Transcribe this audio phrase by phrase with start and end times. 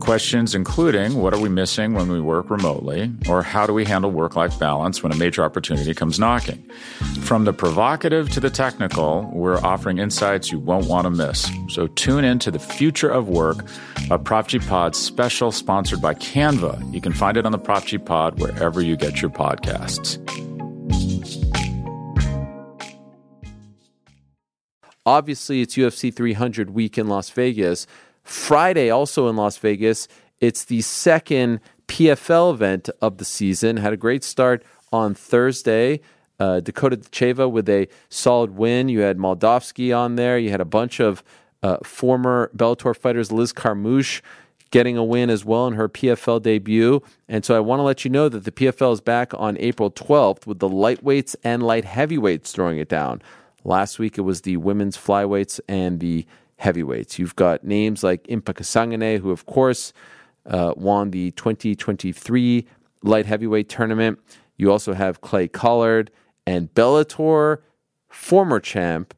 [0.00, 4.10] Questions including what are we missing when we work remotely, or how do we handle
[4.10, 6.58] work life balance when a major opportunity comes knocking?
[7.20, 11.48] From the provocative to the technical, we're offering insights you won't want to miss.
[11.68, 13.64] So tune in to the future of work,
[14.10, 16.92] a Prop G Pod special sponsored by Canva.
[16.92, 20.18] You can find it on the Prop G Pod wherever you get your podcasts.
[25.06, 27.86] Obviously, it's UFC 300 week in Las Vegas.
[28.30, 30.06] Friday, also in Las Vegas,
[30.40, 33.76] it's the second PFL event of the season.
[33.76, 34.62] Had a great start
[34.92, 36.00] on Thursday.
[36.38, 38.88] Uh, Dakota Ditcheva with a solid win.
[38.88, 40.38] You had Moldavsky on there.
[40.38, 41.24] You had a bunch of
[41.64, 44.22] uh, former Bellator fighters, Liz Carmouche
[44.70, 47.02] getting a win as well in her PFL debut.
[47.28, 49.90] And so I want to let you know that the PFL is back on April
[49.90, 53.20] 12th with the lightweights and light heavyweights throwing it down.
[53.64, 56.24] Last week it was the women's flyweights and the
[56.60, 57.18] heavyweights.
[57.18, 59.92] You've got names like Impa Kasanganay, who, of course,
[60.46, 62.66] uh, won the 2023
[63.02, 64.18] light heavyweight tournament.
[64.56, 66.10] You also have Clay Collard
[66.46, 67.58] and Bellator
[68.08, 69.14] former champ,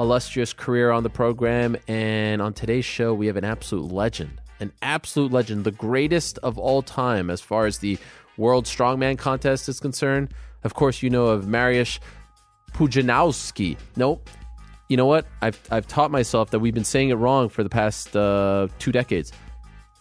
[0.00, 4.40] illustrious career on the program, and on today's show, we have an absolute legend.
[4.60, 7.98] An absolute legend, the greatest of all time as far as the
[8.36, 10.32] World Strongman Contest is concerned.
[10.64, 11.98] Of course, you know of Mariusz
[12.72, 13.76] Pujanowski.
[13.96, 14.30] Nope.
[14.92, 15.24] You know what?
[15.40, 18.92] I've, I've taught myself that we've been saying it wrong for the past uh, two
[18.92, 19.32] decades.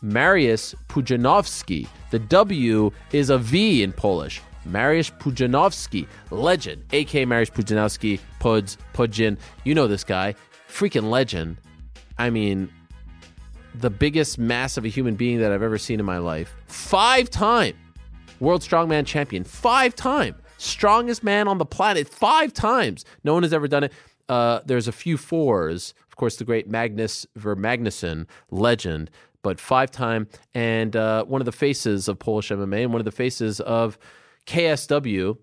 [0.04, 1.88] Mariusz Pudzianowski.
[2.10, 4.42] The W is a V in Polish.
[4.68, 9.38] Mariusz Pudzianowski, legend, aka Mariusz Pudzianowski, Puds, Pudzian.
[9.64, 10.36] You know this guy.
[10.68, 11.56] Freaking legend.
[12.18, 12.70] I mean,
[13.74, 16.54] the biggest mass of a human being that I've ever seen in my life.
[16.66, 17.78] Five time
[18.42, 19.46] World Strongman Champion.
[19.46, 20.36] Five time.
[20.58, 22.10] Strongest man on the planet.
[22.10, 23.06] Five times.
[23.24, 23.94] No one has ever done it.
[24.32, 25.94] Uh, there's a few fours.
[26.08, 29.12] Of course, the great Magnus Ver Magnusson, legend,
[29.42, 30.30] but five time.
[30.54, 33.98] And uh, one of the faces of Polish MMA and one of the faces of
[34.48, 35.38] KSW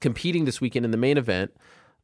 [0.00, 1.54] competing this weekend in the main event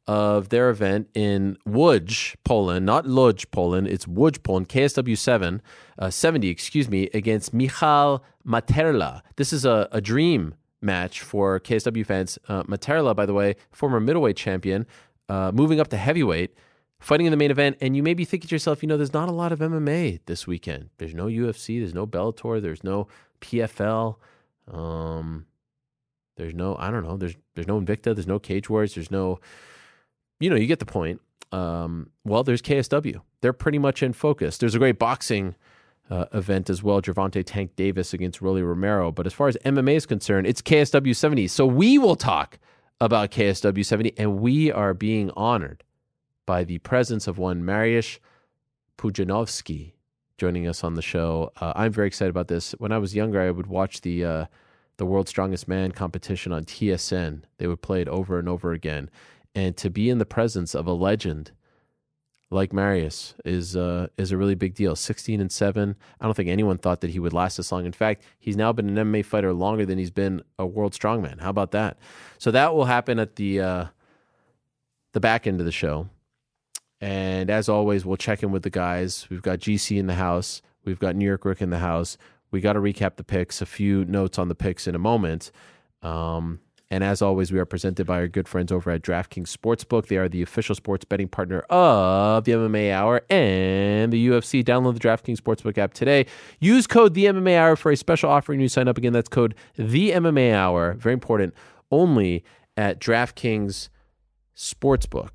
[0.05, 3.87] of their event in Łódź, Poland, not Lodz, Poland.
[3.87, 5.59] It's Łódź, Poland, KSW 7,
[5.97, 9.21] uh, 70, excuse me, against Michal Materla.
[9.37, 12.39] This is a, a dream match for KSW fans.
[12.47, 14.85] Uh, Materla, by the way, former middleweight champion,
[15.29, 16.53] uh, moving up to heavyweight,
[16.99, 17.77] fighting in the main event.
[17.79, 20.19] And you may be thinking to yourself, you know, there's not a lot of MMA
[20.25, 20.89] this weekend.
[20.97, 23.07] There's no UFC, there's no Bellator, there's no
[23.41, 24.15] PFL.
[24.71, 25.45] Um,
[26.35, 29.39] there's no, I don't know, there's there's no Invicta, there's no Cage Wars, there's no
[30.39, 31.21] you know, you get the point.
[31.51, 33.21] Um, well, there's KSW.
[33.41, 34.57] They're pretty much in focus.
[34.57, 35.55] There's a great boxing
[36.09, 39.11] uh, event as well, Gervonta Tank Davis against Rolly Romero.
[39.11, 41.47] But as far as MMA is concerned, it's KSW 70.
[41.47, 42.59] So we will talk
[43.01, 45.83] about KSW 70, and we are being honored
[46.45, 48.19] by the presence of one Mariusz
[48.97, 49.93] Pudzianowski
[50.37, 51.51] joining us on the show.
[51.59, 52.71] Uh, I'm very excited about this.
[52.79, 54.45] When I was younger, I would watch the uh,
[54.97, 57.43] the World's Strongest Man competition on TSN.
[57.57, 59.09] They would play it over and over again.
[59.55, 61.51] And to be in the presence of a legend
[62.51, 64.95] like Marius is uh, is a really big deal.
[64.95, 65.95] 16 and 7.
[66.19, 67.85] I don't think anyone thought that he would last this long.
[67.85, 71.39] In fact, he's now been an MMA fighter longer than he's been a world strongman.
[71.39, 71.97] How about that?
[72.37, 73.85] So that will happen at the uh,
[75.13, 76.09] the back end of the show.
[77.01, 79.27] And as always, we'll check in with the guys.
[79.29, 80.61] We've got GC in the house.
[80.83, 82.17] We've got New York Rick in the house.
[82.51, 85.51] We got to recap the picks, a few notes on the picks in a moment.
[86.01, 86.59] Um,
[86.91, 90.07] and as always, we are presented by our good friends over at DraftKings Sportsbook.
[90.07, 94.63] They are the official sports betting partner of the MMA Hour and the UFC.
[94.63, 96.25] Download the DraftKings Sportsbook app today.
[96.59, 98.97] Use code the MMA Hour for a special offering when you sign up.
[98.97, 100.93] Again, that's code the MMA Hour.
[100.93, 101.53] Very important.
[101.91, 102.43] Only
[102.75, 103.89] at DraftKings
[104.57, 105.31] Sportsbook.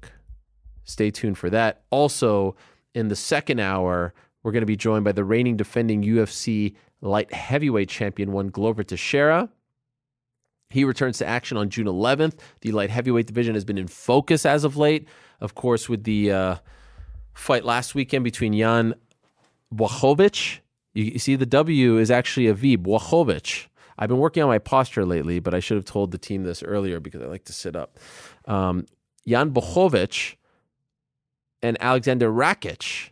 [0.82, 1.84] Stay tuned for that.
[1.90, 2.56] Also,
[2.94, 4.12] in the second hour,
[4.42, 8.82] we're going to be joined by the reigning defending UFC light heavyweight champion, one Glover
[8.82, 9.48] Teixeira.
[10.74, 12.34] He returns to action on June 11th.
[12.62, 15.06] The light heavyweight division has been in focus as of late.
[15.40, 16.56] Of course, with the uh,
[17.32, 18.94] fight last weekend between Jan
[19.72, 20.58] Blachowicz.
[20.92, 23.68] You, you, see, the W is actually a V, Blachowicz.
[23.96, 26.60] I've been working on my posture lately, but I should have told the team this
[26.60, 27.96] earlier because I like to sit up.
[28.46, 28.86] Um,
[29.28, 30.34] Jan Blachowicz
[31.62, 33.10] and Alexander Rakic.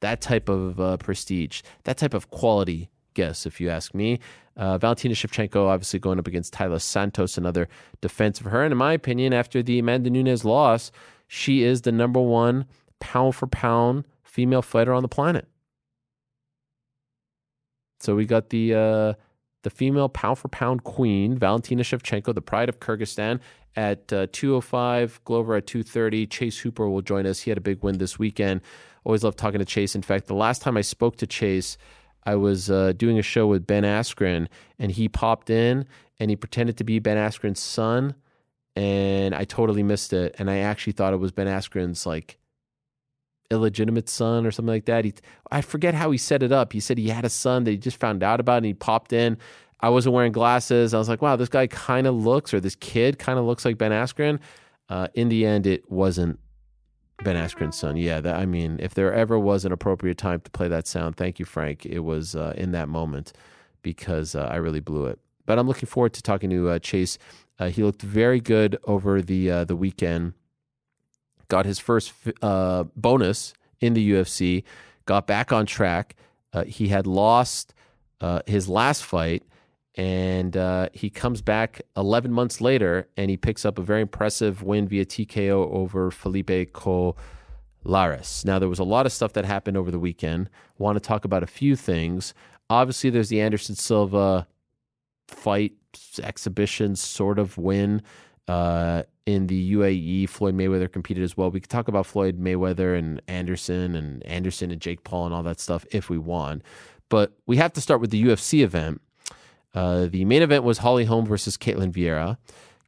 [0.00, 4.18] That type of uh, prestige, that type of quality guess, if you ask me.
[4.56, 7.68] Uh, Valentina Shevchenko obviously going up against Taila Santos, another
[8.00, 8.64] defense of her.
[8.64, 10.90] And in my opinion, after the Amanda Nunes loss,
[11.28, 12.66] she is the number one
[12.98, 15.48] pound for pound female fighter on the planet.
[17.98, 19.14] So we got the uh,
[19.62, 23.40] the female pound for pound queen, Valentina Shevchenko, the pride of Kyrgyzstan,
[23.76, 25.20] at uh, 205.
[25.24, 26.26] Glover at 230.
[26.26, 27.40] Chase Hooper will join us.
[27.40, 28.62] He had a big win this weekend.
[29.04, 29.94] Always love talking to Chase.
[29.94, 31.76] In fact, the last time I spoke to Chase,
[32.24, 34.46] I was uh, doing a show with Ben Askren,
[34.78, 35.86] and he popped in
[36.18, 38.14] and he pretended to be Ben Askren's son,
[38.76, 40.36] and I totally missed it.
[40.38, 42.36] And I actually thought it was Ben Askren's like
[43.50, 45.04] illegitimate son or something like that.
[45.04, 45.14] He,
[45.50, 46.72] I forget how he set it up.
[46.72, 49.12] He said he had a son that he just found out about and he popped
[49.12, 49.36] in.
[49.80, 50.94] I wasn't wearing glasses.
[50.94, 53.64] I was like, wow, this guy kind of looks, or this kid kind of looks
[53.64, 54.38] like Ben Askren.
[54.88, 56.38] Uh, in the end, it wasn't
[57.24, 57.96] Ben Askren's son.
[57.96, 61.16] Yeah, that, I mean, if there ever was an appropriate time to play that sound,
[61.16, 61.86] thank you, Frank.
[61.86, 63.32] It was uh, in that moment
[63.82, 65.18] because uh, I really blew it.
[65.46, 67.18] But I'm looking forward to talking to uh, Chase.
[67.58, 70.34] Uh, he looked very good over the uh, the weekend
[71.50, 74.64] got his first uh, bonus in the UFC,
[75.04, 76.16] got back on track.
[76.54, 77.74] Uh, he had lost
[78.22, 79.42] uh, his last fight,
[79.96, 84.62] and uh, he comes back 11 months later and he picks up a very impressive
[84.62, 87.14] win via TKO over Felipe Colares.
[88.44, 90.48] Now, there was a lot of stuff that happened over the weekend.
[90.78, 92.32] Want to talk about a few things.
[92.70, 94.46] Obviously, there's the Anderson Silva
[95.26, 95.72] fight
[96.22, 98.00] exhibition sort of win.
[98.48, 101.50] Uh, in the UAE, Floyd Mayweather competed as well.
[101.50, 105.42] We could talk about Floyd Mayweather and Anderson and Anderson and Jake Paul and all
[105.44, 106.62] that stuff if we want.
[107.08, 109.00] But we have to start with the UFC event.
[109.74, 112.38] Uh, the main event was Holly Holm versus Ketlen Vieira.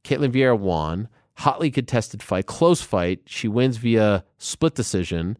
[0.05, 1.09] Ketlen Vieira won.
[1.39, 3.21] Hotly contested fight, close fight.
[3.27, 5.39] She wins via split decision.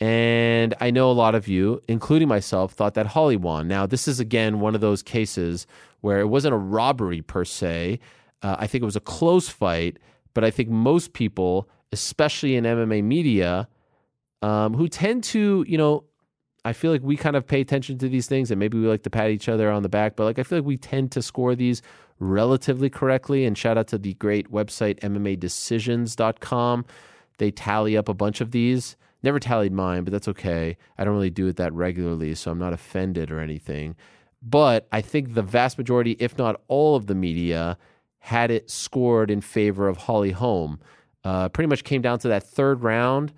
[0.00, 3.68] And I know a lot of you, including myself, thought that Holly won.
[3.68, 5.66] Now, this is again one of those cases
[6.00, 8.00] where it wasn't a robbery per se.
[8.44, 9.98] Uh, I think it was a close fight,
[10.34, 13.66] but I think most people, especially in MMA media,
[14.42, 16.04] um, who tend to, you know,
[16.66, 19.02] I feel like we kind of pay attention to these things and maybe we like
[19.04, 21.22] to pat each other on the back, but like I feel like we tend to
[21.22, 21.80] score these
[22.18, 23.46] relatively correctly.
[23.46, 26.84] And shout out to the great website MMAdecisions.com.
[27.38, 28.96] They tally up a bunch of these.
[29.22, 30.76] Never tallied mine, but that's okay.
[30.98, 33.96] I don't really do it that regularly, so I'm not offended or anything.
[34.42, 37.78] But I think the vast majority, if not all of the media,
[38.24, 40.80] had it scored in favor of Holly Holm.
[41.24, 43.34] Uh, pretty much came down to that third round,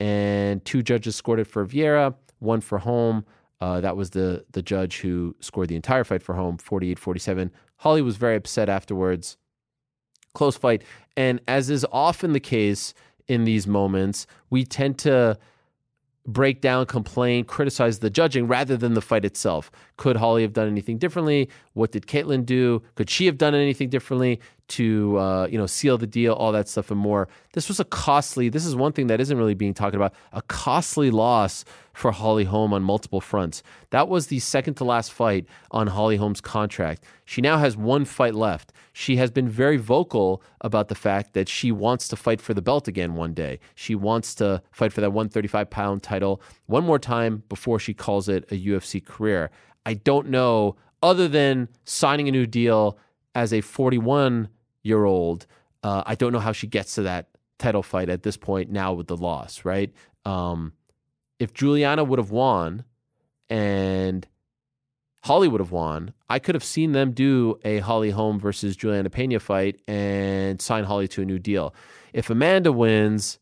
[0.00, 3.24] and two judges scored it for Vieira, one for Holm.
[3.60, 7.52] Uh, that was the the judge who scored the entire fight for Holm, 48 47.
[7.76, 9.36] Holly was very upset afterwards.
[10.34, 10.82] close fight.
[11.16, 12.92] And as is often the case
[13.28, 15.38] in these moments, we tend to
[16.26, 19.70] break down, complain, criticize the judging rather than the fight itself.
[19.96, 21.48] Could Holly have done anything differently?
[21.74, 22.82] What did Ketlen do?
[22.96, 26.32] Could she have done anything differently to uh, you know seal the deal?
[26.32, 27.28] All that stuff and more.
[27.52, 28.48] This was a costly.
[28.48, 30.12] This is one thing that isn't really being talked about.
[30.32, 33.62] A costly loss for Holly Holm on multiple fronts.
[33.90, 37.04] That was the second to last fight on Holly Holm's contract.
[37.24, 38.72] She now has one fight left.
[38.92, 42.62] She has been very vocal about the fact that she wants to fight for the
[42.62, 43.60] belt again one day.
[43.74, 48.28] She wants to fight for that 135 pound title one more time before she calls
[48.28, 49.50] it a UFC career.
[49.86, 52.98] I don't know, other than signing a new deal
[53.34, 54.48] as a 41
[54.82, 55.46] year old,
[55.82, 58.92] uh, I don't know how she gets to that title fight at this point now
[58.92, 59.92] with the loss, right?
[60.24, 60.72] Um,
[61.38, 62.84] if Juliana would have won
[63.48, 64.26] and
[65.24, 69.10] Holly would have won, I could have seen them do a Holly Holm versus Juliana
[69.10, 71.74] Pena fight and sign Holly to a new deal.
[72.12, 73.38] If Amanda wins,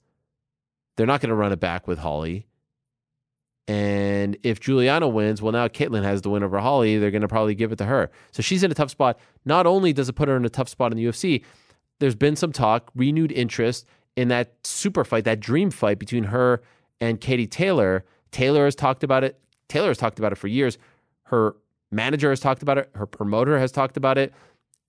[0.97, 2.47] they're not going to run it back with Holly.
[3.73, 6.99] And if Juliana wins, well, now Ketlen has the win over Holly.
[6.99, 8.11] They're going to probably give it to her.
[8.31, 9.19] So she's in a tough spot.
[9.47, 11.43] Not only does it put her in a tough spot in the UFC,
[11.99, 16.62] there's been some talk, renewed interest in that super fight, that dream fight between her
[17.00, 18.05] and Katie Taylor.
[18.31, 19.41] Taylor has talked about it.
[19.69, 20.76] Taylor has talked about it for years.
[21.23, 21.57] Her
[21.91, 22.91] manager has talked about it.
[22.95, 24.35] Her promoter has talked about it.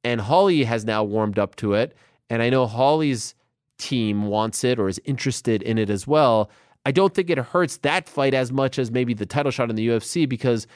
[0.04, 1.96] And Holly has now warmed up to it.
[2.30, 3.34] And I know Holly's
[3.78, 6.50] team wants it or is interested in it as well.
[6.86, 9.76] I don't think it hurts that fight as much as maybe the title shot in
[9.76, 10.68] the UFC because,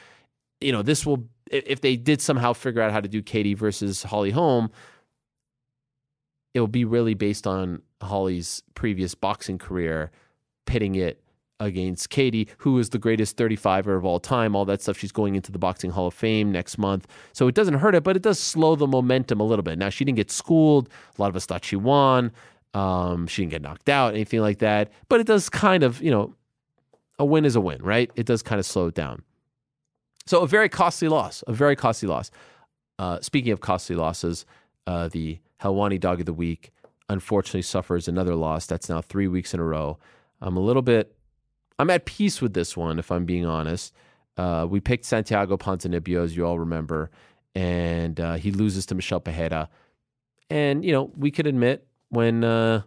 [0.61, 4.03] you know, this will, if they did somehow figure out how to do Katie versus
[4.03, 4.71] Holly Holm,
[6.53, 10.11] it will be really based on Holly's previous boxing career,
[10.65, 11.21] pitting it
[11.59, 14.55] against Katie, who is the greatest 35er of all time.
[14.55, 14.97] All that stuff.
[14.97, 17.07] She's going into the Boxing Hall of Fame next month.
[17.33, 19.77] So it doesn't hurt it, but it does slow the momentum a little bit.
[19.77, 20.89] Now, she didn't get schooled.
[21.17, 22.31] A lot of us thought she won.
[22.73, 24.91] Um, she didn't get knocked out, anything like that.
[25.09, 26.35] But it does kind of, you know,
[27.19, 28.11] a win is a win, right?
[28.15, 29.23] It does kind of slow it down.
[30.25, 32.29] So a very costly loss, a very costly loss.
[32.99, 34.45] Uh, speaking of costly losses,
[34.85, 36.71] uh, the Helwani Dog of the Week
[37.09, 38.65] unfortunately suffers another loss.
[38.65, 39.97] That's now three weeks in a row.
[40.41, 41.15] I'm a little bit,
[41.79, 43.93] I'm at peace with this one, if I'm being honest.
[44.35, 47.09] Uh, we picked Santiago Ponzinibbio, as you all remember,
[47.55, 49.69] and uh, he loses to Michel Pereira.
[50.49, 52.81] And, you know, we could admit when uh,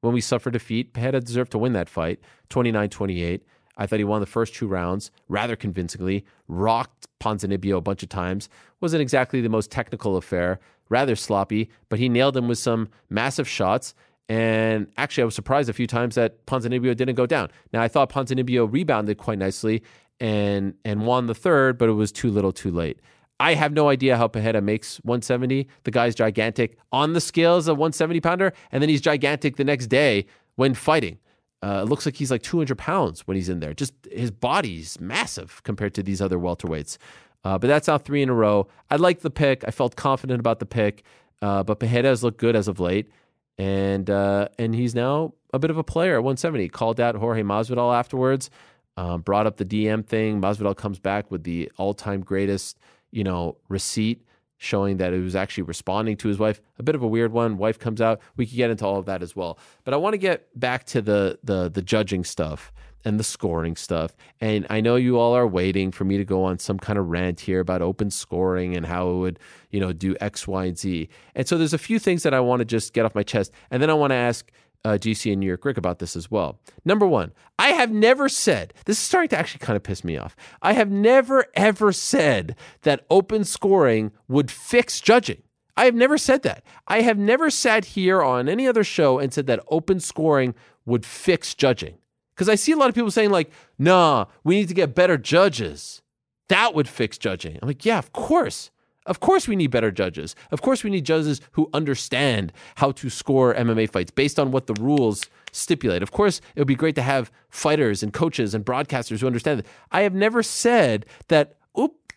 [0.00, 0.92] when we suffered defeat.
[0.92, 3.40] Pereira deserved to win that fight, 29-28.
[3.78, 8.08] I thought he won the first two rounds rather convincingly, rocked Ponzinibbio a bunch of
[8.08, 8.48] times.
[8.80, 13.48] Wasn't exactly the most technical affair, rather sloppy, but he nailed him with some massive
[13.48, 13.94] shots.
[14.28, 17.50] And actually, I was surprised a few times that Ponzinibbio didn't go down.
[17.72, 19.82] Now, I thought Ponzinibbio rebounded quite nicely
[20.18, 22.98] and and won the third, but it was too little, too late.
[23.38, 25.68] I have no idea how Pereira makes 170.
[25.84, 29.88] The guy's gigantic on the scales of 170 pounder, and then he's gigantic the next
[29.88, 31.18] day when fighting.
[31.62, 33.74] Uh, it looks like he's like 200 pounds when he's in there.
[33.74, 36.98] Just his body's massive compared to these other welterweights.
[37.44, 38.66] Uh, but that's now three in a row.
[38.90, 39.64] I like the pick.
[39.66, 41.04] I felt confident about the pick.
[41.42, 43.10] Uh, but Pereira has looked good as of late,
[43.58, 46.68] and uh, and he's now a bit of a player at 170.
[46.70, 48.50] Called out Jorge Masvidal afterwards.
[48.96, 50.40] Um, brought up the DM thing.
[50.40, 52.78] Masvidal comes back with the all-time greatest
[53.16, 54.22] you know, receipt
[54.58, 56.60] showing that it was actually responding to his wife.
[56.78, 57.56] A bit of a weird one.
[57.56, 58.20] Wife comes out.
[58.36, 59.58] We could get into all of that as well.
[59.84, 62.72] But I want to get back to the the the judging stuff
[63.06, 64.14] and the scoring stuff.
[64.38, 67.06] And I know you all are waiting for me to go on some kind of
[67.06, 69.38] rant here about open scoring and how it would,
[69.70, 71.08] you know, do X, Y, and Z.
[71.34, 73.50] And so there's a few things that I want to just get off my chest.
[73.70, 74.50] And then I want to ask
[74.86, 76.60] uh, GC and New York Rick about this as well.
[76.84, 80.16] Number one, I have never said, this is starting to actually kind of piss me
[80.16, 80.36] off.
[80.62, 85.42] I have never, ever said that open scoring would fix judging.
[85.76, 86.62] I have never said that.
[86.86, 90.54] I have never sat here on any other show and said that open scoring
[90.86, 91.98] would fix judging.
[92.34, 95.18] Because I see a lot of people saying, like, nah, we need to get better
[95.18, 96.00] judges.
[96.48, 97.58] That would fix judging.
[97.60, 98.70] I'm like, yeah, of course.
[99.06, 100.34] Of course, we need better judges.
[100.50, 104.66] Of course, we need judges who understand how to score MMA fights based on what
[104.66, 106.02] the rules stipulate.
[106.02, 109.60] Of course, it would be great to have fighters and coaches and broadcasters who understand
[109.60, 109.66] it.
[109.92, 112.12] I have never said that, oop,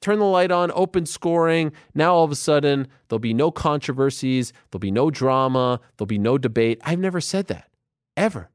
[0.00, 1.72] turn the light on, open scoring.
[1.94, 6.18] Now all of a sudden, there'll be no controversies, there'll be no drama, there'll be
[6.18, 6.80] no debate.
[6.84, 7.68] I've never said that,
[8.16, 8.50] ever.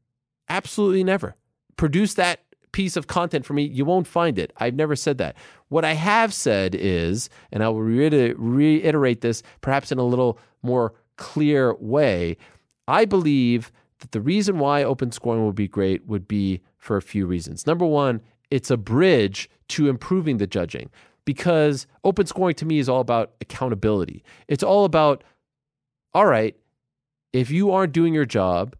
[0.49, 1.35] Absolutely never.
[1.77, 4.51] Produce that piece of content for me, you won't find it.
[4.57, 5.35] I've never said that.
[5.69, 10.93] What I have said is, and I will reiterate this perhaps in a little more
[11.17, 12.37] clear way,
[12.87, 17.01] I believe that the reason why open scoring would be great would be for a
[17.01, 17.67] few reasons.
[17.67, 20.89] Number one, it's a bridge to improving the judging
[21.25, 24.23] because open scoring to me is all about accountability.
[24.47, 25.23] It's all about
[26.13, 26.55] all right,
[27.33, 28.75] if you aren't doing your job,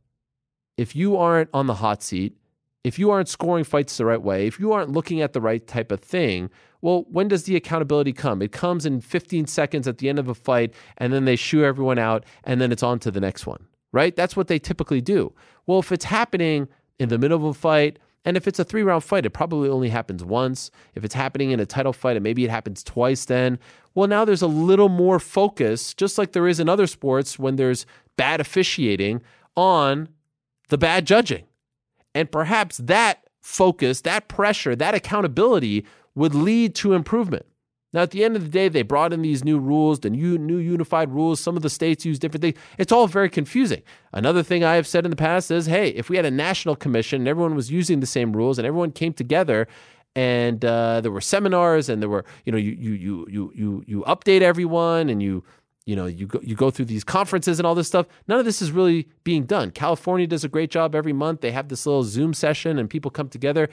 [0.77, 2.36] if you aren't on the hot seat,
[2.83, 5.65] if you aren't scoring fights the right way, if you aren't looking at the right
[5.65, 6.50] type of thing,
[6.81, 8.41] well, when does the accountability come?
[8.41, 11.63] It comes in 15 seconds at the end of a fight, and then they shoo
[11.63, 14.15] everyone out, and then it's on to the next one, right?
[14.15, 15.33] That's what they typically do.
[15.67, 16.69] Well, if it's happening
[17.00, 19.69] in the middle of a fight, and if it's a three round fight, it probably
[19.69, 20.71] only happens once.
[20.95, 23.59] If it's happening in a title fight, and maybe it happens twice then.
[23.93, 27.57] Well, now there's a little more focus, just like there is in other sports when
[27.57, 29.21] there's bad officiating,
[29.55, 30.09] on
[30.69, 31.43] the bad judging.
[32.15, 35.85] And perhaps that focus, that pressure, that accountability
[36.15, 37.45] would lead to improvement.
[37.91, 40.37] Now, at the end of the day, they brought in these new rules, the new,
[40.37, 41.39] new unified rules.
[41.39, 42.57] Some of the states use different things.
[42.77, 43.81] It's all very confusing.
[44.13, 46.75] Another thing I have said in the past is hey, if we had a national
[46.75, 49.67] commission and everyone was using the same rules and everyone came together
[50.15, 53.83] and uh, there were seminars and there were, you know, you, you, you, you, you,
[53.87, 55.43] you update everyone and you,
[55.86, 58.05] you know, you go, you go through these conferences and all this stuff.
[58.27, 59.71] None of this is really being done.
[59.71, 61.41] California does a great job every month.
[61.41, 63.69] They have this little Zoom session and people come together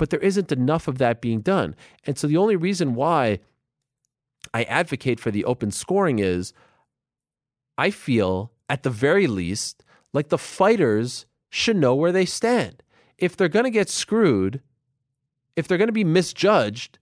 [0.00, 1.76] but there isn't enough of that being done.
[2.06, 3.40] And so the only reason why
[4.54, 6.54] I advocate for the open scoring is
[7.76, 9.84] I feel, at the very least,
[10.14, 12.82] like the fighters should know where they stand.
[13.18, 14.62] If they're going to get screwed,
[15.54, 16.98] if they're going to be misjudged,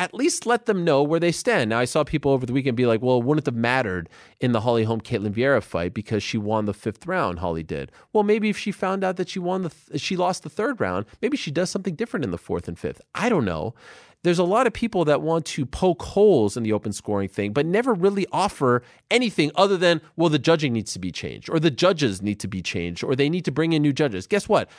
[0.00, 1.68] at least let them know where they stand.
[1.68, 4.08] Now, I saw people over the weekend be like, well, it wouldn't have mattered
[4.40, 7.92] in the Holly Holm Ketlen Vieira fight because she won the fifth round, Holly did.
[8.14, 10.80] Well, maybe if she found out that she won the, th- she lost the third
[10.80, 13.02] round, maybe she does something different in the fourth and fifth.
[13.14, 13.74] I don't know.
[14.22, 17.52] There's a lot of people that want to poke holes in the open scoring thing,
[17.52, 21.60] but never really offer anything other than, well, the judging needs to be changed, or
[21.60, 24.26] the judges need to be changed, or they need to bring in new judges.
[24.26, 24.70] Guess what?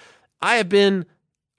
[0.41, 1.05] I have been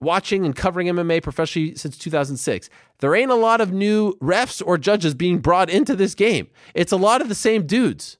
[0.02, 2.68] watching and covering MMA professionally since 2006.
[2.98, 6.48] There ain't a lot of new refs or judges being brought into this game.
[6.74, 8.18] It's a lot of the same dudes.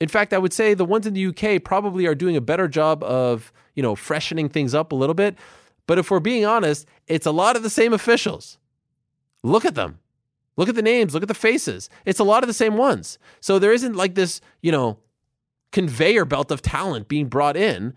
[0.00, 2.68] In fact, I would say the ones in the UK probably are doing a better
[2.68, 5.36] job of, you know, freshening things up a little bit.
[5.86, 8.58] But if we're being honest, it's a lot of the same officials.
[9.42, 9.98] Look at them.
[10.56, 11.90] Look at the names, look at the faces.
[12.04, 13.18] It's a lot of the same ones.
[13.40, 14.98] So there isn't like this, you know,
[15.72, 17.94] conveyor belt of talent being brought in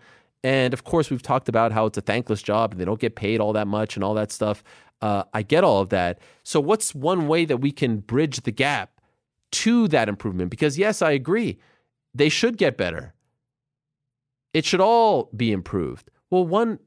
[0.48, 3.16] and of course, we've talked about how it's a thankless job and they don't get
[3.16, 4.64] paid all that much and all that stuff.
[5.02, 6.20] Uh, I get all of that.
[6.42, 8.98] So, what's one way that we can bridge the gap
[9.50, 10.50] to that improvement?
[10.50, 11.58] Because, yes, I agree,
[12.14, 13.12] they should get better.
[14.54, 16.10] It should all be improved.
[16.30, 16.78] Well, one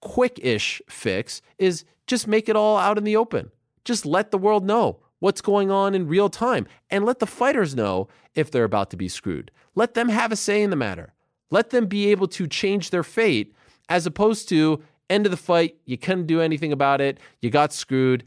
[0.00, 3.50] quick ish fix is just make it all out in the open.
[3.84, 7.76] Just let the world know what's going on in real time and let the fighters
[7.76, 9.50] know if they're about to be screwed.
[9.74, 11.12] Let them have a say in the matter.
[11.50, 13.54] Let them be able to change their fate
[13.88, 17.72] as opposed to end of the fight, you couldn't do anything about it, you got
[17.72, 18.24] screwed.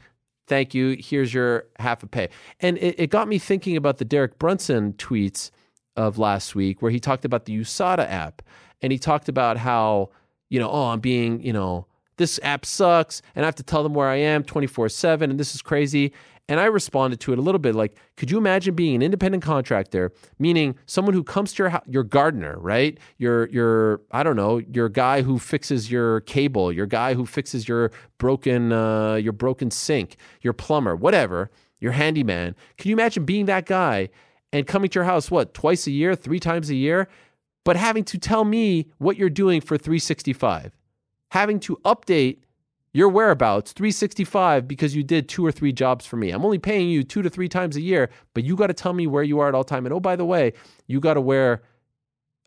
[0.48, 0.98] Thank you.
[1.00, 2.30] Here's your half a pay.
[2.60, 5.52] And it, it got me thinking about the Derek Brunson tweets
[5.96, 8.42] of last week where he talked about the USADA app
[8.82, 10.10] and he talked about how,
[10.50, 11.86] you know, oh, I'm being, you know,
[12.18, 15.40] this app sucks and I have to tell them where I am 24 7 and
[15.40, 16.12] this is crazy.
[16.52, 19.42] And I responded to it a little bit like, could you imagine being an independent
[19.42, 22.98] contractor, meaning someone who comes to your your gardener, right?
[23.18, 27.70] Your your I don't know, your guy who fixes your cable, your guy who fixes
[27.70, 32.58] your broken uh, your broken sink, your plumber, whatever, your handyman.
[32.78, 34.10] Can you imagine being that guy
[34.52, 37.08] and coming to your house what twice a year, three times a year,
[37.64, 40.78] but having to tell me what you're doing for 365,
[41.30, 42.40] having to update
[42.94, 46.32] your whereabouts 365 because you did two or three jobs for me.
[46.32, 48.94] I'm only paying you two to three times a year, but you got to tell
[48.94, 49.86] me where you are at all time.
[49.86, 50.54] And oh, by the way,
[50.88, 51.62] you got to wear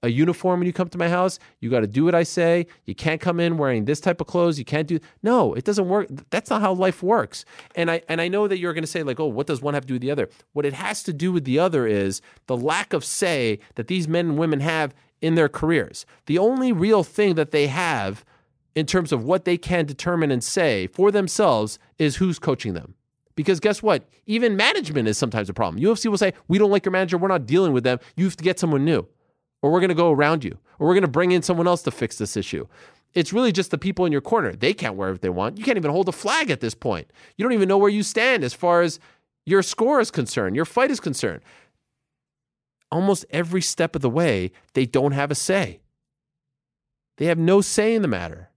[0.02, 1.38] a uniform when you come to my house.
[1.61, 2.66] You got to do what I say.
[2.85, 4.59] You can't come in wearing this type of clothes.
[4.59, 6.09] You can't do No, it doesn't work.
[6.28, 7.46] That's not how life works.
[7.74, 9.72] And I and I know that you're going to say like, "Oh, what does one
[9.72, 12.20] have to do with the other?" What it has to do with the other is
[12.48, 16.04] the lack of say that these men and women have in their careers.
[16.26, 18.26] The only real thing that they have
[18.74, 22.94] in terms of what they can determine and say for themselves is who's coaching them.
[23.37, 24.04] Because guess what?
[24.26, 25.82] Even management is sometimes a problem.
[25.82, 27.18] UFC will say, We don't like your manager.
[27.18, 27.98] We're not dealing with them.
[28.16, 29.06] You have to get someone new,
[29.62, 31.82] or we're going to go around you, or we're going to bring in someone else
[31.82, 32.66] to fix this issue.
[33.12, 34.52] It's really just the people in your corner.
[34.52, 35.58] They can't wear what they want.
[35.58, 37.08] You can't even hold a flag at this point.
[37.37, 38.98] You don't even know where you stand as far as
[39.46, 41.42] your score is concerned, your fight is concerned.
[42.90, 45.80] Almost every step of the way, they don't have a say.
[47.18, 48.50] They have no say in the matter.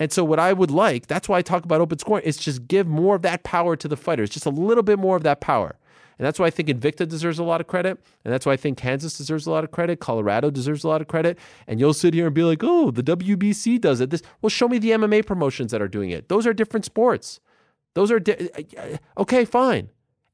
[0.00, 2.66] And so, what I would like, that's why I talk about open scoring, is just
[2.66, 5.40] give more of that power to the fighters, just a little bit more of that
[5.40, 5.76] power.
[6.18, 7.98] And that's why I think Invicta deserves a lot of credit.
[8.24, 10.00] And that's why I think Kansas deserves a lot of credit.
[10.00, 11.38] Colorado deserves a lot of credit.
[11.66, 14.10] And you'll sit here and be like, oh, the WBC does it.
[14.10, 16.28] This, well, show me the MMA promotions that are doing it.
[16.28, 17.40] Those are different sports.
[17.94, 19.88] Those are, di- uh, uh, okay, fine.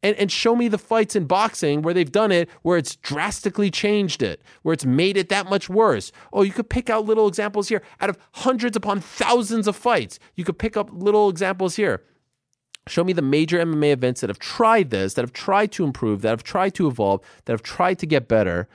[0.06, 3.72] And, and show me the fights in boxing where they've done it, where it's drastically
[3.72, 6.12] changed it, where it's made it that much worse.
[6.32, 10.20] Oh, you could pick out little examples here out of hundreds upon thousands of fights.
[10.36, 12.04] You could pick up little examples here.
[12.86, 16.22] Show me the major MMA events that have tried this, that have tried to improve,
[16.22, 18.68] that have tried to evolve, that have tried to get better,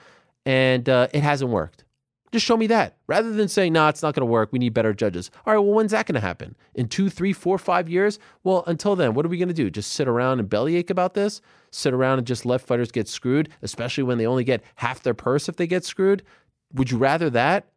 [0.46, 1.86] and uh, it hasn't worked.
[2.32, 4.54] Just show me that rather than saying, nah, it's not going to work.
[4.54, 5.30] We need better judges.
[5.46, 6.56] All right, well, when's that going to happen?
[6.74, 8.20] In two, three, four, five years?
[8.44, 9.70] Well, until then, what are we going to do?
[9.70, 11.42] Just sit around and bellyache about this?
[11.72, 15.14] Sit around and just let fighters get screwed, especially when they only get half their
[15.14, 16.24] purse if they get screwed?
[16.74, 17.68] Would you rather that?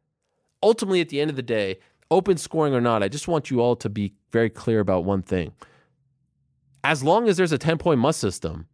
[0.62, 1.78] Ultimately, at the end of the day,
[2.10, 5.22] open scoring or not, I just want you all to be very clear about one
[5.22, 5.52] thing.
[6.84, 8.68] As long as there's a 10 point must system,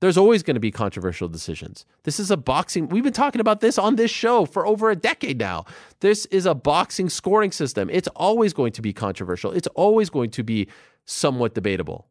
[0.00, 1.84] there's always going to be controversial decisions.
[2.04, 4.96] This is a boxing, we've been talking about this on this show for over a
[4.96, 5.66] decade now.
[6.00, 7.88] This is a boxing scoring system.
[7.90, 10.68] It's always going to be controversial, it's always going to be
[11.04, 12.08] somewhat debatable.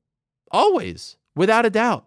[0.52, 2.06] Always, without a doubt.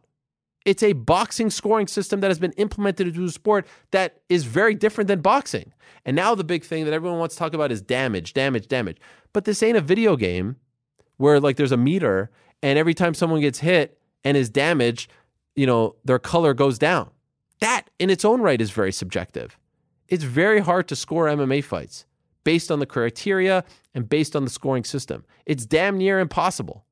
[0.65, 4.77] It's a boxing scoring system that has been implemented into a sport that is very
[4.77, 5.73] different than boxing.
[6.05, 8.99] And now the big thing that everyone wants to talk about is damage, damage, damage.
[9.33, 10.57] But this ain't a video game
[11.17, 12.31] where like there's a meter
[12.63, 15.11] and every time someone gets hit and is damaged,
[15.55, 17.11] you know, their color goes down.
[17.61, 19.59] That in its own right is very subjective.
[20.09, 22.07] It's very hard to score MMA fights
[22.45, 25.25] based on the criteria and based on the scoring system.
[25.47, 26.85] It's damn near impossible.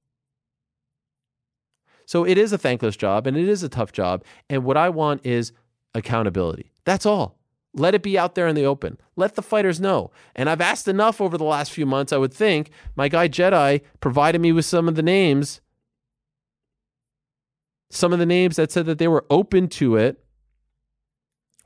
[2.07, 4.25] So it is a thankless job and it is a tough job.
[4.49, 5.53] And what I want is
[5.95, 6.73] accountability.
[6.85, 7.37] That's all.
[7.73, 8.99] Let it be out there in the open.
[9.15, 10.11] Let the fighters know.
[10.35, 12.71] And I've asked enough over the last few months, I would think.
[12.97, 15.61] My guy Jedi provided me with some of the names
[17.91, 20.25] some of the names that said that they were open to it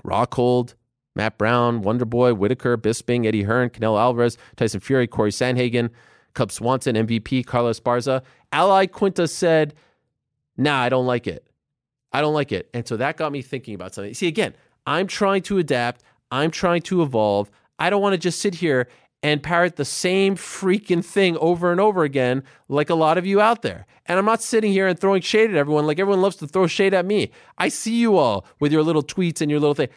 [0.04, 0.74] Rockhold,
[1.16, 5.90] Matt Brown, Wonderboy, Whitaker, Bisping, Eddie Hearn, Canelo Alvarez, Tyson Fury, Corey Sandhagen,
[6.34, 8.22] Cub Swanson, MVP, Carla Esparza.
[8.52, 9.74] Al Iaquinta said,
[10.56, 11.46] nah, I don't like it.
[12.12, 12.68] I don't like it.
[12.74, 14.14] And so that got me thinking about something.
[14.14, 14.54] See, again,
[14.87, 16.02] I'm trying to adapt.
[16.30, 17.50] I'm trying to evolve.
[17.78, 18.88] I don't want to just sit here
[19.24, 23.40] and parrot the same freaking thing over and over again, like a lot of you
[23.40, 23.87] out there.
[24.04, 26.66] And I'm not sitting here and throwing shade at everyone like everyone loves to throw
[26.66, 27.30] shade at me.
[27.56, 29.88] I see you all with your little tweets and your little thing.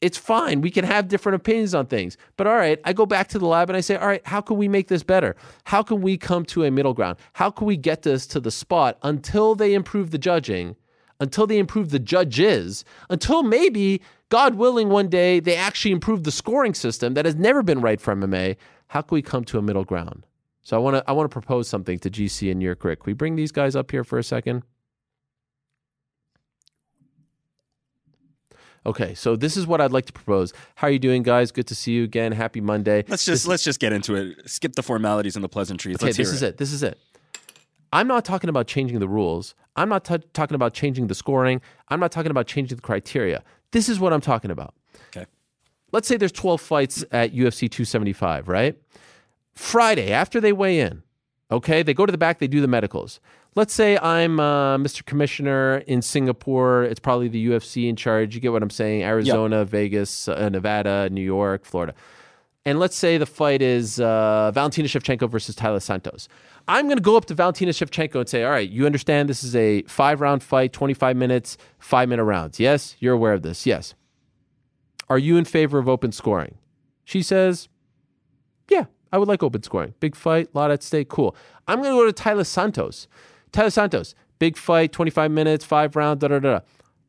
[0.00, 0.60] It's fine.
[0.60, 2.16] We can have different opinions on things.
[2.36, 4.40] But all right, I go back to the lab and I say, all right, how
[4.40, 5.34] can we make this better?
[5.64, 7.16] How can we come to a middle ground?
[7.32, 10.76] How can we get this to the spot until they improve the judging?
[11.20, 16.32] until they improve the judges, until maybe, God willing, one day they actually improve the
[16.32, 18.56] scoring system that has never been right for MMA
[18.88, 20.26] how can we come to a middle ground?
[20.62, 23.00] So I want to I want to propose something to GC and Yurk Rick.
[23.00, 24.62] Can we bring these guys up here for a second?
[28.84, 30.52] Okay, so this is what I'd like to propose.
[30.76, 31.50] How are you doing, guys?
[31.50, 32.30] Good to see you again.
[32.30, 33.04] Happy Monday.
[33.08, 34.48] Let's just this, let's just get into it.
[34.48, 35.96] Skip the formalities and the pleasantries.
[35.96, 36.50] Okay, let's this is it.
[36.50, 36.56] it.
[36.58, 36.98] This is it.
[37.92, 39.54] I'm not talking about changing the rules.
[39.74, 41.60] I'm not t- talking about changing the scoring.
[41.88, 43.42] I'm not talking about changing the criteria.
[43.72, 44.74] This is what I'm talking about.
[45.92, 48.76] Let's say there's 12 fights at UFC 275, right?
[49.54, 51.02] Friday, after they weigh in,
[51.50, 53.20] okay, they go to the back, they do the medicals.
[53.54, 55.02] Let's say I'm uh, Mr.
[55.04, 56.82] Commissioner in Singapore.
[56.84, 58.34] It's probably the UFC in charge.
[58.34, 59.02] You get what I'm saying?
[59.02, 59.68] Arizona, yep.
[59.68, 61.94] Vegas, uh, Nevada, New York, Florida.
[62.66, 66.28] And let's say the fight is uh, Valentina Shevchenko versus Taila Santos.
[66.68, 69.44] I'm going to go up to Valentina Shevchenko and say, all right, you understand this
[69.44, 72.58] is a five round fight, 25 minutes, five minute rounds.
[72.58, 73.64] Yes, you're aware of this.
[73.66, 73.94] Yes.
[75.08, 76.56] Are you in favor of open scoring?
[77.04, 77.68] She says,
[78.68, 79.94] Yeah, I would like open scoring.
[80.00, 81.36] Big fight, lot at stake, cool.
[81.68, 83.08] I'm going to go to Tyler Santos.
[83.52, 86.60] Tyler Santos, big fight, 25 minutes, five rounds, da da da.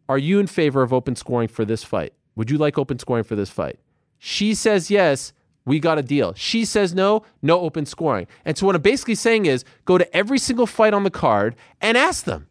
[0.07, 2.13] Are you in favor of open scoring for this fight?
[2.35, 3.79] Would you like open scoring for this fight?
[4.19, 5.33] She says yes,
[5.65, 6.33] we got a deal.
[6.33, 8.27] She says no, no open scoring.
[8.45, 11.55] And so what I'm basically saying is go to every single fight on the card
[11.81, 12.47] and ask them.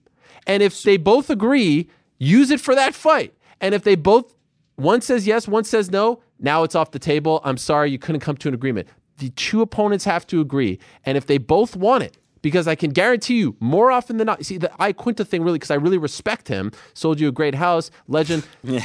[0.46, 3.32] And if they both agree, use it for that fight.
[3.60, 4.34] And if they both
[4.76, 6.20] one says yes, one says no.
[6.38, 7.40] Now it's off the table.
[7.44, 8.88] I'm sorry, you couldn't come to an agreement.
[9.18, 10.78] The two opponents have to agree.
[11.04, 14.38] And if they both want it, because I can guarantee you more often than not,
[14.38, 17.54] you see, the Iaquinta thing really, because I really respect him, sold you a great
[17.54, 18.46] house, legend.
[18.62, 18.78] no,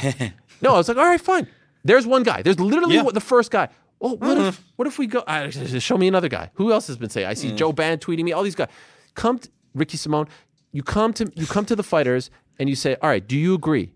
[0.64, 1.46] I was like, all right, fine.
[1.84, 2.42] There's one guy.
[2.42, 3.04] There's literally yeah.
[3.12, 3.68] the first guy.
[4.00, 4.48] Well, what mm-hmm.
[4.48, 5.20] if what if we go?
[5.20, 6.50] Uh, show me another guy.
[6.54, 7.28] Who else has been saying?
[7.28, 7.56] I see mm.
[7.56, 8.32] Joe Ban tweeting me.
[8.32, 8.68] All these guys.
[9.14, 10.26] Come, to, Ricky Simone.
[10.72, 13.54] You come to you come to the fighters and you say, all right, do you
[13.54, 13.92] agree?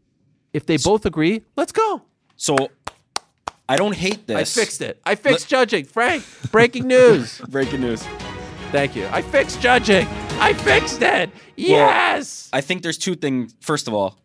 [0.56, 2.02] If they both agree, let's go.
[2.36, 2.56] So
[3.68, 4.36] I don't hate this.
[4.36, 5.00] I fixed it.
[5.04, 5.84] I fixed Let- judging.
[5.84, 7.40] Frank, breaking news.
[7.48, 8.02] Breaking news.
[8.72, 9.06] Thank you.
[9.12, 10.06] I fixed judging.
[10.40, 11.30] I fixed it.
[11.56, 12.48] Yes.
[12.52, 13.54] I think there's two things.
[13.60, 14.18] First of all,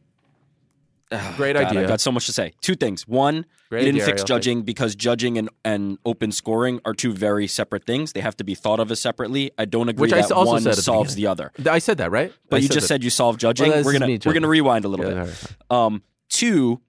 [1.35, 1.81] Great God, idea.
[1.81, 2.53] I've got so much to say.
[2.61, 3.05] Two things.
[3.05, 7.11] One, Great you didn't idea, fix judging because judging and, and open scoring are two
[7.11, 8.13] very separate things.
[8.13, 9.51] They have to be thought of as separately.
[9.57, 11.51] I don't agree Which I that also one said at the solves the other.
[11.69, 12.31] I said that right.
[12.49, 12.87] But I you said just that.
[12.87, 13.71] said you solved judging.
[13.71, 15.55] Well, we're gonna we're gonna rewind a little Yeah, bit.
[15.69, 15.77] right.
[15.85, 16.81] Um, two,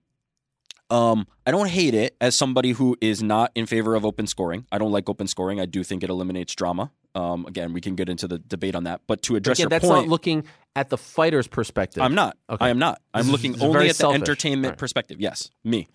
[0.88, 4.66] um, I don't hate it as somebody who is not in favor of open scoring.
[4.72, 5.60] I don't like open scoring.
[5.60, 6.90] I do think it eliminates drama.
[7.14, 9.02] Um, again, we can get into the debate on that.
[9.06, 12.02] But to address Again, your that's point, not looking at the fighter's perspective.
[12.02, 12.38] I'm not.
[12.48, 12.64] Okay.
[12.64, 13.02] I am not.
[13.12, 14.22] I'm looking is only very at the selfish.
[14.22, 14.78] entertainment All right.
[14.78, 15.20] perspective.
[15.20, 15.88] Yes, me.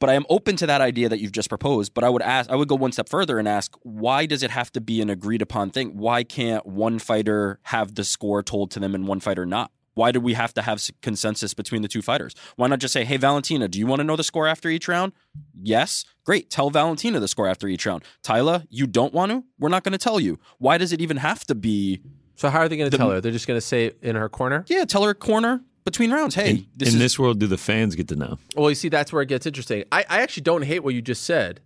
[0.00, 1.94] But I am open to that idea that you've just proposed.
[1.94, 4.50] But I would ask, I would go one step further and ask, why does it
[4.50, 5.96] have to be an agreed upon thing?
[5.96, 9.70] Why can't one fighter have the score told to them and one fighter not?
[9.94, 12.34] Why do we have to have consensus between the two fighters?
[12.56, 14.88] Why not just say, "Hey, Valentina, do you want to know the score after each
[14.88, 15.12] round?"
[15.62, 16.50] Yes, great.
[16.50, 18.04] Tell Valentina the score after each round.
[18.22, 19.44] Tyler, you don't want to?
[19.58, 20.38] We're not going to tell you.
[20.58, 22.00] Why does it even have to be?
[22.36, 23.20] So how are they going to The- tell her?
[23.20, 24.64] They're just going to say in her corner.
[24.68, 26.34] Yeah, tell her corner between rounds.
[26.34, 28.38] Hey, in this in is this world, do the fans get to know?
[28.56, 29.84] Well, you see, that's where it gets interesting.
[29.92, 31.60] I, I actually don't hate what you just said.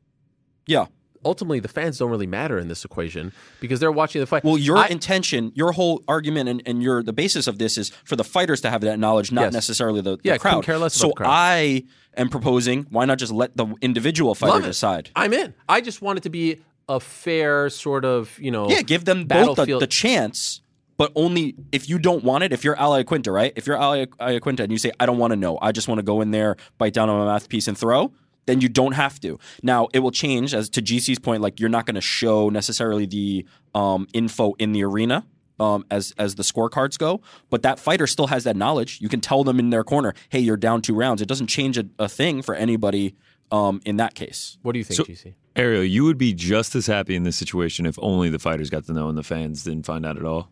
[0.67, 0.87] yeah.
[1.24, 4.44] Ultimately, the fans don't really matter in this equation because they're watching the fight.
[4.44, 7.90] Well, your I- intention, your whole argument, and, and your the basis of this is
[8.04, 9.52] for the fighters to have that knowledge, not Yes.
[9.52, 10.64] necessarily the, the Yeah, crowd.
[10.64, 11.28] care less about so the crowd.
[11.31, 11.83] I
[12.16, 15.11] am proposing, why not just let the individual fighter decide?
[15.16, 15.54] I'm in.
[15.68, 18.68] I just want it to be a fair sort of, you know.
[18.70, 20.62] Yeah, give them both the, the chance,
[20.96, 22.52] but only if you don't want it.
[22.52, 23.52] If you're Al Iaquinta, right?
[23.57, 25.98] If you're Al Iaquinta and you say, I don't want to know, I just want
[25.98, 28.12] to go in there, bite down on my mouthpiece, and throw.
[28.49, 29.39] Then you don't have to.
[29.63, 31.43] Now it will change as to GC's point.
[31.43, 35.27] Like you're not going to show necessarily the um, info in the arena
[35.61, 39.01] um, as as the scorecards go, but that fighter still has that knowledge.
[39.03, 41.77] You can tell them in their corner, "Hey, you're down two rounds." It doesn't change
[41.77, 43.17] a, a thing for anybody
[43.53, 44.57] um, in that case.
[44.63, 45.35] What do you think, So- GC?
[45.57, 48.85] Ariel, you would be just as happy in this situation if only the fighters got
[48.87, 50.51] to know and the fans didn't find out at all.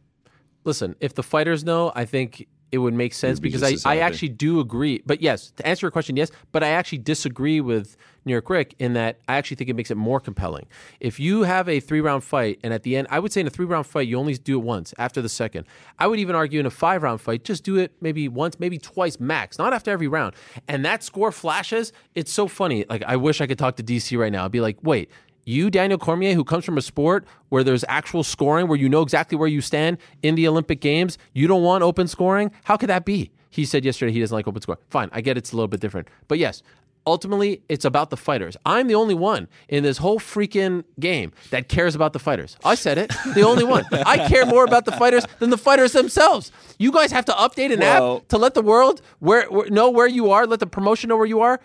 [0.64, 3.98] Listen, if the fighters know, I think it would make sense be because I, I
[3.98, 5.02] actually do agree.
[5.06, 8.74] But yes, to answer your question, yes, but I actually disagree with New York Rick
[8.78, 10.66] in that I actually think it makes it more compelling.
[10.98, 13.46] If you have a three round fight and at the end, I would say in
[13.46, 15.66] a three round fight, you only do it once after the second.
[15.98, 18.78] I would even argue in a five round fight, just do it maybe once, maybe
[18.78, 20.34] twice max, not after every round.
[20.66, 21.92] And that score flashes.
[22.14, 22.84] It's so funny.
[22.90, 24.44] Like, I wish I could talk to DC right now.
[24.44, 25.10] I'd be like, wait,
[25.46, 29.00] you, Daniel Cormier, who comes from a sport where there's actual scoring, where you know
[29.00, 32.50] exactly where you stand in the Olympic Games, you don't want open scoring?
[32.64, 33.30] How could that be?
[33.48, 34.80] He said yesterday he doesn't like open scoring.
[34.90, 36.08] Fine, I get it's a little bit different.
[36.28, 36.62] But yes,
[37.06, 38.56] ultimately, it's about the fighters.
[38.66, 42.56] I'm the only one in this whole freaking game that cares about the fighters.
[42.64, 43.84] I said it, the only one.
[43.92, 46.50] I care more about the fighters than the fighters themselves.
[46.78, 49.90] You guys have to update an Well- app to let the world where, where know
[49.90, 51.60] where you are, let the promotion know where you are.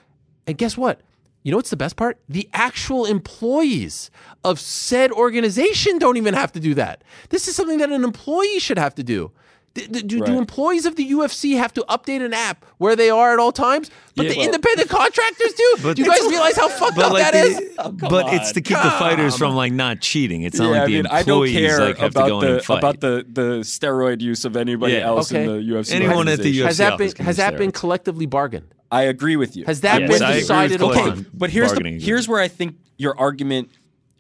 [0.48, 1.02] And guess what?
[1.43, 2.19] You know what's the best part?
[2.30, 4.12] The actual employees
[4.43, 7.04] of said organization don't even have to do that.
[7.30, 9.32] This is something that an employee should have to do.
[9.73, 10.29] D- d- Do, do Right.
[10.31, 13.89] employees of the UFC have to update an app where they are at all times?
[14.17, 14.34] But Yeah.
[14.34, 15.93] the independent contractors do.
[15.93, 17.57] do you guys realize how fucked up that is?
[18.10, 20.41] but it's to keep the fighters from like not cheating.
[20.43, 22.27] It's not yeah, like I the mean, I don't employees care like have to about
[22.27, 22.77] go in the and fight.
[22.79, 25.07] about the the steroid use of anybody Yeah.
[25.07, 25.93] else in the UFC.
[25.95, 26.51] Anyone at the.
[26.60, 28.73] UFC Has that been has do that been collectively bargained?
[28.91, 29.63] I agree with you.
[29.63, 31.25] Has that Yes, been I decided collective upon?
[31.34, 33.69] But here's the, here's where I think your argument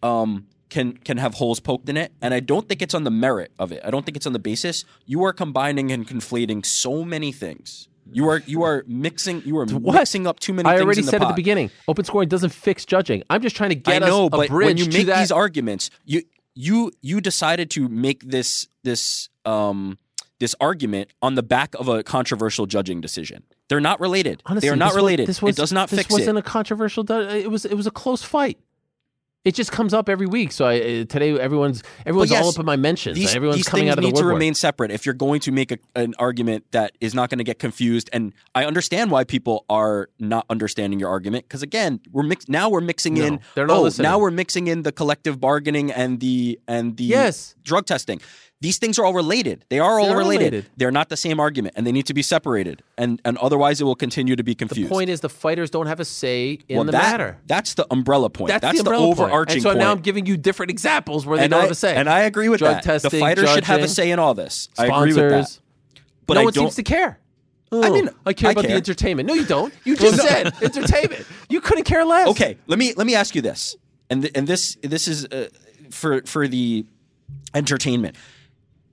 [0.01, 3.11] um, can can have holes poked in it, and I don't think it's on the
[3.11, 3.81] merit of it.
[3.85, 4.83] I don't think it's on the basis.
[5.05, 7.87] You are combining and conflating so many things.
[8.11, 9.93] You are you are mixing you are What?
[9.93, 10.67] mixing up too many.
[10.67, 10.81] Things.
[10.81, 13.21] I already said at the beginning, open scoring doesn't fix judging.
[13.29, 15.19] I'm just trying to get I know, us a but bridge when you make that.
[15.19, 16.23] these arguments, you
[16.55, 19.97] you you decided to make this this um
[20.39, 23.43] this argument on the back of a controversial judging decision.
[23.69, 24.41] They're not related.
[24.45, 25.27] Honestly, they are not this was- related.
[25.27, 25.95] this was, it does not fix it.
[25.97, 26.39] this fix wasn't it.
[26.39, 27.05] a controversial.
[27.11, 27.63] It was.
[27.65, 28.57] It was a close fight.
[29.43, 30.51] It just comes up every week.
[30.51, 33.17] So I, uh, today, everyone's everyone's yes, all up in my mentions.
[33.17, 35.51] These, everyone's these coming out of the need to remain separate if you're going to
[35.51, 38.07] make a, an argument that is not going to get confused.
[38.13, 42.69] And I understand why people are not understanding your argument because again, we're mix- now
[42.69, 43.39] we're mixing No, in.
[43.55, 44.03] they're not oh, listening.
[44.03, 47.55] now we're mixing in the collective bargaining and the and the Yes.
[47.63, 48.21] drug testing.
[48.61, 49.65] These things are all related.
[49.69, 50.53] They are all They're related.
[50.53, 50.69] related.
[50.77, 52.83] They're not the same argument, and they need to be separated.
[52.95, 54.87] And and otherwise, it will continue to be confused.
[54.87, 57.37] the point is, the fighters don't have a say in well, the that, matter.
[57.47, 58.49] That's the umbrella point.
[58.49, 59.51] That's, That's, the, the, umbrella point.
[59.51, 59.79] And so point.
[59.79, 61.95] now I'm giving you different examples where they and don't I, have a say.
[61.95, 62.83] And I agree with Drug that.
[62.83, 64.69] testing, the fighter should have a say in all this.
[64.77, 65.29] I agree with that.
[65.47, 65.61] sponsors.
[66.27, 66.63] But no I one don't.
[66.65, 67.19] seems to care.
[67.71, 69.27] Oh, mean, I care I about the entertainment.
[69.27, 69.73] No, you don't.
[69.85, 71.25] You just said entertainment.
[71.49, 72.27] You couldn't care less.
[72.29, 73.75] okay, let me let me ask you this,
[74.09, 75.47] and th- and this this is uh,
[75.89, 76.85] for for the
[77.53, 78.17] entertainment.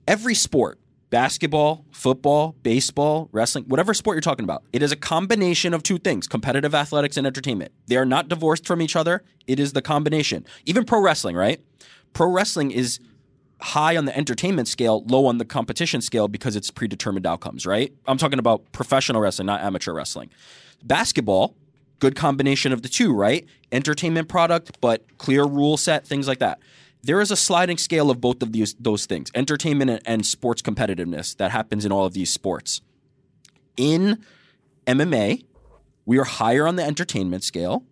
[0.09, 0.79] Every sport,
[1.11, 5.99] basketball, football, baseball, wrestling, whatever sport you're talking about, it is a combination of two
[5.99, 7.71] things: competitive athletics and entertainment.
[7.85, 9.23] They are not divorced from each other.
[9.45, 10.47] It is the combination.
[10.65, 11.61] Even pro wrestling, right?
[12.13, 12.99] Pro wrestling is
[13.61, 17.93] high on the entertainment scale, low on the competition scale because it's predetermined outcomes, right?
[18.07, 20.31] I'm talking about professional wrestling, not amateur wrestling.
[20.83, 21.55] Basketball,
[21.99, 23.45] good combination of the two, right?
[23.71, 26.57] Entertainment product, but clear rule set, things like that.
[27.01, 30.61] There is a sliding scale of both of these those things, entertainment and, and sports
[30.61, 32.81] competitiveness that happens in all of these sports.
[33.77, 34.23] In
[34.85, 35.45] MMA,
[36.05, 37.83] we are higher on the entertainment scale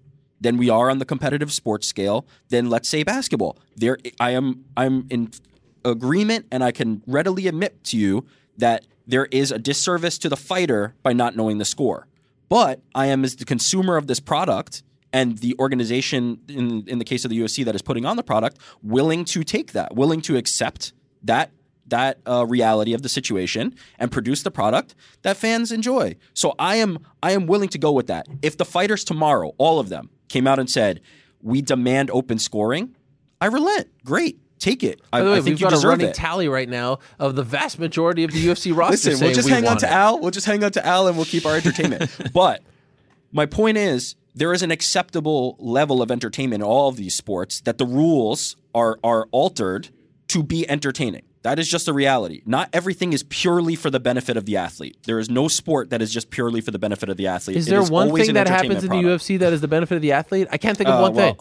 [0.42, 3.58] than we are on the competitive sports scale than let's say basketball.
[3.76, 5.32] There I am I'm in
[5.86, 8.26] agreement and I can readily admit to you
[8.58, 12.08] that there is a disservice to the fighter by not knowing the score.
[12.50, 17.06] But I am as the consumer of this product and the organization in in the
[17.06, 20.22] case of the UFC that is putting on the product willing to take that, willing
[20.22, 20.94] to accept
[21.24, 21.52] that
[21.88, 26.16] that uh, reality of the situation and produce the product that fans enjoy.
[26.34, 28.28] So I am I am willing to go with that.
[28.42, 31.02] If the fighters tomorrow, all of them, came out and said,
[31.42, 32.96] "We demand open scoring,"
[33.40, 33.88] I relent.
[34.04, 35.02] Great, take it.
[35.14, 36.16] I, By the way, I think we've you got a running it.
[36.16, 38.92] tally right now of the vast majority of the UFC roster.
[38.92, 39.92] Listen, saying we'll just we hang on to it.
[39.92, 40.20] Al.
[40.20, 42.12] We'll just hang on to Al, and we'll keep our entertainment.
[42.34, 42.64] but
[43.32, 47.62] my point is, there is an acceptable level of entertainment in all of these sports
[47.62, 49.90] that the rules are are altered
[50.28, 51.24] to be entertaining.
[51.42, 52.42] That is just a reality.
[52.46, 54.98] Not everything is purely for the benefit of the athlete.
[55.06, 57.58] There is no sport that is just purely for the benefit of the athlete.
[57.58, 59.24] Is there one thing that happens in the product.
[59.24, 60.48] UFC that is the benefit of the athlete?
[60.52, 61.38] I can't think of Uh, one thing.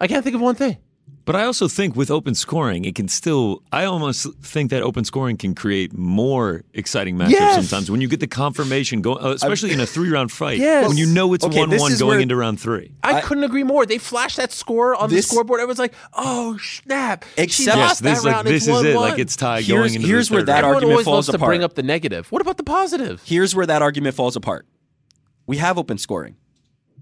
[0.00, 0.78] I can't think of one thing.
[1.26, 3.62] But I also think with open scoring, it can still.
[3.72, 7.54] I almost think that open scoring can create more exciting matchups Yes.
[7.66, 10.58] sometimes when you get the confirmation going, uh, especially in a three-round fight.
[10.58, 10.86] Yes.
[10.86, 12.92] When you know it's Okay, one-one going where- into round three.
[13.02, 13.86] I, couldn't agree more.
[13.86, 15.60] They flashed that score on This- the scoreboard.
[15.60, 18.46] Everyone's like, "Oh snap!" Except- Yes, this, that like, round.
[18.48, 18.94] this it's is it.
[18.94, 19.00] 1-1.
[19.10, 20.74] Like it's tied Here's- going into here's the where third that round.
[20.74, 22.30] Argument always falls loves to bring up the negative.
[22.30, 23.22] What about the positive?
[23.24, 24.66] Here's where that argument falls apart.
[25.46, 26.36] We have open scoring.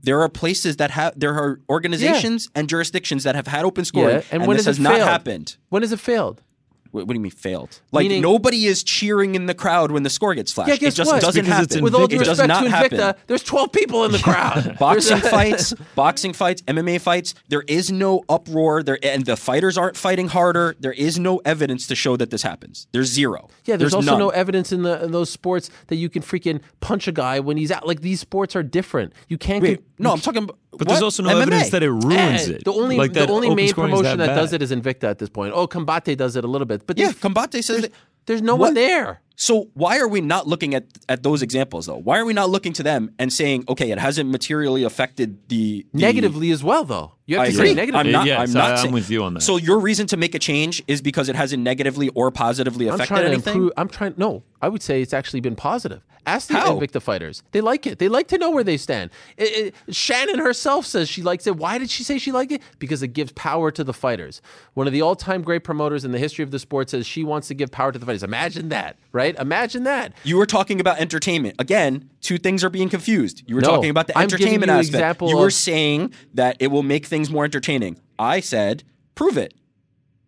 [0.02, 4.16] There are places that have there are organizations and jurisdictions that have had open scoring,
[4.16, 5.08] Yeah, and and, when this has has it not failed?
[5.08, 5.56] happened.
[5.68, 6.42] When has it failed?
[6.92, 7.80] What, what do you mean failed?
[7.90, 10.68] Like Meaning- nobody is cheering in the crowd when the score gets flashed.
[10.70, 11.20] Yeah, guess it just what?
[11.20, 11.82] doesn't Because happen.
[11.82, 13.22] With all due it respect to Invicta, happen.
[13.26, 14.76] there's 12 people in the crowd.
[14.78, 17.34] Boxing fights, boxing fights, MMA fights.
[17.48, 18.82] There is no uproar.
[18.82, 20.76] There and the fighters aren't fighting harder.
[20.78, 22.86] There is no evidence to show that this happens.
[22.92, 23.48] There's zero.
[23.64, 24.18] Yeah, there's, also none.
[24.18, 27.56] no evidence in, the, in those sports that you can freaking punch a guy when
[27.56, 27.86] he's out.
[27.86, 29.12] Like these sports are different.
[29.28, 29.62] You can't.
[29.62, 30.42] Wait, con- no, I'm talking.
[30.44, 31.42] about But there's also no MMA.
[31.42, 32.64] evidence that it ruins Eh, it.
[32.64, 34.34] The only like the only main promotion that, bad.
[34.34, 35.52] does it is Invicta at this point.
[35.54, 37.92] Oh, Combate does it a little bit, but Yeah, Combate says there's,
[38.26, 38.68] there's no What?
[38.68, 39.20] one there.
[39.36, 41.96] So why are we not looking at at those examples though?
[41.96, 45.86] Why are we not looking to them and saying, okay, it hasn't materially affected the,
[45.92, 47.12] the Negatively as well, though.
[47.24, 47.68] You have I to agree.
[47.68, 48.00] say negatively.
[48.00, 48.26] I'm not.
[48.26, 48.78] Yes, I'm not.
[48.78, 49.40] I- I'm with you on that.
[49.42, 52.94] So your reason to make a change is because it hasn't negatively or positively I'm
[52.94, 53.54] affected trying to anything.
[53.54, 53.72] improve.
[53.76, 54.14] I'm trying.
[54.16, 56.02] No, I would say it's actually been positive.
[56.26, 56.78] Ask the How?
[56.78, 57.42] Invicta fighters.
[57.52, 57.98] They like it.
[57.98, 59.10] They like to know where they stand.
[59.36, 61.56] It- it- Shannon herself says she likes it.
[61.56, 62.62] Why did she say she liked it?
[62.78, 64.40] Because it gives power to the fighters.
[64.74, 67.48] One of the all-time great promoters in the history of the sport says she wants
[67.48, 68.22] to give power to the fighters.
[68.22, 69.21] Imagine that, right?
[69.38, 70.12] Imagine that.
[70.24, 71.56] You were talking about entertainment.
[71.58, 73.42] Again, two things are being confused.
[73.46, 74.94] You were No, talking about the I'm giving entertainment you an aspect.
[74.94, 77.98] example you were of- saying that it will make things more entertaining.
[78.18, 79.54] I said, prove it.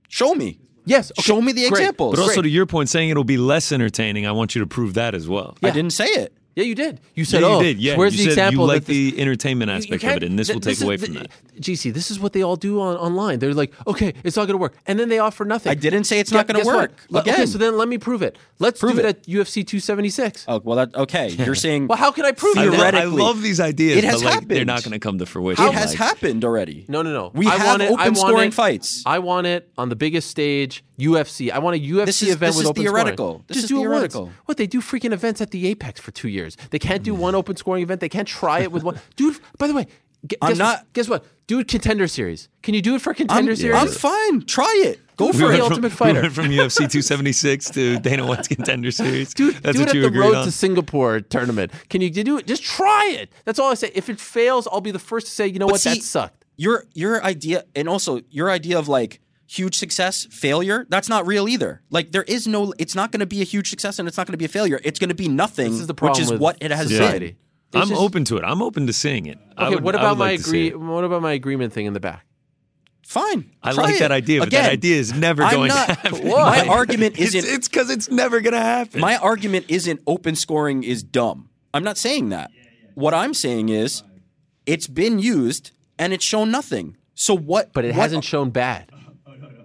[0.09, 0.59] Show me.
[0.87, 1.11] Yes.
[1.13, 1.81] okay, Show me the great.
[1.81, 2.15] examples.
[2.17, 2.43] But also Great.
[2.43, 5.27] to your point, saying it'll be less entertaining, I want you to prove that as
[5.29, 5.57] well.
[5.63, 6.35] I didn't say it.
[6.57, 7.01] Yeah, you did.
[7.15, 7.79] You said, Yeah, you "Oh, did.
[7.81, 10.11] Yeah, where's you the said example you like this- the entertainment You- you aspect of
[10.11, 11.31] it, and this will th- take away is from the- that.
[11.61, 13.39] GC, this is what they all do on, online.
[13.41, 15.71] They're like, okay, it's not going to work, and then they offer nothing.
[15.71, 16.77] I didn't say it's not gonna guess what?
[16.77, 17.05] work.
[17.11, 18.39] Le- Okay, so then let me prove it.
[18.61, 19.09] Let's Prove do it, it.
[19.09, 20.45] at UFC 276.
[20.49, 21.29] Oh well, that okay.
[21.31, 22.71] You're saying Well, how can I prove I, it?
[22.71, 22.95] lo- then?
[22.95, 24.67] I love these ideas, It has but like, they're happened.
[24.69, 25.65] not going to come to fruition.
[25.67, 26.85] it has like- happened already.
[26.89, 27.31] No, no, no.
[27.35, 29.03] We I have want it, I open scoring it- fights.
[29.07, 31.51] I want it on the biggest stage, UFC.
[31.51, 33.27] I want a UFC This is- event this with is open theoretical.
[33.27, 33.45] scoring.
[33.49, 34.23] This Just is do it theoretical.
[34.27, 34.37] once.
[34.47, 36.57] What they do freaking events at the Apex for two years.
[36.71, 38.01] They can't do one open scoring event.
[38.01, 38.99] They can't try it with one.
[39.17, 39.87] Dude, by the way,
[40.27, 41.25] gu- I'm guess, not- guess what?
[41.47, 42.49] Do it contender series.
[42.63, 43.77] Can you do it for contender I'm, series?
[43.83, 44.43] I'm fine.
[44.47, 45.01] Try it.
[45.17, 45.57] Go We for were it.
[45.57, 46.15] the went Ultimate Fighter.
[46.15, 49.33] We went from UFC 276 to Dana White's Contender Series.
[49.35, 50.45] Dude, That's do what it you at the agreed road on.
[50.47, 51.71] to Singapore tournament.
[51.91, 52.47] Can you do it?
[52.47, 53.31] Just try it.
[53.45, 53.93] That's all I say.
[53.95, 56.45] If it fails, I'll be the first to say, you know what, see, that sucked.
[56.57, 60.87] Your your idea, and also your idea of like huge success, failure.
[60.89, 61.83] That's not real either.
[61.91, 62.73] Like there is no.
[62.79, 64.49] It's not going to be a huge success, and it's not going to be a
[64.49, 64.81] failure.
[64.85, 65.71] It's going to be nothing.
[65.73, 67.27] This is the problem which is what it has society.
[67.27, 67.37] been.
[67.75, 68.45] It's I'm just- open to it.
[68.45, 69.39] I'm open to seeing it.
[69.59, 70.71] Okay, would- what about my like agree?
[70.75, 72.25] What about my agreement thing in the back?
[73.07, 73.51] Fine.
[73.63, 73.99] I like it.
[73.99, 76.29] that idea, but Again, that idea is never I'm going not- to happen.
[76.31, 77.45] My argument isn't.
[77.45, 79.01] It's because it's never going to happen.
[79.03, 81.51] My argument isn't open scoring is dumb.
[81.75, 82.51] I'm not saying that.
[82.95, 84.03] What I'm saying is
[84.65, 86.97] it's been used and it's shown nothing.
[87.15, 87.75] So what?
[87.75, 88.91] But it what- hasn't shown bad.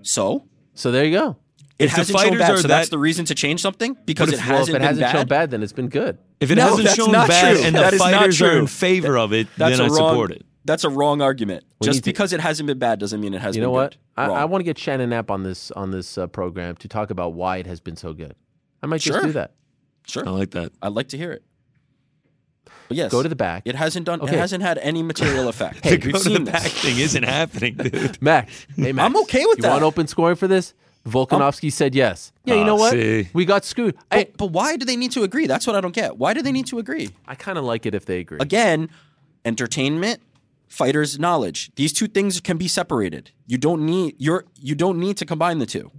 [0.10, 1.38] So So there you go.
[1.78, 2.51] it If the hasn't shown fighters bad.
[2.51, 4.82] are So that's the reason to change something because it if- hasn't if it been
[4.88, 5.12] hasn't bad.
[5.12, 6.18] shown bad, then it's been good.
[6.39, 7.64] if it No, hasn't shown bad true.
[7.66, 8.68] and That the not fighters are in true.
[8.68, 10.10] favor of it, That's then a I wrong.
[10.12, 10.45] support it.
[10.66, 11.64] That's a wrong argument.
[11.80, 13.68] We need Just to- because it hasn't been bad doesn't mean it has You been
[13.68, 13.91] know what?
[13.91, 13.97] good.
[14.18, 17.10] I, I want to get Shannon Knapp on this on this uh, program to talk
[17.12, 18.36] about why it has been so good.
[18.84, 19.53] I might just do that.
[20.07, 20.28] Sure.
[20.28, 20.72] I like that.
[20.82, 21.43] I'd like to hear it.
[22.90, 23.64] Yes, Go to the back.
[23.66, 24.22] It hasn't done.
[24.22, 24.36] Okay.
[24.36, 25.84] It hasn't had any material effect.
[25.84, 26.82] the We've go to the back this.
[26.82, 28.22] thing isn't happening, dude.
[28.22, 29.72] Max, hey Max, I'm okay with you that.
[29.72, 30.74] want open scoring for this?
[31.08, 32.32] Volkanovski said yes.
[32.46, 32.92] Yeah, you Oh, know what?
[32.92, 33.30] see.
[33.34, 33.96] We got screwed.
[34.12, 35.48] I, But, but why do they need to agree?
[35.48, 36.18] That's what I don't get.
[36.18, 37.10] Why do they need to agree?
[37.28, 38.38] I kind of like it if they agree.
[38.42, 38.90] Again,
[39.46, 40.22] entertainment,
[40.68, 41.72] fighters' knowledge.
[41.76, 43.32] These two things can be separated.
[43.48, 45.92] You don't need you're you don't need to combine the two.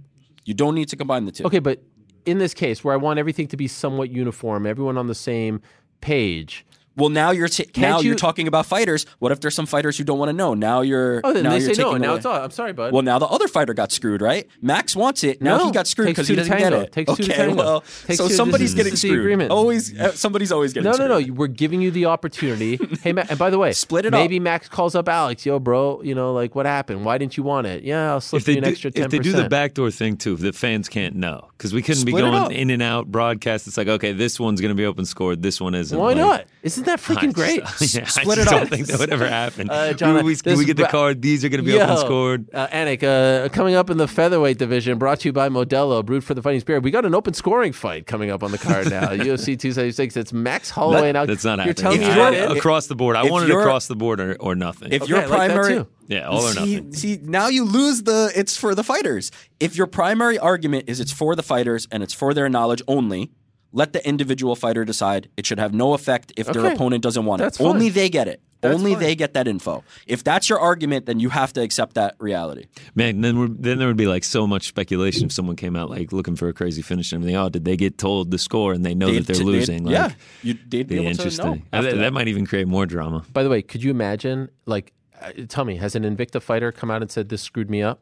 [0.45, 1.43] You don't need to combine the two.
[1.45, 1.81] Okay, but
[2.25, 5.61] in this case where I want everything to be somewhat uniform, everyone on the same
[6.01, 6.65] page.
[6.97, 9.05] Well, now you're ta- now you- you're talking about fighters.
[9.19, 10.53] What if there's some fighters who don't want to know?
[10.53, 12.43] Now you're Oh, then now they you're say no, taking now away- it's all.
[12.43, 12.91] I'm sorry, bud.
[12.91, 14.45] Well, now the other fighter got screwed, right?
[14.61, 15.41] Max wants it.
[15.41, 15.65] Now No.
[15.67, 16.79] he got screwed because he doesn't tango.
[16.81, 16.91] get it.
[16.91, 19.19] Takes okay, to well, Takes so two- somebody's this getting screwed.
[19.21, 19.51] agreement.
[19.51, 21.07] Always, uh, somebody's always getting screwed.
[21.09, 21.29] no, no, screwed.
[21.35, 21.39] no.
[21.39, 22.77] We're giving you the opportunity.
[23.03, 24.43] hey, Matt, and by the way, Split it maybe up.
[24.43, 25.45] Max calls up Alex.
[25.45, 27.05] Yo, bro, you know, like what happened?
[27.05, 27.83] Why didn't you want it?
[27.85, 30.17] Yeah, I'll slip If you an do, extra ten if they do the backdoor thing
[30.17, 33.05] too, the fans can't know because we couldn't be Split it going in and out
[33.11, 33.67] broadcast.
[33.67, 35.95] It's like okay, this one's going to be open scored, this one isn't.
[35.97, 36.45] Why Like, not?
[36.63, 37.63] Isn't that freaking I great?
[37.79, 39.69] just- yeah, Split I it just I don't think that would ever happen.
[39.69, 41.21] Uh, John, we, we, this we get the card.
[41.21, 42.49] These are going to be Yo, open scored.
[42.53, 46.23] Uh, Anik, uh, coming up in the featherweight division, brought to you by Modelo, brewed
[46.23, 46.81] for the fighting spirit.
[46.81, 49.07] We got an open scoring fight coming up on the card now.
[49.09, 50.17] UFC 276.
[50.17, 51.11] It's Max Holloway.
[51.11, 51.75] now, That's not you're happening.
[51.75, 53.15] telling me If you're you're- across the board.
[53.15, 54.91] I if wanted you're- across the board or, or nothing.
[54.93, 55.87] If Okay, your I like primary, too.
[56.11, 56.93] Yeah, all or see, nothing.
[56.93, 58.31] see, now you lose the.
[58.35, 59.31] It's for the fighters.
[59.59, 63.31] If your primary argument is it's for the fighters and it's for their knowledge only,
[63.71, 65.29] let the individual fighter decide.
[65.37, 66.73] It should have no effect if their Okay.
[66.75, 67.63] opponent doesn't want That's it.
[67.63, 68.41] Only they get it.
[68.59, 69.01] That's Only fine.
[69.01, 69.83] they get that info.
[70.05, 72.65] If that's your argument, then you have to accept that reality.
[72.93, 75.89] Man, then we're, then there would be like so much speculation if someone came out
[75.89, 77.37] like looking for a crazy finish and everything.
[77.37, 79.85] Oh, did they get told the score and they know that they're They'd- losing?
[79.85, 80.11] Like, yeah,
[80.43, 81.43] you, they'd be be able interesting.
[81.43, 81.61] to know.
[81.73, 82.01] Uh, after that, that.
[82.01, 83.25] that might even create more drama.
[83.33, 86.89] By the way, could you imagine, like, Uh, tell me, has an Invicta fighter come
[86.89, 87.99] out and said this screwed me up?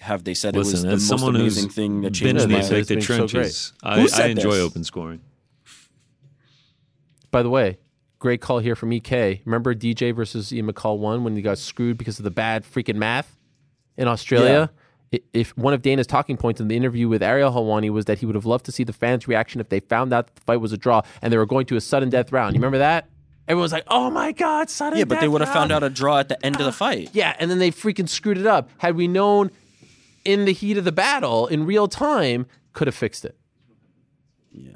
[0.00, 2.36] Have they said Listen, it was as the most someone who's amazing thing that been
[2.38, 4.26] in Yeah, my these they like say the it's been so trenches, Who I, I
[4.28, 4.60] enjoy this?
[4.64, 5.20] open scoring.
[7.30, 7.78] By the way,
[8.18, 9.42] great call here from EK.
[9.44, 12.96] Remember DJ versus Ian McCall one when he got screwed because of the bad freaking
[12.96, 13.36] math
[13.96, 14.70] in Australia?
[15.12, 18.20] I- If one of Dana's talking points in the interview with Ariel Helwani was that
[18.20, 20.40] he would have loved to see the fans' reaction if they found out that the
[20.42, 22.54] fight was a draw and they were going to a sudden death round.
[22.54, 23.08] You remember that?
[23.50, 25.90] Everyone's like, "Oh my god, sudden Yeah, but they death would have found round." out
[25.90, 27.10] a draw at the end of the fight.
[27.12, 28.70] Yeah, and then they freaking screwed it up.
[28.78, 29.50] Had we known
[30.24, 33.36] in the heat of the battle in real time, could have fixed it.
[34.52, 34.70] Yeah,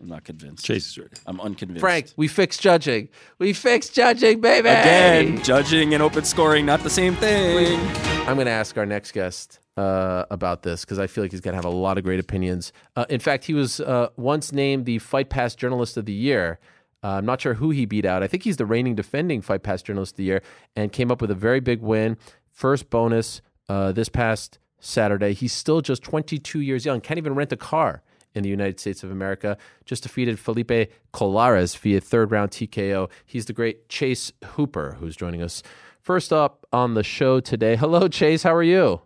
[0.00, 0.64] I'm not convinced.
[0.64, 1.10] Chase is ready.
[1.26, 1.80] I'm unconvinced.
[1.80, 3.08] Frank, we fixed judging.
[3.38, 4.68] We fixed judging, baby.
[4.68, 7.78] Again, judging and open scoring, not the same thing.
[8.26, 11.40] I'm going to ask our next guest uh, about this because I feel like he's
[11.40, 12.72] going to have a lot of great opinions.
[12.96, 16.58] Uh, in fact, he was uh, once named the Fight Pass Journalist of the Year.
[17.02, 18.22] Uh, I'm not sure who he beat out.
[18.22, 20.42] I think he's the reigning defending Fight Pass Journalist of the Year
[20.74, 22.16] and came up with a very big win.
[22.50, 25.32] First bonus uh, this past Saturday.
[25.32, 28.02] He's still just 22 years young, can't even rent a car
[28.34, 29.56] in the United States of America.
[29.84, 33.10] Just defeated Felipe Colares via third round TKO.
[33.24, 35.62] He's the great Chase Hooper who's joining us.
[36.00, 37.76] First up on the show today.
[37.76, 38.42] Hello, Chase.
[38.42, 39.00] How are you?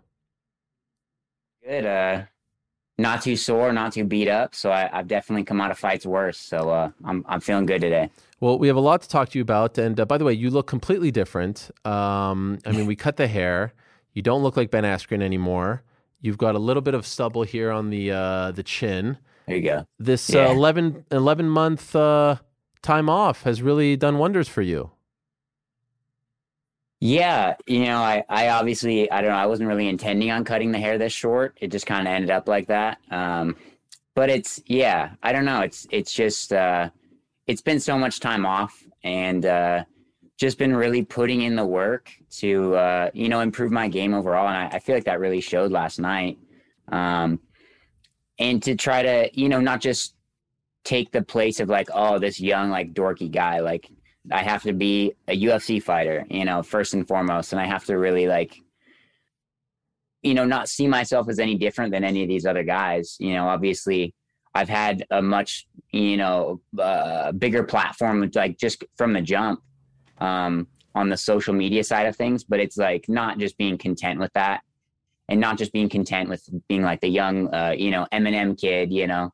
[1.64, 1.86] Good.
[1.86, 2.24] Uh,
[3.00, 4.54] not too sore, not too beat up.
[4.54, 6.38] So I, I've definitely come out of fights worse.
[6.38, 8.10] So uh, I'm I'm feeling good today.
[8.40, 9.76] Well, we have a lot to talk to you about.
[9.78, 11.70] And uh, by the way, you look completely different.
[11.84, 13.72] Um, I mean, we cut the hair.
[14.14, 15.82] You don't look like Ben Askren anymore.
[16.20, 19.18] You've got a little bit of stubble here on the uh, the chin.
[19.46, 19.86] There you go.
[19.98, 20.48] This Yeah.
[20.48, 22.36] uh, 11, 11 month uh,
[22.82, 24.90] time off has really done wonders for you.
[27.00, 29.36] Yeah, you know, I I obviously I don't know.
[29.36, 31.56] I wasn't really intending on cutting the hair this short.
[31.60, 32.98] It just kind of ended up like that.
[33.10, 33.56] Um,
[34.14, 35.60] but it's yeah, I don't know.
[35.62, 36.90] It's it's just uh,
[37.46, 39.84] it's been so much time off and uh,
[40.36, 44.48] just been really putting in the work to uh, you know improve my game overall.
[44.48, 46.38] And I, I feel like that really showed last night.
[46.92, 47.40] Um,
[48.38, 50.14] and to try to you know not just
[50.84, 53.90] take the place of like oh this young like dorky guy like
[54.30, 57.84] I have to be a UFC fighter, you know, first and foremost, and I have
[57.86, 58.56] to really like,
[60.22, 63.16] you know, not see myself as any different than any of these other guys.
[63.18, 64.14] You know, obviously,
[64.54, 69.62] I've had a much, you know, uh, bigger platform, like just from the jump,
[70.18, 72.44] um, on the social media side of things.
[72.44, 74.60] But it's like not just being content with that,
[75.30, 78.92] and not just being content with being like the young, uh, you know, Eminem kid,
[78.92, 79.32] you know,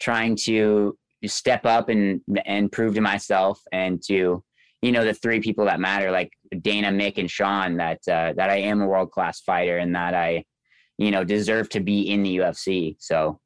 [0.00, 0.96] trying to
[1.28, 4.42] step up and and prove to myself and to
[4.82, 8.50] you know the three people that matter like Dana, Mick, and Sean that uh, that
[8.50, 10.44] I am a world class fighter and that I
[10.98, 12.96] you know deserve to be in the UFC.
[12.98, 13.40] So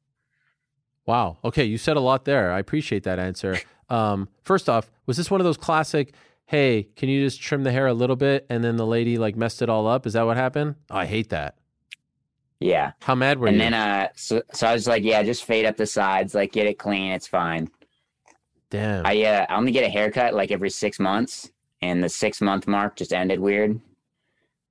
[1.05, 1.37] Wow.
[1.45, 2.51] Okay, you said a lot there.
[2.51, 3.59] I appreciate that answer.
[3.89, 6.13] Um, first off, was this one of those classic?
[6.45, 9.37] "Hey, can you just trim the hair a little bit?" And then the lady like
[9.37, 10.05] messed it all up.
[10.05, 10.75] Is that what happened?
[10.91, 11.55] Oh, I hate that.
[12.59, 12.93] Yeah.
[13.01, 13.63] How mad were and you?
[13.63, 16.51] And then uh so, so I was like, yeah, just fade up the sides, like
[16.51, 17.69] get it clean, it's fine.
[18.69, 19.05] Damn.
[19.05, 21.51] I uh I only get a haircut like every six months,
[21.81, 23.69] and the six month mark just ended weird.
[23.71, 23.81] And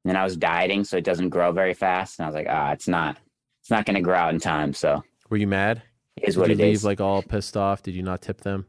[0.05, 2.19] then I was dieting, so it doesn't grow very fast.
[2.19, 3.19] And I was like, ah, it's not
[3.61, 5.83] it's not gonna grow out in time, so were you mad?
[6.23, 6.85] is Did what you it leave is.
[6.85, 7.83] like all pissed off?
[7.83, 8.67] Did you not tip them?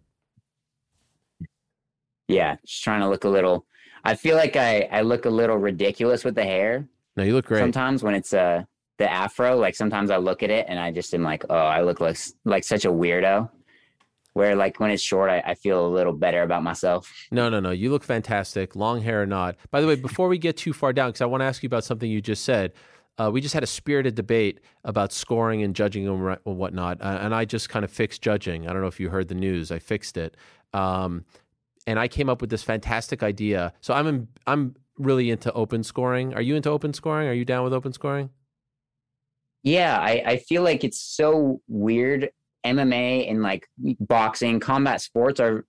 [2.28, 3.65] yeah, just trying to look a little
[4.03, 7.45] I feel like I, I look a little ridiculous with the hair No, you look
[7.45, 7.59] great.
[7.61, 8.63] sometimes when it's uh
[8.98, 9.56] the afro.
[9.58, 12.18] Like sometimes I look at it and I just am like, oh, I look like
[12.45, 13.50] like such a weirdo.
[14.34, 17.12] Where like when it's short, I, I feel a little better about myself.
[17.32, 17.72] No, no, no.
[17.72, 19.56] You look fantastic, long hair or not.
[19.72, 21.68] By the way, before we get too far down, because I want to ask you
[21.68, 22.74] about something you just said.
[23.20, 27.34] Uh, we just had a spirited debate about scoring and judging and whatnot, uh, and
[27.34, 28.68] I just kind of fixed judging.
[28.68, 29.72] I don't know if you heard the news.
[29.72, 30.38] I fixed it,
[30.72, 31.26] um,
[31.88, 33.74] and I came up with this fantastic idea.
[33.82, 36.36] So I'm in, I'm really into open scoring.
[36.36, 37.28] Are you into open scoring?
[37.28, 38.30] Are you down with open scoring?
[39.68, 42.30] Yeah, I, I feel like it's so weird.
[42.65, 43.68] MMA and like
[43.99, 45.65] boxing, combat sports are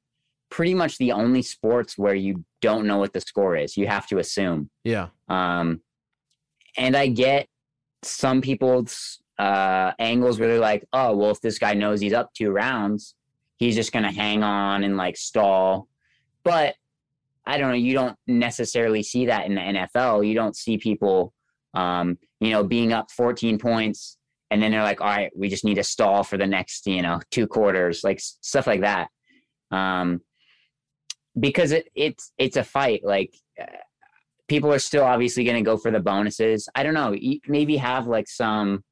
[0.51, 3.77] pretty much the only sports where you don't know what the score is.
[3.77, 4.71] You have to assume.
[4.85, 5.81] Yeah, Um,
[6.77, 7.49] and I get
[8.03, 12.33] some people's uh, angles where they're like, oh, well, if this guy knows he's up
[12.35, 13.15] two rounds,
[13.57, 15.89] he's just going to hang on and like stall.
[16.45, 16.75] But
[17.47, 17.77] I don't know.
[17.77, 20.27] You don't necessarily see that in the NFL.
[20.27, 21.33] You don't see people,
[21.75, 24.19] um, you know, being up 14 points
[24.51, 27.03] and then they're like, all right, we just need to stall for the next, you
[27.03, 29.09] know, two quarters, like stuff like that.
[29.71, 30.23] Um,
[31.39, 33.03] because it, it's it's a fight.
[33.05, 33.67] Like uh,
[34.49, 36.69] people are still obviously going to go for the bonuses.
[36.75, 37.15] I don't know.
[37.47, 38.83] Maybe have like some.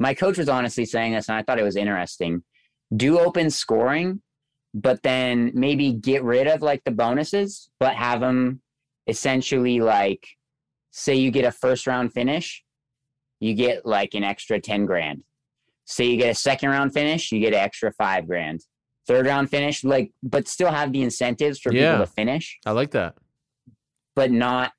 [0.00, 2.42] My coach was honestly saying this, and I thought it was interesting.
[2.94, 4.22] Do open scoring,
[4.72, 8.60] but then maybe get rid of like the bonuses, but have them
[9.06, 10.26] essentially like,
[10.96, 12.62] say you get a first round finish,
[13.40, 15.24] you get like an extra ten grand.
[15.86, 18.60] Say you get a second round finish, you get an extra five grand.
[19.08, 21.92] Third round finish, like, but still have the incentives for Yeah.
[21.94, 23.16] people to finish I like that.
[24.14, 24.72] but not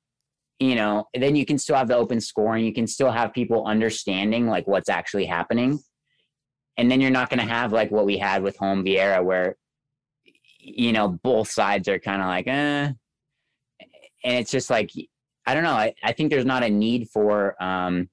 [0.58, 3.66] you know then you can still have the open scoring you can still have people
[3.66, 5.78] understanding like what's actually happening
[6.78, 9.56] and then you're not going to have like what we had with Holm Vieira where
[10.58, 12.90] you know both sides are kind of like eh.
[14.24, 14.90] and it's just like
[15.46, 18.08] i don't know I, I think there's not a need for um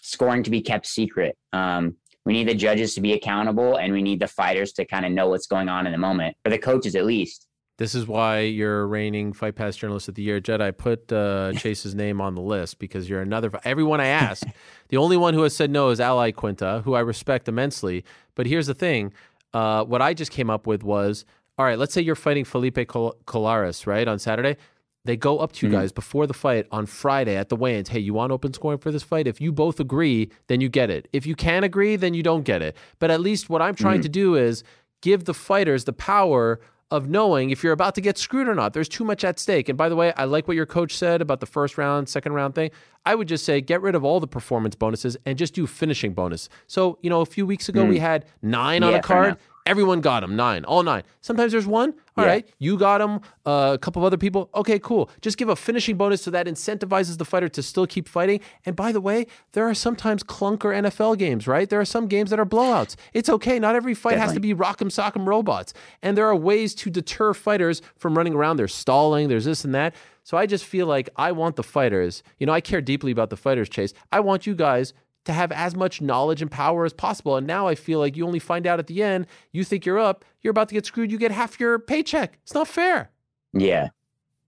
[0.00, 4.02] scoring to be kept secret um we need the judges to be accountable and we
[4.02, 6.58] need the fighters to kind of know what's going on in the moment or the
[6.58, 7.46] coaches at least
[7.78, 10.40] This is why you're reigning Fight Pass Journalist of the Year.
[10.40, 13.52] Jedi, put uh, Chase's name on the list because you're another.
[13.62, 14.46] Everyone I asked,
[14.88, 18.04] the only one who has said no is Al Iaquinta, who I respect immensely.
[18.34, 19.12] But here's the thing:
[19.54, 21.24] uh, what I just came up with was,
[21.56, 24.56] all right, let's say you're fighting Felipe Col- Colares, right, on Saturday.
[25.04, 25.80] They go up to you mm-hmm.
[25.80, 27.88] guys before the fight on Friday at the weigh-ins.
[27.88, 29.26] Hey, you want open scoring for this fight?
[29.26, 31.08] If you both agree, then you get it.
[31.12, 32.76] If you can't agree, then you don't get it.
[32.98, 34.02] But at least what I'm trying mm-hmm.
[34.02, 34.64] to do is
[35.00, 38.72] give the fighters the power of knowing if you're about to get screwed or not.
[38.72, 39.68] There's too much at stake.
[39.68, 42.32] And by the way, I like what your coach said about the first round, second
[42.32, 42.70] round thing.
[43.04, 46.14] I would just say get rid of all the performance bonuses and just do finishing
[46.14, 46.48] bonus.
[46.66, 48.00] So, you know, a few weeks ago we mm.
[48.00, 49.36] had nine on Yeah, a card.
[49.66, 51.02] Everyone got them, nine, all nine.
[51.20, 51.92] Sometimes there's one.
[52.18, 52.52] All right, Yeah.
[52.58, 53.20] you got them.
[53.46, 54.50] Uh, a couple of other people.
[54.54, 55.10] Okay, cool.
[55.22, 58.40] Just give a finishing bonus so that incentivizes the fighter to still keep fighting.
[58.66, 61.68] And by the way, there are sometimes clunker NFL games, right?
[61.68, 62.96] There are some games that are blowouts.
[63.14, 63.58] It's okay.
[63.58, 65.72] Not every fight has to be rock'em sock'em robots.
[66.02, 68.56] And there are ways to deter fighters from running around.
[68.58, 69.28] There's stalling.
[69.28, 69.94] There's this and that.
[70.24, 72.22] So I just feel like I want the fighters.
[72.38, 73.94] You know, I care deeply about the fighters, Chase.
[74.12, 74.92] I want you guys
[75.28, 77.36] to have as much knowledge and power as possible.
[77.36, 79.98] And now I feel like you only find out at the end, you think you're
[79.98, 82.38] up, you're about to get screwed, you get half your paycheck.
[82.42, 83.10] It's not fair.
[83.52, 83.88] Yeah.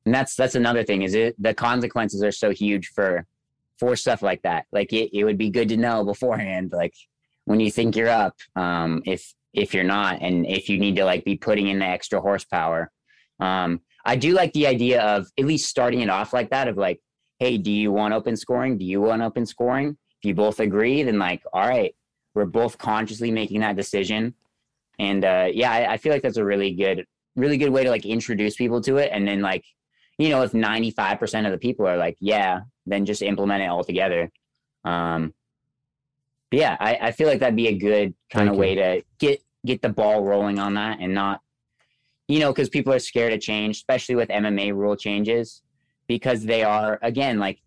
[0.06, 3.26] And that's that's another thing is it the consequences are so huge for
[3.78, 4.66] for stuff like that.
[4.72, 6.94] Like it, it would be good to know beforehand, like
[7.44, 11.04] when you think you're up, um, if if you're not and if you need to
[11.04, 12.90] like be putting in the extra horsepower.
[13.38, 16.78] Um, I do like the idea of at least starting it off like that of
[16.78, 17.00] like,
[17.38, 18.78] hey, do you want open scoring?
[18.78, 19.98] Do you want open scoring?
[20.20, 21.94] If you both agree, then like, all right,
[22.34, 24.34] we're both consciously making that decision.
[24.98, 27.06] And uh, yeah, I, I feel like that's a really good,
[27.36, 29.10] really good way to like introduce people to it.
[29.12, 29.64] And then like,
[30.18, 33.82] you know, if 95% of the people are like, yeah, then just implement it all
[33.82, 34.30] together.
[34.84, 35.32] Um,
[36.50, 38.60] yeah, I, I feel like that'd be a good kind Thank of you.
[38.60, 41.40] way to get, get the ball rolling on that and not,
[42.28, 45.62] you know, because people are scared of change, especially with MMA rule changes,
[46.06, 47.62] because they are, again, like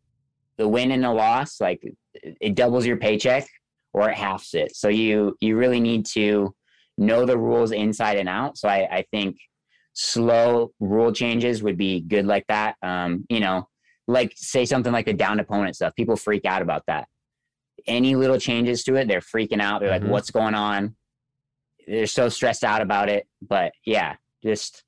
[0.57, 1.81] the win and the loss, like
[2.13, 3.47] it doubles your paycheck
[3.93, 4.75] or it halves it.
[4.75, 6.53] So you, you really need to
[6.97, 8.57] know the rules inside and out.
[8.57, 9.37] So I, I think
[9.93, 12.75] slow rule changes would be good like that.
[12.81, 13.67] Um, you know,
[14.07, 15.95] like say something like the down opponent stuff.
[15.95, 17.07] People freak out about that.
[17.87, 19.79] Any little changes to it, they're freaking out.
[19.81, 20.01] They're Mhm.
[20.01, 20.95] like, what's going on?
[21.87, 23.27] They're so stressed out about it.
[23.41, 24.83] But yeah, just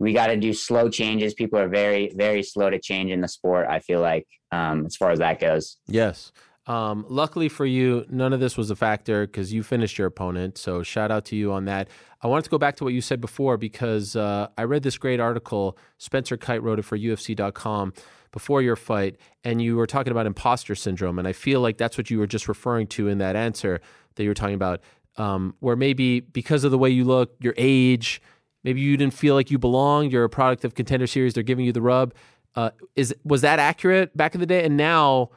[0.00, 1.34] we got to do slow changes.
[1.34, 3.66] People are very, very slow to change in the sport.
[3.68, 5.76] I feel like, um, as far as that goes.
[5.86, 6.32] Yes.
[6.66, 10.56] Um, luckily for you, none of this was a factor because you finished your opponent.
[10.56, 11.88] So shout out to you on that.
[12.22, 14.96] I wanted to go back to what you said before because uh, I read this
[14.96, 15.76] great article.
[15.98, 17.92] Spencer Kyte wrote it for UFC.com
[18.32, 21.18] before your fight, and you were talking about imposter syndrome.
[21.18, 23.82] And I feel like that's what you were just referring to in that answer
[24.14, 24.80] that you were talking about,
[25.18, 28.22] um, where maybe because of the way you look, your age,
[28.64, 30.12] maybe you didn't feel like you belonged.
[30.12, 31.34] You're a product of Contender Series.
[31.34, 32.14] They're giving you the rub.
[32.56, 34.64] Uh, is was that accurate back in the day?
[34.64, 35.30] And now,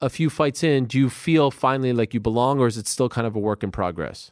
[0.00, 3.08] a few fights in, do you feel finally like you belong, or is it still
[3.08, 4.30] kind of a work in progress?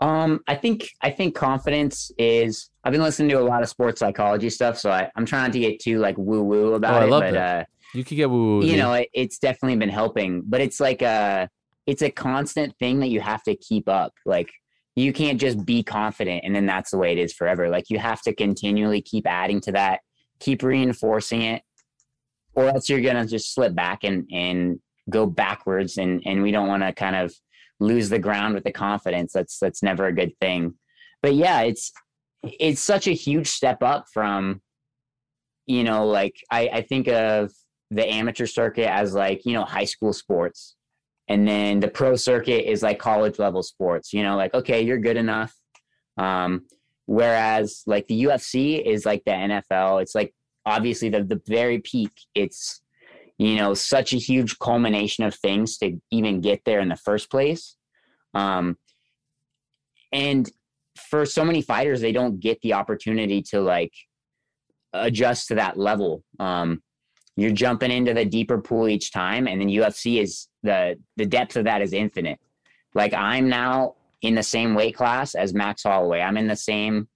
[0.00, 2.70] Um, I think I think confidence is.
[2.84, 5.52] I've been listening to a lot of sports psychology stuff, so I, I'm trying not
[5.52, 7.32] to get too like woo woo about Oh, I it.
[7.32, 8.64] but uh, You could get woo woo.
[8.66, 10.42] you know, it, it's definitely been helping.
[10.44, 11.48] But it's like a
[11.86, 14.12] it's a constant thing that you have to keep up.
[14.26, 14.50] Like
[14.96, 17.68] you can't just be confident and then that's the way it is forever.
[17.68, 20.00] Like you have to continually keep adding to that,
[20.38, 21.62] keep reinforcing it,
[22.54, 24.78] or else you're gonna just slip back and and
[25.10, 25.98] go backwards.
[25.98, 27.34] And and we don't want to kind of
[27.80, 29.32] lose the ground with the confidence.
[29.32, 30.74] That's that's never a good thing.
[31.22, 31.92] But yeah, it's
[32.42, 34.60] it's such a huge step up from
[35.66, 37.52] you know like I, I think of
[37.90, 40.76] the amateur circuit as like you know high school sports
[41.28, 44.98] and then the pro circuit is like college level sports you know like okay you're
[44.98, 45.54] good enough.
[46.16, 46.66] Um
[47.06, 50.32] whereas like the ufc is like the nfl it's like
[50.64, 52.80] obviously the, the very peak it's
[53.38, 57.30] you know such a huge culmination of things to even get there in the first
[57.30, 57.76] place.
[58.32, 58.76] Um
[60.12, 60.50] and
[60.96, 63.92] for so many fighters they don't get the opportunity to like
[64.92, 66.22] adjust to that level.
[66.38, 66.82] Um
[67.36, 71.56] you're jumping into the deeper pool each time and then ufc is the the depth
[71.56, 72.40] of that is infinite.
[72.94, 76.20] Like i'm now in the same weight class as max holloway.
[76.20, 77.08] I'm in the same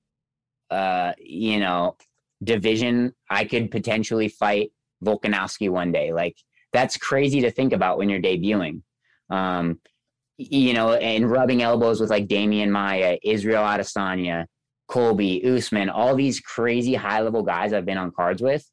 [0.71, 1.97] uh you know
[2.45, 3.15] division.
[3.29, 4.71] I could potentially fight
[5.05, 6.13] volkanovski one day.
[6.13, 6.37] Like
[6.73, 8.83] that's crazy to think about when you're debuting.
[9.31, 9.81] Um
[10.37, 14.45] you know and rubbing elbows with like Demian Maia, Israel Adesanya,
[14.89, 18.69] Colby, Usman, all these crazy high level guys I've been on cards with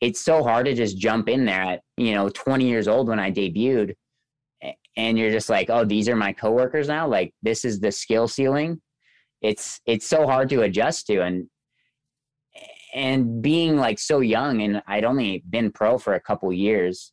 [0.00, 3.18] it's so hard to just jump in there at you know 20 years old when
[3.18, 3.94] i debuted
[4.96, 7.06] and you're just like oh these are my coworkers now?
[7.06, 8.80] Like this is the skill ceiling?
[9.40, 11.46] It's it's so hard to adjust to and
[12.92, 17.12] and being like so young and i'd only been pro for a couple years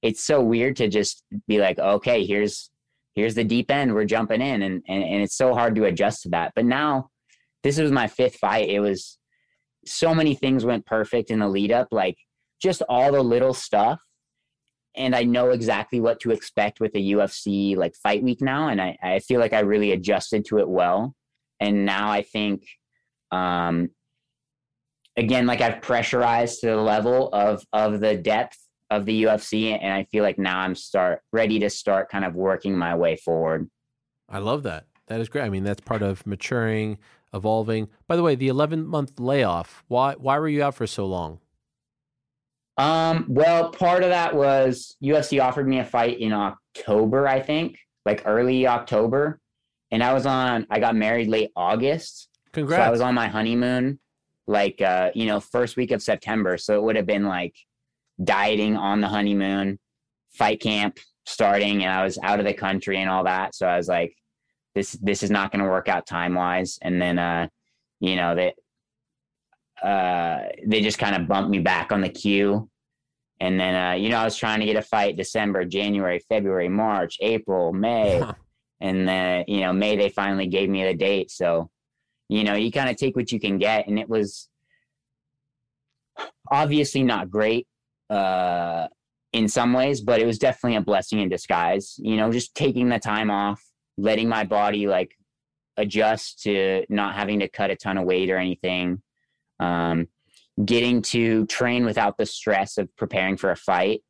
[0.00, 2.70] it's so weird to just be like okay here's
[3.18, 6.22] here's the deep end we're jumping in and and, and it's so hard to adjust
[6.22, 6.52] to that.
[6.54, 7.10] But now
[7.64, 8.68] this was my fifth fight.
[8.68, 9.18] It was
[9.84, 12.16] so many things went perfect in the lead up like
[12.60, 14.00] just all the little stuff
[14.96, 18.80] and i know exactly what to expect with the ufc like fight week now and
[18.80, 21.14] i, I feel like i really adjusted to it well
[21.60, 22.64] and now i think
[23.30, 23.90] um
[25.16, 28.58] again like i've pressurized to the level of of the depth
[28.90, 32.34] of the ufc and i feel like now i'm start ready to start kind of
[32.34, 33.68] working my way forward
[34.28, 34.86] I love that.
[35.06, 35.44] That is great.
[35.44, 36.98] I mean, that's part of maturing,
[37.32, 37.88] evolving.
[38.06, 39.84] By the way, the 11 month layoff.
[39.88, 41.40] Why why were you out for so long?
[42.78, 47.78] Um, well, part of that was UFC offered me a fight in October, I think,
[48.06, 49.40] like early October.
[49.90, 52.28] And I was on I got married late August.
[52.52, 52.80] Congrats.
[52.80, 53.98] So I was on my honeymoon
[54.48, 56.56] like uh, you know, first week of September.
[56.56, 57.54] So it would have been like
[58.22, 59.78] dieting on the honeymoon,
[60.30, 63.54] fight camp starting, and I was out of the country and all that.
[63.54, 64.16] So I was like,
[64.74, 66.78] this this is not gonna work out time wise.
[66.82, 67.48] And then uh,
[68.00, 68.54] you know, they
[69.82, 72.68] uh they just kind of bumped me back on the queue.
[73.40, 76.68] And then uh, you know, I was trying to get a fight December, January, February,
[76.68, 78.22] March, April, May.
[78.80, 81.70] and then you know may they finally gave me the date so
[82.28, 84.48] you know you kind of take what you can get and it was
[86.50, 87.66] obviously not great
[88.10, 88.86] uh
[89.32, 92.88] in some ways but it was definitely a blessing in disguise you know just taking
[92.88, 93.62] the time off
[93.96, 95.14] letting my body like
[95.76, 99.00] adjust to not having to cut a ton of weight or anything
[99.60, 100.06] um
[100.64, 104.02] getting to train without the stress of preparing for a fight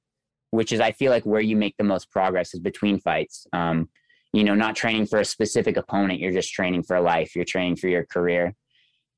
[0.51, 3.89] which is i feel like where you make the most progress is between fights um
[4.33, 6.21] you know, not training for a specific opponent.
[6.21, 7.35] You're just training for life.
[7.35, 8.55] You're training for your career.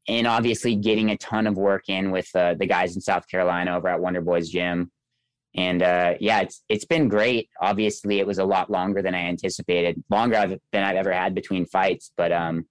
[0.09, 3.77] And obviously getting a ton of work in with uh, the guys in South Carolina
[3.77, 4.91] over at Wonder Boys Gym.
[5.55, 7.51] And uh, yeah, it's it's been great.
[7.61, 11.67] Obviously, it was a lot longer than I anticipated, longer than I've ever had between
[11.67, 12.13] fights.
[12.17, 12.67] But um,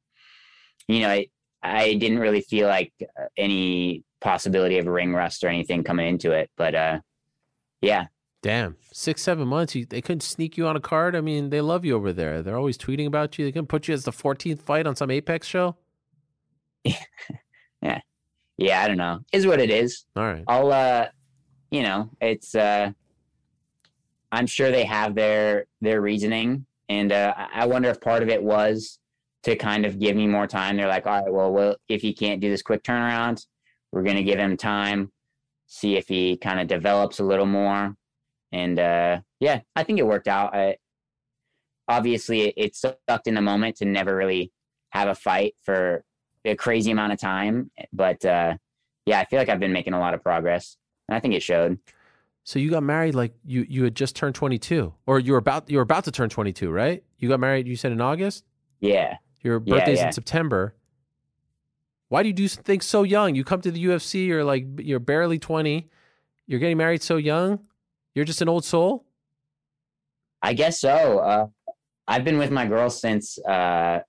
[0.88, 1.30] you know, it,
[1.62, 6.32] I didn't really feel like uh, any possibility of ring rust or anything coming into
[6.32, 6.50] it.
[6.56, 7.00] But uh,
[7.82, 8.06] yeah,
[8.42, 9.76] Damn, six seven months.
[9.76, 11.16] You, they couldn't sneak you on a card.
[11.16, 12.42] I mean, they love you over there.
[12.42, 13.46] They're always tweeting about you.
[13.46, 15.76] They couldn't put you as the 14th fight on some Apex show.
[16.84, 18.00] yeah,
[18.58, 18.82] yeah.
[18.82, 19.20] I don't know.
[19.34, 20.06] Is what it is.
[20.16, 20.44] All right.
[20.48, 21.08] I'll uh
[21.70, 22.92] you know, it's uh
[24.32, 28.30] I'm sure they have their their reasoning and uh I I wonder if part of
[28.30, 28.99] it was
[29.44, 30.78] to kind of give me more time.
[30.78, 33.46] They're like, "All right, well, well if he can't do this quick turnaround,
[33.92, 35.12] we're going to give him time,
[35.68, 37.96] see if he kind of develops a little more."
[38.52, 40.56] And uh yeah, I think it worked out.
[40.56, 40.78] I,
[41.88, 44.52] obviously it, it sucked in the moment to never really
[44.92, 46.04] have a fight for
[46.46, 48.56] a crazy amount of time, but uh
[49.06, 50.78] yeah, I feel like I've been making a lot of progress.
[51.08, 51.80] And I think it showed.
[52.44, 55.70] So you got married like you you had just turned 22, or you were about
[55.70, 57.04] you were about to turn 22, right?
[57.18, 57.68] You got married.
[57.68, 58.46] You said in August.
[58.80, 59.18] Yeah.
[59.42, 60.08] Your Yeah, birthday's yeah.
[60.08, 60.76] in September.
[62.10, 63.36] Why do you do things so young?
[63.36, 65.88] You come to the UFC, you're like you're barely 20.
[66.48, 67.60] You're getting married so young.
[68.16, 69.06] You're just an old soul.
[70.42, 71.20] I guess so.
[71.20, 71.48] Uh,
[72.08, 74.00] I've been with my girl since uh,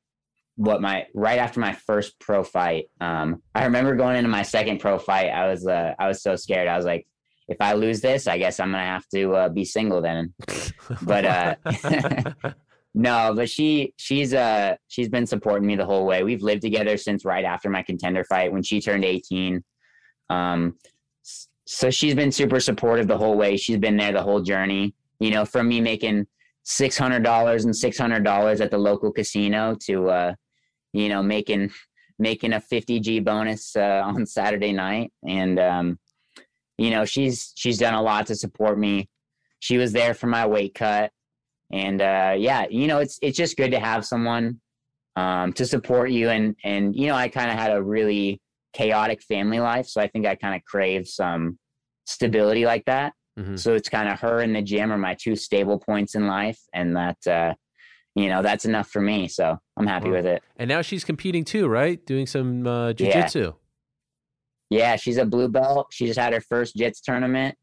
[0.57, 2.87] what my right after my first pro fight.
[3.01, 5.29] Um, I remember going into my second pro fight.
[5.29, 6.69] I was uh, I was so scared.
[6.69, 7.07] I was like,
[7.49, 10.33] if I lose this, I guess I'm gonna have to uh, be single then.
[11.03, 11.55] But uh,
[12.95, 16.23] no, but she she's uh she's been supporting me the whole way.
[16.23, 19.63] We've lived together since right after my contender fight when she turned 18.
[20.29, 20.77] Um,
[21.67, 23.57] so she's been super supportive the whole way.
[23.57, 24.95] She's been there the whole journey.
[25.21, 26.27] You know, from me making
[26.65, 30.35] six hundred dollars and six hundred dollars at the local casino to uh,
[30.93, 31.71] you know, making
[32.19, 35.13] making a fifty G bonus uh, on Saturday night.
[35.27, 35.99] And um,
[36.79, 39.09] you know, she's she's done a lot to support me.
[39.61, 41.13] She was there for my weight cut.
[41.73, 44.61] And uh, yeah, you know, it's it's just good to have someone
[45.17, 46.29] um, to support you.
[46.31, 48.41] And and you know, I kind of had a really
[48.73, 51.59] chaotic family life, so I think I kind of crave some
[52.07, 53.13] stability like that.
[53.39, 53.59] Mhm.
[53.59, 56.59] So it's kind of her and the gym are my two stable points in life,
[56.73, 57.55] and that uh,
[58.17, 59.29] you know that's enough for me.
[59.29, 60.17] So I'm happy Wow.
[60.17, 60.43] with it.
[60.57, 62.05] And now she's competing too, right?
[62.05, 63.29] Doing some uh, Yeah.
[64.71, 65.89] Yeah, she's a blue belt.
[65.91, 67.57] She just had her first Jits tournament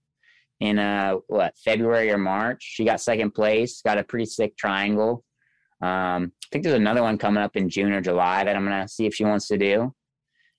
[0.60, 2.64] in uh what February or March.
[2.64, 3.82] She got second place.
[3.82, 5.24] Got a pretty sick triangle.
[5.82, 8.88] Um, I think there's another one coming up in June or July that I'm gonna
[8.88, 9.94] see if she wants to do.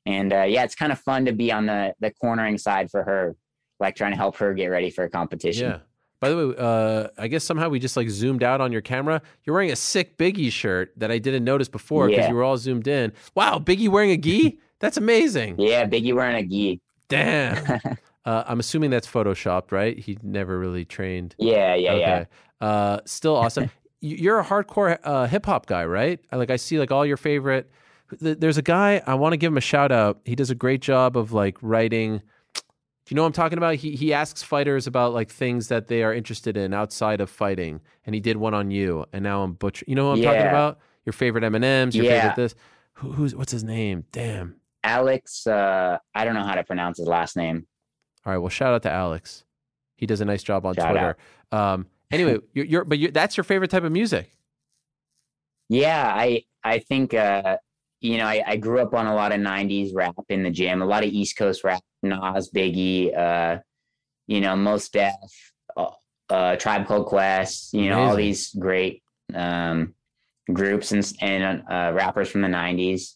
[0.06, 3.02] And uh, yeah, it's kind of fun to be on the the cornering side for
[3.02, 3.34] her,
[3.80, 5.70] like trying to help her get ready for a competition.
[5.70, 5.78] Yeah.
[6.20, 9.22] By the way, uh, I guess somehow we just like zoomed out on your camera.
[9.44, 12.28] You're wearing a sick Biggie shirt that I didn't notice before because Yeah.
[12.30, 13.12] you were all zoomed in.
[13.36, 14.58] Wow, Biggie wearing a gi?
[14.80, 15.56] That's amazing.
[15.60, 16.80] Yeah, Biggie wearing a gi.
[17.08, 17.80] Damn.
[18.28, 19.98] uh, I'm assuming that's photoshopped, right?
[19.98, 21.34] He never really trained.
[21.38, 22.24] Yeah, yeah, yeah.
[22.60, 23.70] Uh, still awesome.
[24.00, 26.20] You- You're a hardcore uh, hip hop guy, right?
[26.30, 27.68] Like I see like all your favorite.
[28.20, 30.20] There's a guy I want to give him a shout out.
[30.24, 32.18] He does a great job of like writing.
[32.54, 32.62] Do
[33.08, 33.74] you know what I'm talking about?
[33.74, 37.80] He he asks fighters about like things that they are interested in outside of fighting,
[38.06, 39.04] and he did one on you.
[39.12, 39.84] And now I'm butcher.
[39.88, 40.78] You know what I'm talking about?
[41.04, 41.96] Your favorite M and M's.
[41.96, 42.20] Your Yeah.
[42.20, 42.54] favorite this.
[42.94, 44.04] Who, who's what's his name?
[44.12, 44.60] Damn.
[44.84, 47.66] Alex, uh, I don't know how to pronounce his last name.
[48.28, 48.38] All right.
[48.38, 49.42] Well, shout out to Alex.
[49.96, 51.16] He does a nice job on Shout Twitter.
[51.50, 54.36] Um, anyway, you're, you're but you that's your favorite type of music.
[55.70, 57.56] Yeah, I I think uh
[58.02, 60.82] you know I, I grew up on a lot of '90s rap in the gym,
[60.82, 63.60] a lot of East Coast rap, Nas, Biggie, uh,
[64.26, 65.14] you know, Mos Def,
[65.74, 65.88] uh,
[66.28, 69.02] uh, Tribe Called Quest, you know, all these great
[69.32, 69.94] um,
[70.52, 73.14] groups and and uh, rappers from the '90s.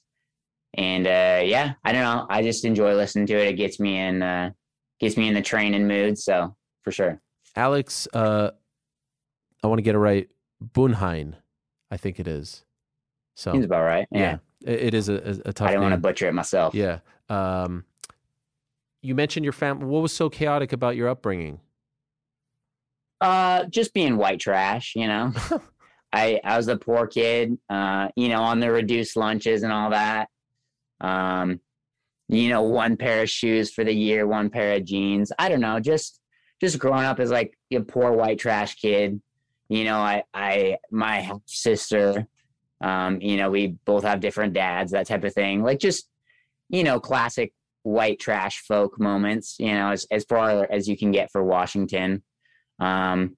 [0.72, 3.48] And uh, yeah, I don't know, I just enjoy listening to it.
[3.48, 4.52] It gets me in uh,
[5.02, 7.20] gets me in the training mood, so for sure.
[7.56, 8.52] Alex, uh,
[9.62, 10.28] I want to get it right.
[10.64, 11.34] Bunhein,
[11.90, 12.64] I think it is.
[13.34, 14.06] So Seems about right.
[14.10, 16.32] Yeah, yeah, it, it is a, a, a tough I don't want to butcher it
[16.32, 16.74] myself.
[16.74, 17.00] Yeah.
[17.28, 17.84] Um,
[19.02, 19.86] you mentioned your family.
[19.86, 21.60] What was so chaotic about your upbringing?
[23.20, 25.32] Uh, just being white trash, you know.
[26.12, 29.90] I I was a poor kid, uh, you know, on the reduced lunches and all
[29.90, 30.28] that.
[31.00, 31.60] Um,
[32.28, 35.32] you know, one pair of shoes for the year, one pair of jeans.
[35.38, 36.20] I don't know, just
[36.60, 39.20] just growing up as like a poor white trash kid.
[39.68, 42.26] You know, I I my sister,
[42.80, 45.62] um, you know, we both have different dads, that type of thing.
[45.62, 46.08] Like just,
[46.68, 47.52] you know, classic
[47.82, 52.22] white trash folk moments, you know, as as far as you can get for Washington.
[52.78, 53.36] Um,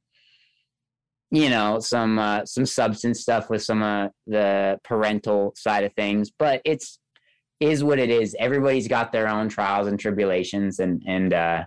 [1.35, 6.31] you know some uh, some substance stuff with some uh, the parental side of things
[6.39, 6.99] but it's
[7.65, 8.37] is what it is.
[8.39, 11.65] Everybody's got their own trials and tribulations and and uh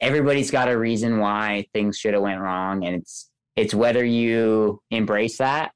[0.00, 4.80] everybody's got a reason why things should have went wrong and it's it's whether you
[4.90, 5.72] embrace that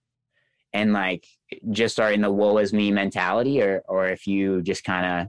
[0.72, 1.24] and like
[1.70, 5.28] just are in the woe is me mentality or or if you just kind of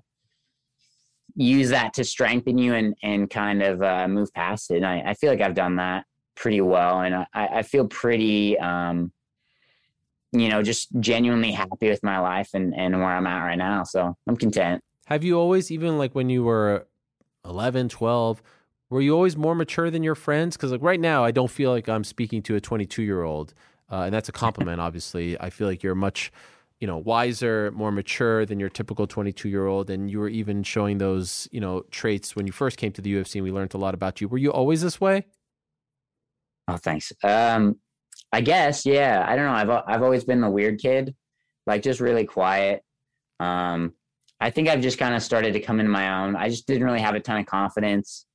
[1.35, 4.77] use that to strengthen you and and kind of uh, move past it.
[4.77, 8.57] And I, I feel like i've done that pretty well and i i feel pretty
[8.59, 9.11] um
[10.32, 13.84] you know just genuinely happy with my life and and where i'm at right now
[13.84, 16.86] so i'm content Have you always, even like when you were
[17.45, 18.43] 11, 12,
[18.89, 20.57] were you always more mature than your friends?
[20.57, 23.53] Because like right now, I don't feel like I'm speaking to a 22 year old,
[23.89, 24.82] uh, and that's a compliment.
[24.88, 26.30] obviously, I feel like you're much,
[26.82, 30.61] you know, wiser, more mature than your typical 22 year old, and you were even
[30.63, 33.36] showing those, you know, traits when you first came to the UFC.
[33.36, 34.28] and We learned a lot about you.
[34.28, 35.25] Were you always this way?
[36.67, 37.13] Oh, thanks.
[37.23, 37.80] Um,
[38.32, 39.25] I guess, yeah.
[39.28, 39.51] I don't know.
[39.53, 41.15] I've I've always been the weird kid,
[41.65, 42.84] like just really quiet.
[43.39, 43.93] Um,
[44.39, 46.36] I think I've just kind of started to come into my own.
[46.36, 48.25] I just didn't really have a ton of confidence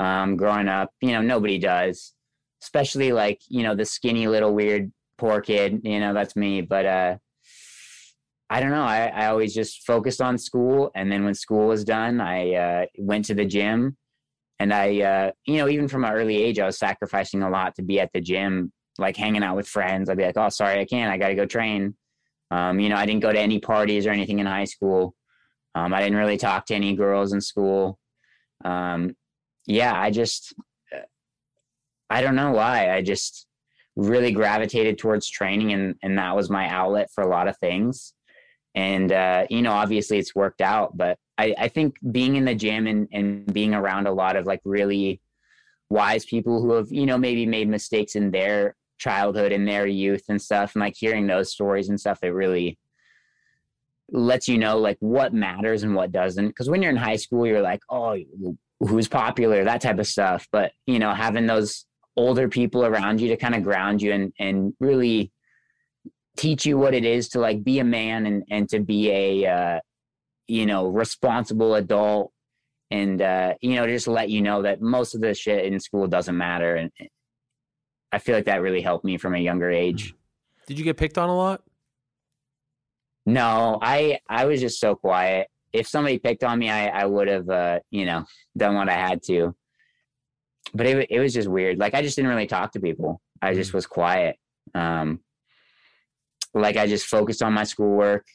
[0.00, 0.90] um, growing up.
[1.00, 2.14] You know, nobody does,
[2.62, 5.80] especially like you know the skinny little weird poor kid.
[5.84, 6.60] You know, that's me.
[6.62, 7.16] But uh,
[8.48, 8.84] I don't know.
[8.84, 12.86] I, I always just focused on school, and then when school was done, I uh,
[12.98, 13.96] went to the gym
[14.62, 17.74] and I, uh, you know, even from an early age, I was sacrificing a lot
[17.74, 20.08] to be at the gym, like hanging out with friends.
[20.08, 21.12] I'd be like, "Oh, sorry, I can't.
[21.12, 21.96] I got to go train."
[22.50, 25.14] Um, you know, I didn't go to any parties or anything in high school.
[25.74, 27.98] Um, I didn't really talk to any girls in school.
[28.64, 29.16] Um,
[29.66, 30.54] yeah, I just,
[32.10, 32.92] I don't know why.
[32.92, 33.46] I just
[33.96, 38.14] really gravitated towards training, and and that was my outlet for a lot of things.
[38.74, 42.54] And uh, you know, obviously, it's worked out, but I, I think being in the
[42.54, 45.20] gym and, and being around a lot of like really
[45.88, 50.24] wise people who have, you know, maybe made mistakes in their childhood and their youth
[50.28, 52.78] and stuff, and like hearing those stories and stuff, it really
[54.10, 56.48] lets you know like what matters and what doesn't.
[56.48, 58.16] Because when you're in high school, you're like, oh,
[58.80, 60.46] who's popular, that type of stuff.
[60.52, 61.84] But you know, having those
[62.16, 65.32] older people around you to kind of ground you and and really
[66.36, 69.46] teach you what it is to like be a man and and to be a
[69.46, 69.80] uh,
[70.46, 72.32] you know responsible adult
[72.90, 76.06] and uh, you know just let you know that most of the shit in school
[76.06, 76.90] doesn't matter and
[78.12, 80.14] i feel like that really helped me from a younger age.
[80.66, 81.62] Did you get picked on a lot?
[83.24, 85.48] no i i was just so quiet.
[85.72, 88.24] If somebody picked on me i i would have uh you know
[88.56, 89.54] done what i had to.
[90.74, 91.78] But it, it was just weird.
[91.78, 93.20] Like i just didn't really talk to people.
[93.40, 94.36] I just was quiet.
[94.74, 95.20] Um
[96.54, 98.26] like i just focused on my schoolwork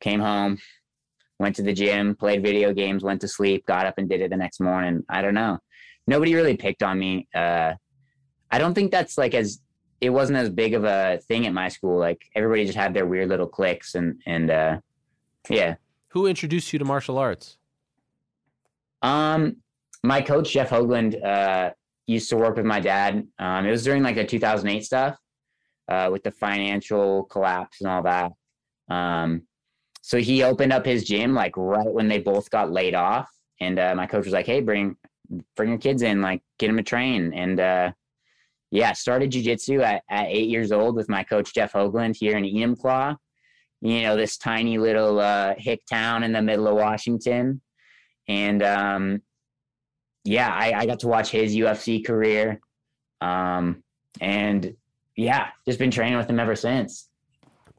[0.00, 0.58] came home
[1.38, 4.30] went to the gym played video games went to sleep got up and did it
[4.30, 5.04] the next morning.
[5.08, 5.58] I don't know.
[6.06, 7.74] Nobody really picked on me uh
[8.54, 9.60] i don't think that's like as
[10.00, 13.06] it wasn't as big of a thing at my school like everybody just had their
[13.06, 14.74] weird little cliques and and uh
[15.48, 15.74] yeah
[16.14, 17.58] Who introduced you to martial arts?
[19.02, 19.56] Um,
[20.02, 21.70] my coach Jeff Hougland uh,
[22.06, 23.26] used to work with my dad.
[23.38, 25.18] Um, it was during like the 2008 stuff
[25.88, 28.32] uh, with the financial collapse and all that.
[28.88, 29.42] Um,
[30.02, 33.28] so he opened up his gym like right when they both got laid off,
[33.60, 34.96] and uh, my coach was like, "Hey, bring
[35.56, 37.92] bring your kids in, like get them to train." And uh,
[38.74, 42.44] yeah, started jujitsu at, at eight years old with my coach Jeff Hougland here in
[42.44, 43.16] Enumclaw.
[43.80, 47.60] You know, this tiny little uh, hick town in the middle of Washington
[48.28, 49.22] and um,
[50.24, 52.60] yeah, I, I got to watch his UFC career,
[53.20, 53.82] um,
[54.20, 54.74] and
[55.16, 57.08] yeah, just been training with him ever since.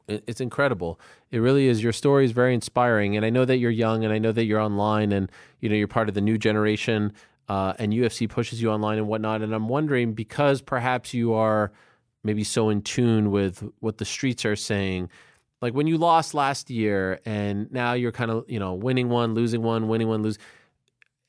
[0.08, 1.00] It's incredible.
[1.32, 1.82] It really is.
[1.82, 4.44] Your story is very inspiring, and I know that you're young, and I know that
[4.44, 5.30] you're online, and
[5.60, 7.12] you know you're part of the new generation.
[7.48, 9.42] Uh, and UFC pushes you online and whatnot.
[9.42, 11.70] And I'm wondering because perhaps you are
[12.24, 15.08] maybe so in tune with what the streets are saying.
[15.62, 19.34] Like when you lost last year, and now you're kind of you know winning one,
[19.34, 20.38] losing one, winning one, lose.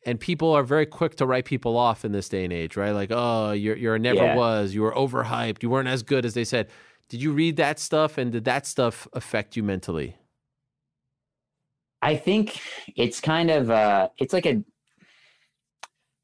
[0.05, 2.91] And people are very quick to write people off in this day and age, right?
[2.91, 4.35] Like, oh, you're you're never Yeah.
[4.35, 6.69] was, you were overhyped, you weren't as good as they said.
[7.09, 10.15] Did you read that stuff and did that stuff affect you mentally?
[12.01, 12.59] I think
[12.95, 14.63] it's kind of uh, it's like a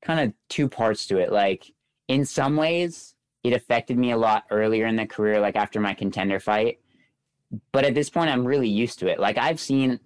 [0.04, 1.32] kind of two parts to it.
[1.32, 1.72] Like
[2.08, 5.94] in some ways, it affected me a lot earlier in the career, like after my
[5.94, 6.80] contender fight.
[7.72, 9.20] But at this point, I'm really used to it.
[9.20, 10.00] Like I've seen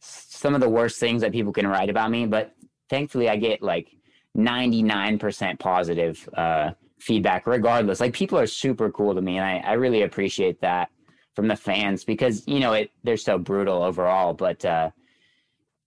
[0.00, 2.54] some of the worst things that people can write about me, but
[2.90, 3.88] thankfully, I get like
[4.36, 8.00] 99% positive uh, feedback, regardless.
[8.00, 10.90] Like people are super cool to me, and I, I really appreciate that
[11.34, 14.34] from the fans because you know it they're so brutal overall.
[14.34, 14.90] But uh,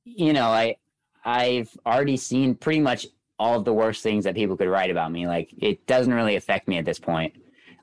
[0.04, 0.78] you know, I
[1.26, 3.08] I've already seen pretty much
[3.40, 5.28] all of the worst things that people could write about me.
[5.28, 7.34] Like it doesn't really affect me at this point.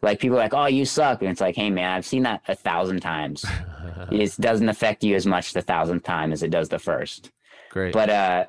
[0.02, 2.42] Like people are like, oh, you suck, and it's like, hey man, I've seen that
[2.48, 3.44] a thousand times.
[4.10, 7.30] it doesn't affect you as much the thousandth time as it does the first
[7.70, 7.92] Great.
[7.92, 8.44] but uh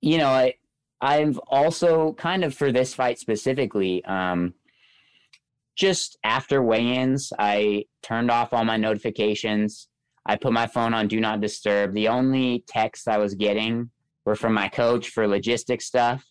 [0.00, 0.54] you know i
[1.00, 4.54] i've also kind of for this fight specifically um
[5.76, 9.88] just after weigh-ins, I turned off all my notifications.
[10.26, 11.94] I put my phone on do not disturb.
[11.94, 13.90] The only text I was getting
[14.24, 16.24] were from my coach for logistics stuff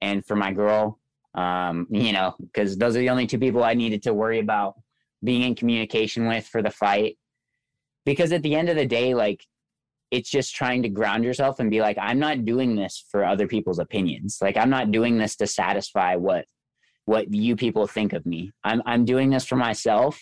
[0.00, 0.98] and for my girl.
[1.34, 4.74] Um, you know, because those are the only two people I needed to worry about
[5.22, 7.18] being in communication with for the fight.
[8.04, 9.44] Because at the end of the day, like
[10.10, 13.48] it's just trying to ground yourself and be like, I'm not doing this for other
[13.48, 14.38] people's opinions.
[14.40, 16.44] Like I'm not doing this to satisfy what
[17.06, 18.52] what you people think of me.
[18.62, 20.20] I'm I'm doing this for myself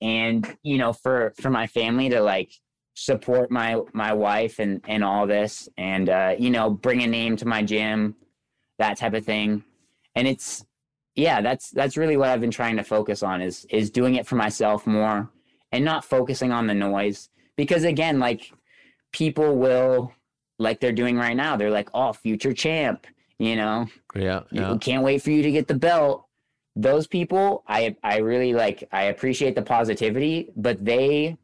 [0.00, 2.52] and you know for for my family to like
[3.00, 7.34] support my my wife and and all this and uh you know bring a name
[7.34, 8.14] to my gym
[8.78, 9.64] that type of thing.
[10.16, 10.66] And it's
[11.14, 14.26] yeah that's that's really what i've been trying to focus on is is doing it
[14.26, 15.30] for myself more
[15.72, 17.30] and not focusing on the noise.
[17.56, 18.52] Because again like
[19.12, 20.12] people will
[20.58, 23.06] like they're doing right now they're like oh future champ
[23.38, 23.86] you know?
[24.14, 24.76] Yeah, yeah.
[24.78, 26.26] can't wait for you to get the belt.
[26.76, 31.38] Those people i i really like i appreciate the positivity but they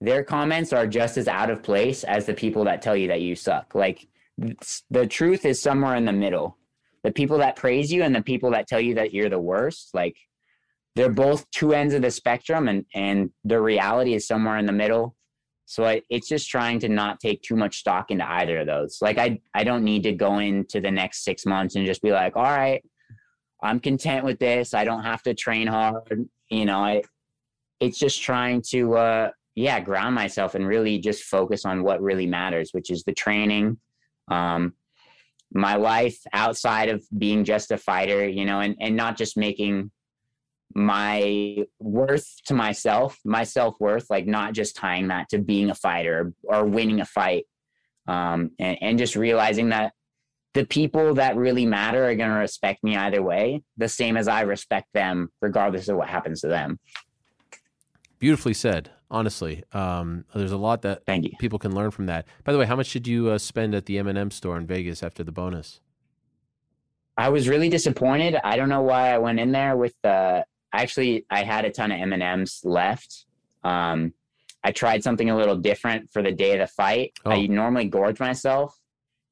[0.00, 3.20] their comments are just as out of place as the people that tell you that
[3.20, 3.74] you suck.
[3.74, 4.08] Like
[4.90, 6.56] the truth is somewhere in the middle.
[7.04, 9.90] The people that praise you and the people that tell you that you're the worst
[9.94, 10.16] like
[10.96, 14.72] they're both two ends of the spectrum and and the reality is somewhere in the
[14.72, 15.16] middle.
[15.66, 18.98] So I, it's just trying to not take too much stock into either of those.
[19.02, 22.10] Like i i don't need to go into the next six months and just be
[22.10, 22.82] like all right
[23.62, 24.72] i'm content with this.
[24.72, 26.28] I don't have to train hard.
[26.48, 27.02] You know i
[27.80, 32.26] it's just trying to uh yeah ground myself and really just focus on what really
[32.26, 33.78] matters which is the training.
[34.28, 34.74] Um
[35.52, 39.90] my life outside of being just a fighter you know and and not just making
[40.74, 46.32] my worth to myself my self-worth like not just tying that to being a fighter
[46.44, 47.46] or winning a fight.
[48.06, 49.92] Um and, and just realizing that
[50.54, 54.28] the people that really matter are going to respect me either way the same as
[54.28, 56.78] i respect them regardless of what happens to them.
[58.20, 58.90] Beautifully said.
[59.10, 62.26] Honestly, um, there's a lot that thank you people can learn from that.
[62.44, 65.02] By the way, how much did you uh, spend at the M&M store in Vegas
[65.02, 65.80] after the bonus?
[67.16, 68.36] I was really disappointed.
[68.42, 70.44] I don't know why I went in there with the.
[70.72, 73.26] Actually, I had a ton of M and M's left.
[73.64, 74.14] Um,
[74.62, 77.12] I tried something a little different for the day of the fight.
[77.24, 77.32] Oh.
[77.32, 78.78] I normally gorge myself,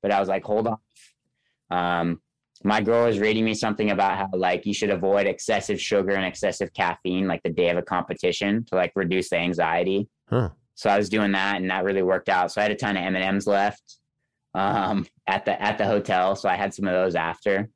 [0.02, 0.78] but I was like, hold on.
[1.70, 2.20] Um,
[2.64, 6.24] my girl was reading me something about how like you should avoid excessive sugar and
[6.26, 10.09] excessive caffeine like the day of a competition to like reduce the anxiety.
[10.28, 10.50] Huh.
[10.74, 12.52] So I was doing that, and that really worked out.
[12.52, 13.96] So I had a ton of M and M's left
[14.54, 16.36] um, at the at the hotel.
[16.36, 17.68] So I had some of those after.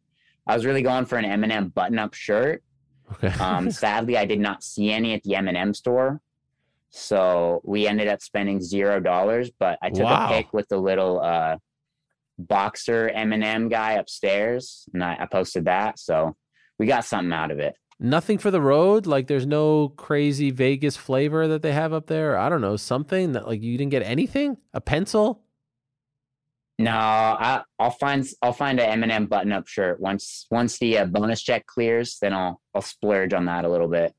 [0.47, 2.63] I was really going for an M&M button-up shirt.
[3.13, 3.29] Okay.
[3.43, 6.21] Um, sadly, I did not see any at the M&M store,
[6.91, 9.51] so we ended up spending zero dollars.
[9.59, 10.27] But I took Wow.
[10.27, 11.57] a pic with the little uh,
[12.49, 15.99] boxer M&M guy upstairs, and I, I posted that.
[15.99, 16.37] So
[16.79, 17.75] we got something out of it.
[17.99, 19.07] Nothing for the road.
[19.07, 22.37] Like there's no crazy Vegas flavor that they have up there.
[22.37, 24.57] I don't know something that like you didn't get anything.
[24.75, 25.43] A pencil.
[26.79, 31.43] No, I, I'll find I'll find an M&M button-up shirt once once the uh, bonus
[31.43, 32.19] check clears.
[32.21, 34.15] Then I'll I'll splurge on that a little bit.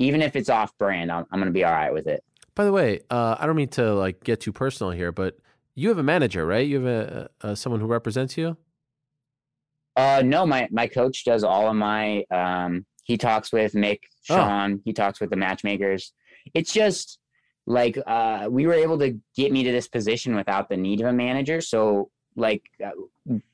[0.00, 2.24] Even if it's off-brand, I'm, I'm gonna be all right with it.
[2.56, 5.36] By the way, uh, I don't mean to like get too personal here, but
[5.78, 6.66] you have a manager, right?
[6.66, 8.56] You have a, a, someone who represents you.
[9.96, 12.24] Uh, no, my my coach does all of my.
[12.30, 14.00] Um, he talks with Mick,
[14.30, 14.36] Oh.
[14.36, 14.80] Sean.
[14.84, 16.12] He talks with the matchmakers.
[16.54, 17.18] It's just
[17.66, 21.06] like uh, we were able to get me to this position without the need of
[21.06, 21.60] a manager.
[21.60, 22.90] So like, uh,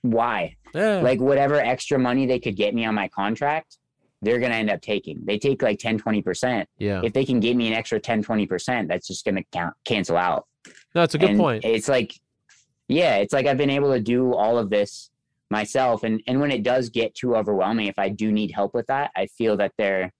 [0.03, 0.57] why?
[0.75, 1.01] Yeah.
[1.01, 3.79] Like whatever extra money they could get me on my contract,
[4.22, 5.20] they're gonna end up taking.
[5.25, 6.68] They take like 10, 20 percent.
[6.79, 7.01] yeah.
[7.05, 10.16] If they can give me an extra 10, 20 percent, that's just gonna count, cancel
[10.16, 10.47] out.
[10.95, 11.65] No, it's a good And point.
[11.65, 12.15] It's like,
[12.89, 15.11] yeah, it's like I've been able to do all of this
[15.51, 18.87] myself, and and when it does get too overwhelming, if I do need help with
[18.87, 20.13] that, I feel that there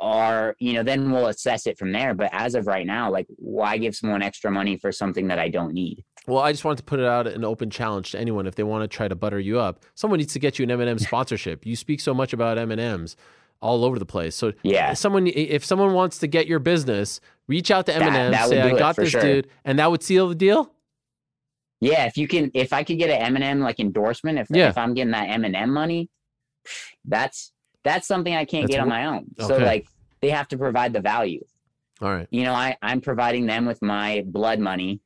[0.00, 2.14] are, you know, then we'll assess it from there.
[2.14, 5.48] But as of right now, like, why give someone extra money for something that I
[5.48, 6.04] don't need?
[6.26, 8.62] Well, I just wanted to put it out an open challenge to anyone if they
[8.62, 9.84] want to try to butter you up.
[9.94, 11.66] Someone needs to get you an M&M sponsorship.
[11.66, 13.16] You speak so much about M&Ms
[13.60, 14.34] all over the place.
[14.34, 14.94] So Yeah.
[14.94, 18.60] someone if someone wants to get your business, reach out to That- M&M, that say
[18.60, 19.20] I got this sure.
[19.20, 20.72] dude, and that would seal the deal.
[21.82, 24.68] Yeah, if you can, if I could get an Eminem like endorsement, if Yeah.
[24.68, 26.08] if I'm getting that Eminem money,
[27.04, 27.52] that's
[27.82, 29.26] that's something I can't That's get on my own.
[29.38, 29.86] So like,
[30.20, 31.42] they have to provide the value.
[32.02, 32.26] All right.
[32.30, 35.00] you know, I, I'm providing them with my blood money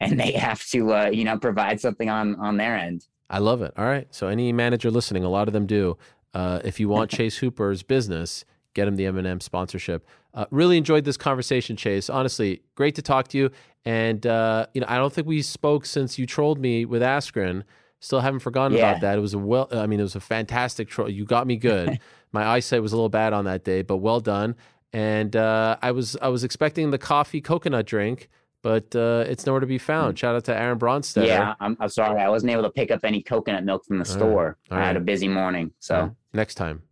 [0.00, 3.06] and they have to, uh, you know, provide something on, on their end.
[3.30, 3.72] I love it.
[3.76, 4.06] All right.
[4.14, 5.96] So any manager listening, a lot of them do.
[6.34, 10.06] Uh, if you want Chase Hooper's business, get him the M&M sponsorship.
[10.34, 12.08] Uh, really enjoyed this conversation, Chase.
[12.08, 13.50] Honestly, great to talk to you.
[13.84, 17.64] And uh, you know, I don't think we spoke since you trolled me with Askren.
[18.00, 18.90] Still haven't forgotten Yeah.
[18.90, 19.18] about that.
[19.18, 19.68] It was a well.
[19.72, 21.08] I mean, it was a fantastic troll.
[21.10, 21.98] You got me good.
[22.32, 24.56] My eyesight was a little bad on that day, but well done.
[24.92, 28.28] And uh, I was I was expecting the coffee coconut drink,
[28.62, 30.18] but uh, it's nowhere to be found.
[30.18, 31.26] Shout out to Aaron Bronsteter.
[31.26, 32.20] Yeah, I'm, I'm sorry.
[32.20, 34.18] I wasn't able to pick up any coconut milk from the All right.
[34.20, 34.56] store.
[34.70, 35.72] All I had a busy morning.
[35.80, 36.08] So, Yeah.
[36.32, 36.82] next time.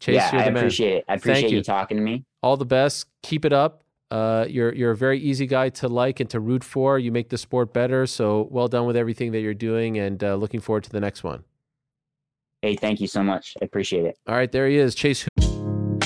[0.00, 0.62] Chase, yeah, you're I the man.
[0.62, 1.04] appreciate it.
[1.08, 1.56] I appreciate you.
[1.58, 2.24] you talking to me.
[2.42, 3.06] all the best.
[3.22, 3.82] Keep it up.
[4.10, 6.98] Uh, you're you're a very easy guy to like and to root for.
[6.98, 8.06] You make the sport better.
[8.06, 11.24] So well done with everything that you're doing, and uh, looking forward to the next
[11.24, 11.42] one.
[12.62, 13.54] Hey, thank you so much.
[13.60, 14.16] I appreciate it.
[14.26, 15.26] All right, there he is, Chase.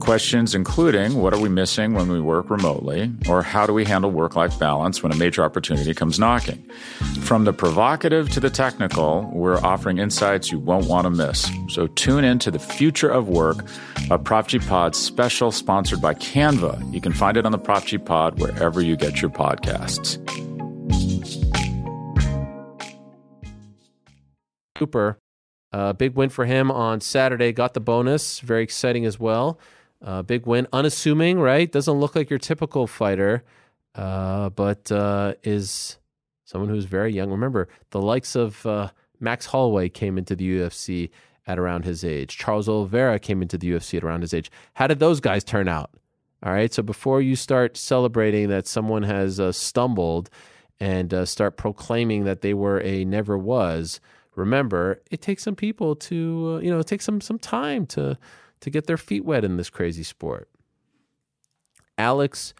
[0.00, 4.10] Questions including what are we missing when we work remotely, or how do we handle
[4.10, 6.58] work life balance when a major opportunity comes knocking?
[7.20, 11.48] From the provocative to the technical, we're offering insights you won't want to miss.
[11.68, 13.64] So tune in to the future of work,
[14.10, 16.92] a Prop G Pod special sponsored by Canva.
[16.92, 20.18] You can find it on the Prop G Pod wherever you get your podcasts.
[24.78, 25.18] Hooper.
[25.72, 27.52] Uh, big win for him on Saturday.
[27.52, 28.40] Got the bonus.
[28.40, 29.60] Very exciting as well.
[30.02, 30.66] Uh, big win.
[30.72, 31.70] Unassuming, right?
[31.70, 33.44] Doesn't look like your typical fighter,
[33.94, 35.98] uh, but uh, is
[36.44, 37.30] someone who's very young.
[37.30, 38.90] Remember, the likes of uh,
[39.20, 41.10] Max Holloway came into the UFC
[41.46, 42.38] at around his age.
[42.38, 44.50] Charles Oliveira came into the UFC at around his age.
[44.74, 45.90] How did those guys turn out?
[46.42, 46.72] All right.
[46.72, 50.30] So before you start celebrating that someone has uh, stumbled
[50.78, 54.00] and uh, start proclaiming that they were a never was,
[54.36, 58.16] remember it takes some people to you know it takes some some time to
[58.60, 60.48] to get their feet wet in this crazy sport.
[61.98, 62.54] Alex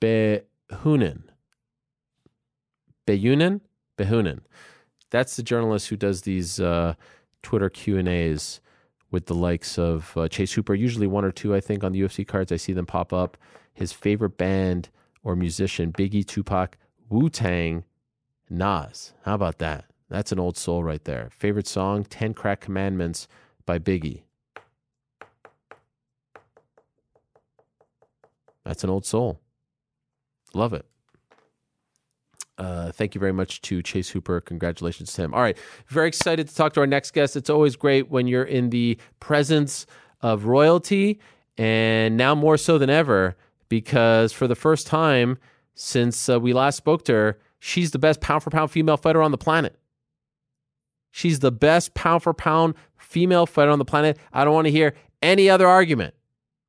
[0.00, 1.22] Behunin.
[3.06, 3.60] Behunin?
[3.96, 4.40] Behunin.
[5.10, 6.94] That's the journalist who does these uh,
[7.42, 8.60] Twitter Q and A's
[9.10, 10.74] with the likes of uh, Chase Hooper.
[10.74, 12.52] Usually one or two, I think, on the UFC cards.
[12.52, 13.36] I see them pop up.
[13.72, 14.90] His favorite band
[15.22, 16.76] or musician: Biggie, Tupac,
[17.08, 17.84] Wu Tang,
[18.50, 19.14] Nas.
[19.22, 19.86] How about that?
[20.10, 21.30] That's an old soul right there.
[21.32, 23.26] Favorite song: Ten Crack Commandments
[23.64, 24.22] by Biggie.
[28.68, 29.40] That's an old soul.
[30.52, 30.84] Love it.
[32.58, 34.42] Uh, thank you very much to Chase Hooper.
[34.42, 35.32] Congratulations to him.
[35.32, 35.56] All right.
[35.86, 37.34] Very excited to talk to our next guest.
[37.34, 39.86] It's always great when you're in the presence
[40.20, 41.18] of royalty,
[41.56, 43.36] and now more so than ever,
[43.70, 45.38] because for the first time
[45.74, 49.22] since uh, we last spoke to her, she's the best pound for pound female fighter
[49.22, 49.78] on the planet.
[51.10, 54.18] She's the best pound for pound female fighter on the planet.
[54.30, 56.12] I don't want to hear any other argument.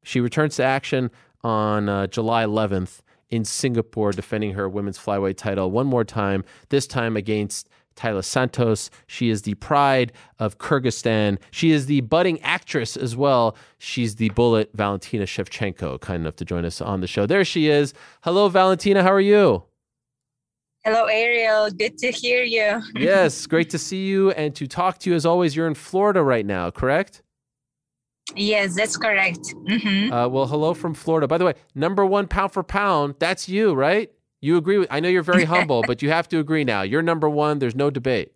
[0.02, 1.12] She returns to action
[1.44, 6.88] on uh, July 11th in Singapore, defending her women's flyweight title one more time, this
[6.88, 8.90] time against Taila Santos.
[9.08, 11.38] She is the pride of Kyrgyzstan.
[11.52, 13.56] She is the budding actress as well.
[13.78, 17.26] She's the bullet Valentina Shevchenko, kind enough to join us on the show.
[17.26, 17.94] There she is.
[18.22, 19.04] Hello, Valentina.
[19.04, 19.64] How are you?
[20.86, 21.70] Hello, Ariel.
[21.72, 22.82] Good to hear you.
[22.96, 25.56] yes, great to see you and to talk to you as always.
[25.56, 27.22] You're in Florida right now, correct?
[28.36, 29.54] Yes, that's correct.
[29.68, 31.28] hmm Uh, well, hello from Florida.
[31.28, 34.12] By the way, number one pound for pound, that's you, right?
[34.42, 36.82] You agree with, I know you're very humble, but you have to agree now.
[36.82, 37.60] You're number one.
[37.60, 38.34] There's no debate.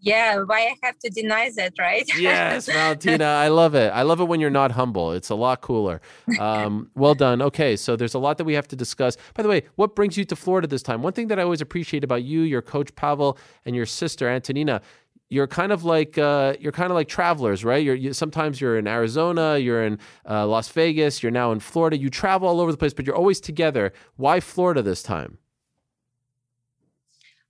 [0.00, 2.08] Yeah, why I have to deny that, right?
[2.16, 3.92] Yes, Valentina, I love it.
[3.92, 5.10] I love it when you're not humble.
[5.10, 6.00] It's a lot cooler.
[6.38, 7.42] Um, well done.
[7.42, 9.16] Okay, so there's a lot that we have to discuss.
[9.34, 11.02] By the way, what brings you to Florida this time?
[11.02, 14.82] One thing that I always appreciate about you, your coach Pavel, and your sister Antonina,
[15.30, 17.84] you're kind of like uh, you're kind of like travelers, right?
[17.84, 19.98] You're you, sometimes you're in Arizona, you're in
[20.28, 21.98] uh, Las Vegas, you're now in Florida.
[21.98, 23.92] You travel all over the place, but you're always together.
[24.16, 25.38] Why Florida this time?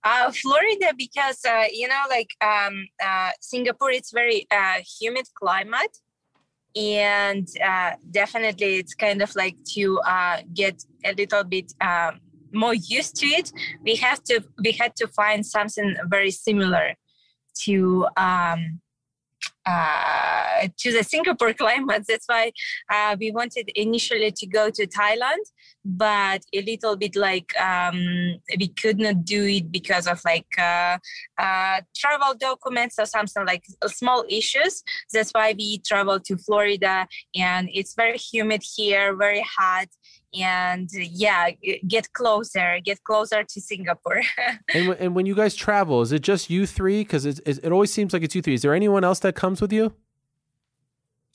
[0.03, 5.97] Uh, Florida, because uh, you know, like um, uh, Singapore, it's very uh, humid climate,
[6.75, 7.47] and
[8.11, 9.99] definitely it's kind of like to
[10.53, 12.19] get a little bit um,
[12.51, 13.53] more used to it.
[13.83, 16.95] We have to we had to find something very similar
[17.65, 18.79] to um,
[19.65, 22.05] uh, to the Singapore climate.
[22.07, 22.51] That's why
[22.91, 25.43] uh, we wanted initially to go to Thailand,
[25.85, 30.97] but a little bit like um, we could not do it because of like uh,
[31.37, 34.83] uh, travel documents or something like small issues.
[35.13, 39.87] That's why we traveled to Florida, and it's very humid here, very hot.
[40.33, 41.49] And yeah,
[41.87, 44.21] get closer, get closer to Singapore.
[44.73, 47.01] And, w- and when you guys travel, is it just you three?
[47.01, 48.53] Because it, it, it always seems like it's you three.
[48.53, 49.93] Is there anyone else that comes with you?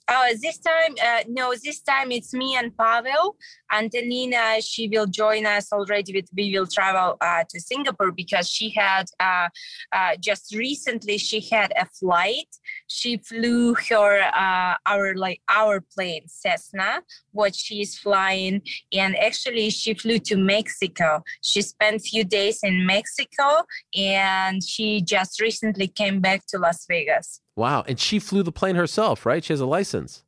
[0.06, 3.36] Oh, this time, uh, no, this time it's me and Pavel.
[3.74, 6.12] Antonina, she will join us already.
[6.14, 9.48] With, we will travel uh, to Singapore because she had uh,
[9.92, 12.50] uh just recently she had a flight.
[12.86, 17.02] She flew her uh, our like our plane Cessna,
[17.32, 21.22] what she's flying, and actually she flew to Mexico.
[21.42, 23.64] She spent few days in Mexico,
[23.94, 27.40] and she just recently came back to Las Vegas.
[27.56, 27.84] Wow.
[27.86, 29.44] And she flew the plane herself, right?
[29.44, 30.23] She has a license.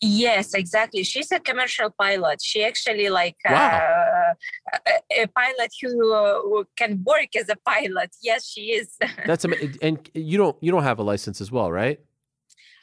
[0.00, 1.02] Yes, exactly.
[1.02, 2.40] She's a commercial pilot.
[2.40, 3.54] She actually like wow.
[3.54, 8.14] uh, a, a, pilot who, uh, who, can work as a pilot.
[8.22, 8.96] Yes, she is.
[9.26, 9.76] That's amazing.
[9.82, 11.98] And you don't you don't have a license as well, right?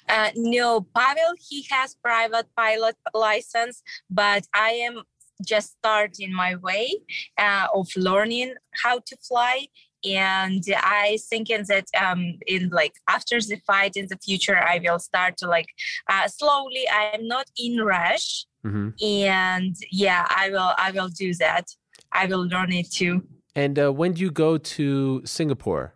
[0.10, 5.04] Uh, no, Pavel he has private pilot license, but I am
[5.44, 6.94] just starting my way
[7.38, 9.68] uh, of learning how to fly
[10.06, 15.00] and i thinking that um in like after the fight in the future i will
[15.00, 15.68] start to like
[16.10, 18.46] uh, slowly i'm not in rush.
[18.66, 18.90] Mm-hmm.
[19.04, 21.66] and yeah i will i will do that.
[22.12, 23.24] I will learn it too.
[23.56, 25.94] And uh, when do you go to singapore?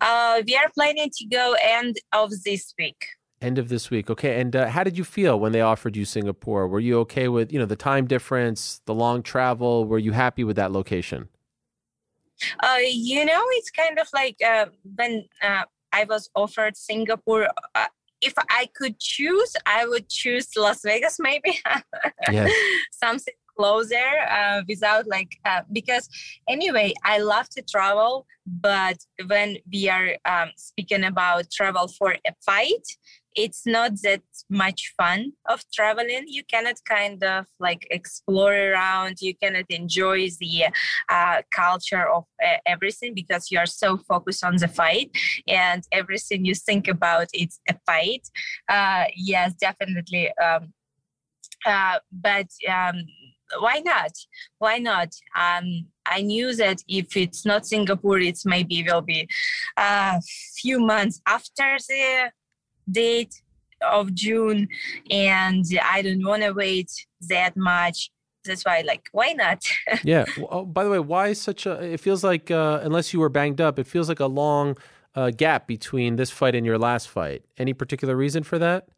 [0.00, 3.06] Uh, we are planning to go end of this week.
[3.40, 4.10] End of this week.
[4.10, 4.40] Okay.
[4.40, 6.68] And uh, how did you feel when they offered you singapore?
[6.68, 9.86] Were you okay with you know the time difference the long travel?
[9.86, 11.28] Were you happy with that location
[12.62, 15.62] uh, you know, it's kind of like uh, when uh,
[15.92, 17.48] I was offered Singapore.
[17.74, 17.86] Uh,
[18.20, 21.58] if I could choose, I would choose Las Vegas, maybe.
[22.30, 22.48] yeah.
[22.92, 26.08] Something closer uh, without like uh, because
[26.48, 28.96] anyway i love to travel but
[29.26, 32.86] when we are um, speaking about travel for a fight
[33.34, 36.24] it's not that much fun of traveling.
[36.26, 39.18] You cannot kind of like explore around.
[39.20, 40.66] You cannot enjoy the
[41.08, 45.10] uh, culture of uh, everything because you are so focused on the fight
[45.46, 48.28] and everything you think about it's a fight.
[48.68, 50.72] Uh, yes definitely um,
[51.66, 53.04] uh, but um,
[53.58, 54.12] why not?
[54.58, 55.14] Why not?
[55.38, 59.28] Um, i knew that if it's not singapore it's maybe will be
[59.76, 60.20] a
[60.56, 62.30] few months after the
[62.92, 63.42] date
[63.82, 64.68] of June,
[65.10, 66.90] and I don't want to wait
[67.28, 68.10] that much.
[68.44, 69.62] That's why, like, why not?
[70.04, 70.24] yeah.
[70.50, 71.72] Oh, by the way, why such a?
[71.82, 74.76] It feels like uh, unless you were banged up, it feels like a long
[75.14, 77.44] uh, gap between this fight and your last fight.
[77.58, 78.88] Any particular reason for that?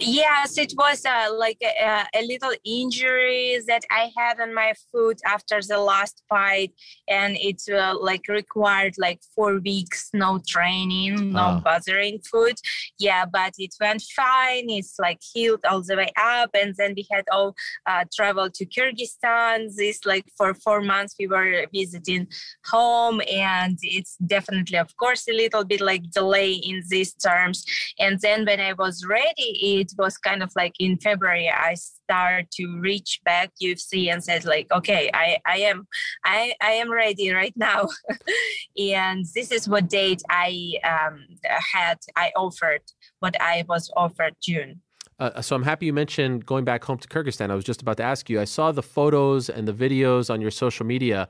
[0.00, 5.20] Yes, it was uh, like a, a, little injury that I had on my foot
[5.24, 6.72] after the last fight,
[7.06, 11.60] and it uh, like required like four weeks no training, no ah.
[11.60, 12.60] bothering foot.
[12.98, 14.68] Yeah, but it went fine.
[14.70, 17.54] It's like healed all the way up, and then we had all
[17.86, 19.72] uh, traveled to Kyrgyzstan.
[19.76, 22.26] This like for four months we were visiting
[22.64, 27.64] home, and it's definitely, of course, a little bit like delay in these terms.
[28.00, 32.50] And then when I was ready it was kind of like in February I started
[32.52, 35.86] to reach back UFC and said like okay I I am
[36.24, 37.88] I I am ready right now
[38.78, 41.26] and this is what date I um,
[41.72, 42.82] had I offered
[43.20, 44.80] what I was offered June.
[45.18, 47.50] Uh, so I'm happy you mentioned going back home to Kyrgyzstan.
[47.50, 48.38] I was just about to ask you.
[48.38, 51.26] I saw the photos and the videos on your social media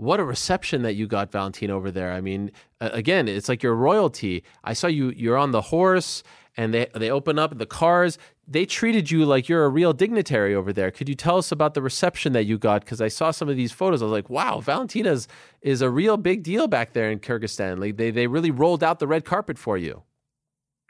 [0.00, 2.12] what a reception that you got, Valentina, over there.
[2.12, 4.44] I mean, again, it's like your royalty.
[4.64, 5.10] I saw you.
[5.14, 6.22] You're on the horse,
[6.56, 8.18] and they they open up the cars.
[8.46, 10.90] They treated you like you're a real dignitary over there.
[10.90, 12.84] Could you tell us about the reception that you got?
[12.84, 14.02] Because I saw some of these photos.
[14.02, 15.28] I was like, wow, Valentina's
[15.62, 17.80] is a real big deal back there in Kyrgyzstan.
[17.80, 20.02] Like they they really rolled out the red carpet for you.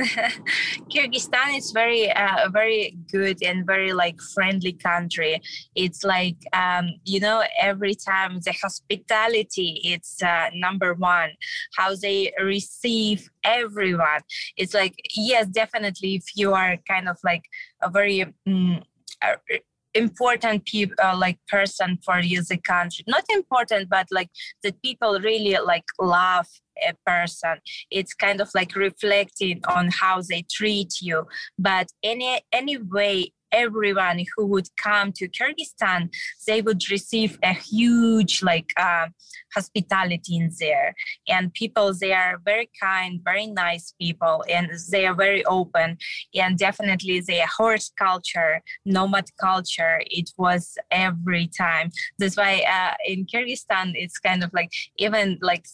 [0.91, 5.41] Kyrgyzstan is very uh, very good and very like friendly country.
[5.75, 11.31] It's like um, you know every time the hospitality it's uh, number one.
[11.77, 14.21] How they receive everyone.
[14.57, 17.45] It's like yes, definitely if you are kind of like
[17.83, 18.83] a very um,
[19.95, 23.05] important people uh, like person for you the country.
[23.07, 24.31] Not important but like
[24.63, 26.47] that people really like love
[26.89, 27.59] a person.
[27.91, 31.27] It's kind of like reflecting on how they treat you.
[31.59, 36.11] But any anyway everyone who would come to Kyrgyzstan,
[36.47, 39.09] they would receive a huge like uh,
[39.55, 40.95] hospitality in there.
[41.29, 45.99] And people, they are very kind, very nice people, and they are very open.
[46.35, 51.91] And definitely, the horse culture, nomad culture, it was every time.
[52.19, 55.67] That's why uh, in Kyrgyzstan, it's kind of like even like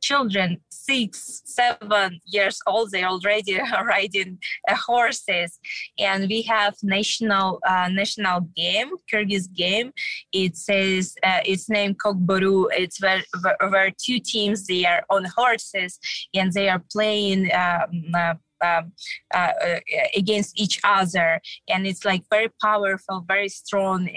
[0.00, 4.38] children six seven years old they already are riding
[4.68, 5.58] uh, horses.
[5.98, 9.92] And we have national uh, national game kyrgyz game.
[10.32, 12.66] It says uh, it's named kokboru.
[12.72, 13.22] It's where,
[13.68, 15.98] where two teams they are on horses
[16.34, 18.92] and they are playing um, uh, um,
[19.34, 19.80] uh, uh,
[20.14, 24.08] against each other, and it's like very powerful, very strong.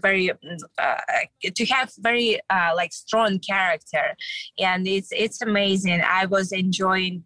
[0.00, 0.96] Very uh,
[1.54, 4.16] to have very uh, like strong character
[4.58, 7.24] and it's it's amazing i was enjoying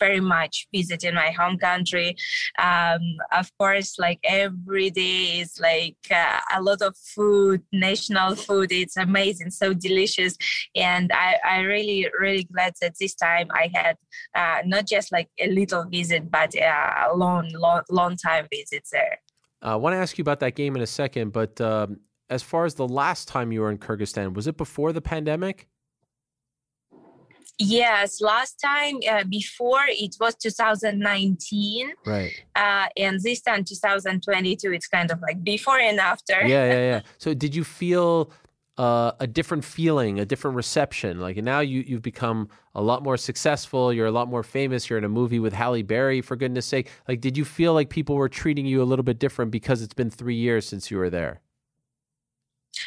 [0.00, 2.16] very much visiting my home country.
[2.58, 3.00] Um,
[3.30, 8.72] of course, like every day is like uh, a lot of food, national food.
[8.72, 10.34] It's amazing, so delicious,
[10.74, 13.96] and I I really really glad that this time I had
[14.34, 18.84] uh, not just like a little visit, but uh, a long long long time visit
[18.90, 19.18] there.
[19.62, 22.00] I want to ask you about that game in a second, but um,
[22.30, 25.68] as far as the last time you were in Kyrgyzstan, was it before the pandemic?
[27.62, 31.92] Yes, last time uh, before it was 2019.
[32.06, 32.32] Right.
[32.56, 36.40] Uh, and this time 2022, it's kind of like before and after.
[36.40, 37.00] Yeah, yeah, yeah.
[37.18, 38.30] So did you feel
[38.80, 41.20] uh, a different feeling, a different reception?
[41.20, 43.92] Like now you, you've become a lot more successful.
[43.92, 44.88] You're a lot more famous.
[44.88, 46.88] You're in a movie with Halle Berry, for goodness sake.
[47.06, 49.94] Like, did you feel like people were treating you a little bit different because it's
[49.94, 51.42] been three years since you were there?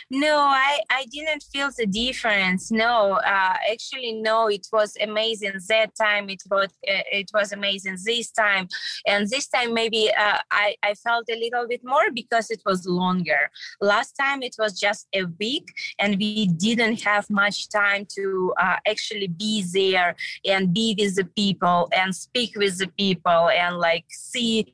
[0.10, 2.72] No, I, I didn't feel the difference.
[2.72, 4.47] No, uh, actually, no.
[4.47, 6.30] It was amazing that time.
[6.30, 8.68] It was uh, it was amazing this time,
[9.07, 12.85] and this time maybe uh, I I felt a little bit more because it was
[12.85, 13.49] longer.
[13.81, 15.68] Last time it was just a week,
[15.99, 20.15] and we didn't have much time to uh, actually be there
[20.45, 24.73] and be with the people and speak with the people and like see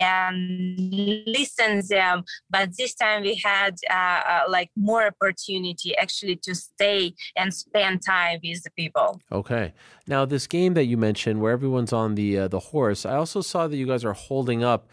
[0.00, 2.24] and listen them.
[2.50, 8.02] But this time we had uh, uh, like more opportunity actually to stay and spend
[8.02, 9.20] time with the people.
[9.32, 9.72] Okay.
[10.06, 13.40] Now this game that you mentioned where everyone's on the uh, the horse i also
[13.40, 14.88] saw that you guys are holding up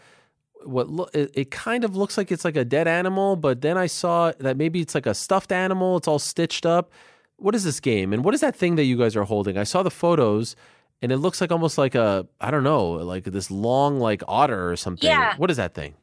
[0.64, 3.76] what lo- it, it kind of looks like it's like a dead animal but then
[3.76, 5.96] i saw that maybe it's like a stuffed animal.
[5.96, 6.90] It's all stitched up.
[7.36, 8.12] What is this game?
[8.12, 9.58] And what is that thing that you guys are holding?
[9.58, 10.54] I saw the photos
[11.02, 14.70] and it looks like almost like a I don't know, like this long like otter
[14.70, 15.10] or something.
[15.10, 15.36] Yeah.
[15.36, 15.94] What is that thing?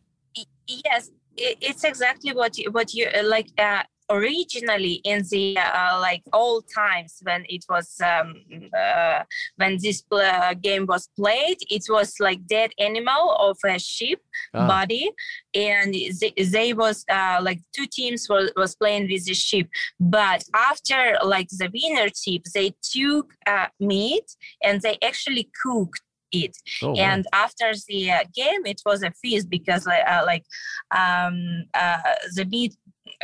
[0.68, 3.48] Yes, it's exactly what you, what you uh, like.
[3.58, 8.34] Uh, originally in the uh, like old times when it was um,
[8.78, 9.24] uh,
[9.58, 14.20] when this uh, game was played it was like dead animal of a sheep
[14.54, 14.68] ah.
[14.68, 15.12] body
[15.54, 19.70] and they, they was uh, like two teams was, was playing with the sheep
[20.00, 26.58] but after like the winner team they took uh, meat and they actually cooked it.
[26.84, 27.44] Oh, and wow.
[27.46, 30.46] after the uh, game, it was a feast because uh, like
[30.92, 31.98] um, uh,
[32.36, 32.76] the meat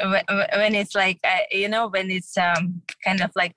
[0.03, 3.55] when it's like uh, you know when it's um, kind of like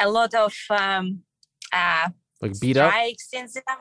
[0.00, 1.20] a lot of um,
[1.72, 2.08] uh,
[2.40, 2.92] like beat up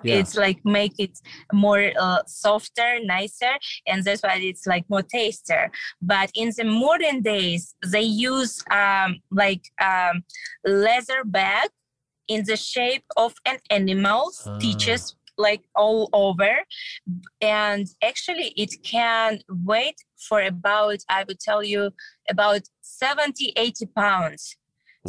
[0.03, 0.15] yeah.
[0.15, 1.17] it's like make it
[1.53, 3.53] more uh, softer nicer
[3.87, 9.19] and that's why it's like more taster but in the modern days they use um,
[9.31, 10.23] like um,
[10.65, 11.69] leather bag
[12.27, 14.57] in the shape of an animal ah.
[14.57, 16.57] stitches like all over.
[17.41, 19.95] And actually it can wait
[20.27, 21.91] for about i would tell you
[22.29, 24.57] about 70 80 pounds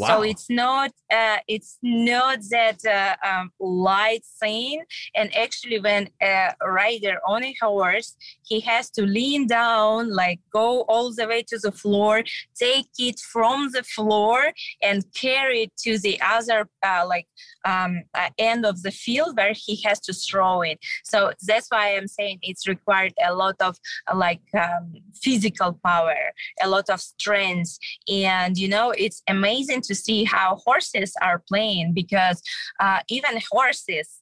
[0.00, 0.06] Wow.
[0.08, 4.82] So it's not uh, it's not that uh, um, light thing.
[5.14, 10.82] And actually, when a rider on a horse, he has to lean down, like go
[10.82, 12.22] all the way to the floor,
[12.58, 14.52] take it from the floor,
[14.82, 17.26] and carry it to the other uh, like
[17.66, 20.78] um, uh, end of the field where he has to throw it.
[21.04, 23.76] So that's why I'm saying it's required a lot of
[24.10, 26.32] uh, like um, physical power,
[26.62, 27.78] a lot of strength,
[28.08, 32.42] and you know it's amazing to see how horses are playing because
[32.80, 34.20] uh, even horses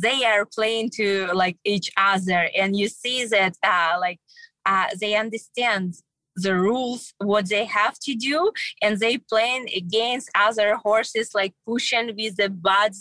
[0.00, 4.18] they are playing to like each other and you see that uh, like
[4.66, 5.94] uh, they understand
[6.36, 8.50] the rules what they have to do
[8.82, 12.52] and they playing against other horses like pushing with the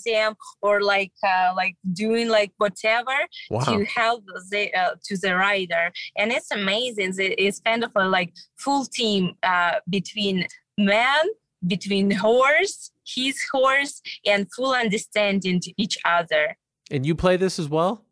[0.05, 3.15] them or like uh, like doing like whatever
[3.49, 3.63] wow.
[3.63, 8.33] to help the uh, to the rider and it's amazing it's kind of a like
[8.57, 10.45] full team uh, between
[10.77, 11.25] man
[11.67, 16.57] between horse his horse and full understanding to each other
[16.91, 18.05] and you play this as well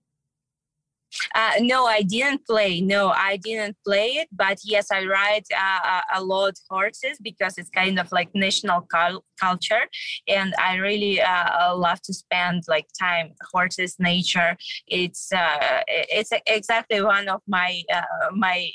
[1.36, 2.82] uh, no, I didn't play.
[2.82, 4.30] No, I didn't play it.
[4.32, 9.26] But yes, I ride uh, a lot horses because it's kind of like national cul-
[9.40, 9.84] culture,
[10.28, 14.56] and I really uh, love to spend like time horses, nature.
[14.88, 18.70] It's uh, it's exactly one of my uh, my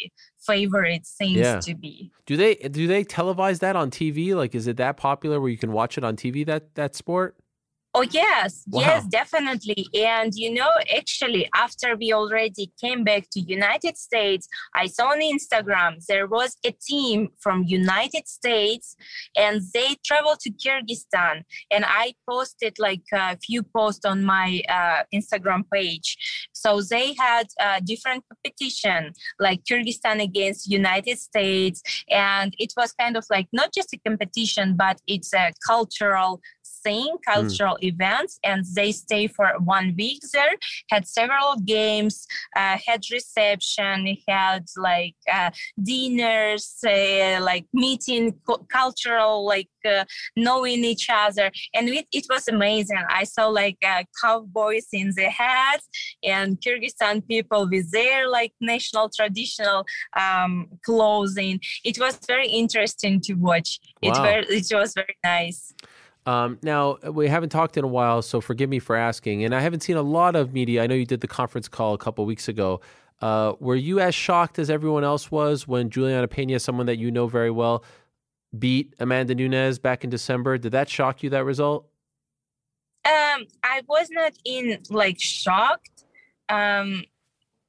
[0.47, 1.61] favorite things yeah.
[1.61, 2.11] to be.
[2.27, 4.35] Do they do they televise that on TV?
[4.35, 6.47] Like, is it that popular where you can watch it on TV?
[6.47, 7.37] That that sport?
[7.99, 8.83] Oh yes, Wow.
[8.83, 9.87] yes, definitely.
[9.95, 15.21] And you know, actually, after we already came back to United States, I saw on
[15.23, 18.97] Instagram there was a team from United States,
[19.35, 21.45] and they traveled to Kyrgyzstan.
[21.71, 26.19] And I posted like a few posts on my uh, Instagram page.
[26.53, 33.17] So they had a different competition, like Kyrgyzstan against United States, and it was kind
[33.17, 36.43] of like not just a competition, but it's a cultural
[36.87, 40.55] thing, cultural events, and they stay for one week there.
[40.93, 42.15] Had several games,
[42.61, 43.97] uh, had reception,
[44.29, 45.51] had like uh,
[45.91, 50.05] dinners, uh, like meeting, cu- cultural, like uh,
[50.47, 53.03] knowing each other, and it, it was amazing.
[53.21, 55.87] I saw like uh, cowboys in the hats
[56.23, 59.79] and Kyrgyzstan people with their like national traditional
[60.25, 60.53] um,
[60.85, 61.57] clothing.
[61.85, 63.71] It was very interesting to watch.
[64.03, 64.23] It, Wow.
[64.23, 65.61] very, it was very nice.
[66.27, 69.45] Um, now we haven't talked in a while, so forgive me for asking.
[69.45, 70.83] And I haven't seen a lot of media.
[70.83, 72.81] I know you did the conference call a couple weeks ago.
[73.23, 77.11] Uh, were you as shocked as everyone else was when Julianna Pena, someone that you
[77.11, 77.85] know very well,
[78.59, 80.59] beat Amanda Nunes back in December?
[80.59, 81.31] Did that shock you?
[81.31, 81.87] That result?
[83.05, 86.05] Um, I was not in like shocked.
[86.49, 87.05] Um,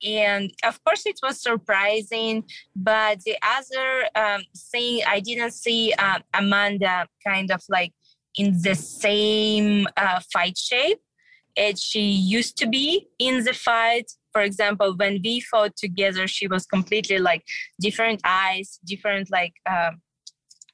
[0.06, 2.44] and of course it was surprising
[2.76, 7.94] but the other um, thing i didn't see uh, amanda kind of like
[8.38, 11.00] in the same uh, fight shape
[11.58, 16.48] as she used to be in the fight for example when we fought together she
[16.48, 17.44] was completely like
[17.80, 20.02] different eyes different like um,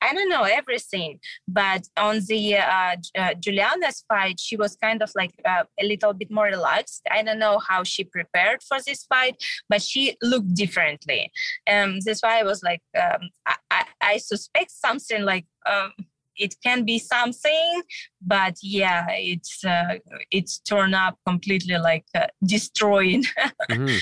[0.03, 5.09] I don't know everything, but on the uh, uh, Julianna's fight, she was kind of
[5.15, 7.03] like uh, a little bit more relaxed.
[7.09, 11.31] I don't know how she prepared for this fight, but she looked differently.
[11.71, 15.93] Um, that's why I was like, um, I, I, I suspect something like um,
[16.37, 17.81] it can be something,
[18.21, 19.95] but yeah, it's uh,
[20.31, 23.23] it's torn up completely, like uh, destroying.
[23.69, 23.99] Mhm.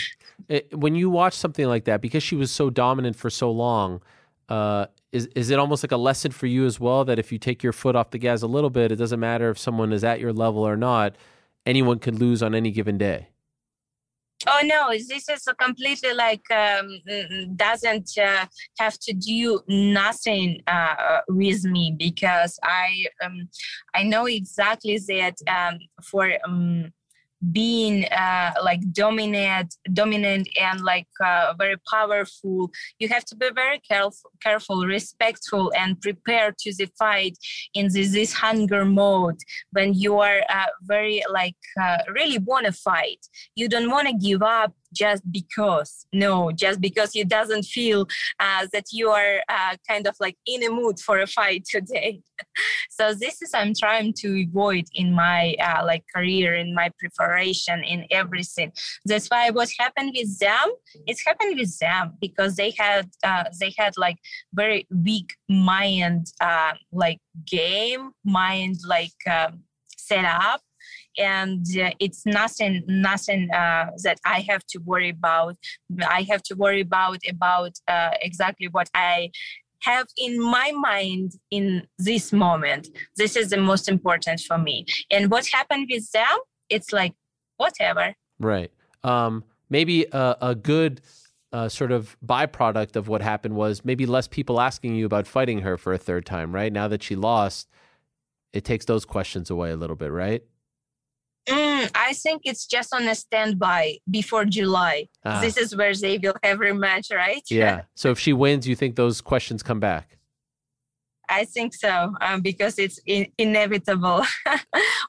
[0.49, 4.01] It- when you watch something like that, because she was so dominant for so long,
[4.49, 7.37] uh, is is it almost like a lesson for you as well that if you
[7.37, 10.03] take your foot off the gas a little bit, it doesn't matter if someone is
[10.03, 11.15] at your level or not,
[11.65, 13.27] anyone could lose on any given day.
[14.47, 18.45] Oh no, this is a completely like um, mm, doesn't uh,
[18.79, 23.49] have to do nothing uh, with me because I um,
[23.93, 26.91] I know exactly that um, for um,
[27.51, 33.79] being uh, like dominant dominant and like uh, very powerful you have to be very
[33.79, 37.37] careful careful respectful and prepared to the fight
[37.73, 39.39] in this, this hunger mode
[39.71, 43.25] when you are uh, very like uh, really want to fight.
[43.55, 46.05] You don't want to give up just because.
[46.13, 48.07] No just because you doesn't feel
[48.39, 52.21] uh, that you are uh, kind of like in a mood for a fight today.
[52.89, 57.83] So this is i'm trying to avoid in my uh, like career in my preparation
[57.83, 58.71] in everything.
[59.05, 60.67] That's why what happened with them
[61.07, 64.17] it's happened with them because they had uh, they had like
[64.53, 69.61] very weak mind uh, like game mind like um,
[69.97, 70.61] set up
[71.17, 75.55] and uh, it's nothing nothing uh, that i have to worry about
[76.07, 79.29] i have to worry about about uh, exactly what i
[79.79, 85.31] have in my mind in this moment this is the most important for me and
[85.31, 86.37] what happened with them
[86.69, 87.13] it's like
[87.57, 88.71] whatever Right.
[89.03, 91.01] Um, maybe a, a good
[91.53, 95.59] uh, sort of byproduct of what happened was maybe less people asking you about fighting
[95.59, 96.73] her for a third time, right?
[96.73, 97.69] Now that she lost,
[98.51, 100.43] it takes those questions away a little bit, right?
[101.49, 105.07] Mm, I think it's just on a standby before July.
[105.25, 105.41] Ah.
[105.41, 107.41] This is where they will have rematch, right?
[107.49, 107.83] Yeah.
[107.95, 110.17] so if she wins, you think those questions come back?
[111.27, 114.23] I think so um, because it's in- inevitable.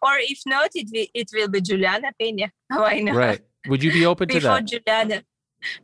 [0.03, 2.51] or if not, it will, it will be Julianna Pena.
[2.69, 3.17] Why not?
[3.17, 3.41] Right.
[3.69, 4.65] Would you be open to Before that?
[4.65, 5.25] Julianna,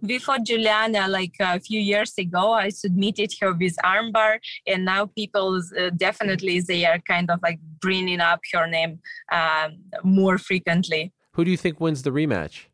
[0.04, 5.60] before Julianna, like a few years ago, I submitted her with armbar, and now people
[5.78, 9.00] uh, definitely they are kind of like bringing up her name
[9.32, 11.12] um, more frequently.
[11.32, 12.66] Who do you think wins the rematch?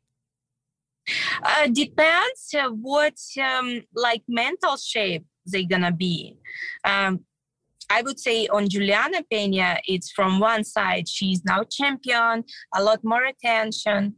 [1.43, 6.39] Uh, depends uh, what um, like mental shape they gonna be.
[6.85, 7.20] Um,
[7.90, 12.44] I would say on Julianna Pena, it's from one side she's now champion,
[12.74, 14.16] a lot more attention.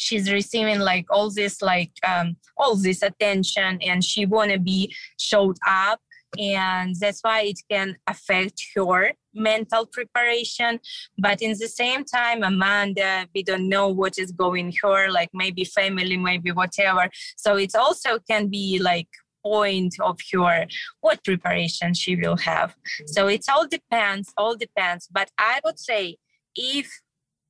[0.00, 5.56] She's receiving like all this like um, all this attention, and she wanna be showed
[5.66, 6.00] up,
[6.38, 10.80] and that's why it can affect her mental preparation.
[11.18, 15.64] But in the same time amanda we don't know what is going her like maybe
[15.64, 17.08] family maybe whatever.
[17.36, 19.08] So it also can be like
[19.44, 20.66] point of her
[21.00, 22.74] what preparation she will have.
[23.06, 25.08] So it all depends all depends.
[25.10, 26.16] But i would say
[26.56, 26.90] if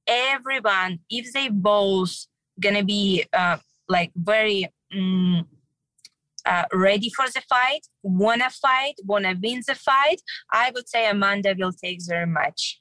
[0.06, 2.27] everyone, if they both
[2.61, 3.59] gonna be uh,
[3.89, 5.47] like very um,
[6.47, 10.20] uh, ready for the fight, wanna fight, wanna win the fight,
[10.51, 12.77] I would say Amanda will take the rematch.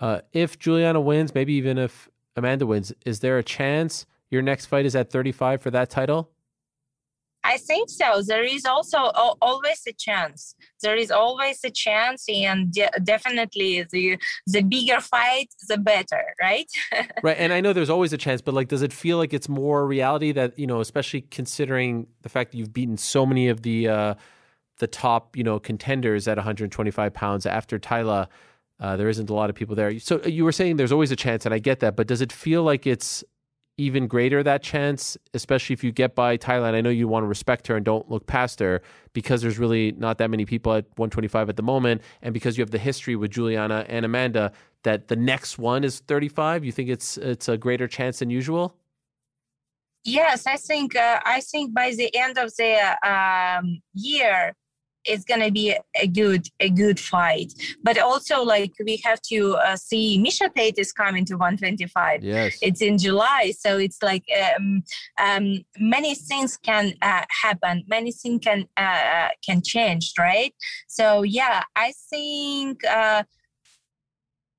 [0.00, 4.66] Uh, if Julianna wins, maybe even if Amanda wins, is there a chance your next
[4.66, 6.30] fight is at 35 for that title?
[7.44, 8.22] I think so.
[8.22, 10.54] There is also always a chance.
[10.82, 16.66] There is always a chance, and de- definitely the the bigger fight, the better, right?
[17.22, 17.36] right.
[17.38, 19.86] And I know there's always a chance, but like, does it feel like it's more
[19.86, 23.88] reality that you know, especially considering the fact that you've beaten so many of the
[23.88, 24.14] uh,
[24.78, 28.26] the top you know contenders at 125 pounds after Taila.
[28.80, 30.00] Uh, there isn't a lot of people there.
[30.00, 32.32] So you were saying there's always a chance, and I get that, but does it
[32.32, 33.22] feel like it's
[33.76, 36.74] even greater that chance, especially if you get by Thailand.
[36.74, 38.82] I know you want to respect her and don't look past her
[39.12, 42.62] because there's really not that many people at 125 at the moment, and because you
[42.62, 44.52] have the history with Juliana and Amanda
[44.84, 46.64] that the next one is 35.
[46.64, 48.76] You think it's it's a greater chance than usual?
[50.04, 54.54] Yes, I think uh, I think by the end of the um, year,
[55.04, 57.52] it's gonna be a good a good fight.
[57.82, 62.22] But also like we have to uh, see Miesha Tate is coming to 125.
[62.22, 64.24] Yes, it's in July, so it's like
[64.56, 64.82] um,
[65.20, 70.54] um, many things can uh, happen, many things can uh, can change, right?
[70.88, 73.24] So yeah, I think uh,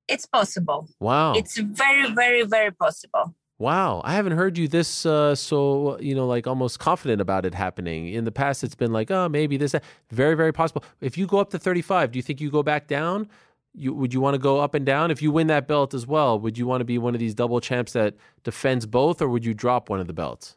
[0.08, 0.90] it's possible.
[1.00, 3.36] Wow, it's very very very possible.
[3.58, 7.54] Wow, I haven't heard you this uh, so you know like almost confident about it
[7.54, 8.10] happening.
[8.10, 9.72] In the past, it's been like, oh, maybe this.
[9.72, 9.84] That.
[10.12, 10.84] Very, very possible.
[11.00, 13.30] If you go up to thirty-five, do you think you go back down?
[13.74, 16.08] You, would you want to go up and down if you win that belt as
[16.08, 16.40] well?
[16.40, 19.46] Would you want to be one of these double champs that defends both, or would
[19.46, 20.56] you drop one of the belts?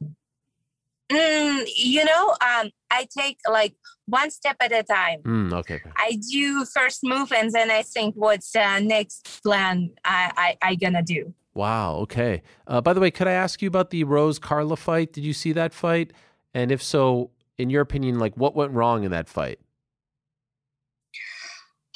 [1.10, 3.74] Mm, you know, um, I take like
[4.06, 5.22] one step at a time.
[5.22, 9.90] Mm, okay, okay, I do first move, and then I think what's uh, next plan
[10.04, 11.32] I, I I gonna do.
[11.58, 11.96] Wow.
[12.02, 12.42] Okay.
[12.68, 15.12] Uh, by the way, could I ask you about the Rose Carla fight?
[15.12, 16.12] Did you see that fight?
[16.54, 19.58] And if so, in your opinion, like what went wrong in that fight?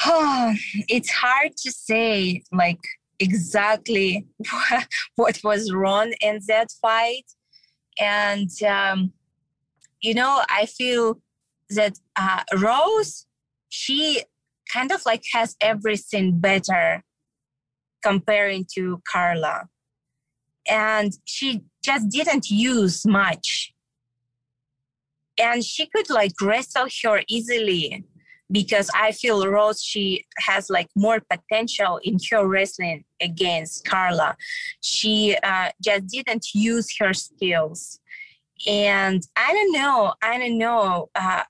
[0.05, 0.53] Oh,
[0.89, 2.81] it's hard to say like
[3.21, 4.27] exactly
[5.15, 7.31] what was wrong in that fight.
[8.01, 9.13] And, um,
[10.01, 11.21] you know, I feel
[11.71, 13.27] that uh, Rose,
[13.69, 14.25] she
[14.73, 17.05] kind of like has everything better
[18.03, 19.69] comparing to Carla.
[20.69, 23.73] And she just didn't use much.
[25.41, 28.05] And she could like wrestle her easily
[28.51, 34.37] because I feel Rose, she has like more potential in her wrestling against Carla.
[34.83, 37.99] She uh, just didn't use her skills.
[38.67, 41.09] And I don't know, I don't know.
[41.15, 41.43] Uh,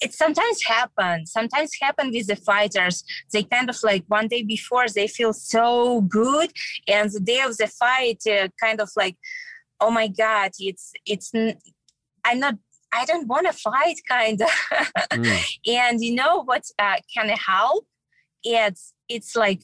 [0.00, 3.04] it sometimes happens sometimes happen with the fighters.
[3.32, 6.52] They kind of like one day before they feel so good.
[6.86, 9.16] And the day of the fight uh, kind of like
[9.80, 11.32] oh my god it's it's
[12.24, 12.54] i'm not
[12.92, 14.50] i don't want to fight kind of
[15.12, 15.44] mm.
[15.68, 17.86] and you know what uh, can help?
[18.44, 19.62] It's it's like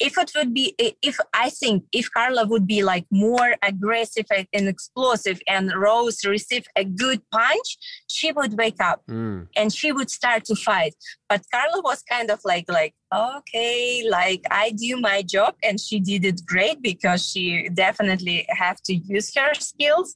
[0.00, 4.68] if it would be if i think if carla would be like more aggressive and
[4.68, 7.76] explosive and rose receive a good punch
[8.08, 9.46] she would wake up mm.
[9.56, 10.94] and she would start to fight.
[11.28, 16.00] But carla was kind of like like okay like i do my job and she
[16.00, 20.14] did it great because she definitely have to use her skills.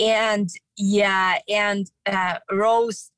[0.00, 3.10] And yeah and uh, rose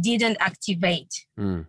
[0.00, 1.12] didn't activate.
[1.38, 1.66] Mm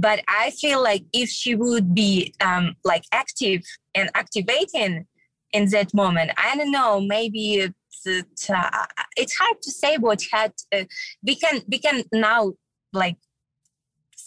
[0.00, 3.62] but i feel like if she would be um, like active
[3.94, 5.06] and activating
[5.52, 8.86] in that moment i don't know maybe it's, uh,
[9.16, 10.84] it's hard to say what had uh,
[11.22, 12.52] we can we can now
[12.92, 13.16] like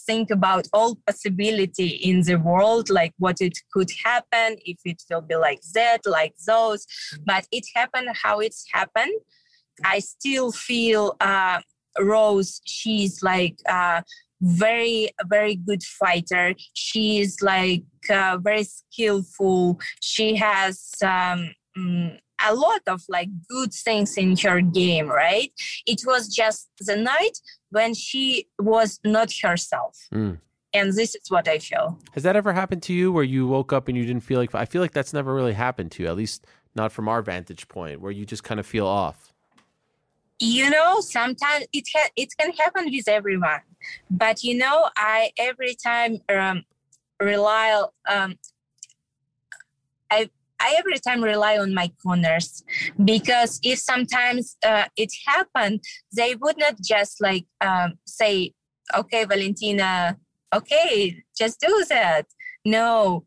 [0.06, 5.20] think about all possibility in the world like what it could happen if it will
[5.20, 6.86] be like that like those.
[7.24, 9.12] But it happened how it's happened.
[9.84, 11.60] I still feel uh
[12.00, 14.02] rose she's like uh
[14.44, 16.54] very very good fighter.
[16.74, 19.80] She's like uh, very skillful.
[20.00, 25.52] She has um, mm, a lot of like good things in her game right?
[25.86, 27.38] It was just the night
[27.70, 29.98] when she was not herself.
[30.12, 30.38] Mm.
[30.74, 31.98] and this is what i feel.
[32.14, 34.54] Has that ever happened to you where you woke up and you didn't feel like
[34.54, 37.68] i feel like that's never really happened to you at least not from our vantage
[37.68, 39.33] point where you just kind of feel off
[40.40, 43.60] you know sometimes it ha- it can happen with everyone
[44.10, 46.62] but you know i every time um,
[47.20, 48.34] rely um,
[50.10, 50.28] i
[50.60, 52.64] I every time rely on my corners
[53.04, 55.82] because if sometimes uh, it happened,
[56.16, 58.54] they would not just like um, say,
[58.96, 60.16] "Okay, Valentina,
[60.54, 62.26] okay, just do that."
[62.64, 63.24] no,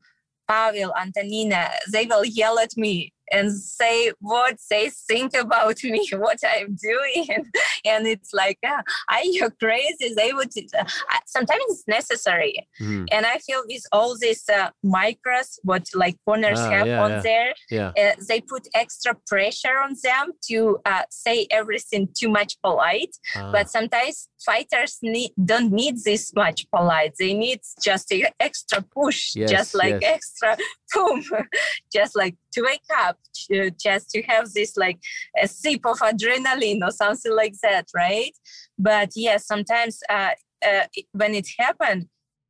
[0.48, 6.40] Pavel, Antonina, they will yell at me and say what they think about me, what
[6.48, 7.46] I'm doing.
[7.86, 10.14] And it's like, ah, are you crazy?
[10.16, 10.84] They would, uh,
[11.26, 12.68] sometimes it's necessary.
[12.82, 13.06] Mm.
[13.12, 17.12] And I feel with all these uh, micros, what like corners Ah, have yeah, on
[17.12, 17.22] yeah.
[17.22, 17.92] there, Yeah.
[17.98, 23.52] uh, they put extra pressure on them to uh, say everything too much polite Ah,
[23.52, 29.36] but sometimes fighters need, don't need this much polite they need just a extra push
[29.36, 30.14] Yes, just like yes.
[30.16, 30.58] extra
[31.94, 33.18] just like to wake up
[33.50, 35.00] to, just to have this like
[35.42, 38.34] a sip of adrenaline or something like that right?
[38.78, 40.32] But yes sometimes uh,
[40.66, 42.08] uh, when it happened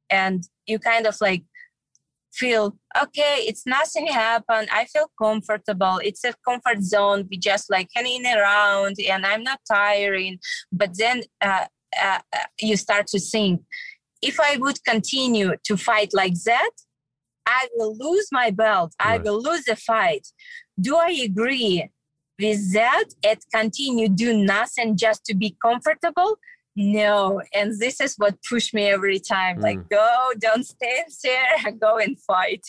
[0.09, 1.43] and you kind of like
[2.33, 4.67] feel okay it's nothing happened.
[4.71, 5.99] I feel comfortable.
[6.03, 7.27] It's a comfort zone.
[7.31, 10.39] We just like hanging around and i'm not tiring.
[10.71, 11.65] But then uh,
[12.01, 13.61] uh, uh, you start to think
[14.21, 16.71] if i would continue to fight like that
[17.47, 20.27] i will lose my belt i will lose the fight
[20.79, 21.89] do i agree
[22.39, 26.37] with that and continue do nothing just to be comfortable
[26.75, 31.97] no and this is what pushed me every time like go don't stand there go
[31.97, 32.63] and fight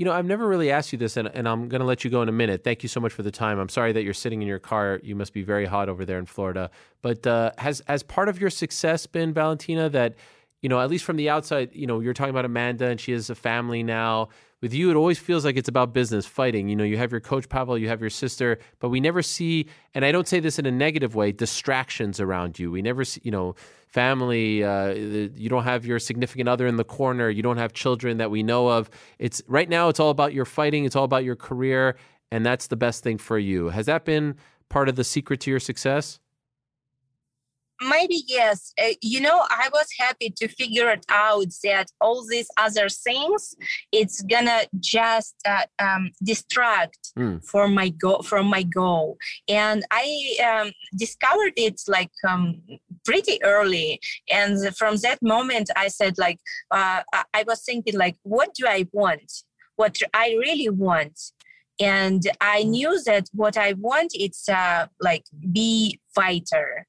[0.00, 2.10] You know, I've never really asked you this, and, and I'm going to let you
[2.10, 2.64] go in a minute.
[2.64, 3.58] Thank you so much for the time.
[3.58, 4.98] I'm sorry that you're sitting in your car.
[5.02, 6.70] You must be very hot over there in Florida.
[7.02, 10.14] But uh, has has part of your success been Valentina that,
[10.62, 13.12] you know, at least from the outside, you know, you're talking about Amanda and she
[13.12, 14.28] has a family now.
[14.60, 16.68] With you, it always feels like it's about business, fighting.
[16.68, 19.66] You know, you have your coach Pavel, you have your sister, but we never see,
[19.94, 22.70] and I don't say this in a negative way, distractions around you.
[22.70, 23.54] We never see, you know,
[23.86, 24.62] family.
[24.62, 27.30] Uh, you don't have your significant other in the corner.
[27.30, 28.90] You don't have children that we know of.
[29.18, 29.88] It's right now.
[29.88, 30.84] It's all about your fighting.
[30.84, 31.96] It's all about your career,
[32.30, 33.70] and that's the best thing for you.
[33.70, 34.36] Has that been
[34.68, 36.20] part of the secret to your success?
[37.88, 38.72] Maybe yes.
[38.82, 43.54] Uh, you know i was happy to figure it out that all these other things
[43.92, 47.44] it's gonna just uh, um, distract Mm.
[47.44, 49.16] from my goal from my goal.
[49.48, 50.06] And i
[50.48, 52.62] um, discovered it like um,
[53.04, 53.98] pretty early.
[54.30, 56.38] And from that moment i said like
[56.70, 59.28] uh, I- i was thinking like what do i want?
[59.76, 61.18] What i really want.
[61.80, 66.86] And i knew that what i want it's uh, like be fighter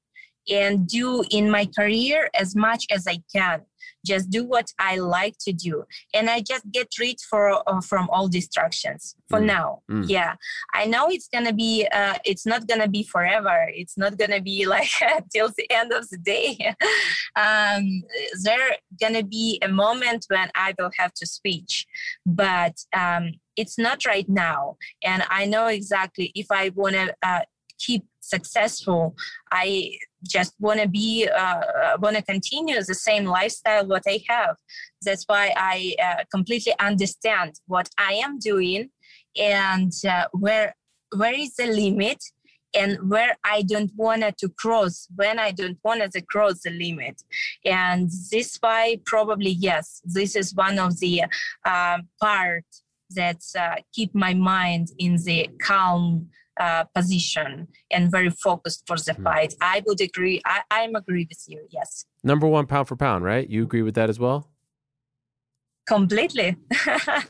[0.50, 3.62] and do in my career as much as I can.
[4.04, 8.08] Just do what I like to do, and I just get rid for uh, from
[8.10, 9.44] all distractions for Mm.
[9.46, 9.82] now.
[9.88, 10.08] Mm.
[10.08, 10.34] Yeah,
[10.74, 11.86] I know it's gonna be.
[11.86, 13.68] Uh, it's not gonna be forever.
[13.72, 14.90] It's not gonna be like
[15.32, 16.74] till the end of the day.
[17.36, 18.02] um,
[18.42, 21.86] there gonna be a moment when I will have to switch,
[22.26, 24.78] but um, it's not right now.
[25.04, 27.40] And I know exactly if I wanna uh,
[27.78, 29.14] keep successful,
[29.50, 31.60] I just want to be uh,
[32.00, 34.56] want to continue the same lifestyle what i have.
[35.02, 38.90] That's why i uh, completely understand what i am doing
[39.36, 40.74] and uh, where
[41.16, 42.22] where is the limit
[42.74, 47.22] and where i don't want to cross when i don't want to cross the limit.
[47.64, 51.24] And this why probably yes this is one of the
[51.64, 52.64] uh, part
[53.10, 59.14] that uh, keep my mind in the calm uh, position and very focused for the
[59.14, 59.54] fight.
[59.60, 60.40] I would agree.
[60.44, 61.66] I, I'm agree with you.
[61.70, 63.48] Yes, Number one pound for pound, right?
[63.48, 64.48] You agree with that as well?
[65.86, 66.56] completely.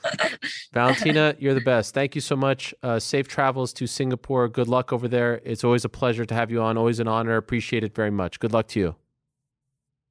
[0.72, 1.94] Valentina, you're the best.
[1.94, 2.74] Thank you so much.
[2.82, 4.48] Uh, safe travels to Singapore.
[4.48, 5.40] Good luck over there.
[5.44, 6.76] It's always a pleasure to have you on.
[6.76, 7.36] Always an honor.
[7.36, 8.38] Appreciate it very much.
[8.38, 8.96] Good luck to you.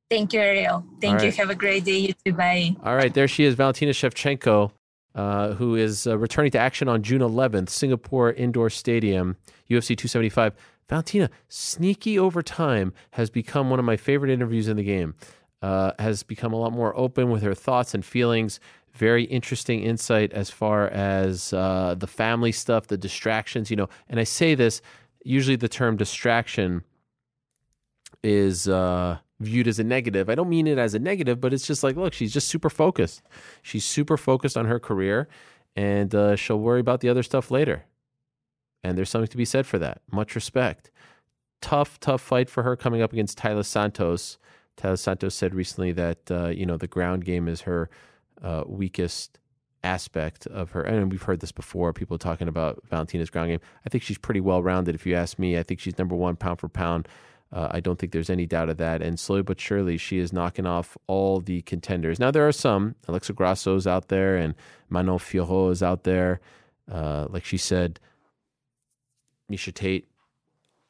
[0.09, 0.85] Thank you, Ariel.
[0.99, 1.31] Thank All you.
[1.31, 1.99] Have a great day.
[1.99, 2.33] You too.
[2.33, 2.75] Bye.
[2.83, 4.71] All right, there she is, Valentina Shevchenko,
[5.15, 9.37] uh, who is uh, returning to action on June 11th, Singapore Indoor Stadium,
[9.69, 10.53] UFC 275.
[10.89, 15.15] Valentina, sneaky over time, has become one of my favorite interviews in the game.
[15.61, 18.59] Uh, has become a lot more open with her thoughts and feelings.
[18.93, 23.87] Very interesting insight as far as uh, the family stuff, the distractions, you know.
[24.09, 24.81] And I say this,
[25.23, 26.83] usually the term distraction
[28.23, 30.29] is uh, viewed as a negative.
[30.29, 32.69] I don't mean it as a negative, but it's just like, look, she's just super
[32.69, 33.21] focused.
[33.61, 35.27] She's super focused on her career,
[35.75, 37.85] and uh, she'll worry about the other stuff later.
[38.83, 40.01] And there's something to be said for that.
[40.11, 40.91] Much respect.
[41.61, 44.37] Tough, tough fight for her coming up against Taila Santos.
[44.77, 47.89] Taila Santos said recently that uh, you know the ground game is her
[48.41, 49.37] uh, weakest
[49.83, 50.81] aspect of her.
[50.81, 51.93] And we've heard this before.
[51.93, 53.59] People talking about Valentina's ground game.
[53.85, 54.95] I think she's pretty well rounded.
[54.95, 57.07] If you ask me, I think she's number one pound for pound.
[57.53, 59.01] Uh, I don't think there's any doubt of that.
[59.01, 62.19] And slowly but surely, she is knocking off all the contenders.
[62.19, 62.95] Now, there are some.
[63.07, 64.55] Alexa Grasso's out there, and
[64.89, 66.39] Manon Fiorot is out there.
[66.89, 67.99] Uh, like she said,
[69.51, 70.07] Miesha Tate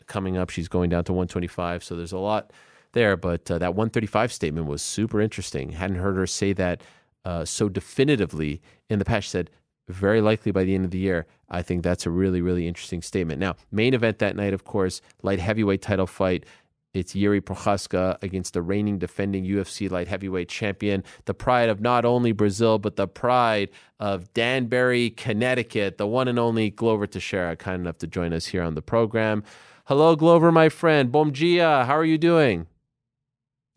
[0.06, 0.50] coming up.
[0.50, 1.84] She's going down to 125.
[1.84, 2.52] So there's a lot
[2.92, 3.18] there.
[3.18, 5.72] But uh, that 135 statement was super interesting.
[5.72, 6.82] Hadn't heard her say that
[7.26, 9.26] uh, so definitively in the past.
[9.26, 9.50] She said,
[9.88, 11.26] very likely by the end of the year.
[11.52, 13.40] I think that's a really, really interesting statement.
[13.40, 16.46] Now, main event that night, of course, light heavyweight title fight.
[16.94, 22.04] It's Yuri Prochazka against the reigning defending UFC light heavyweight champion, the pride of not
[22.04, 23.70] only Brazil, but the pride
[24.00, 28.64] of Danbury, Connecticut, the one and only Glover Teixeira, kind enough to join us here
[28.64, 29.44] on the program.
[29.86, 31.12] Hello, Glover, my friend.
[31.12, 31.86] Bom dia.
[31.86, 32.68] How are you doing?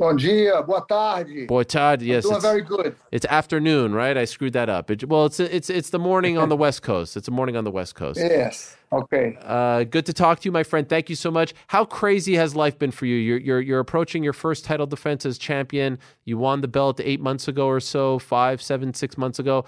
[0.04, 1.46] Bom dia, boa tarde.
[1.46, 2.02] Boa tarde.
[2.02, 2.94] Yes, Doing it's, very good.
[3.10, 4.18] it's afternoon, right?
[4.18, 4.90] I screwed that up.
[4.90, 7.16] It, well, it's it's it's the morning on the West Coast.
[7.16, 8.18] It's the morning on the West Coast.
[8.18, 8.76] Yes.
[8.92, 9.38] Okay.
[9.40, 10.86] Uh, good to talk to you, my friend.
[10.86, 11.54] Thank you so much.
[11.68, 13.16] How crazy has life been for you?
[13.16, 15.98] You're you're you're approaching your first title defense as champion.
[16.26, 19.64] You won the belt eight months ago or so, five, seven, six months ago.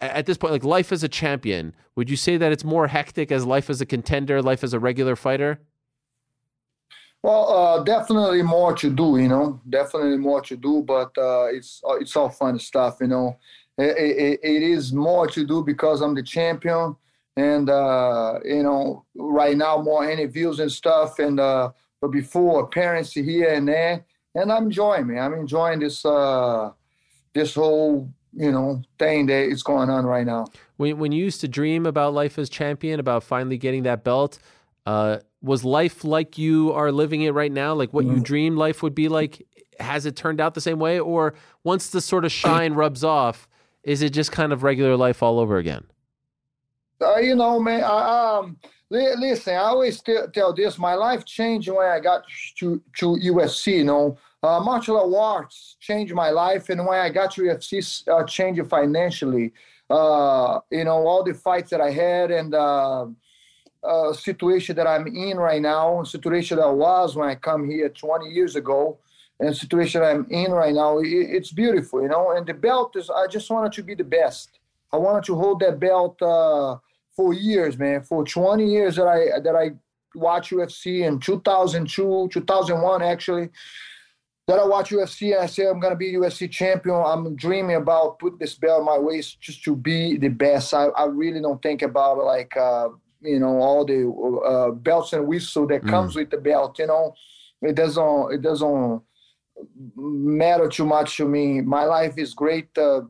[0.00, 3.30] At this point, like life as a champion, would you say that it's more hectic
[3.30, 5.60] as life as a contender, life as a regular fighter?
[7.24, 9.58] Well, uh, definitely more to do, you know.
[9.70, 13.38] Definitely more to do, but uh, it's uh, it's all fun stuff, you know.
[13.78, 16.94] It, it, it is more to do because I'm the champion,
[17.34, 21.70] and uh, you know, right now more interviews and stuff, and uh,
[22.02, 25.18] but before appearance here and there, and I'm enjoying me.
[25.18, 26.72] I'm enjoying this uh,
[27.32, 30.44] this whole you know thing that is going on right now.
[30.76, 34.38] When when you used to dream about life as champion, about finally getting that belt,
[34.86, 37.74] uh, was life like you are living it right now?
[37.74, 39.46] Like what you dreamed life would be like?
[39.80, 41.34] Has it turned out the same way, or
[41.64, 43.48] once the sort of shine rubs off,
[43.82, 45.84] is it just kind of regular life all over again?
[47.00, 47.82] Uh, you know, man.
[47.82, 48.56] I, um,
[48.90, 50.78] li- listen, I always t- tell this.
[50.78, 52.22] My life changed when I got
[52.58, 53.78] to to USC.
[53.78, 58.24] You know, uh, martial arts changed my life, and when I got to UFC, uh,
[58.24, 59.52] changed it financially.
[59.90, 62.54] Uh, you know, all the fights that I had and
[63.84, 67.88] uh, situation that I'm in right now, situation that I was when I come here
[67.88, 68.98] 20 years ago,
[69.40, 72.02] and situation I'm in right now, it, it's beautiful.
[72.02, 73.10] You know, and the belt is.
[73.10, 74.58] I just wanted to be the best.
[74.92, 76.76] I wanted to hold that belt uh,
[77.16, 78.02] for years, man.
[78.02, 79.72] For 20 years that I that I
[80.14, 83.50] watch UFC in 2002, 2001 actually.
[84.46, 87.02] That I watch UFC I say I'm gonna be UFC champion.
[87.04, 90.74] I'm dreaming about put this belt on my waist just to be the best.
[90.74, 92.88] I, I really don't think about like uh,
[93.24, 94.08] you know all the
[94.46, 96.78] uh, belts and whistle that comes with the belt.
[96.78, 97.14] You know,
[97.62, 99.02] it doesn't it doesn't
[99.96, 101.60] matter too much to me.
[101.60, 102.76] My life is great.
[102.76, 103.02] Uh,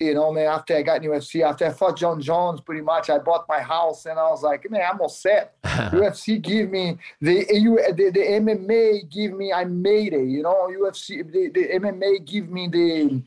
[0.00, 3.10] you know, man, after I got in UFC, after I fought Jon Jones, pretty much,
[3.10, 5.60] I bought my house and I was like, man, I'm all set.
[5.62, 10.26] UFC give me the, the the MMA give me I made it.
[10.26, 13.22] You know, UFC the, the MMA give me the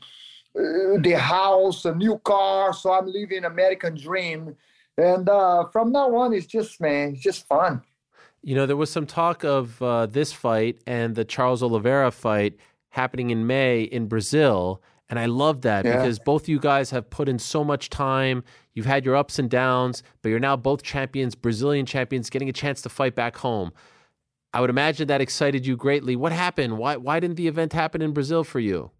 [0.56, 4.56] uh, the house, a new car, so I'm living American dream.
[4.96, 7.82] And uh, from now on, it's just man, it's just fun.
[8.42, 12.56] You know, there was some talk of uh, this fight and the Charles Oliveira fight
[12.90, 14.82] happening in May in Brazil.
[15.08, 15.96] And I love that Yeah.
[15.96, 18.44] because both you guys have put in so much time.
[18.74, 22.52] You've had your ups and downs, but you're now both champions, Brazilian champions, getting a
[22.52, 23.72] chance to fight back home.
[24.52, 26.14] I would imagine that excited you greatly.
[26.14, 26.78] What happened?
[26.78, 28.90] Why, why didn't the event happen in Brazil for you?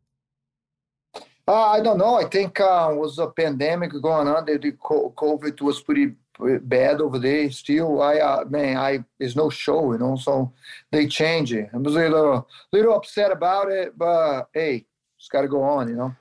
[1.47, 2.15] Uh, I don't know.
[2.15, 4.47] I think uh, was a pandemic going on.
[4.47, 6.13] The, the COVID was pretty
[6.63, 7.51] bad over there.
[7.51, 10.17] Still, I uh, man, I there's no show, you know.
[10.17, 10.53] So
[10.91, 11.69] they change it.
[11.73, 14.87] I was a little little upset about it, but hey,
[15.19, 16.15] just got to go on, you know.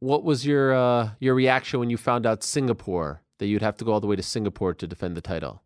[0.00, 3.84] What was your uh, your reaction when you found out Singapore that you'd have to
[3.84, 5.62] go all the way to Singapore to defend the title?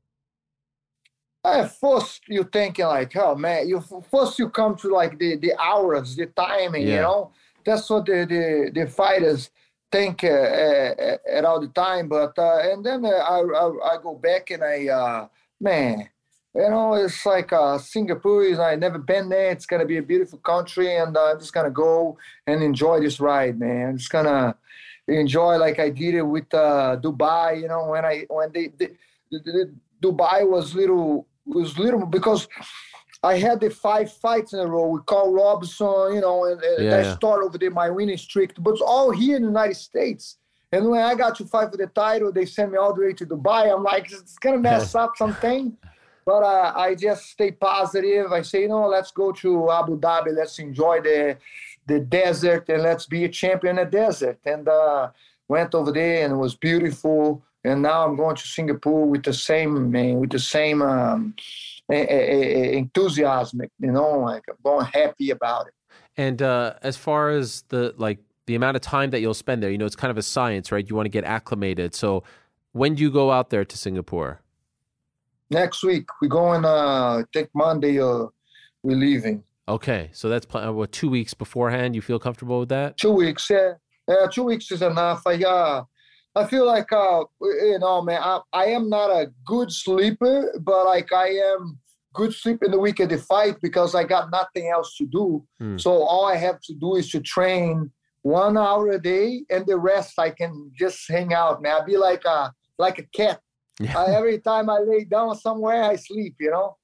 [1.45, 5.55] At first, you thinking like, oh man, you first you come to like the the
[5.61, 6.95] hours, the timing, Yeah.
[6.97, 7.33] you know.
[7.65, 9.51] That's what the the, the fighters
[9.91, 12.09] think uh, uh, at all the time.
[12.09, 15.29] But uh, and then uh, I, I I go back and I uh,
[15.61, 16.09] man,
[16.55, 19.51] you know, it's like uh, Singapore is I never been there.
[19.51, 23.21] It's gonna be a beautiful country, and uh, I'm just gonna go and enjoy this
[23.21, 23.91] ride, man.
[23.91, 24.57] I'm just gonna
[25.07, 27.61] enjoy like I did it with uh, Dubai.
[27.61, 28.89] You know, when I when they, they
[29.31, 32.49] the, the, Dubai was little was little because
[33.23, 36.85] I had the five fights in a row with Karl Roberson, you know, and, and
[36.85, 37.15] Yeah, that yeah.
[37.17, 40.39] started over there my winning streak, but it's all here in the United States.
[40.73, 43.13] And when I got to fight for the title, they sent me all the way
[43.13, 43.75] to Dubai.
[43.75, 45.77] I'm like, it's gonna mess up something.
[46.25, 48.31] But uh, I just stay positive.
[48.33, 50.35] I say, you know, let's go to Abu Dhabi.
[50.35, 51.37] Let's enjoy the
[51.87, 54.39] the desert and let's be a champion in the desert.
[54.45, 55.11] And uh,
[55.49, 57.43] went over there and it was beautiful.
[57.65, 61.35] And now I'm going to Singapore with the same man, with the same um,
[61.93, 63.61] e- e- e- enthusiasm.
[63.79, 65.75] You know, like going happy about it.
[66.17, 69.71] And uh, as far as the like the amount of time that you'll spend there,
[69.71, 70.89] you know, it's kind of a science, right?
[70.89, 71.95] You want to get acclimated.
[71.95, 72.25] So
[72.73, 74.41] when do you go out there to Singapore?
[75.51, 76.65] Next week we're going.
[76.65, 78.01] Uh, I think Monday.
[78.01, 78.27] Uh,
[78.83, 79.45] we're leaving.
[79.69, 81.95] Okay, so that's pl- uh, what two weeks beforehand.
[81.95, 82.97] You feel comfortable with that?
[82.97, 83.49] Two weeks.
[83.51, 83.75] Yeah.
[84.09, 85.23] Yeah, two weeks is enough.
[85.27, 85.85] I uh,
[86.35, 90.87] I feel like uh, you know, man, I, I am not a good sleeper, but
[90.87, 91.79] like I am
[92.13, 95.45] good sleep in the week of the fight because I got nothing else to do.
[95.59, 95.79] Hmm.
[95.79, 97.91] So all I have to do is to train
[98.23, 101.83] one hour a day, and the rest I can just hang out, man.
[101.83, 103.41] I be like a like a cat.
[103.79, 103.99] Yeah.
[103.99, 106.35] I, every time I lay down somewhere, I sleep.
[106.39, 106.77] You know.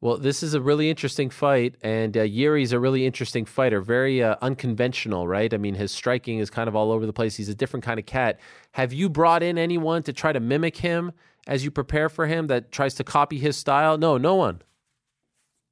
[0.00, 3.80] Well, this is a really interesting fight, and uh, Yuri's a really interesting fighter.
[3.80, 5.52] Very uh, unconventional, right?
[5.54, 7.36] I mean, his striking is kind of all over the place.
[7.36, 8.40] He's a different kind of cat.
[8.72, 11.12] Have you brought in anyone to try to mimic him
[11.46, 13.98] as you prepare for him that tries to copy his style?
[13.98, 14.62] No, no one.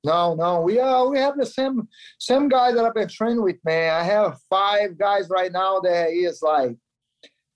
[0.02, 1.86] No, no, we uh we have the same
[2.18, 3.92] same guy that I've been training with, man.
[3.92, 6.76] I have five guys right now that is like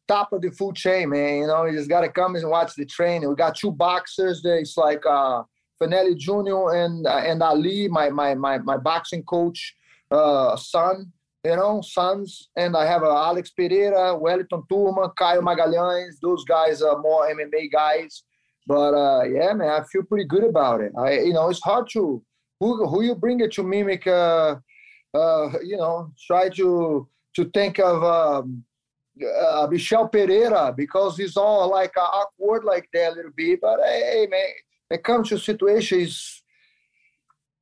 [0.07, 1.39] top of the food chain, man.
[1.39, 3.29] You know, you just gotta come and watch the training.
[3.29, 4.43] We got two boxers.
[4.43, 5.45] There's like uh
[5.81, 6.77] Finelli Jr.
[6.77, 9.75] and uh, and Ali, my my my my boxing coach,
[10.11, 11.13] uh son,
[11.45, 12.49] you know, sons.
[12.57, 16.15] And I have uh, Alex Pereira, Wellington Turman, Caio Magalhães.
[16.23, 18.23] Those guys are more MMA guys.
[18.67, 20.93] But uh yeah, man, I feel pretty good about it.
[20.99, 22.23] I you know, it's hard to
[22.61, 24.57] who who you bring it to mimic uh
[25.15, 28.65] uh you know, try to to think of um
[29.23, 33.61] uh, Michel Pereira because he's all like uh, awkward like that a little bit.
[33.61, 34.49] But hey, man,
[34.91, 36.43] it comes to situations.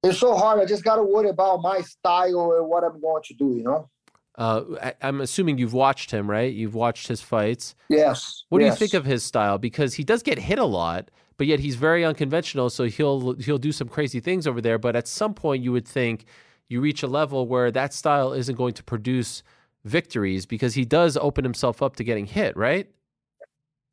[0.03, 0.61] It's so hard.
[0.61, 3.55] I just got to worry about my style and what I'm going to do.
[3.57, 3.91] You know.
[4.37, 6.53] Uh, I, I'm assuming you've watched him, right?
[6.53, 7.75] You've watched his fights.
[7.89, 8.45] Yes.
[8.49, 9.59] What do you think of his style?
[9.59, 12.71] Because he does get hit a lot, but yet he's very unconventional.
[12.71, 14.79] So he'll he'll do some crazy things over there.
[14.79, 16.25] But at some point, you would think
[16.69, 19.43] you reach a level where that style isn't going to produce
[19.85, 22.89] victories because he does open himself up to getting hit, right?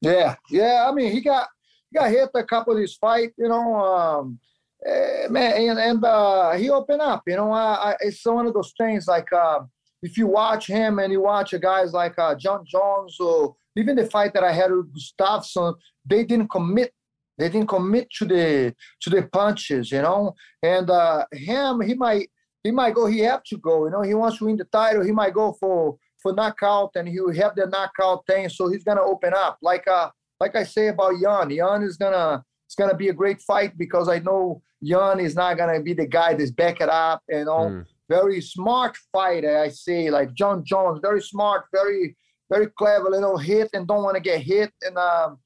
[0.02, 0.86] Yeah, yeah.
[0.88, 1.50] I mean, he got
[1.92, 3.76] he got hit a couple of these fight, you know.
[3.76, 4.40] Um,
[4.86, 7.24] and, and uh, he opened up.
[7.28, 9.60] You know, I, I, it's one of those things like uh,
[10.02, 14.06] if you watch him and you watch guys like uh, Jon Jones or even the
[14.06, 15.76] fight that I had with Gustafsson,
[16.06, 16.94] they didn't commit.
[17.38, 20.36] They didn't commit to the to the punches, you know.
[20.62, 22.30] And uh, him, he might
[22.64, 23.06] he might go.
[23.06, 23.86] He have to go.
[23.86, 25.04] You know, he wants to win the title.
[25.04, 28.50] He might go for for knockout, and he will have the knockout thing.
[28.50, 29.58] So he's gonna open up.
[29.62, 31.50] Like uh, like I say about Jan.
[31.50, 35.58] Jan is gonna it's gonna be a great fight because I know Jan is not
[35.58, 37.22] gonna be the guy that's back it up.
[37.30, 37.86] You know, Mm.
[38.08, 39.58] very smart fighter.
[39.60, 42.16] I say like Jon Jones, very smart, very
[42.50, 43.10] very clever.
[43.14, 45.38] You know, hit and don't want to get hit, and um,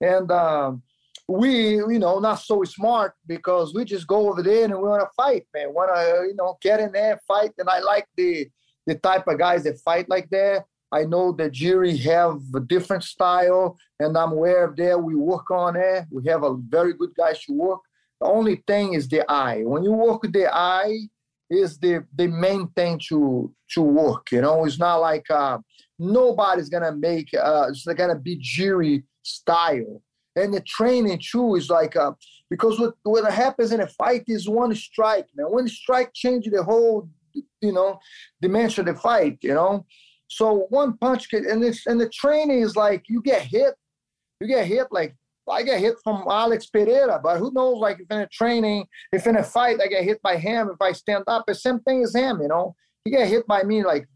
[0.00, 0.82] and um,
[1.28, 5.02] we you know not so smart because we just go over there and we want
[5.02, 5.72] to fight, man.
[5.72, 8.48] Want to you know get in there fight, and I like the
[8.86, 10.64] the type of guys that fight like that.
[10.90, 15.00] I know that Jiri have a different style, and I'm aware of that.
[15.00, 16.06] We work on it.
[16.10, 17.80] We have a very good guys to work.
[18.20, 19.62] The only thing is the eye.
[19.62, 21.08] When you work with the eye,
[21.50, 24.30] is the the main thing to to work.
[24.32, 25.58] You know, it's not like uh,
[25.98, 27.28] nobody's gonna make.
[27.34, 30.02] Uh, it's gonna be Jiri style.
[30.36, 32.12] And the training too is like uh,
[32.50, 35.50] because what what happens in a fight is one strike, man.
[35.50, 37.08] One strike changes the whole,
[37.60, 37.98] you know,
[38.40, 39.38] dimension of the fight.
[39.40, 39.86] You know,
[40.28, 43.74] so one punch can and it's and the training is like you get hit,
[44.40, 45.16] you get hit like
[45.50, 47.78] I get hit from Alex Pereira, but who knows?
[47.78, 50.80] Like if in a training, if in a fight I get hit by him, if
[50.80, 52.40] I stand up, the same thing as him.
[52.42, 54.06] You know, he get hit by me like,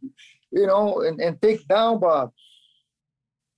[0.51, 2.31] you know, and, and take down, but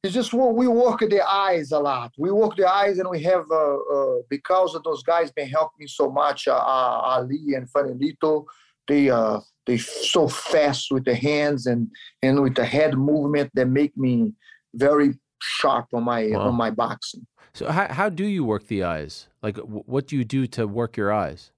[0.03, 2.13] it's just what we work the eyes a lot.
[2.19, 5.81] We work the eyes, and we have uh, uh, because of those guys been helping
[5.81, 6.47] me so much.
[6.47, 8.45] Uh, uh, Ali and Fanelito,
[8.87, 11.89] they uh they so fast with the hands and
[12.23, 14.35] and with the head movement that make me
[14.75, 16.49] very sharp on my Wow.
[16.49, 17.27] on my boxing.
[17.55, 19.29] So how how do you work the eyes?
[19.43, 21.53] Like what do you do to work your eyes?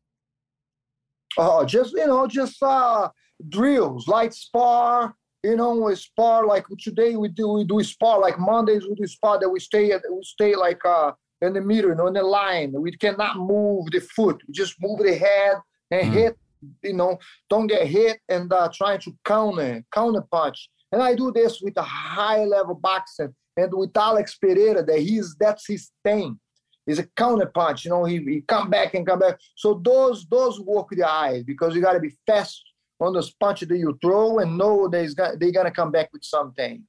[1.38, 3.08] Oh, just you know, just uh
[3.48, 5.14] drills, light spar.
[5.42, 9.06] You know, we spar like today we do we do spar like Mondays we do
[9.06, 11.12] spar that we stay at we stay like uh
[11.42, 12.72] in the middle, you know, in the line.
[12.72, 14.42] We cannot move the foot.
[14.46, 15.56] We just move the head
[15.90, 16.14] and Mm.
[16.14, 16.36] hit.
[16.82, 17.18] You know,
[17.50, 20.68] don't get hit and uh, trying to counter counter punch.
[20.90, 25.34] And I do this with a high level boxing and with Alex Pereira that he's
[25.38, 26.38] that's his thing.
[26.84, 27.84] He's a counterpunch.
[27.84, 29.38] You know, he, he come back and come back.
[29.56, 32.62] So those those work the eyes because you got to be fast
[33.00, 36.24] on those punches that you throw and know he's got, they're gonna come back with
[36.24, 36.82] something.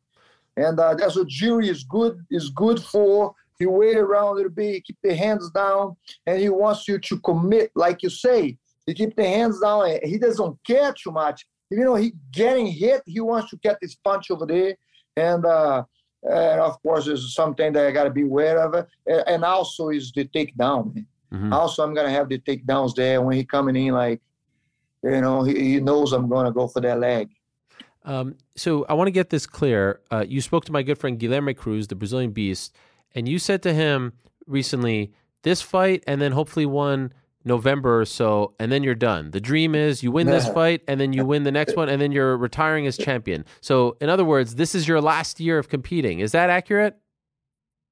[0.56, 3.34] And uh, that's what Jiri is good is good for.
[3.60, 5.96] He wait around a little bit, keep the hands down,
[6.26, 8.58] and he wants you to commit, like you say.
[8.86, 9.90] He keep the hands down.
[9.90, 11.46] and He doesn't care too much.
[11.70, 13.02] You know, he getting hit.
[13.06, 14.76] He wants to get this punch over there,
[15.16, 15.84] and uh,
[16.24, 18.86] and of course, there's something that I got to be aware of.
[19.06, 20.96] And also is the takedown.
[20.96, 21.08] man.
[21.34, 21.54] Mhm.
[21.54, 23.94] Also, I'm gonna have the takedowns there when he coming in.
[23.94, 24.22] Like,
[25.04, 27.30] you know, he, he knows I'm gonna go for that leg.
[28.06, 30.00] Um, so I want to get this clear.
[30.10, 32.74] Uh, you spoke to my good friend Guilherme Cruz, the Brazilian Beast,
[33.14, 34.14] and you said to him
[34.46, 35.12] recently,
[35.44, 37.12] "This fight, and then hopefully one
[37.48, 39.32] November or so, and then you're done.
[39.32, 42.02] The dream is you win this fight, and then you win the next one, and
[42.02, 43.46] then you're retiring as champion.
[43.62, 46.20] So, in other words, this is your last year of competing.
[46.20, 46.98] Is that accurate?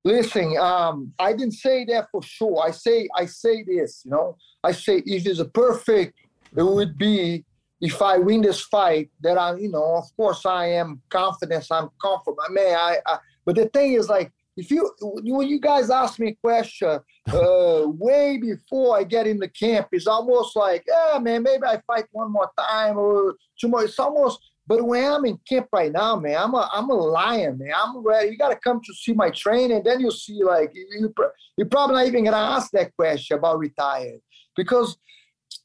[0.04, 2.64] Listen, um, I didn't say that for sure.
[2.64, 4.38] I say I say this, you know.
[4.64, 6.20] I say if it's a perfect,
[6.56, 7.44] it would be
[7.82, 9.10] if I win this fight.
[9.22, 11.66] That I, you know, of course I am confident.
[11.72, 12.38] I'm comfortable.
[12.48, 16.18] I mean, I, I but the thing is like if you when you guys ask
[16.20, 17.00] me a question
[17.34, 21.82] uh, way before I get in the camp, it's almost like, yeah, man, maybe I
[21.86, 23.84] fight one more time or two more.
[23.84, 27.58] It's almost, but when I'm in camp right now, man, I'm a I'm a lion,
[27.58, 27.74] man.
[27.76, 28.32] I'm ready.
[28.32, 31.14] You got to come to see my training, then you'll see like you
[31.58, 34.22] you're probably not even gonna ask that question about retired
[34.56, 34.98] because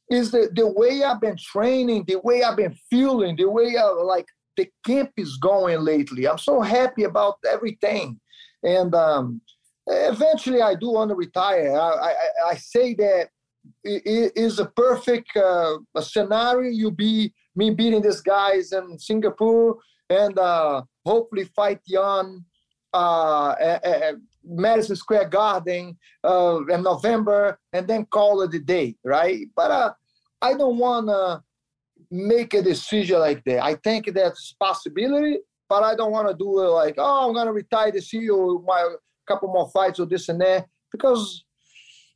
[0.09, 3.85] is the the way I've been training, the way I've been feeling, the way I,
[3.85, 4.25] like
[4.57, 6.27] the camp is going lately.
[6.27, 8.19] I'm so happy about everything
[8.63, 9.41] and um,
[9.87, 11.75] eventually, I do want to retire.
[11.75, 13.29] I, I, I say that
[13.83, 16.71] it is a perfect uh, a scenario.
[16.71, 19.77] You be me beating these guys in Singapore
[20.09, 22.43] and uh, hopefully fight Jan
[22.93, 28.95] uh, at, at Madison Square Garden uh, in November and then call it a day,
[29.03, 29.47] right?
[29.55, 29.93] But uh,
[30.41, 31.43] I don't want to
[32.09, 33.63] make a decision like that.
[33.63, 35.39] I think that's possibility,
[35.71, 38.61] but I don't want to do it like, oh, I'm gonna retire this year or
[38.61, 38.89] my
[39.25, 41.45] couple more fights or this and that because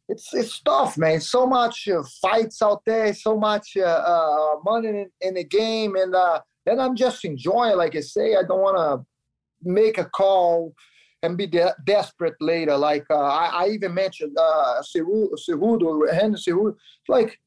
[0.10, 1.22] it's it's tough, man.
[1.22, 5.95] So much uh, fights out there, so much uh, uh, money in, in, the game,
[5.95, 7.77] and uh, then I'm just enjoying.
[7.77, 9.06] Like I say, I don't want to
[9.64, 10.73] make a call
[11.23, 12.76] and be de- desperate later.
[12.76, 16.76] Like uh, I, I, even mentioned uh, Cejudo, Henry Cejudo.
[17.07, 17.40] Like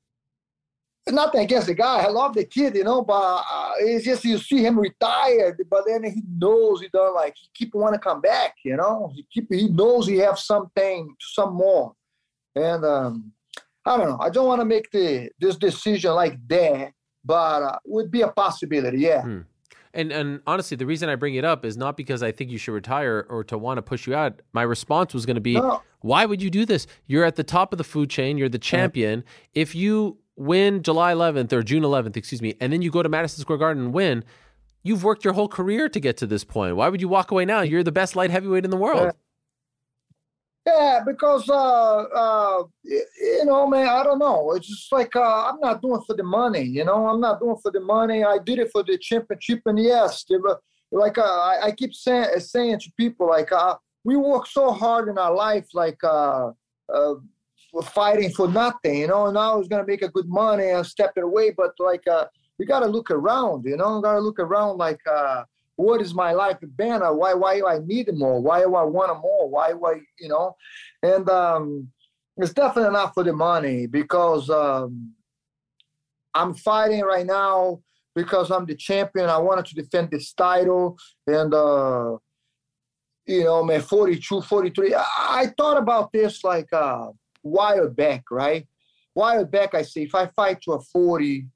[1.13, 2.01] nothing against the guy.
[2.01, 5.85] I love the kid, you know, but uh, it's just you see him retired, but
[5.87, 9.11] then he knows he don't like he keep want to come back, you know.
[9.15, 11.95] He keep he knows he have something, some more,
[12.55, 13.33] and um,
[13.85, 14.19] I don't know.
[14.21, 16.93] I don't want to make the this decision like that,
[17.25, 19.23] but uh, would be a possibility, yeah.
[19.23, 19.41] Hmm.
[19.95, 22.59] And and honestly, the reason I bring it up is not because I think you
[22.59, 24.43] should retire or to want to push you out.
[24.53, 25.83] My response was going to be, no.
[26.01, 26.87] why would you do this?
[27.07, 28.39] You're at the top of the food chain.
[28.39, 29.25] You're the champion.
[29.55, 33.09] If you win July 11th or June 11th, excuse me, and then you go to
[33.09, 34.25] Madison Square Garden and win,
[34.83, 36.77] you've worked your whole career to get to this point.
[36.77, 37.61] Why would you walk away now?
[37.61, 39.13] You're the best light heavyweight in the world.
[40.67, 44.53] Yeah, because uh, uh, you know, man, I don't know.
[44.53, 46.63] It's just like uh, I'm not doing for the money.
[46.63, 48.23] You know, I'm not doing for the money.
[48.23, 50.27] I did it for the championship, and yes,
[50.93, 55.09] like uh, I, I, keep saying saying to people, like uh, we work so hard
[55.09, 56.51] in our life, like uh,
[57.83, 59.31] fighting for nothing, you know.
[59.31, 62.27] Now I was gonna make a good money and step it away, but like uh,
[62.59, 63.97] you gotta look around, you know.
[63.97, 65.45] You gotta look around, like uh,
[65.77, 67.01] what is my life been?
[67.01, 68.41] Why why do I need more?
[68.41, 69.49] Why do I want more?
[69.49, 70.57] Why why you know?
[71.03, 71.89] And um,
[72.37, 75.13] it's definitely not for the money because um,
[76.35, 77.81] I'm fighting right now
[78.15, 79.29] because I'm the champion.
[79.29, 81.53] I wanted to defend this title and.
[81.55, 82.17] Uh,
[83.29, 84.95] you know, man, 42, 43.
[84.95, 87.09] I, I thought about this like uh,
[87.43, 88.67] while back, right?
[89.15, 91.47] While back, I say if I fight to a 40,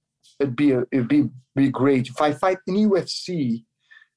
[0.41, 2.09] it'd be a, it'd be be great.
[2.09, 3.65] If I fight in UFC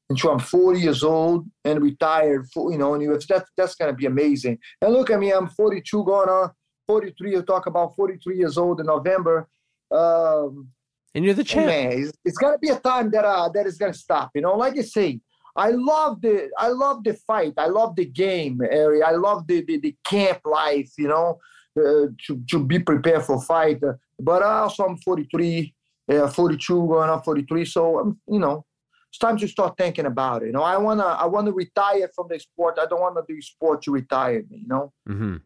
[0.10, 3.94] until I'm 40 years old and retired, for, you know, in UFC, that's that's gonna
[3.94, 4.58] be amazing.
[4.82, 6.52] And look at me, I'm 42 going on
[6.88, 7.32] 43.
[7.32, 9.48] You'll talk about 43 years old in November.
[9.92, 10.70] Um,
[11.14, 11.68] and you're the champ.
[11.68, 14.32] Man, it's, it's gonna be a time that uh, that is gonna stop.
[14.36, 15.20] You know, like you say,
[15.56, 17.54] I love the I love the fight.
[17.58, 19.06] I love the game area.
[19.06, 20.92] I love the, the, the camp life.
[20.98, 21.40] You know,
[21.76, 23.84] to, to be prepared for fight.
[23.84, 25.74] Uh, but also I'm 43,
[26.12, 27.66] uh, 42 going on 43.
[27.66, 28.66] So um, you know,
[29.10, 30.48] it's time to start thinking about it.
[30.48, 32.78] You know, I wanna I wanna retire from the sport.
[32.82, 34.58] I don't want to do sport to retire me.
[34.58, 34.94] You know.
[35.08, 35.38] Mm-hmm.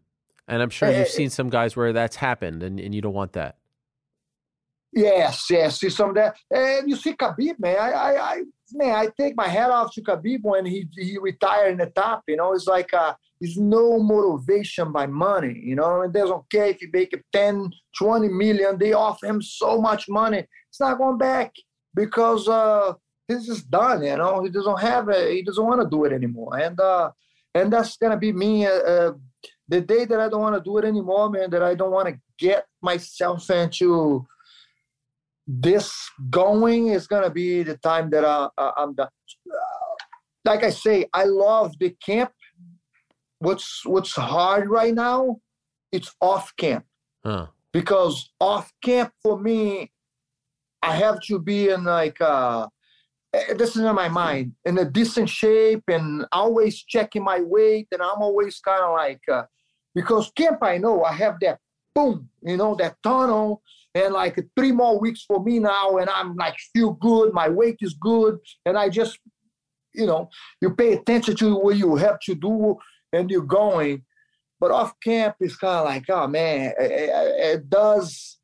[0.47, 3.33] And I'm sure you've seen some guys where that's happened, and, and you don't want
[3.33, 3.57] that.
[4.91, 6.35] Yes, yes, see some of that.
[6.49, 7.77] And you see Khabib, man.
[7.79, 8.43] I, I, I
[8.73, 12.23] man, I take my hat off to Khabib when he he retired in the top.
[12.27, 15.59] You know, it's like uh, it's no motivation by money.
[15.63, 18.77] You know, it doesn't care if you make 10, 20 million.
[18.77, 20.45] They offer him so much money.
[20.69, 21.53] It's not going back
[21.95, 22.93] because uh,
[23.27, 24.03] he's just done.
[24.03, 25.31] You know, he doesn't have it.
[25.31, 26.57] He doesn't want to do it anymore.
[26.57, 27.11] And uh,
[27.55, 28.65] and that's gonna be me.
[28.65, 29.13] Uh, uh,
[29.69, 31.49] the day that I don't want to do it anymore, man.
[31.49, 34.27] That I don't want to get myself into
[35.47, 35.93] this
[36.29, 39.07] going is gonna be the time that I, I'm done.
[40.45, 42.31] Like I say, I love the camp
[43.39, 45.37] what's what's hard right now
[45.91, 46.85] it's off camp
[47.23, 47.47] huh.
[47.73, 49.91] because off camp for me
[50.81, 52.67] i have to be in like uh
[53.33, 57.87] eh, this is in my mind in a decent shape and always checking my weight
[57.91, 59.43] and i'm always kind of like uh,
[59.95, 61.57] because camp i know i have that
[61.95, 63.61] boom you know that tunnel
[63.95, 67.77] and like three more weeks for me now and i'm like feel good my weight
[67.81, 69.17] is good and i just
[69.93, 70.29] you know
[70.61, 72.77] you pay attention to what you have to do
[73.13, 74.03] and you're going
[74.59, 77.09] but off camp is kind of like oh man it,
[77.55, 78.37] it does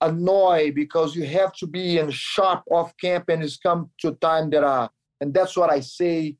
[0.00, 4.50] annoy because you have to be in sharp off camp and it's come to time
[4.50, 4.88] that uh
[5.20, 6.36] and that's what i say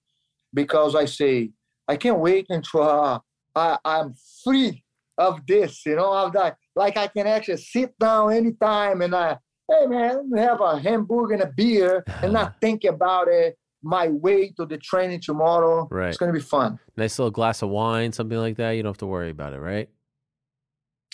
[0.53, 1.51] because i say
[1.89, 3.19] i can't wait until uh,
[3.55, 4.15] I, i'm
[4.45, 4.83] free
[5.19, 6.59] of this you know of that.
[6.75, 9.39] Like i can actually sit down anytime and i
[9.71, 14.51] hey man have a hamburger and a beer and not think about it my way
[14.57, 16.09] to the training tomorrow Right.
[16.09, 18.71] it's gonna be fun Nice little glass of wine, something like that.
[18.73, 19.89] You don't have to worry about it, right?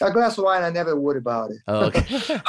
[0.01, 2.01] a glass of wine i never worry about it Oh, okay.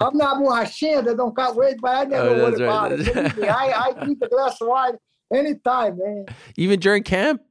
[0.00, 2.60] I'm not borrachinha, they don't cut weight, but I never Oh, worry right.
[2.62, 3.48] about it.
[3.48, 4.94] I, I drink a glass of wine
[5.32, 6.26] anytime, man.
[6.56, 7.42] Even during camp,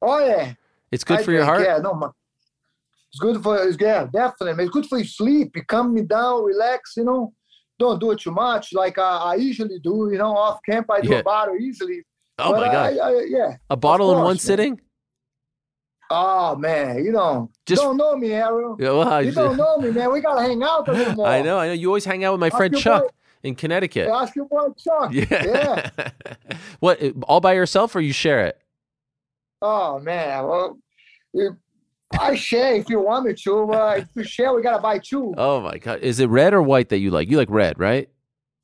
[0.00, 0.54] Oh yeah.
[0.92, 1.62] it's good I for your heart.
[1.62, 2.10] Yeah, no, ma-
[3.10, 4.64] it's good for it's, yeah, definitely.
[4.64, 5.56] It's good for your sleep.
[5.56, 7.32] You calm me down, relax, you know.
[7.82, 10.08] Don't do it too much, like uh, I usually do.
[10.12, 11.18] You know, off camp I do Yeah.
[11.18, 12.02] a bottle easily.
[12.38, 13.56] Oh but my god, I, I, yeah.
[13.70, 14.38] a bottle in one man.
[14.38, 14.80] sitting?
[16.10, 18.76] Oh man, you don't Just- don't know me, Ariel.
[18.78, 20.12] Yeah, well, I, You don't know me, man.
[20.12, 21.26] We gotta hang out a little more.
[21.26, 21.72] I know, I know.
[21.72, 23.08] You always hang out with my Ask friend Chuck boy-
[23.44, 24.08] in Connecticut.
[24.08, 25.12] Ask your boy Chuck.
[25.12, 25.26] Yeah.
[25.30, 26.10] yeah.
[26.80, 27.00] what?
[27.24, 28.60] All by yourself, or you share it?
[29.62, 30.78] Oh man, well,
[31.36, 31.48] I
[32.34, 33.72] share if you want me to.
[33.72, 35.34] Uh, if you share, we gotta buy two.
[35.36, 37.28] Oh my god, is it red or white that you like?
[37.28, 38.08] You like red, right?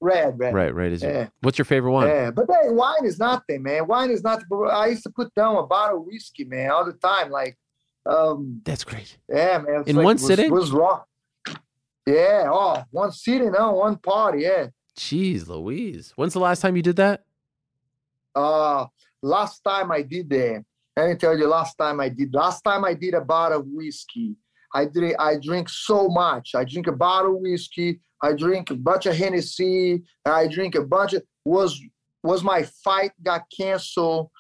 [0.01, 0.55] Red, red.
[0.55, 0.93] Right, right.
[0.93, 1.13] Is it?
[1.13, 1.29] Yeah.
[1.41, 2.09] What's your favorite wine?
[2.09, 3.87] Yeah, but hey, wine is nothing, man.
[3.87, 4.43] Wine is not.
[4.71, 7.31] I used to put down a bottle of whiskey, man, all the time.
[7.31, 7.59] Like,
[8.07, 9.19] um, That's great.
[9.29, 9.85] yeah, man.
[9.87, 10.53] In like one was, sitting?
[10.53, 11.03] was wrong.
[12.07, 14.43] Yeah, oh, one sitting, no, one party.
[14.43, 14.69] Yeah.
[14.97, 16.13] Jeez, Louise.
[16.17, 17.25] When's the last time you did that?
[18.35, 18.87] Uh,
[19.23, 20.65] last time I did that,
[20.99, 23.67] let me tell you, last time I did, last time I did a bottle of
[23.69, 24.35] whiskey.
[24.75, 26.57] I drink, I drink so much.
[26.57, 28.01] I drink a bottle of whiskey.
[28.21, 30.03] I drink a bunch of Hennessy.
[30.25, 31.81] I drink a bunch of was
[32.25, 34.31] was my fight got canceled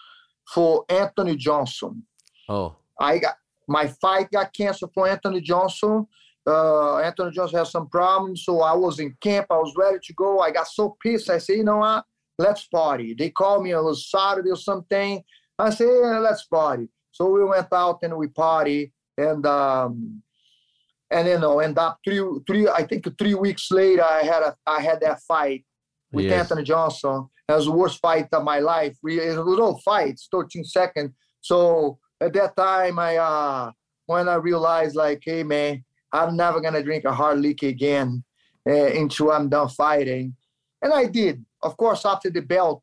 [0.53, 2.03] for Anthony Johnson.
[2.49, 3.37] Oh, I got
[3.69, 6.09] my fight got canceled for Anthony Johnson.
[6.45, 9.47] Uh, Anthony Johnson has some problems, so I was in camp.
[9.51, 10.41] I was ready to go.
[10.41, 11.31] I got so pissed.
[11.31, 12.05] I said, you know what?
[12.37, 13.15] Let's party.
[13.15, 13.75] They called me.
[13.75, 15.23] Was Saturday or something.
[15.59, 16.89] I said, yeah, let's party.
[17.11, 20.23] So we went out and we party, and um,
[21.11, 22.69] and you know, end up three three.
[22.69, 25.65] I think three weeks later, I had a I had that fight
[26.13, 26.41] with Yes.
[26.41, 27.29] Anthony Johnson.
[27.49, 28.97] That was the worst fight of my life.
[29.03, 31.13] We it was all fights, 13 seconds.
[31.41, 33.73] So at that time, I uh
[34.07, 38.23] when I realized like, hey man, I'm never gonna drink a hard liquor again
[38.69, 40.37] uh, until I'm done fighting,
[40.83, 41.45] and I did.
[41.63, 42.83] Of course, after the belt,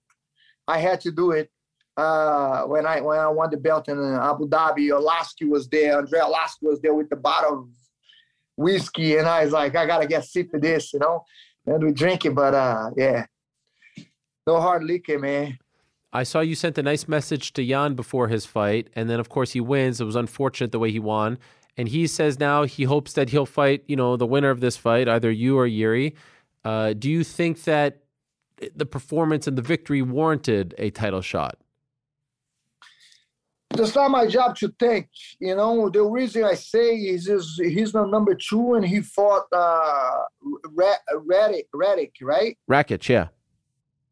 [0.67, 1.49] I had to do it.
[1.97, 5.97] Uh, when I when I won the belt in uh, Abu Dhabi, Olasky was there.
[5.97, 7.69] Andre Olasky was there with the bottle of
[8.57, 11.23] whiskey, and I was like, I gotta get sip of this, you know.
[11.65, 13.25] And we drink it, but uh, yeah,
[14.45, 15.57] no hard liquor, man.
[16.11, 19.29] I saw you sent a nice message to Jan before his fight, and then of
[19.29, 20.01] course he wins.
[20.01, 21.37] It was unfortunate the way he won,
[21.77, 24.75] and he says now he hopes that he'll fight, you know, the winner of this
[24.75, 26.15] fight, either you or Yuri.
[26.65, 28.01] Uh, do you think that
[28.75, 31.57] the performance and the victory warranted a title shot?
[33.79, 35.09] It's not my job to think.
[35.39, 39.45] You know, the reason I say is, is he's the number two, and he fought
[39.51, 40.19] uh,
[40.71, 42.57] Ra- Radic, Radic, right?
[42.69, 43.27] Rakic, yeah.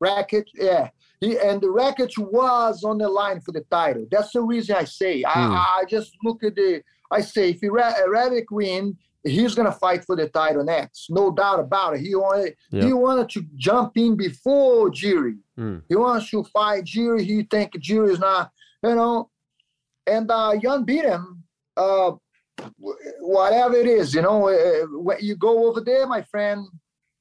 [0.03, 0.89] Rakic, yeah.
[1.21, 4.05] He, and the racket was on the line for the title.
[4.11, 5.21] That's the reason I say.
[5.21, 5.51] Hmm.
[5.53, 6.81] I, I just look at the.
[7.09, 11.95] I say if Radic win, he's gonna fight for the title next, no doubt about
[11.95, 12.01] it.
[12.01, 12.85] He wanted Yeah.
[12.85, 15.37] he wanted to jump in before Jiri.
[15.55, 15.77] Hmm.
[15.87, 17.21] He wants to fight Jiri.
[17.21, 18.51] He think Jiri is not,
[18.83, 19.29] you know.
[20.07, 21.43] And uh, Jan beat him.
[21.75, 22.13] Uh,
[23.19, 26.65] whatever it is, you know, uh, when you go over there, my friend,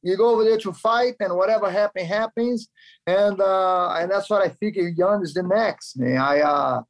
[0.02, 2.68] you go over there to fight, and whatever happen happens,
[3.06, 4.90] and uh, and that's what I figure.
[4.90, 5.96] Jan is the next.
[5.96, 6.18] Man.
[6.18, 6.82] I uh,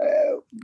[0.00, 0.04] uh,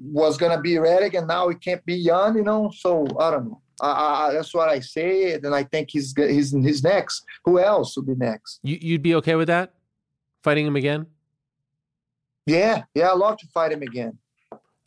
[0.02, 2.70] was gonna be Redick, and now he can't be Jan, you know.
[2.74, 3.60] So I don't know.
[3.82, 7.22] I, I, I- that's what I say, and I think he's he's he's next.
[7.44, 8.60] Who else will be next?
[8.62, 9.74] You, you'd be okay with that?
[10.42, 11.06] Fighting him again?
[12.46, 14.18] Yeah, yeah, I love to fight him again.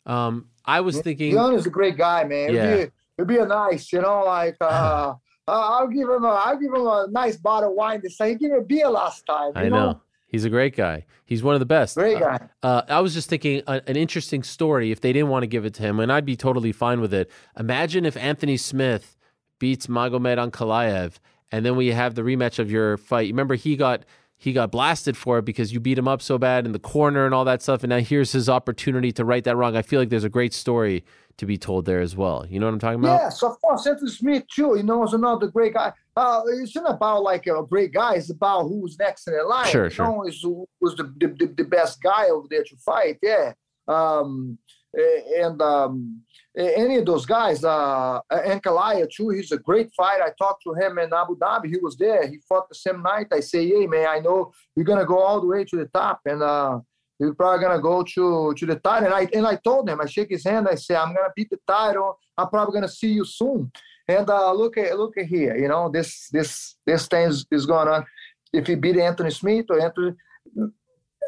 [0.08, 1.32] Um, I was thinking.
[1.32, 2.50] Jan is a great guy, man.
[2.50, 2.76] It'd, Yeah.
[2.76, 4.64] be, it'd be a nice, you know, like uh,
[5.14, 5.14] uh,
[5.48, 8.28] I'll give him a I'll give him a nice bottle of wine this time.
[8.30, 9.52] He gave me a beer last time.
[9.56, 10.00] You I know.
[10.26, 11.06] He's a great guy.
[11.24, 11.96] He's one of the best.
[11.96, 12.48] Great Uh, guy.
[12.62, 15.64] Uh, I was just thinking a, an interesting story if they didn't want to give
[15.64, 17.30] it to him, and I'd be totally fine with it.
[17.58, 19.16] Imagine if Anthony Smith
[19.58, 21.14] beats Magomed Ankalaev
[21.50, 23.28] and then we have the rematch of your fight.
[23.28, 24.04] Remember, he got
[24.40, 27.26] he got blasted for it because you beat him up so bad in the corner
[27.26, 27.82] and all that stuff.
[27.82, 29.76] And now here's his opportunity to right that wrong.
[29.76, 31.04] I feel like there's a great story
[31.38, 32.46] to be told there as well.
[32.48, 33.20] You know what I'm talking about?
[33.20, 33.84] Yes, of course.
[33.86, 34.76] Anthony Smith too.
[34.76, 35.92] You know, is another great guy.
[36.16, 38.14] Uh, it's not about like a great guy.
[38.14, 39.66] It's about who's next in the line.
[39.66, 40.06] Sure, you sure.
[40.06, 43.18] Know, is who's the, the the best guy over there to fight?
[43.22, 43.54] Yeah.
[43.88, 44.58] Um,
[44.94, 46.22] and um,
[46.58, 49.28] any of those guys, uh, Ankalaev too.
[49.30, 50.24] He's a great fighter.
[50.24, 51.66] I talked to him in Abu Dhabi.
[51.66, 52.26] He was there.
[52.26, 53.28] He fought the same night.
[53.32, 56.20] I say, hey man, I know you're gonna go all the way to the top,
[56.26, 56.80] and uh,
[57.20, 59.06] you're probably gonna go to to the title.
[59.06, 60.66] And I and I told him, I shake his hand.
[60.68, 62.18] I say, I'm gonna beat the title.
[62.36, 63.70] I'm probably gonna see you soon.
[64.08, 65.56] And uh, look at look at here.
[65.56, 68.04] You know this this this thing is, is going on.
[68.52, 70.14] If he beat Anthony Smith or Anthony,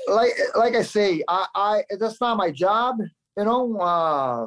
[0.08, 2.96] like like I say, I I that's not my job.
[3.36, 3.76] You know.
[3.78, 4.46] Uh,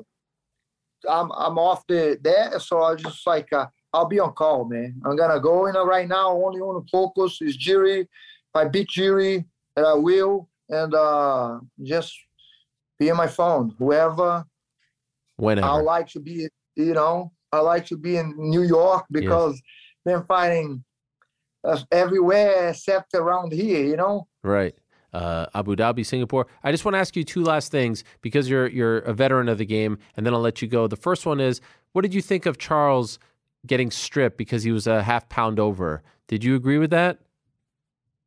[1.10, 4.96] I'm I'm off the there, so I just like uh, I'll be on call, man.
[5.06, 5.68] I'm gonna go.
[5.68, 8.02] You know, right now, only to focus is Jiri.
[8.02, 8.08] If
[8.56, 12.14] I beat Jiri, and I will, and uh, just
[13.00, 13.76] be on my phone.
[13.78, 14.46] Whoever
[15.38, 15.68] Whenever.
[15.68, 19.62] I like to be, you know, I like to be in New York because
[20.06, 20.84] they're fighting
[21.64, 23.84] uh, everywhere except around here.
[23.86, 24.28] You know.
[24.44, 24.76] Right.
[25.14, 26.48] Uh, Abu Dhabi, Singapore.
[26.64, 29.60] I just want to ask you two last things because you're you're a veteran of
[29.60, 30.88] the game, and then I'll let you go.
[30.88, 31.62] The first one is,
[31.92, 33.20] what did you think of Charles
[33.68, 36.02] getting stripped because he was a half pound over?
[36.28, 37.20] Did you agree with that?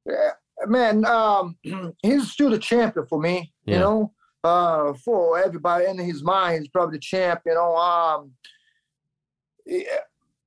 [0.06, 0.30] Yeah,
[0.66, 1.56] man, um,
[2.02, 3.52] he's still the champion for me.
[3.64, 3.74] Yeah.
[3.74, 4.12] You know,
[4.44, 7.42] uh, for everybody in his mind, he's probably the champ.
[7.46, 8.30] You know, um,
[9.64, 9.88] it,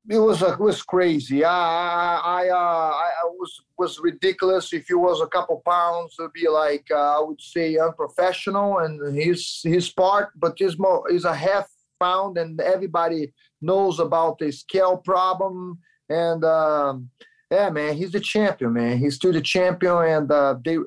[0.08, 1.44] it was uh, it was crazy.
[1.44, 4.74] I I I, uh, I was was ridiculous.
[4.74, 9.16] If he was a couple pounds, it'd be like uh, I would say unprofessional and
[9.16, 10.30] his his part.
[10.36, 11.68] But he's more he's a half
[12.00, 15.80] pound, and everybody knows about the scale problem.
[16.10, 17.10] And um,
[17.52, 18.98] yeah, man, he's the champion, man.
[18.98, 20.78] He's still the champion, and uh, they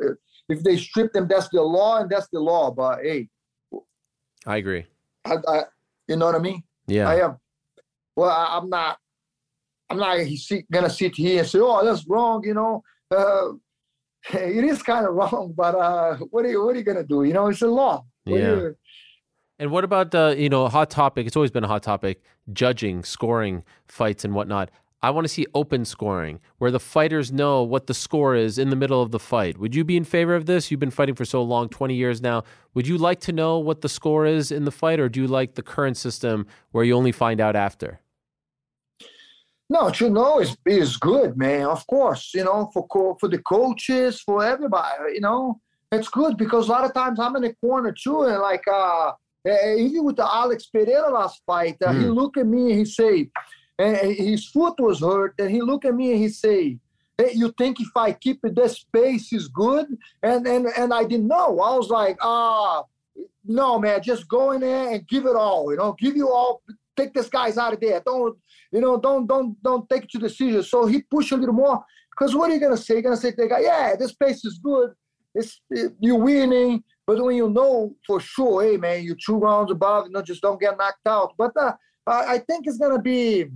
[0.49, 2.71] if they strip them, that's the law, and that's the law.
[2.71, 3.29] But hey,
[4.47, 4.87] I agree.
[5.25, 5.63] I, I
[6.09, 6.63] you know what I mean?
[6.87, 7.09] Yeah.
[7.09, 7.39] I am.
[8.17, 8.99] Well, I, I'm not.
[9.93, 10.19] I'm not
[10.73, 13.49] gonna sit here and say, "Oh, that's wrong." You know, uh,
[14.33, 17.25] it is kind of wrong, but uh, what are you what are you gonna do?
[17.25, 18.05] You know, it's a law.
[18.25, 18.55] What Yeah.
[18.57, 18.77] you-
[19.59, 21.27] And what about the you know hot topic?
[21.27, 24.71] It's always been a hot topic: judging, scoring fights, and whatnot.
[25.05, 28.71] I want to see open scoring where the fighters know what the score is in
[28.71, 29.59] the middle of the fight.
[29.59, 30.71] Would you be in favor of this?
[30.71, 32.45] You've been fighting for so long, 20 years now.
[32.75, 35.27] Would you like to know what the score is in the fight, or do you
[35.27, 38.01] like the current system where you only find out after?
[39.75, 41.65] No, to know is is good, man.
[41.77, 45.43] Of course, you know, for co- for the coaches, for everybody, you know,
[45.97, 49.13] it's good because a lot of times I'm in the corner too, and like uh,
[49.47, 52.15] eh, even with the Alex Pereira last fight, uh, he Mm.
[52.21, 53.15] look at me and he say,
[53.79, 53.97] and
[54.33, 56.61] his foot was hurt, and he look at me and he say,
[57.19, 59.87] "Hey, you think if I keep it this space is good?"
[60.29, 61.49] And and and I didn't know.
[61.69, 62.85] I was like, ah,
[63.61, 65.63] no, man, just go in there and give it all.
[65.71, 66.53] You know, give you all.
[66.99, 68.01] Take this guy's out of there.
[68.05, 68.37] Don't
[68.73, 68.99] you know?
[68.99, 70.63] Don't don't don't take it to the decision.
[70.63, 71.85] So he pushed a little more.
[72.11, 72.95] Because what are you gonna say?
[72.95, 74.91] You're gonna say to the guy, yeah, this pace is good.
[75.35, 75.61] It's
[76.01, 76.83] you're winning.
[77.07, 80.43] But when you know for sure, hey man, you two rounds above, you know, just
[80.43, 81.33] don't get knocked out.
[81.37, 81.73] But uh,
[82.07, 83.47] I, I think it's gonna be.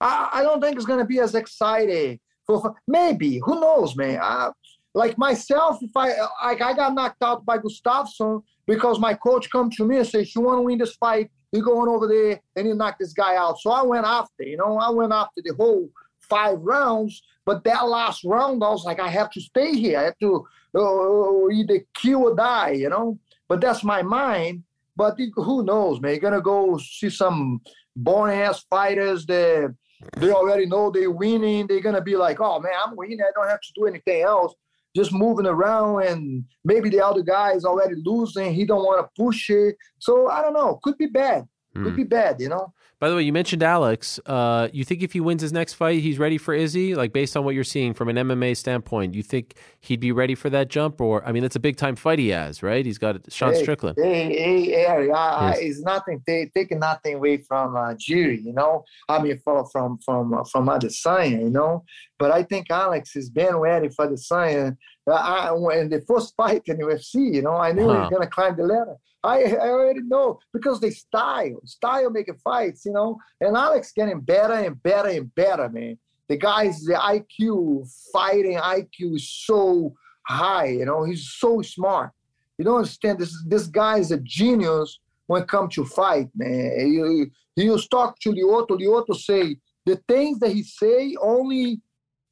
[0.00, 2.18] I, I don't think it's gonna be as exciting.
[2.46, 4.18] For, for- maybe who knows, man.
[4.22, 4.50] I,
[4.94, 6.08] like myself, if I
[6.42, 10.34] like, I got knocked out by Gustafsson because my coach come to me and says,
[10.34, 11.30] "You want to win this fight?
[11.52, 14.42] You going over there and you knock this guy out." So I went after.
[14.42, 15.88] You know, I went after the whole
[16.20, 17.22] five rounds.
[17.44, 19.98] But that last round, I was like, I have to stay here.
[19.98, 22.72] I have to uh, either kill or die.
[22.72, 23.18] You know.
[23.48, 24.64] But that's my mind.
[24.96, 26.10] But who knows, man?
[26.12, 27.60] You're gonna go see some
[27.94, 29.74] boring ass fighters that
[30.16, 31.66] they already know they're winning.
[31.66, 33.20] They're gonna be like, "Oh man, I'm winning.
[33.20, 34.54] I don't have to do anything else."
[34.98, 38.52] Just moving around, and maybe the other guy is already losing.
[38.52, 39.76] He don't want to push it.
[39.98, 40.80] So I don't know.
[40.82, 41.40] Could be bad.
[41.74, 41.96] Could Hmm.
[42.02, 42.40] be bad.
[42.40, 42.66] You know.
[43.00, 44.18] By the way, you mentioned Alex.
[44.26, 46.96] Uh, you think if he wins his next fight, he's ready for Izzy?
[46.96, 50.34] Like based on what you're seeing from an MMA standpoint, you think he'd be ready
[50.34, 51.00] for that jump?
[51.00, 52.84] Or I mean, that's a big time fight he has, right?
[52.84, 53.98] He's got Sean Hey, Strickland.
[54.02, 55.58] Hey, hey, Harry, I, I, Yes.
[55.60, 56.22] it's nothing.
[56.26, 58.84] They taking nothing away from uh, Jiri, you know.
[59.08, 61.84] I mean, from from from uh, from Adesanya, you know.
[62.18, 64.76] But I think Alex has been ready for Adesanya.
[65.10, 68.56] I, when the first fight in UFC, you know, I knew he was gonna climb
[68.56, 68.96] the ladder.
[69.24, 73.18] I, I already know because they style, style making fights, you know.
[73.40, 75.98] And Alex getting better and better and better, man.
[76.28, 79.94] The guy's the IQ, fighting IQ is so
[80.26, 81.04] high, you know.
[81.04, 82.10] He's so smart.
[82.58, 83.34] You don't understand this.
[83.46, 86.72] This guy is a genius when it comes to fight, man.
[86.78, 88.70] He, he was talk to Lyoto.
[88.70, 89.56] Lyoto say
[89.86, 91.80] the things that he say only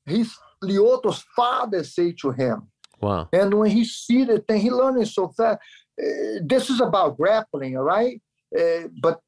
[0.04, 2.68] his Lyoto's father say to him.
[3.00, 3.28] Wow.
[3.32, 5.58] And when he see the thing, he learning so fast.
[6.00, 8.20] Uh, this is about grappling, all right?
[8.58, 9.20] Uh, but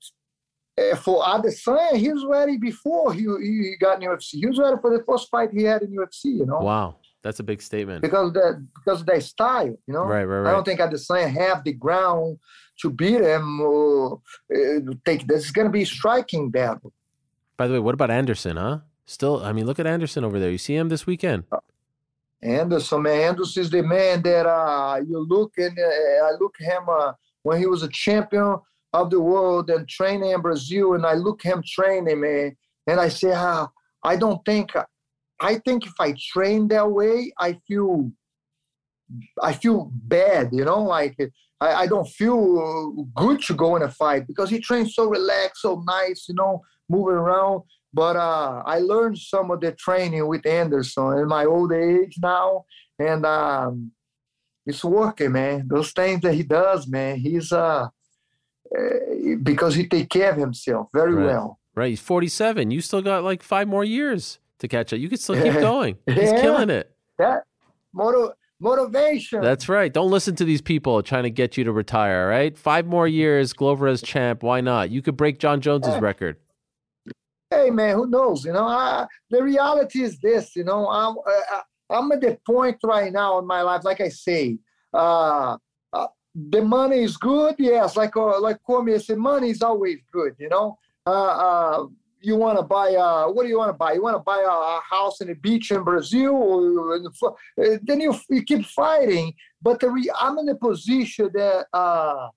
[0.78, 4.34] uh, for Adesanya, he was ready before he, he got in UFC.
[4.34, 6.58] He was ready for the first fight he had in UFC, you know?
[6.58, 6.96] Wow.
[7.22, 8.02] That's a big statement.
[8.02, 10.04] Because of that, because of that style, you know?
[10.04, 10.50] Right, right, right.
[10.50, 12.38] I don't think Adesanya have the ground
[12.80, 13.60] to beat him.
[13.60, 14.20] Or,
[14.54, 16.92] uh, take this is going to be striking battle.
[17.56, 18.78] By the way, what about Anderson, huh?
[19.08, 20.50] Still, I mean, look at Anderson over there.
[20.50, 21.44] You see him this weekend?
[22.42, 26.82] Anderson, man, Anderson is the man that uh, you look and uh, I look him
[26.90, 28.58] uh, when he was a champion
[28.92, 32.54] of the world and training in Brazil, and I look him training, man,
[32.86, 33.70] and I say, ah,
[34.02, 34.72] I don't think,
[35.40, 38.12] I think if I train that way, I feel,
[39.42, 41.16] I feel bad, you know, like
[41.62, 45.62] I, I don't feel good to go in a fight because he trains so relaxed,
[45.62, 46.60] so nice, you know,
[46.90, 47.62] moving around.
[47.98, 52.64] But uh, I learned some of the training with Anderson in my old age now,
[52.96, 53.90] and um,
[54.64, 55.66] it's working, man.
[55.66, 58.78] Those things that he does, man, he's uh, uh
[59.42, 61.26] because he take care of himself very Right.
[61.26, 61.58] well.
[61.74, 61.90] Right.
[61.90, 62.70] He's 47.
[62.70, 65.00] You still got like five more years to catch up.
[65.00, 65.96] You can still keep going.
[66.06, 66.40] He's Yeah.
[66.40, 66.92] killing it.
[67.18, 67.42] That
[67.92, 69.40] motiv- motivation.
[69.40, 69.92] That's right.
[69.92, 72.56] Don't listen to these people trying to get you to retire, all right?
[72.56, 74.44] Five more years, Glover as champ.
[74.44, 74.90] Why not?
[74.90, 76.36] You could break Jon Jones's record.
[77.50, 78.66] Hey man who knows you know?
[78.66, 80.88] I, the reality is this you know?
[80.88, 81.60] I'm uh,
[81.90, 84.58] i'm at the point right now in my life like i say
[84.92, 85.56] uh,
[85.92, 86.06] uh
[86.50, 90.48] the money is good yes like uh, like Cormier said money is always good you
[90.48, 90.78] know?
[91.06, 91.86] Uh, uh
[92.20, 93.92] you want to buy uh what do you want to buy?
[93.92, 97.12] You want to buy a, a house in the beach in brazil or in the,
[97.62, 102.28] uh, then you, you keep fighting but the re- i'm in a position that uh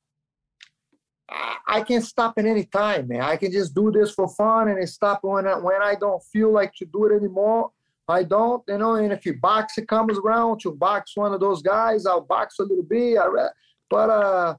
[1.67, 3.21] I- can stop at any time, man.
[3.21, 6.51] I can just do this for fun and stop when I, when I don't feel
[6.51, 7.71] like to do it anymore.
[8.07, 8.95] I don't, you know.
[8.95, 12.59] And if you box it comes around to box one of those guys, I'll box
[12.59, 13.17] a little bit.
[13.17, 13.47] I,
[13.89, 14.55] but uh,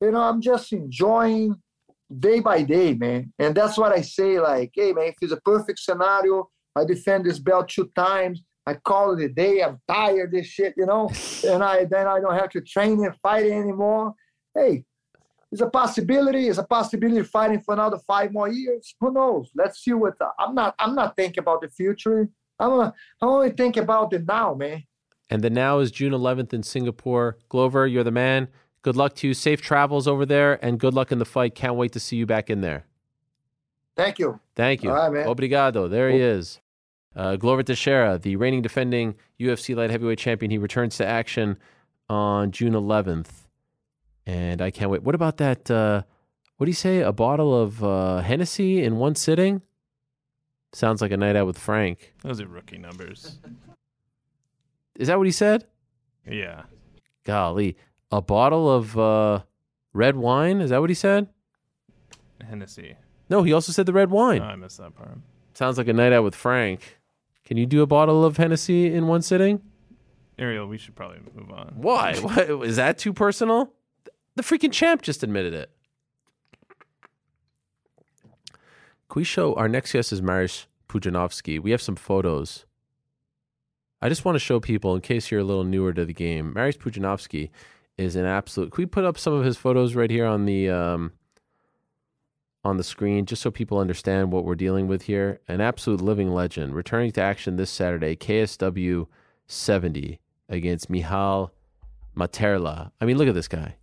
[0.00, 1.56] you know, I'm just enjoying
[2.18, 3.32] day by day, man.
[3.38, 4.40] And that's what I say.
[4.40, 8.42] Like, hey, man, if it's a perfect scenario, I defend this belt two times.
[8.66, 9.62] I call it a day.
[9.62, 11.10] I'm tired of this shit, you know.
[11.46, 14.14] and I then I don't have to train and fight anymore.
[14.54, 14.84] Hey,
[15.50, 16.48] it's a possibility.
[16.48, 18.94] It's a possibility fighting for another five more years.
[19.00, 19.50] Who knows?
[19.54, 20.14] Let's see what.
[20.38, 20.74] I'm not.
[20.78, 22.28] I'm not thinking about the future.
[22.58, 22.80] I'm.
[22.80, 22.92] I'm
[23.22, 24.84] only thinking about the now, man.
[25.30, 27.36] And the now is June 11th in Singapore.
[27.48, 28.48] Glover, you're the man.
[28.82, 29.34] Good luck to you.
[29.34, 31.54] Safe travels over there and good luck in the fight.
[31.54, 32.86] Can't wait to see you back in there.
[33.96, 34.40] Thank you.
[34.54, 34.90] Thank you.
[34.90, 35.26] All right, man.
[35.26, 35.90] Obrigado.
[35.90, 36.60] There he is.
[37.14, 40.50] Uh, Glover Teixeira, the reigning defending UFC light heavyweight champion.
[40.50, 41.58] He returns to action
[42.08, 43.47] on June 11th.
[44.28, 45.02] And I can't wait.
[45.02, 45.70] What about that?
[45.70, 46.02] Uh,
[46.58, 47.00] what do you say?
[47.00, 49.62] A bottle of uh, Hennessy in one sitting?
[50.74, 52.12] Sounds like a night out with Frank.
[52.22, 53.38] Those are rookie numbers.
[54.96, 55.64] Is that what he said?
[56.30, 56.64] Yeah.
[57.24, 57.78] Golly.
[58.12, 59.40] A bottle of uh,
[59.94, 60.60] red wine?
[60.60, 61.28] Is that what he said?
[62.46, 62.96] Hennessy.
[63.30, 64.42] No, he also said the red wine.
[64.42, 65.16] Oh, I missed that part.
[65.54, 66.98] Sounds like a night out with Frank.
[67.46, 69.62] Can you do a bottle of Hennessy in one sitting?
[70.38, 71.72] Ariel, we should probably move on.
[71.76, 72.14] Why?
[72.18, 73.72] what, is that too personal?
[74.38, 75.68] The freaking champ just admitted it.
[79.08, 81.58] Can we show our next guest is Mariusz Pudzianowski.
[81.58, 82.64] We have some photos.
[84.00, 86.54] I just want to show people, in case you're a little newer to the game,
[86.54, 87.50] Mariusz Pudzianowski
[87.96, 88.70] is an absolute.
[88.70, 91.14] Can we put up some of his photos right here on the um,
[92.62, 95.40] on the screen, just so people understand what we're dealing with here?
[95.48, 99.08] An absolute living legend, returning to action this Saturday, KSW
[99.48, 101.52] 70 against Michal
[102.16, 102.92] Materla.
[103.00, 103.74] I mean, look at this guy.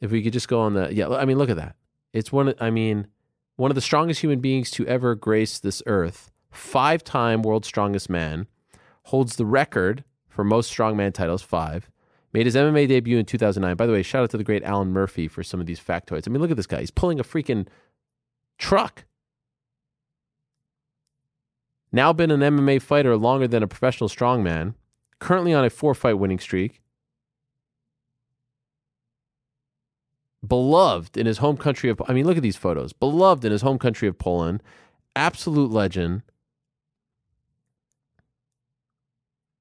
[0.00, 1.76] If we could just go on the yeah, I mean, look at that.
[2.12, 2.54] It's one.
[2.60, 3.08] I mean,
[3.56, 6.30] one of the strongest human beings to ever grace this earth.
[6.50, 8.46] Five-time world's strongest man,
[9.04, 11.42] holds the record for most strongman titles.
[11.42, 11.90] Five.
[12.32, 13.74] Made his MMA debut in 2009.
[13.76, 16.28] By the way, shout out to the great Alan Murphy for some of these factoids.
[16.28, 16.80] I mean, look at this guy.
[16.80, 17.66] He's pulling a freaking
[18.58, 19.06] truck.
[21.90, 24.74] Now been an MMA fighter longer than a professional strongman.
[25.20, 26.82] Currently on a four-fight winning streak.
[30.46, 32.92] Beloved in his home country of I mean look at these photos.
[32.92, 34.62] Beloved in his home country of Poland.
[35.16, 36.22] Absolute legend.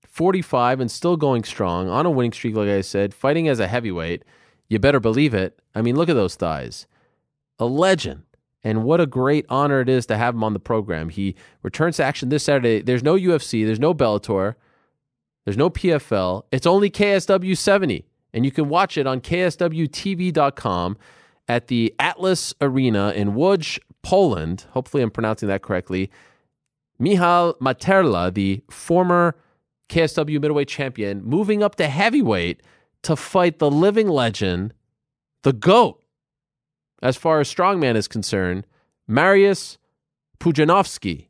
[0.03, 3.67] 45 and still going strong on a winning streak like I said, fighting as a
[3.67, 4.23] heavyweight.
[4.67, 5.59] You better believe it.
[5.73, 6.87] I mean look at those thighs.
[7.59, 8.23] A legend.
[8.63, 11.09] And what a great honor it is to have him on the program.
[11.09, 12.81] He returns to action this Saturday.
[12.81, 14.55] There's no UFC, there's no Bellator,
[15.45, 16.43] there's no PFL.
[16.51, 20.97] It's only KSW 70 and you can watch it on kswtv.com
[21.47, 24.65] at the Atlas Arena in Łódź, Poland.
[24.71, 26.11] Hopefully, I'm pronouncing that correctly.
[26.99, 29.35] Michal Materla, the former
[29.89, 32.61] KSW middleweight champion, moving up to heavyweight
[33.03, 34.73] to fight the living legend,
[35.43, 36.01] the GOAT,
[37.01, 38.65] as far as strongman is concerned,
[39.07, 39.77] Marius
[40.39, 41.27] Pudzianowski.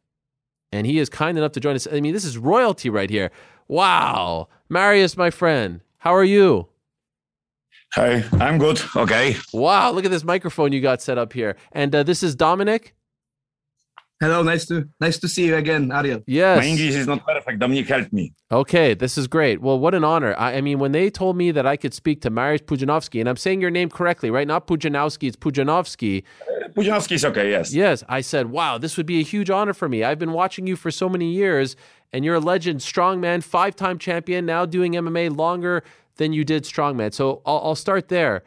[0.72, 1.88] And he is kind enough to join us.
[1.92, 3.32] I mean, this is royalty right here.
[3.68, 4.50] Wow.
[4.70, 6.68] Marius, my friend, how are you?
[7.96, 8.82] Hey, I'm good.
[8.96, 9.38] Okay.
[9.54, 11.56] Wow, look at this microphone you got set up here.
[11.72, 12.94] And uh, this is Dominic.
[14.20, 16.24] Hello, nice to nice to see you again, Ariel.
[16.26, 16.58] Yes.
[16.58, 17.60] My English is not perfect.
[17.60, 18.34] Dominic, help me.
[18.52, 19.62] Okay, this is great.
[19.62, 20.34] Well, what an honor.
[20.40, 23.30] I, I mean, when they told me that I could speak to Mariusz Pudzianowski, and
[23.30, 24.48] I'm saying your name correctly, right?
[24.48, 26.24] Not Pujanowski, it's Pujanowski.
[26.74, 27.72] Pujanowski is okay, yes.
[27.72, 30.04] Yes, I said, wow, this would be a huge honor for me.
[30.04, 31.76] I've been watching you for so many years,
[32.12, 35.84] and you're a legend, strongman, five time champion, now doing MMA longer
[36.18, 37.14] than you did strongman.
[37.14, 38.44] So I'll, I'll start there.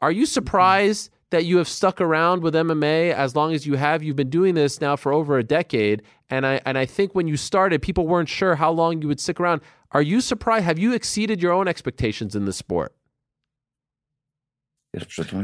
[0.00, 4.02] Are you surprised that you have stuck around with MMA as long as you have?
[4.02, 7.28] You've been doing this now for over a decade, and I and I think when
[7.28, 9.60] you started, people weren't sure how long you would stick around.
[9.92, 10.64] Are you surprised?
[10.64, 12.94] Have you exceeded your own expectations in the sport?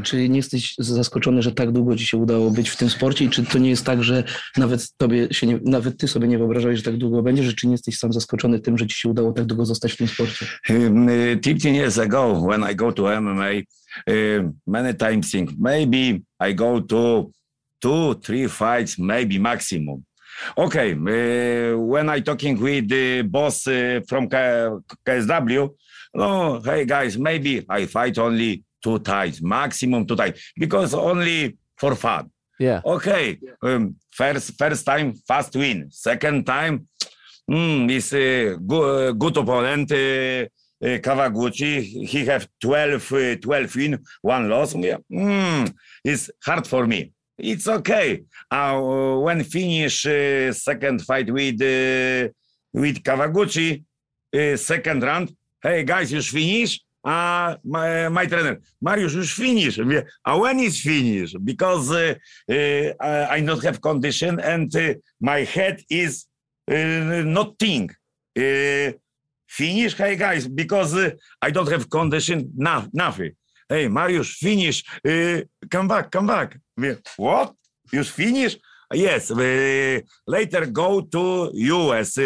[0.03, 3.29] Czy nie jesteś zaskoczony, że tak długo ci się udało być w tym sporcie i
[3.29, 4.23] czy to nie jest tak, że
[4.57, 7.71] nawet tobie się nie, nawet ty sobie nie wyobrażałeś, że tak długo będziesz, czy nie
[7.71, 10.45] jesteś sam zaskoczony tym, że ci się udało tak długo zostać w tym sporcie?
[10.69, 13.49] Um, uh, 15 years ago, when I go to MMA,
[14.07, 16.19] uh, many times think maybe
[16.49, 17.29] I go to
[17.79, 20.03] two, three fights, maybe maximum.
[20.55, 25.69] Okay, uh, when I talking with the boss uh, from K- KSW,
[26.13, 31.95] no, hey guys, maybe I fight only two times, maximum two times, because only for
[31.95, 32.31] fun.
[32.59, 32.81] Yeah.
[32.85, 35.89] Okay, um, first first time fast win.
[35.91, 36.87] Second time,
[37.49, 39.91] mm, is a good, good opponent.
[39.91, 40.47] Uh,
[40.81, 44.75] uh, Kawaguchi, he have 12, uh, 12 win, one loss.
[44.75, 44.97] Yeah.
[45.11, 45.73] Mm,
[46.03, 47.11] it's hard for me.
[47.37, 48.23] It's okay.
[48.51, 52.29] Uh, when finish uh, second fight with uh,
[52.73, 53.83] with Kawaguchi,
[54.35, 55.33] uh, second round.
[55.61, 56.81] Hey guys, you finish?
[57.03, 59.77] Uh, my, my trainer, Mariusz, już finish.
[59.77, 61.33] Mówię, A when is finish?
[61.39, 62.15] Because uh,
[62.49, 64.71] uh, I not have condition and
[65.21, 66.27] my head is
[66.67, 67.95] not think.
[69.47, 70.95] Finish, hey guys, because
[71.41, 73.31] I don't have condition, no, nothing.
[73.69, 74.83] Hey, Mariusz, finish.
[75.69, 76.59] Come back, come back.
[77.17, 77.53] What?
[77.91, 78.57] You finish?
[78.93, 79.31] Yes.
[80.27, 82.19] Later go to US,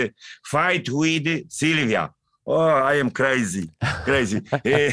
[0.45, 2.09] fight with Sylvia.
[2.45, 3.69] Oh, I am crazy,
[4.03, 4.41] crazy.
[4.51, 4.91] uh,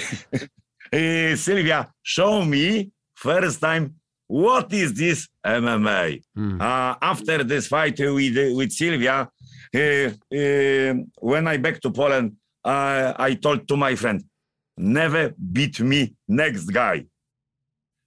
[1.36, 3.94] Sylvia, show me first time
[4.27, 6.22] what is this MMA.
[6.60, 9.28] Uh, after this fight with with Sylvia,
[9.74, 14.22] uh, when I back to Poland, uh, I told to my friend,
[14.77, 17.05] never beat me next guy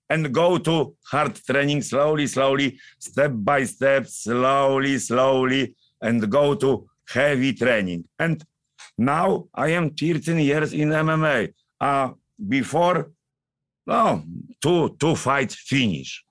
[0.10, 6.86] and go to hard training slowly slowly step by step slowly slowly and go to
[7.07, 8.44] heavy training and
[8.98, 11.52] now i am 13 years in mma
[11.82, 12.10] uh
[12.48, 13.11] before
[13.88, 14.24] no
[14.61, 16.24] two two fights finish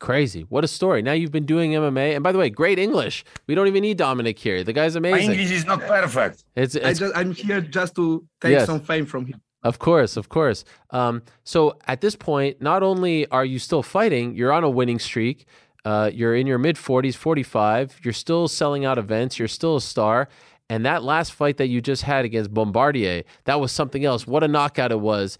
[0.00, 0.42] Crazy.
[0.48, 1.02] What a story.
[1.02, 2.14] Now you've been doing MMA.
[2.14, 3.24] And by the way, great English.
[3.48, 4.62] We don't even need Dominic here.
[4.62, 5.10] The guy's amazing.
[5.12, 5.32] my amazing.
[5.40, 8.66] english is not perfect It's, I it's just, I'm here just to take Yes.
[8.66, 9.40] some fame from him.
[9.64, 10.64] Of course, of course.
[10.90, 15.00] Um, so at this point, not only are you still fighting, you're on a winning
[15.00, 15.46] streak.
[15.84, 17.98] Uh, you're in your mid 40s, 45.
[18.04, 19.36] You're still selling out events.
[19.36, 20.28] You're still a star.
[20.70, 24.26] And that last fight that you just had against Bombardier, that was something else.
[24.26, 25.38] What a knockout it was.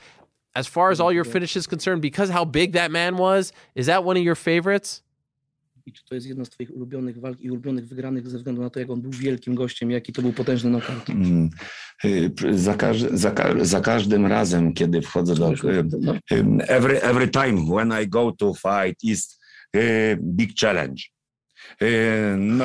[0.55, 4.05] As far as all your finishes concerned, because how big that man was, is that
[4.05, 5.02] one of your favorites?
[5.86, 8.70] I czy to jest jedna z twoich ulubionych walk i ulubionych wygranych ze względu na
[8.70, 11.10] to, jak on był wielkim gościem, jaki to był potężny knockout?
[11.10, 11.50] Mm,
[12.52, 15.52] za, każ- za, ka- za każdym razem, kiedy wchodzę do.
[15.52, 16.14] y, No,
[16.68, 19.38] every, every time when I go to fight is
[19.76, 21.02] a big challenge.
[21.80, 22.64] Uh, no,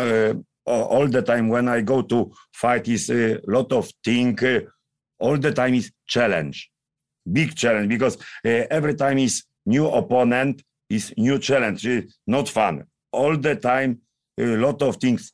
[0.65, 4.37] all the time when I go to fight is a lot of thing.
[4.43, 4.59] uh,
[5.19, 6.69] all the time is challenge,
[7.25, 11.87] big challenge because uh, every time is new opponent is new challenge,
[12.27, 12.83] not fun.
[13.11, 14.01] All the time,
[14.39, 15.31] a lot of things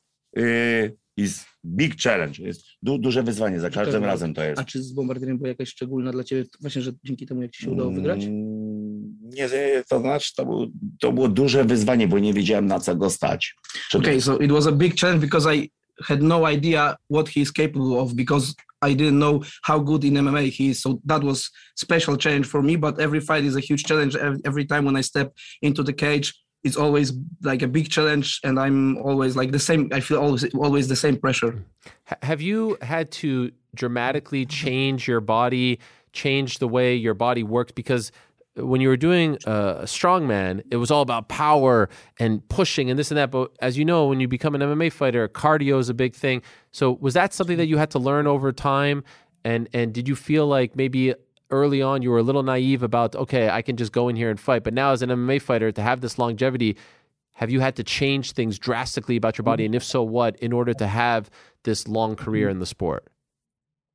[1.16, 2.42] is big challenge.
[2.42, 4.60] Jest du, duże wyzwanie za każdym razem to jest.
[4.60, 7.64] A czy z Bombardierem była jakaś szczególna dla ciebie, właśnie, że dzięki temu, jak ci
[7.64, 8.26] się udało wygrać?
[9.32, 9.48] Nie,
[9.88, 10.70] to znaczy, to, był,
[11.00, 13.54] to było duże wyzwanie, bo nie wiedziałem na co go stać.
[13.90, 15.70] Żeby- Okay, so it was a big challenge because I
[16.02, 20.14] had no idea what he is capable of because I didn't know how good in
[20.14, 20.80] MMA he is.
[20.80, 22.76] So that was special challenge for me.
[22.76, 24.16] But every fight is a huge challenge.
[24.16, 25.32] Every, every time when I step
[25.62, 26.32] into the cage,
[26.64, 27.12] it's always
[27.42, 29.88] like a big challenge, and I'm always like the same.
[29.92, 31.64] I feel always always the same pressure.
[32.22, 35.78] Have you had to dramatically change your body,
[36.12, 37.72] change the way your body works?
[37.72, 38.12] Because
[38.56, 43.10] when you were doing uh, strongman, it was all about power and pushing and this
[43.10, 43.30] and that.
[43.30, 46.42] But as you know, when you become an MMA fighter, cardio is a big thing.
[46.72, 49.04] So was that something that you had to learn over time?
[49.44, 51.14] And and did you feel like maybe
[51.50, 54.30] early on you were a little naive about okay, I can just go in here
[54.30, 56.76] and fight, but now as an MMA fighter to have this longevity,
[57.34, 60.52] have you had to change things drastically about your body, and if so, what, in
[60.52, 61.30] order to have
[61.62, 63.06] this long career in the sport?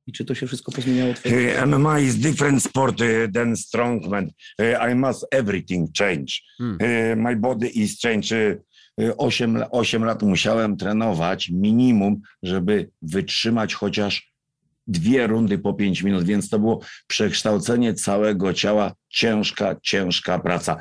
[0.06, 1.14] I czy to się wszystko pozmieniało?
[1.14, 1.66] Twoje...
[1.66, 4.30] MMA is different sport uh, than strongman.
[4.58, 6.42] Uh, I must everything change.
[6.58, 6.78] Hmm.
[6.80, 8.32] Uh, my body is change.
[8.32, 14.32] Uh, 8, 8 lat musiałem trenować minimum, żeby wytrzymać chociaż
[14.86, 20.76] dwie rundy po 5 minut, więc to było przekształcenie całego ciała, ciężka, ciężka praca.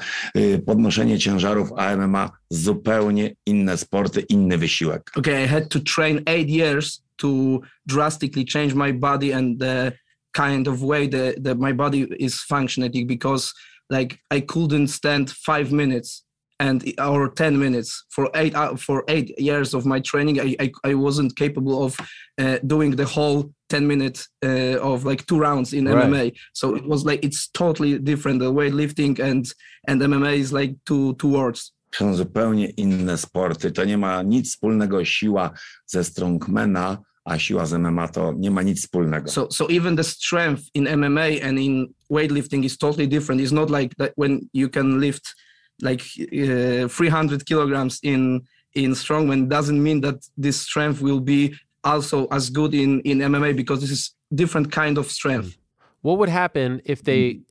[0.66, 5.12] Podnoszenie ciężarów AMMA, zupełnie inne sporty, inny wysiłek.
[5.16, 9.94] okay, I had to train eight years to drastically change my body and the
[10.34, 13.54] kind of way that, that my body is functioning because
[13.90, 16.24] like I couldn't stand five minutes
[16.60, 20.40] and or 10 minutes for eight hou- for eight years of my training.
[20.40, 21.98] I, I, I wasn't capable of
[22.38, 26.08] uh, doing the whole 10 minutes uh, of like two rounds in Right.
[26.10, 29.52] MMA so it was like it's totally different the weightlifting and
[29.88, 33.72] and MMA is like two two words Są zupełnie inne sporty.
[33.72, 35.52] To nie ma nic wspólnego siła
[35.86, 39.32] ze strongmana, a siła z MMA to nie ma nic wspólnego.
[39.32, 43.42] So so even the strength in MMA and in weightlifting is totally different.
[43.42, 45.36] It's not like that when you can lift
[45.82, 48.42] like uh, 300 kilograms in
[48.76, 53.56] in strongman doesn't mean that this strength will be also as good in in MMA
[53.56, 55.58] because this is different kind of strength.
[56.02, 57.42] What would happen if they?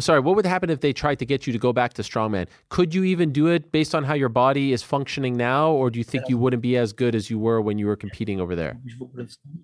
[0.00, 2.46] Sorry, what would happen if they tried to get you to go back to strongman?
[2.68, 5.98] Could you even do it based on how your body is functioning now, or do
[5.98, 8.56] you think you wouldn't be as good as you were when you were competing over
[8.56, 8.76] there?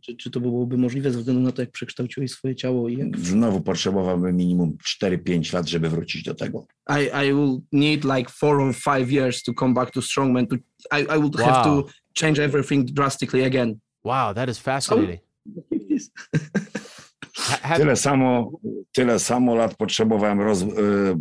[0.00, 3.18] Czy, czy to byłoby możliwe ze względu na to, jak przekształciłeś swoje ciało i jak
[3.18, 6.66] Znowu potrzebowałbym minimum 4-5 lat, żeby wrócić do tego.
[6.88, 10.46] I, I will need like four or five years to come back to strongman.
[10.46, 10.56] To
[10.92, 11.86] I, I would have to
[12.20, 13.80] change everything drastically again.
[14.04, 15.18] Wow, that is fascinating.
[15.18, 15.30] Oh.
[16.54, 16.79] Ha-
[17.62, 18.50] have- Tyle samo,
[18.92, 20.66] tyle samo lat potrzebowałem roz, y,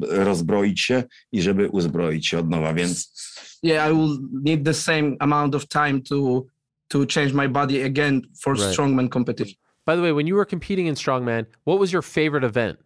[0.02, 3.12] rozbroić się i żeby uzbroić się od nowa, więc
[3.64, 6.44] yeah, I will need the same amount of time to
[6.88, 8.74] to change my body again for Right.
[8.74, 9.56] strongman competition.
[9.86, 12.78] By the way, when you were competing in strongman, what was your favorite event?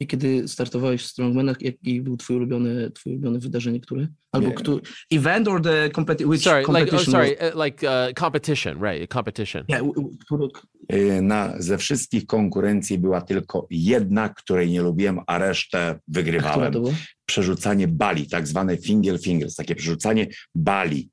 [0.00, 4.08] I kiedy startowałeś w strongmanach, jaki był twój ulubiony, twoje ulubione wydarzenie, które?
[4.32, 4.54] Albo Nie.
[4.54, 6.30] kto, event or the competition?
[6.30, 9.12] Which Sorry, like oh, competition sorry, was- uh, like uh, competition, right?
[9.12, 9.64] Competition.
[9.68, 9.82] Yeah,
[10.26, 10.48] który-
[10.92, 16.72] y, na, ze wszystkich konkurencji była tylko jedna, której nie lubiłem, a resztę wygrywałem.
[16.72, 16.90] była?
[17.26, 21.10] Przerzucanie bali, tak zwane finger fingers, takie przerzucanie bali.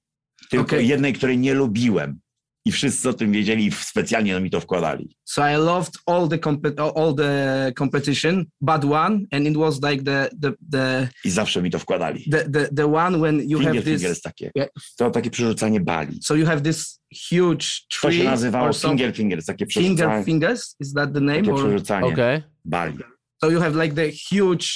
[0.50, 0.88] Tylko Okej.
[0.88, 2.20] jednej, której nie lubiłem.
[2.68, 5.16] I wszyscy o tym wiedzieli i specjalnie mi to wkładali.
[5.26, 6.40] So I loved all the
[6.96, 11.70] all the competition, but one, and it was like the the the I zawsze mi
[11.72, 12.24] to wkładali.
[12.32, 14.02] the the, the one when you Finger have this.
[14.02, 14.52] fingers takie.
[14.56, 14.70] Yeah.
[14.98, 16.20] To takie przerzucanie bali.
[16.24, 17.00] So you have this
[17.30, 17.66] huge
[18.02, 20.76] To się tree nazywało finger fingers, takie finger przerzucanie, fingers.
[20.80, 21.40] Is that the name?
[21.40, 22.44] takie Or przerzucanie Okay.
[22.66, 22.98] bali.
[23.44, 24.68] so you have like the huge,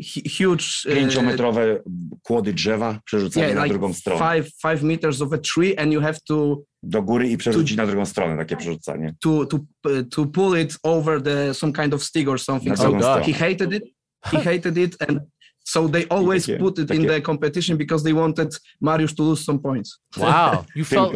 [0.00, 0.64] hu- huge.
[0.88, 1.82] uh, Pięciometrowe
[2.22, 4.20] kłody drzewa, przerzucanie yeah, na like drugą stronę.
[4.34, 7.86] five five meters of a tree, and you have to Do góry i przerzucić na
[7.86, 9.14] drugą stronę, takie przerzucanie.
[9.20, 9.62] to to uh,
[10.10, 12.70] to pull it over the some kind of stick or something.
[12.70, 13.22] Na So drugą God.
[13.24, 13.84] he hated it.
[14.32, 15.20] He hated it, and
[15.64, 18.48] so they always takie- put it in takie- the competition because they wanted
[18.82, 19.98] Mariusz to lose some points.
[20.16, 21.12] Wow, you felt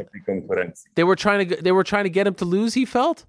[0.95, 2.75] they were trying to they were trying to get him to lose.
[2.81, 3.27] He felt.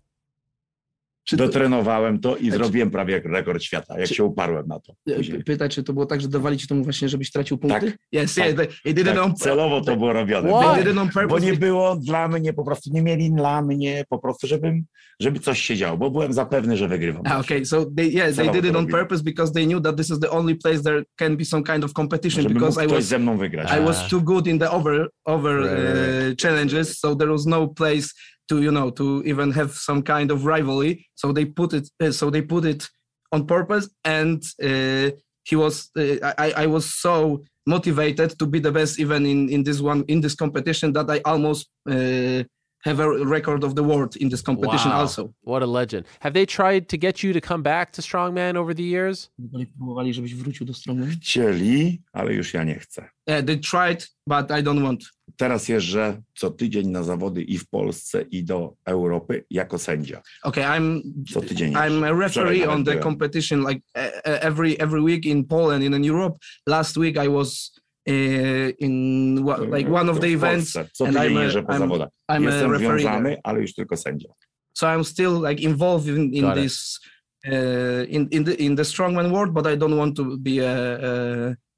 [1.26, 4.93] Czy to, Dotrenowałem to i zrobiłem prawie rekord świata, jak się uparłem na to.
[5.18, 5.43] później.
[5.43, 7.91] pyta, czy to było tak, że dawali ci temu właśnie, żebyś tracił punkty?
[7.91, 8.23] Tak.
[8.23, 8.56] Yes, Tak.
[8.85, 10.53] did it on Tak, celowo to było robione.
[10.53, 14.85] On Bo nie było dla mnie, po prostu nie mieli dla mnie, po prostu, żebym,
[15.19, 17.22] żeby coś się działo, bo byłem zapewny, że wygrywam.
[17.26, 19.97] Ah, okay, so they yeah they did to it on purpose because they knew that
[19.97, 22.88] this is the only place there can be some kind of competition Żeby because I
[22.88, 23.69] was ze mną wygrać.
[23.81, 27.68] I was too good in the over over Right, uh, challenges, so there was no
[27.68, 28.07] place
[28.49, 31.05] to you know to even have some kind of rivalry.
[31.15, 32.88] So they put it uh, so they put it
[33.31, 35.11] on purpose, and uh,
[35.43, 39.63] he was uh, I I was so motivated to be the best even in in
[39.63, 42.43] this one in this competition that I almost uh,
[42.86, 45.02] have a record of the world in this competition Wow.
[45.02, 45.34] also.
[45.44, 46.06] What a legend.
[46.20, 49.30] Have they tried to get you to come back to strongman over the years?
[49.78, 51.07] Próbowali, żebyś wrócił do strony.
[51.07, 53.10] Chcieli, ale już ja nie chcę.
[53.30, 55.03] Yeah, they tried, but I don't want.
[55.38, 60.22] Teraz jeżdżę co tydzień na zawody i w Polsce, i do Europy jako sędzia.
[60.44, 61.02] Okay, I'm
[61.34, 65.45] Co tydzień I'm a referee on the competition like uh, uh, every every week in
[65.45, 66.38] Poland and in Europe.
[66.68, 70.73] Last week I was uh, in what, like one of the events.
[70.94, 72.10] Co and I'm a- po I'm- zawodach.
[72.32, 74.30] I'm a Jestem referee związany, ale już tylko sędzia.
[74.77, 76.99] So I'm still like involved in, in Got this
[77.48, 80.98] uh, in in the in the strongman world, but I don't want to be a,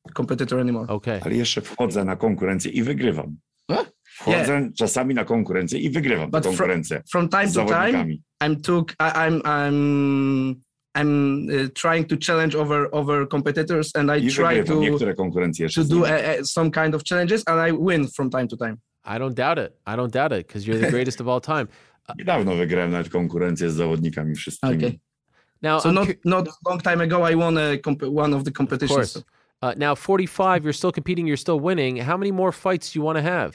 [0.06, 0.88] a competitor anymore.
[0.88, 1.20] Okay.
[1.24, 3.38] Ale jeszcze wchodzę na konkurencję i wygrywam.
[4.20, 8.16] Wchodzę czasami na konkurencję i wygrywam tę But konkurencję From time z to time.
[8.44, 10.56] I'm took I, I'm I'm
[11.02, 15.64] I'm uh, trying to challenge over over competitors, and I I try to niektóre konkurencje
[15.66, 15.84] jeszcze.
[15.84, 18.78] to do a, a, some kind of challenges, and I win from time to time.
[19.06, 19.72] I don't doubt it.
[19.86, 21.68] I don't doubt it because you're the greatest of all time.
[22.18, 24.78] Niedawno wygrałem nawet konkurencję z zawodnikami wszystkimi.
[24.78, 25.00] Okay.
[25.62, 28.44] Now, So I'm not cu- not long time ago, I won a comp- one of
[28.44, 29.14] the of competitions.
[29.14, 29.24] course.
[29.64, 31.98] Uh, now, 45, you're still competing, you're still winning.
[31.98, 33.52] How many more fights do you want to have?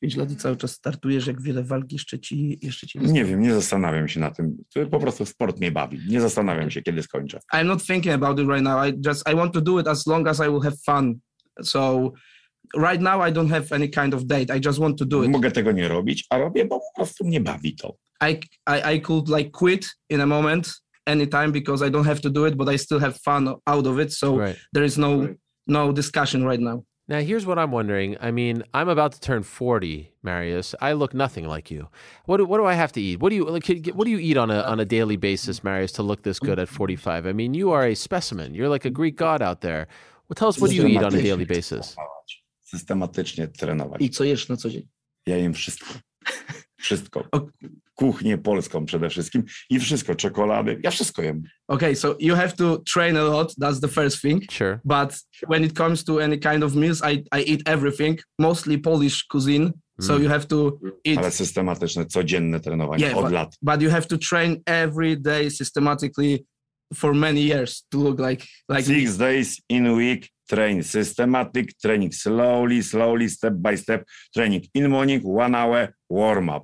[0.00, 3.40] 5 lat i cały czas startujesz, jak wiele walk jeszcze ci, jeszcze ci Nie wiem,
[3.40, 4.56] nie zastanawiam się na tym.
[4.74, 5.98] To Po prostu sport mnie bawi.
[6.08, 7.38] Nie zastanawiam się, kiedy skończę.
[7.54, 8.86] I'm not thinking about it right now.
[8.88, 11.14] I just I want to do it as long as I will have fun.
[11.62, 12.12] So
[12.78, 14.56] right now I don't have any kind of date.
[14.56, 15.30] I just want to do it.
[15.30, 17.96] Mogę tego nie robić, a robię, bo po prostu mnie bawi to.
[18.28, 22.30] I I, I could like quit in a moment anytime because I don't have to
[22.30, 24.14] do it, but I still have fun out of it.
[24.14, 24.56] So Right.
[24.74, 25.28] there is no
[25.66, 26.84] no discussion right now.
[27.08, 28.16] Now, here's what I'm wondering.
[28.20, 30.74] I mean, I'm about to turn 40, Marius.
[30.80, 31.88] I look nothing like you.
[32.26, 33.18] What do, what do I have to eat?
[33.20, 35.92] What do you like, what do you eat on a on a daily basis, Marius,
[35.92, 37.26] to look this good at 45?
[37.26, 38.54] I mean, you are a specimen.
[38.54, 39.88] You're like a Greek god out there.
[40.28, 41.96] Well, tell us what do you eat on a daily basis?
[42.62, 44.00] Systematycznie trenować.
[44.00, 44.88] I co jesz na co dzień?
[45.26, 45.94] Ja jem wszystko.
[46.82, 47.24] Wszystko.
[47.94, 50.14] Kuchnię polską przede wszystkim i wszystko.
[50.14, 50.80] Czekolady.
[50.82, 51.42] Ja wszystko jem.
[51.68, 53.54] Okay, so you have to train a lot.
[53.60, 54.42] That's the first thing.
[54.52, 54.78] Sure.
[54.84, 55.16] But
[55.48, 59.72] when it comes to any kind of meals, I, I eat everything, mostly Polish cuisine.
[60.00, 60.22] So Mm.
[60.22, 63.56] you have to eat Ale systematyczne, codzienne trenowanie Yeah, od but, lat.
[63.62, 66.44] but you have to train every day systematically
[66.94, 68.94] for many years to look like like me.
[69.00, 74.04] Six days in a week, train systematic, training slowly, slowly, step by step,
[74.34, 76.62] training in morning, one hour, warm up.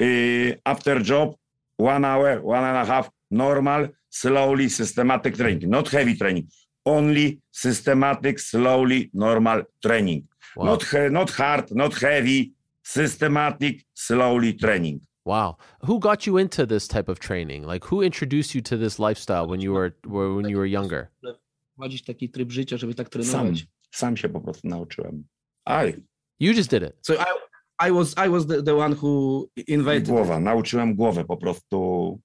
[0.00, 1.34] Uh, after job,
[1.76, 6.48] one hour, one and a half, normal, slowly, systematic training, not heavy training,
[6.86, 10.28] only systematic, slowly, normal training.
[10.56, 10.64] Wow.
[10.66, 12.52] Not, he- not hard, not heavy,
[12.82, 15.00] systematic, slowly training.
[15.24, 15.56] Wow.
[15.86, 17.64] Who got you into this type of training?
[17.66, 21.10] Like, who introduced you to this lifestyle when you were, were when you were younger?
[21.76, 23.66] Wprowadzić taki tryb życia, żeby tak Sam, trenować.
[23.90, 25.24] sam się po prostu nauczyłem.
[25.64, 25.94] Aj,
[26.40, 26.94] You just did it.
[27.02, 27.24] So I
[27.78, 30.08] I was I was the, the one who invented.
[30.08, 32.20] głowa, nauczyłem głowę po prostu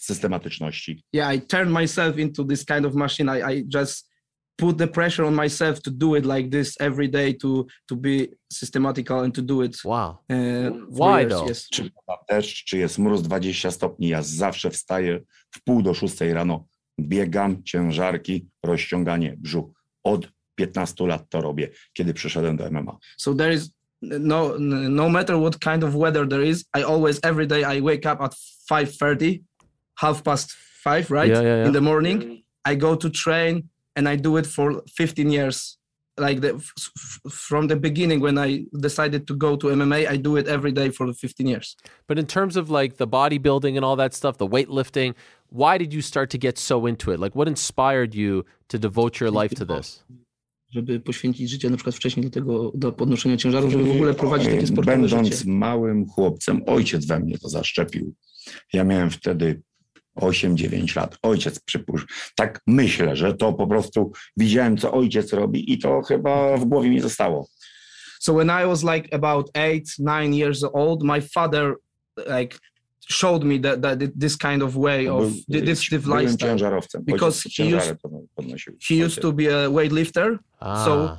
[0.00, 1.02] systematyczności.
[1.12, 3.28] Yeah, I turned myself into this kind of machine.
[3.28, 4.12] I, I just
[4.56, 8.28] put the pressure on myself to do it like this every day to to be
[8.52, 9.76] systematical and to do it.
[9.84, 10.18] Wow.
[10.30, 11.48] Uh, Why though?
[11.48, 11.68] Yes.
[11.70, 16.32] Czy pada deszcz, czy jest mróz 20 stopni, ja zawsze wstaję w pół do szóstej
[16.32, 16.66] rano,
[17.00, 19.70] biegam, ciężarki, rozciąganie brzuch.
[20.04, 22.96] Od 15 lat to robię, kiedy przyszedłem do MMA.
[23.16, 23.70] So there is
[24.02, 28.04] no no matter what kind of weather there is, I always every day I wake
[28.04, 28.34] up at
[28.68, 29.42] five thirty,
[29.98, 30.50] half past
[30.82, 31.66] five, right Yeah, yeah, yeah.
[31.66, 32.18] in the morning.
[32.20, 32.42] Mm.
[32.64, 35.78] I go to train and I do it for fifteen years.
[36.18, 36.72] Like the f-
[37.26, 40.70] f- from the beginning when I decided to go to MMA, I do it every
[40.70, 41.74] day for 15 years.
[42.06, 45.14] But in terms of like the bodybuilding and all that stuff, the weightlifting,
[45.48, 47.18] why did you start to get so into it?
[47.18, 50.02] Like, what inspired you to devote your life to this?
[50.72, 54.48] Żeby poświęcić życie na przykład wcześniej do tego, do podnoszenia ciężarów, żeby w ogóle prowadzić
[54.48, 55.50] takie sportowe Będąc życie.
[55.50, 58.14] małym chłopcem, ojciec we mnie to zaszczepił.
[58.72, 59.62] Ja miałem wtedy
[60.20, 61.18] 8-9 lat.
[61.22, 62.06] Ojciec przypuszcza.
[62.36, 66.90] Tak myślę, że to po prostu widziałem, co ojciec robi i to chyba w głowie
[66.90, 67.48] mi zostało.
[68.20, 71.74] So when I was like about eight, nine years old, my father
[72.38, 72.58] like
[73.08, 76.56] showed me that, that this kind of way of Był- this, this lifestyle.
[77.04, 77.96] Because he used-
[78.88, 80.38] He used to be a weightlifter,
[80.84, 81.18] so Ah,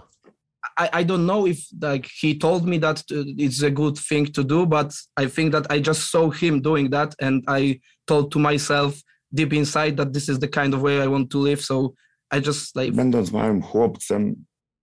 [0.77, 4.25] I, I don't know if like he told me that uh, it's a good thing
[4.33, 4.91] to do, but
[5.23, 8.93] I think that I just saw him doing that, and I told to myself
[9.33, 11.61] deep inside that this is the kind of way I want to live.
[11.61, 11.93] So
[12.31, 14.35] I just like Będąc małym chłopcem,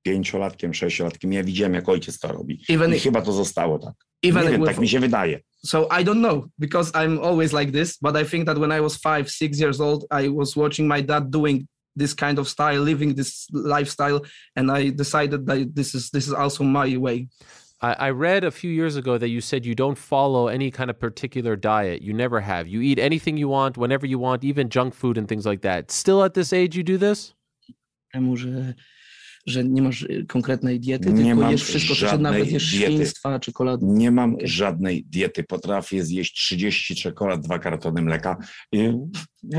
[0.02, 2.60] pięciolatkiem, sześciolatkiem, ja widziałem, jak ojciec to robi.
[2.68, 3.94] Even I if- chyba to zostało tak.
[4.22, 5.40] even Nie wiem, with- tak mi się wydaje.
[5.62, 8.80] So i don't know because i'm always like this but i think that when i
[8.80, 11.66] was five six years old i was watching my dad doing
[11.96, 14.24] this kind of style living this lifestyle
[14.56, 17.28] and i decided that this is this is also my way
[17.82, 20.90] I, I read a few years ago that you said you don't follow any kind
[20.90, 22.02] of particular diet.
[22.02, 22.68] You never have.
[22.68, 25.90] You eat anything you want, whenever you want, even junk food and things like that.
[25.90, 27.32] Still at this age, you do this?
[29.50, 32.92] Że nie masz y, konkretnej diety Nie tylko jesz wszystko żadnej nawet jesz diety.
[32.94, 35.44] świństwa czekolady Nie mam żadnej diety.
[35.44, 38.36] Potrafię zjeść 30 czekolad, dwa kartony mleka.
[38.72, 38.92] I,
[39.42, 39.58] no,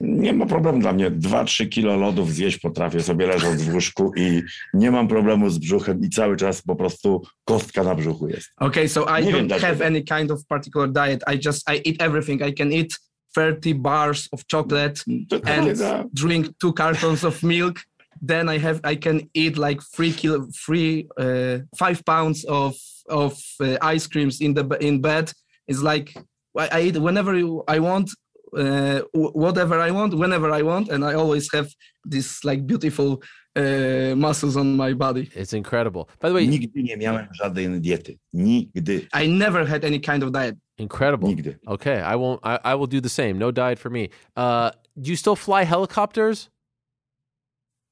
[0.00, 1.10] nie ma problemu dla mnie.
[1.10, 4.42] 2-3 kilo lodów zjeść potrafię sobie leżąc w łóżku i
[4.74, 8.48] nie mam problemu z brzuchem i cały czas po prostu kostka na brzuchu jest.
[8.56, 9.84] okay so i Nie wiem don't have dlaczego.
[9.86, 12.88] any kind of particular diet i just i eat everything i can eat
[13.36, 14.94] 30 bars of chocolate
[15.28, 15.78] To and
[16.12, 17.80] drink two cartons of milk
[18.22, 22.74] then i have i can eat like three kilo three uh, five pounds of
[23.08, 25.32] of uh, ice creams in the in bed
[25.68, 26.14] it's like
[26.58, 27.34] i, I eat whenever
[27.68, 28.10] i want
[28.56, 31.68] uh, wh- whatever i want whenever i want and i always have
[32.04, 33.22] this like beautiful
[33.56, 36.08] uh, muscles on my body It's incredible.
[36.20, 38.18] By the way, Nigdy nie miałem żadnej diety.
[38.32, 39.06] Nigdy.
[39.12, 41.28] i never had any kind of diet incredible.
[41.28, 41.56] Nigdy.
[41.68, 42.40] Okay, I won't.
[42.42, 43.38] I, I will do the same.
[43.38, 44.08] No diet for me.
[44.36, 44.70] Uh,
[45.00, 46.50] do you still fly helicopters?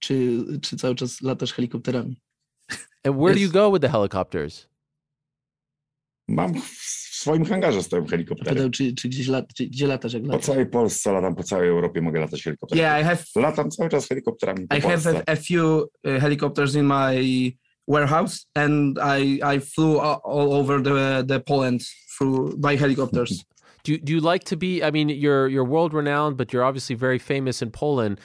[0.03, 2.17] Czy, czy cały czas latasz helikopterami
[3.05, 4.67] And where do you go with the helicopters?
[6.29, 6.65] Mam w
[7.13, 8.51] swoim hangarze stoją helikoptery.
[8.51, 11.69] Pytał, czy, czy gdzieś lat, czy, gdzie latasz jak Po całej Polsce latam, po całej
[11.69, 12.85] Europie mogę latać helikopterem.
[12.85, 16.75] yeah i have Latam cały czas helikopterami po I have a, a few uh, helicopters
[16.75, 17.23] in my
[17.89, 21.81] warehouse, and I I flew all over the the Poland
[22.19, 23.45] through by helicopters.
[23.85, 24.81] Do you, do you like to be?
[24.85, 28.21] I mean, you're you're world renowned, but you're obviously very famous in Poland.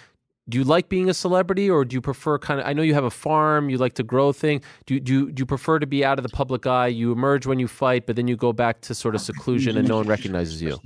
[0.49, 2.65] Do you like being a celebrity, or do you prefer kind of?
[2.65, 3.69] I know you have a farm.
[3.69, 4.61] You like to grow thing.
[4.85, 6.87] Do you, do do you prefer to be out of the public eye?
[6.87, 9.87] You emerge when you fight, but then you go back to sort of seclusion, and
[9.89, 10.77] no one recognizes you.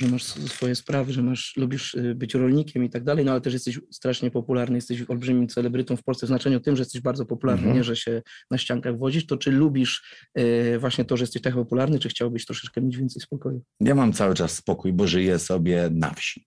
[0.00, 3.40] Że masz swoje sprawy, że masz, lubisz y, być rolnikiem i tak dalej, no ale
[3.40, 7.26] też jesteś strasznie popularny, jesteś olbrzymim celebrytą w Polsce w znaczeniu tym, że jesteś bardzo
[7.26, 7.76] popularny, Mhm.
[7.76, 10.02] nie, że się na ściankach wozisz, to czy lubisz
[10.38, 13.62] y, właśnie to, że jesteś tak popularny, czy chciałbyś troszeczkę mieć więcej spokoju?
[13.80, 16.46] Ja mam cały czas spokój, bo żyję sobie na wsi.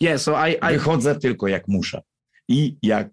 [0.00, 1.55] Yeah, so I, I Wychodzę tylko jak
[2.82, 3.10] jak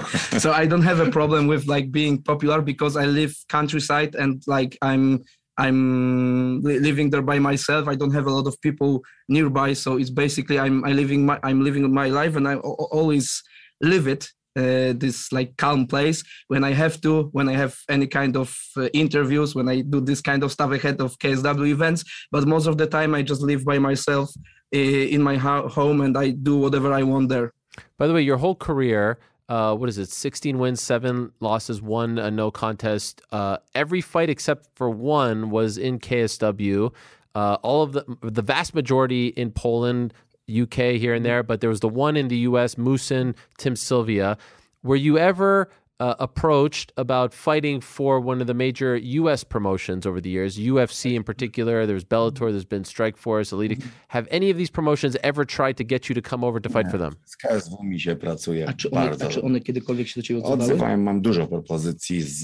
[0.40, 4.42] so I don't have a problem with like being popular because I live countryside and
[4.46, 5.20] like I'm
[5.60, 7.86] I'm living there by myself.
[7.86, 11.38] I don't have a lot of people nearby, so it's basically I'm I living my
[11.42, 13.42] I'm living my life and I always
[13.82, 14.32] live it.
[14.56, 18.58] Uh, this like calm place when I have to, when I have any kind of
[18.76, 22.02] uh, interviews, when I do this kind of stuff ahead of KSW events.
[22.32, 24.28] But most of the time, I just live by myself
[24.74, 27.52] uh, in my ho- home and I do whatever I want there.
[27.96, 30.08] By the way, your whole career, uh, what is it?
[30.10, 33.20] 16 wins, seven losses, one a no contest.
[33.32, 36.92] Uh, every fight except for one was in KSW.
[37.34, 40.12] Uh, all of the the vast majority in Poland,
[40.50, 41.24] UK here and mm-hmm.
[41.24, 44.36] there, but there was the one in the US, Musin, Tim Sylvia.
[44.82, 45.68] Were you ever
[46.00, 49.44] uh, approached about fighting for one of the major U.S.
[49.44, 51.26] promotions over the years, UFC in mm-hmm.
[51.26, 51.86] particular?
[51.86, 52.52] There's Bellator, mm-hmm.
[52.52, 53.84] there's been Strikeforce, Elite.
[54.08, 56.90] Have any of these promotions ever tried to get you to come over to fight
[56.90, 57.16] for them?
[57.26, 59.26] z KSW mi się pracuje A czy one, bardzo.
[59.26, 60.64] a czy one kiedykolwiek się do ciebie odzywały?
[60.64, 62.38] Odzywałem, mam dużo propozycji z,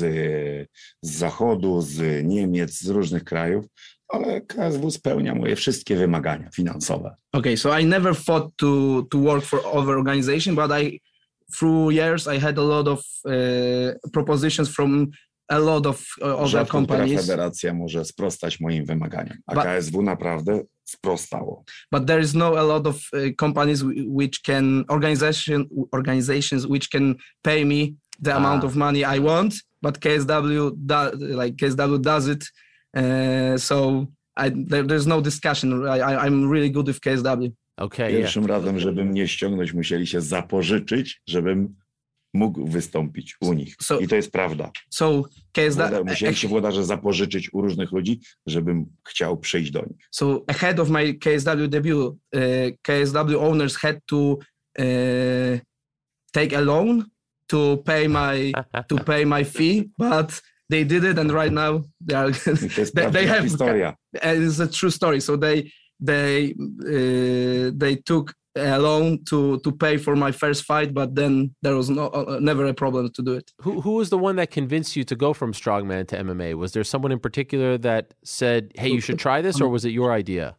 [1.03, 3.65] z zachodu, z Niemiec, z różnych krajów,
[4.09, 7.17] ale KSW spełnia moje wszystkie wymagania finansowe.
[7.33, 11.01] Okay, so I never thought to to work for other organization, but I
[11.59, 13.33] through years I had a lot of uh,
[14.13, 15.07] propositions from
[15.49, 17.21] a lot of uh, other Rzadko companies.
[17.21, 21.65] federacja może sprostać moim wymaganiom, a Ba- KSW naprawdę sprostało.
[21.93, 26.89] But there is no a lot of uh, companies whi- which can organization organizations which
[26.91, 28.67] can pay me the amount Ah.
[28.67, 29.55] of money I want.
[29.83, 32.45] But KSW do, like KSW does it,
[33.59, 35.87] so I, there, there's no discussion.
[35.87, 37.53] I, I, I'm really good with KSW.
[37.79, 38.21] Okay, yeah.
[38.21, 41.75] Pierwszym razem, żeby mnie ściągnąć, musieli się zapożyczyć, żebym
[42.35, 43.77] mógł wystąpić u nich.
[43.83, 44.71] So- I to jest prawda.
[44.91, 50.09] So KSW Musieli się włodarze zapożyczyć u różnych ludzi, żebym chciał przyjść do nich.
[50.11, 52.41] So ahead of my KSW debut, uh,
[52.83, 54.39] KSW owners had to
[54.79, 55.59] uh,
[56.33, 57.05] take a loan
[57.47, 58.53] to pay my
[58.89, 62.29] to pay my fee, but they did it, and right now they are.
[62.29, 63.45] I to jest they, they have.
[63.45, 63.95] historia.
[64.23, 65.21] and It's a true story.
[65.21, 65.71] So they
[66.01, 71.51] they uh, they took a loan to to pay for my first fight, but then
[71.63, 73.53] there was no uh, never a problem to do it.
[73.65, 76.55] Who who was the one that convinced you to go from strongman to MMA?
[76.59, 79.93] Was there someone in particular that said, "Hey, you should try this," or was it
[79.93, 80.55] your idea?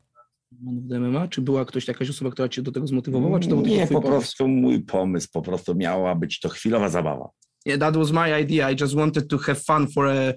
[0.89, 3.63] W MMA, czy była ktoś, jakaś osoba, która cię do tego zmotywowała, czy to był
[3.63, 4.19] tylko Nie, twój po pomysł?
[4.21, 7.29] prostu mój pomysł, po prostu miała być to chwilowa zabawa.
[7.67, 8.69] Yeah, that was my idea.
[8.71, 10.33] I just wanted to have fun for a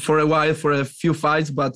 [0.00, 1.74] for a while, for a few fights, but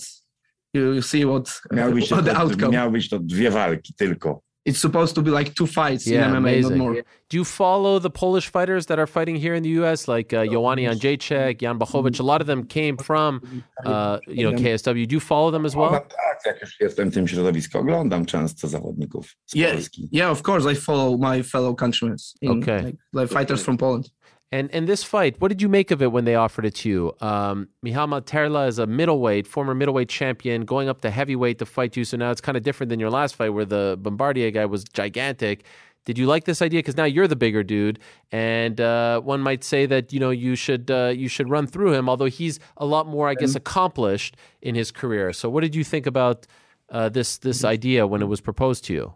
[0.75, 2.73] you, you see what, Miały być, what the tylko, outcome.
[2.73, 4.41] miały być to dwie walki tylko.
[4.69, 6.79] It's supposed to be like two fights Yeah, in MMA, not amazing.
[6.79, 6.95] more.
[7.31, 10.43] Do you follow the Polish fighters that are fighting here in the U.S., like uh,
[10.53, 12.21] Joanna Jedrzejczyk, Jan Blachowicz?
[12.21, 13.41] A lot of them came from,
[13.87, 15.07] uh, you know, KSW.
[15.09, 15.91] Do you follow them as well?
[15.93, 20.09] No tak, jak już jestem w tym środowisku, oglądam często zawodników z Yeah, Polski.
[20.13, 22.83] yeah, of course, I follow my fellow countrymen, in, Okay.
[22.83, 24.11] like, like fighters from Poland.
[24.53, 26.89] And and this fight, what did you make of it when they offered it to
[26.89, 27.13] you?
[27.21, 31.97] Um, Michał Materla is a middleweight, former middleweight champion, going up to heavyweight to fight
[31.97, 32.05] you.
[32.05, 34.83] So now it's kind of different than your last fight, where the Bombardier guy was
[34.85, 35.65] gigantic.
[36.05, 36.79] Did you like this idea?
[36.79, 38.01] Because now you're the bigger dude,
[38.33, 41.93] and uh, one might say that you know you should uh, you should run through
[41.93, 42.09] him.
[42.09, 45.33] Although he's a lot more, I guess, accomplished in his career.
[45.33, 46.49] So what did you think about
[46.89, 49.13] uh, this this idea when it was proposed to you?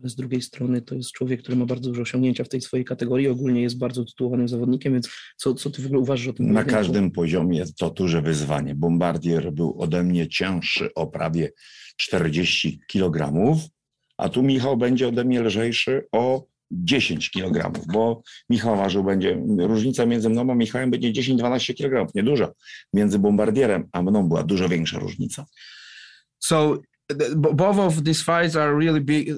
[0.00, 2.84] Ale z drugiej strony to jest człowiek, który ma bardzo duże osiągnięcia w tej swojej
[2.84, 6.46] kategorii, ogólnie jest bardzo tytułowanym zawodnikiem, więc co, co ty w ogóle uważasz o tym?
[6.46, 6.76] Na pojedynku?
[6.76, 8.74] każdym poziomie to duże wyzwanie.
[8.74, 11.52] Bombardier był ode mnie cięższy o prawie
[11.96, 13.32] 40 kg,
[14.16, 20.06] a tu Michał będzie ode mnie lżejszy o 10 kg, bo Michał ważył będzie, różnica
[20.06, 22.52] między mną a Michałem będzie 10-12 kg, nieduża.
[22.94, 25.46] Między Bombardierem a mną była dużo większa różnica.
[26.38, 26.78] So
[27.36, 29.30] both of these fights are really big,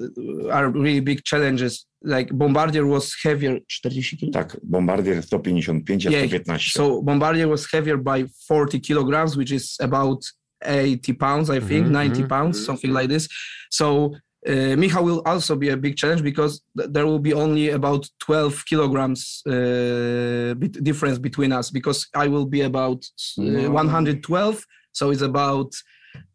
[0.51, 1.85] are really big challenges.
[2.01, 4.31] Like Bombardier was heavier, 40 kg.
[4.33, 6.59] Tak, Bombardier 155, Yeah, 115.
[6.59, 10.21] So Bombardier was heavier by 40 kilograms, which is about
[10.65, 12.29] 80 pounds, I think, Mhm, 90 mhm.
[12.29, 13.27] pounds, something like this.
[13.69, 17.69] So uh, Michał will also be a big challenge because th- there will be only
[17.69, 23.05] about 12 kilograms uh, bit- difference between us because I will be about
[23.39, 23.71] uh, No.
[23.71, 25.71] 112, so it's about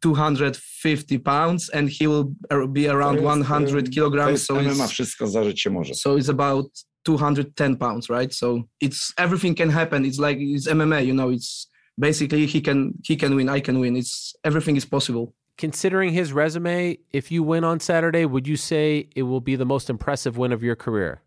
[0.01, 2.35] 250 pounds, and he will
[2.73, 4.47] be around 100 to kilograms.
[4.47, 5.95] So MMA, it's, wszystko zdarzyć się może.
[5.95, 6.67] so it's about
[7.05, 11.69] 210 pounds right so it's everything can happen it's like it's mma you know it's
[11.99, 16.33] basically he can he can win i can win it's everything is possible Considering his
[16.33, 20.39] resume, if you win on Saturday, would you say it will be the most impressive
[20.39, 21.21] win of your career?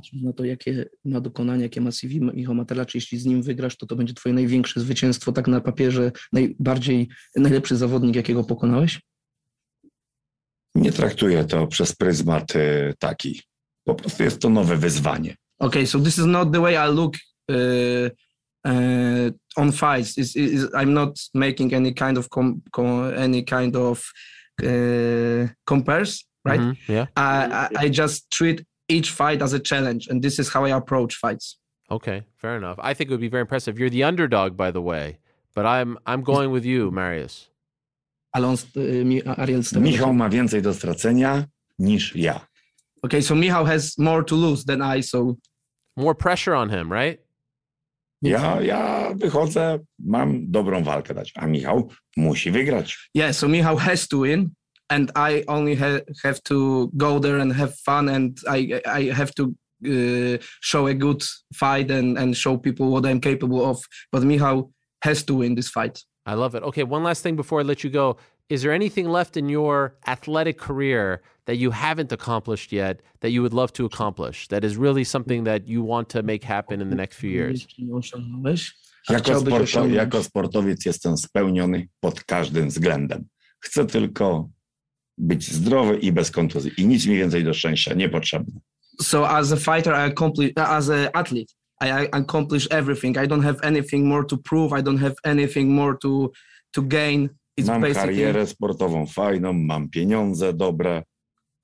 [0.00, 3.76] Patrząc na to jakie ma dokonania jakie ma CV Michał Materacz jeśli z nim wygrasz
[3.76, 9.00] to to będzie twoje największe zwycięstwo tak na papierze najbardziej najlepszy zawodnik jakiego pokonałeś
[10.74, 13.42] Nie traktuję to przez pryzmat y, taki.
[13.84, 15.36] Po prostu jest to nowe wyzwanie.
[15.58, 17.14] Okay, so this is not the way I look
[17.50, 18.10] uh,
[18.64, 20.18] uh, on fights.
[20.18, 24.12] Is is I'm not making any kind of com, com, any kind of
[24.62, 26.60] uh, compares, right?
[26.60, 27.06] Mhm, Yeah.
[27.16, 30.70] I, I I just treat each fight as a challenge, and this is how I
[30.70, 31.56] approach fights.
[31.90, 32.78] Okay, fair enough.
[32.90, 33.78] I think it would be very impressive.
[33.78, 35.18] You're the underdog, by the way,
[35.54, 37.48] but I'm I'm going with you, Marius.
[38.32, 41.44] Ale on, st- uh, y, Mi- uh, Ariel stawia- Michał ma więcej do stracenia
[41.78, 42.40] niż ja.
[43.02, 45.36] Okay, so Michał has more to lose than I, so
[45.96, 47.18] More pressure on him, right?
[48.22, 53.10] Ja, ja wychodzę, mam dobrą walkę dać, a Michał musi wygrać.
[53.14, 54.50] yeah, so Michał has to win,
[54.90, 59.32] and I only ha- have to go there and have fun, and I I have
[59.34, 59.44] to
[59.86, 61.22] uh, show a good
[61.54, 63.78] fight and and show people what I'm capable of.
[64.12, 64.70] But Michał
[65.04, 66.04] has to win this fight.
[66.26, 66.62] I love it.
[66.62, 68.16] Okay, one last thing before I let you go.
[68.48, 73.42] Is there anything left in your athletic career that you haven't accomplished yet that you
[73.42, 74.48] would love to accomplish?
[74.48, 77.60] That is really something that you want to make happen in the next few years?
[77.62, 77.88] Jeśli
[79.08, 79.96] a Jako, chciałbyś sporto, osiągnąć.
[79.96, 83.24] jako sportowiec jestem spełniony pod każdym względem.
[83.60, 84.48] Chcę tylko
[85.20, 86.70] być zdrowy i bez kontuzji.
[86.76, 88.60] I nic mi więcej do szczęścia nie potrzebne.
[89.02, 93.16] So as a fighter, I accomplish as an athlete, I, accomplish everything.
[93.16, 94.80] I don't have anything more to prove.
[94.80, 96.30] I don't have anything more to
[96.72, 97.28] to gain.
[97.56, 101.02] It's Mam basically karierę sportową fajną, mam pieniądze dobre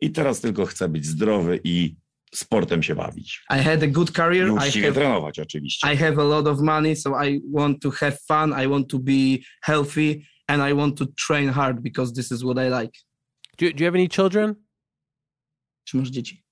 [0.00, 1.96] i teraz tylko chcę być zdrowy i
[2.34, 3.44] sportem się bawić.
[3.50, 4.48] I had a good career.
[4.48, 5.92] I uczciwie have trenować oczywiście.
[5.92, 8.64] I have a lot of money, so I want to have fun.
[8.64, 12.58] I want to be healthy, and I want to train hard because this is what
[12.58, 13.05] I like.
[13.58, 14.54] Do, do you have any children?
[15.84, 16.42] Czy masz dzieci?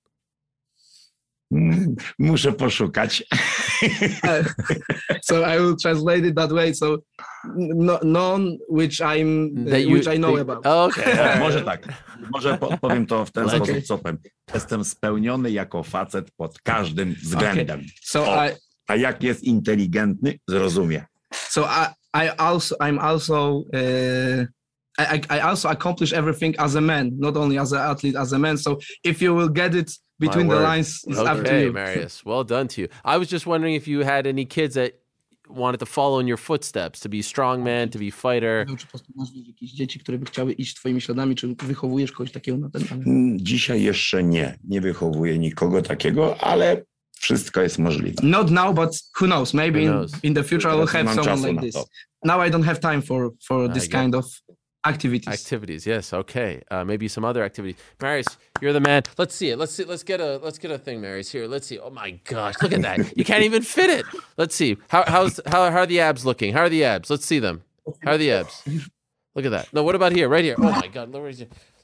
[1.52, 3.24] Mm, Muszę poszukać.
[5.22, 6.74] so I will translate it that way.
[6.74, 6.98] So
[7.56, 10.66] no, none which I'm uh, That you- which I know about.
[10.66, 11.04] Okay.
[11.04, 11.38] all right.
[11.40, 11.88] Może tak.
[12.32, 13.56] Może po- powiem to w ten Okay.
[13.58, 14.18] sposób, co powiem.
[14.54, 17.82] Jestem spełniony jako facet pod każdym względem.
[18.02, 18.50] So O, I
[18.86, 21.04] a jak jest inteligentny, zrozumie.
[21.32, 21.86] so I
[22.26, 24.46] I also I'm also uh,
[24.98, 28.32] I I I also accomplish everything as a man, not only as an athlete, as
[28.32, 28.56] a man.
[28.56, 31.72] So if you will get it between the lines, it's up to Okay, you.
[31.72, 32.24] Marius.
[32.24, 32.88] Well done to you.
[33.04, 34.92] I was just wondering if you had any kids that
[35.48, 38.66] wanted to follow in your footsteps, to be strongman, to be fighter.
[38.66, 42.32] Czy po prostu masz jakieś dzieci, które by chciały iść twoimi śladami, czy wychowujesz kogoś
[42.32, 43.02] takiego na ten ale...
[43.06, 44.58] Mm, Dzisiaj jeszcze nie.
[44.64, 46.84] Nie wychowuję nikogo takiego, ale
[47.18, 48.22] wszystko jest możliwe.
[48.22, 48.90] Not now, but
[49.20, 49.54] who knows?
[49.54, 50.12] Maybe Who in, knows?
[50.24, 51.74] in the future I will have mam someone like this.
[51.74, 51.84] to.
[52.24, 54.24] Now I don't have time for for this kind of
[54.84, 55.28] activities.
[55.28, 56.62] Activities, yes, okay.
[56.70, 57.76] Uh, maybe some other activities.
[58.00, 58.26] Marius,
[58.60, 59.02] you're the man.
[59.18, 59.58] Let's see it.
[59.58, 59.84] Let's see.
[59.84, 61.30] Let's get a let's get a thing, Marius.
[61.30, 61.78] Here, let's see.
[61.78, 63.16] Oh my gosh, look at that.
[63.16, 64.06] you can't even fit it.
[64.36, 64.76] Let's see.
[64.88, 66.52] How how's how, how are the abs looking?
[66.52, 67.10] How are the abs?
[67.10, 67.62] Let's see them.
[68.02, 68.62] How are the abs?
[69.34, 69.72] Look at that.
[69.72, 70.28] No, what about here?
[70.28, 70.56] Right here.
[70.58, 71.12] Oh my god.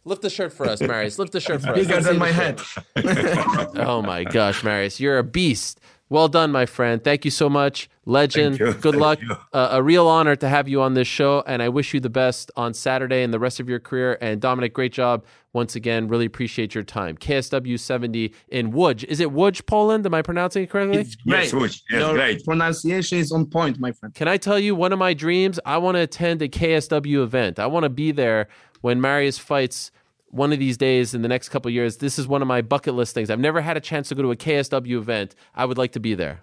[0.05, 1.19] Lift the shirt for us, Marius.
[1.19, 1.75] Lift the shirt for us.
[1.77, 3.77] Bigger Let's than my the head.
[3.87, 5.79] oh my gosh, Marius, you're a beast.
[6.13, 7.03] Well done, my friend.
[7.03, 7.89] Thank you so much.
[8.05, 8.59] Legend.
[8.59, 8.81] Thank you.
[8.81, 9.21] Good Thank luck.
[9.23, 9.37] you.
[9.53, 12.11] Uh, a real honor to have you on this show, and I wish you the
[12.11, 14.19] best on Saturday and the rest of your career.
[14.21, 16.09] And Dominic, great job once again.
[16.09, 17.17] Really appreciate your time.
[17.17, 19.05] KSW 70 in Łódź.
[19.05, 20.05] Is it Łódź, Poland?
[20.05, 20.99] Am I pronouncing it correctly?
[20.99, 21.53] Yes, Great.
[21.53, 22.45] Łódź, yes, Your great.
[22.45, 24.13] pronunciation is on point, my friend.
[24.13, 25.61] Can I tell you one of my dreams?
[25.65, 27.61] I want to attend a KSW event.
[27.61, 28.49] I want to be there
[28.81, 29.93] when Marius fights
[30.31, 32.63] one of these days in the next couple of years, this is one of my
[32.63, 33.31] bucket list things.
[33.31, 35.35] I've never had a chance to go to a KSW event.
[35.55, 36.43] I would like to be there.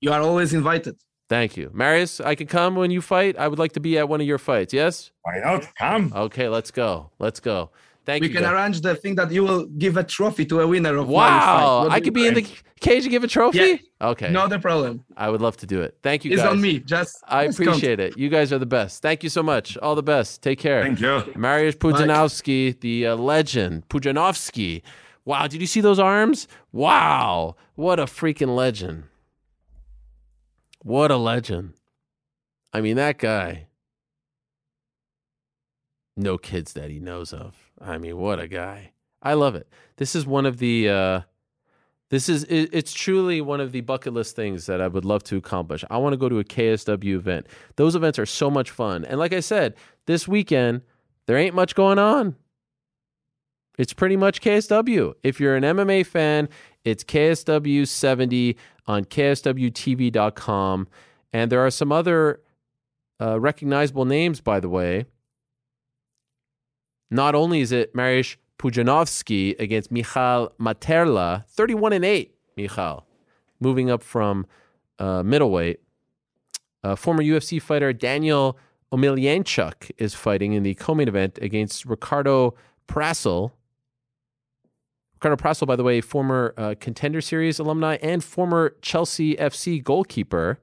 [0.00, 0.96] You are always invited.
[1.28, 1.70] Thank you.
[1.74, 3.36] Marius, I can come when you fight.
[3.36, 4.72] I would like to be at one of your fights.
[4.72, 5.10] Yes?
[5.22, 5.66] Why not?
[5.76, 6.12] Come.
[6.14, 7.10] Okay, let's go.
[7.18, 7.70] Let's go.
[8.08, 8.34] Thank we you.
[8.36, 8.52] can guys.
[8.54, 11.88] arrange the thing that you will give a trophy to a winner of one Wow.
[11.90, 12.46] I could be in the
[12.80, 13.58] cage and give a trophy?
[13.58, 14.08] Yeah.
[14.12, 14.30] Okay.
[14.30, 15.04] No a problem.
[15.14, 15.98] I would love to do it.
[16.02, 16.52] Thank you It's guys.
[16.52, 16.78] on me.
[16.78, 17.68] Just I just come.
[17.68, 18.16] appreciate it.
[18.16, 19.02] You guys are the best.
[19.02, 19.76] Thank you so much.
[19.76, 20.40] All the best.
[20.40, 20.82] Take care.
[20.84, 21.20] Thank you.
[21.36, 23.86] Mariusz Pudzianowski, the uh, legend.
[23.90, 24.80] Pudzianowski.
[25.26, 26.48] Wow, did you see those arms?
[26.72, 27.56] Wow.
[27.74, 29.04] What a freaking legend.
[30.82, 31.74] What a legend.
[32.72, 33.66] I mean, that guy.
[36.16, 37.67] No kids that he knows of.
[37.80, 38.92] I mean, what a guy.
[39.22, 39.68] I love it.
[39.96, 41.20] This is one of the uh
[42.10, 45.22] this is it, it's truly one of the bucket list things that I would love
[45.24, 45.84] to accomplish.
[45.90, 47.46] I want to go to a KSW event.
[47.76, 49.04] Those events are so much fun.
[49.04, 49.74] And like I said,
[50.06, 50.82] this weekend
[51.26, 52.36] there ain't much going on.
[53.76, 55.14] It's pretty much KSW.
[55.22, 56.48] If you're an MMA fan,
[56.84, 60.88] it's KSW 70 on KSWTV.com.
[61.32, 62.40] And there are some other
[63.20, 65.04] uh, recognizable names, by the way.
[67.10, 73.06] Not only is it Mariusz Pudzianowski against Michal Materla, 31 and 8, Michal,
[73.60, 74.46] moving up from
[74.98, 75.80] uh, middleweight.
[76.82, 78.58] Uh, former UFC fighter Daniel
[78.92, 82.54] Omelianchuk is fighting in the co-main event against Ricardo
[82.88, 83.52] Prasel.
[85.14, 90.60] Ricardo Prasel, by the way, former uh, Contender Series alumni and former Chelsea FC goalkeeper,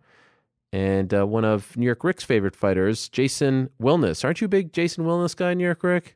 [0.72, 4.24] and uh, one of New York Rick's favorite fighters, Jason Wilnis.
[4.24, 6.15] Aren't you a big Jason Wilnis guy, New York Rick?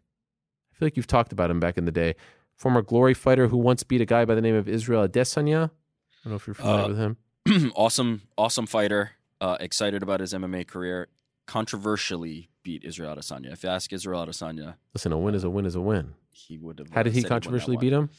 [0.79, 2.15] I feel like you've talked about him back in the day.
[2.55, 5.65] Former Glory fighter who once beat a guy by the name of Israel Adesanya.
[5.65, 7.71] I don't know if you're familiar Uh, with him.
[7.75, 9.11] awesome, awesome fighter.
[9.41, 11.09] Uh, excited about his MMA career.
[11.47, 13.51] Controversially beat Israel Adesanya.
[13.51, 16.13] If you ask Israel Adesanya, Listen, a win is a win is a win.
[16.31, 16.89] he would have.
[16.91, 18.09] How did he said won that controversially beat him?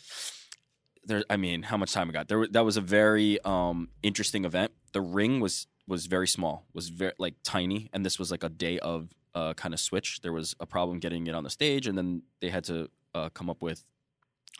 [1.06, 2.28] There, I mean, how much time we got?
[2.28, 4.72] There, that was a very um, interesting event.
[4.92, 8.50] The ring was was very small, was very like tiny, and this was like a
[8.50, 10.20] day of uh, kind of switch.
[10.20, 13.28] There was a problem getting it on the stage, and then they had to uh,
[13.30, 13.84] come up with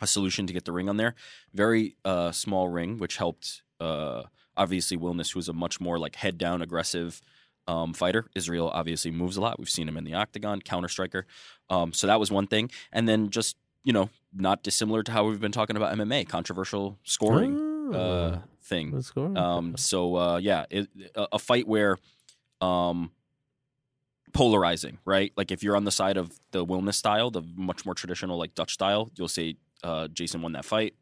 [0.01, 1.15] a solution to get the ring on there.
[1.53, 3.63] Very uh, small ring, which helped.
[3.79, 4.23] Uh,
[4.55, 7.21] obviously, Wilnis, who's a much more like head down, aggressive
[7.67, 8.25] um, fighter.
[8.35, 9.59] Israel obviously moves a lot.
[9.59, 11.25] We've seen him in the octagon, counter striker.
[11.69, 15.25] Um, so that was one thing, and then just you know, not dissimilar to how
[15.25, 17.57] we've been talking about MMA, controversial scoring
[17.93, 18.91] uh, Oh, thing.
[19.35, 21.97] Um, so uh, yeah, it, a, a fight where
[22.61, 23.11] um,
[24.33, 25.31] polarizing, right?
[25.35, 28.55] Like if you're on the side of the Wilnis style, the much more traditional like
[28.55, 30.95] Dutch style, you'll say uh, Jason won that fight.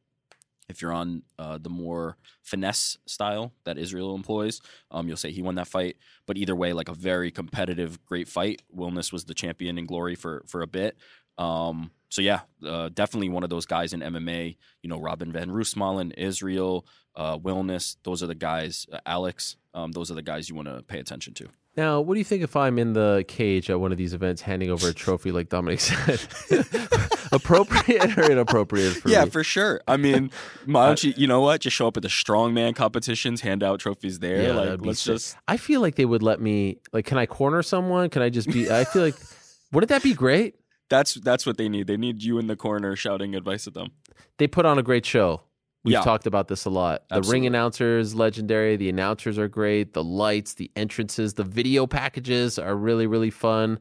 [0.69, 5.41] If you're on uh, the more finesse style that Israel employs, um, you'll say he
[5.41, 5.97] won that fight.
[6.27, 8.61] But either way, like a very competitive, great fight.
[8.75, 10.95] Wilnis was the champion in glory for for a bit.
[11.39, 14.57] Um, so yeah, uh, definitely one of those guys in MMA.
[14.83, 16.85] You know, Robin van Roosmalen, Israel,
[17.15, 17.97] uh, Wilnis.
[18.03, 18.85] Those are the guys.
[18.91, 19.55] Uh, Alex.
[19.73, 21.49] Um, those are the guys you want to pay attention to.
[21.79, 24.41] Now, what do you think if I'm in the cage at one of these events
[24.41, 26.19] handing over a trophy like Dominic said?
[27.31, 29.29] appropriate or inappropriate for yeah, me?
[29.29, 29.79] for sure.
[29.87, 30.29] I mean,
[30.65, 31.13] why don't you?
[31.15, 31.61] You know what?
[31.61, 34.41] Just show up at the strongman competitions, hand out trophies there.
[34.41, 35.13] Yeah, like, let's sick.
[35.13, 35.37] just.
[35.47, 36.79] I feel like they would let me.
[36.91, 38.09] Like, can I corner someone?
[38.09, 38.69] Can I just be?
[38.69, 39.15] I feel like.
[39.71, 40.55] Wouldn't that be great?
[40.89, 41.87] That's that's what they need.
[41.87, 43.91] They need you in the corner shouting advice at them.
[44.37, 45.43] They put on a great show.
[45.83, 46.01] We've Yeah.
[46.01, 47.07] talked about this a lot.
[47.09, 47.31] The Absolutely.
[47.41, 48.75] ring announcers legendary.
[48.75, 49.93] The announcers are great.
[49.93, 53.79] The lights, the entrances, the video packages are really really fun.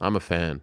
[0.00, 0.60] I'm a fan.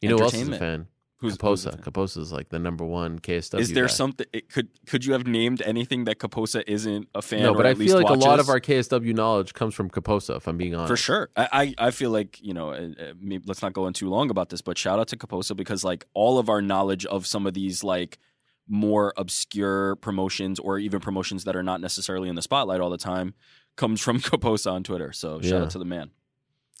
[0.00, 0.86] You know who else is a fan?
[1.18, 1.82] Who's- who's a Kaposa.
[1.82, 3.58] Kaposa is like the number one KSW.
[3.60, 3.92] Is there guy.
[3.92, 4.26] something?
[4.34, 7.38] It, could could you have named anything that Kaposa isn't a fan?
[7.40, 7.44] Of?
[7.44, 9.88] No, or but I at feel like a lot of our KSW knowledge comes from
[9.88, 10.36] Kaposa.
[10.36, 11.30] If I'm being honest, For sure.
[11.36, 11.48] I,
[11.78, 14.28] I I feel like, you know, uh, uh, maybe, let's not go in too long
[14.30, 17.46] about this, but shout out to Kaposa because, like, all of our knowledge of some
[17.46, 18.18] of these, like,
[18.68, 22.96] more obscure promotions or even promotions that are not necessarily in the spotlight all the
[22.98, 23.34] time
[23.76, 25.12] comes from Kaposa on Twitter.
[25.12, 25.62] So shout Yeah.
[25.64, 26.10] out to the man.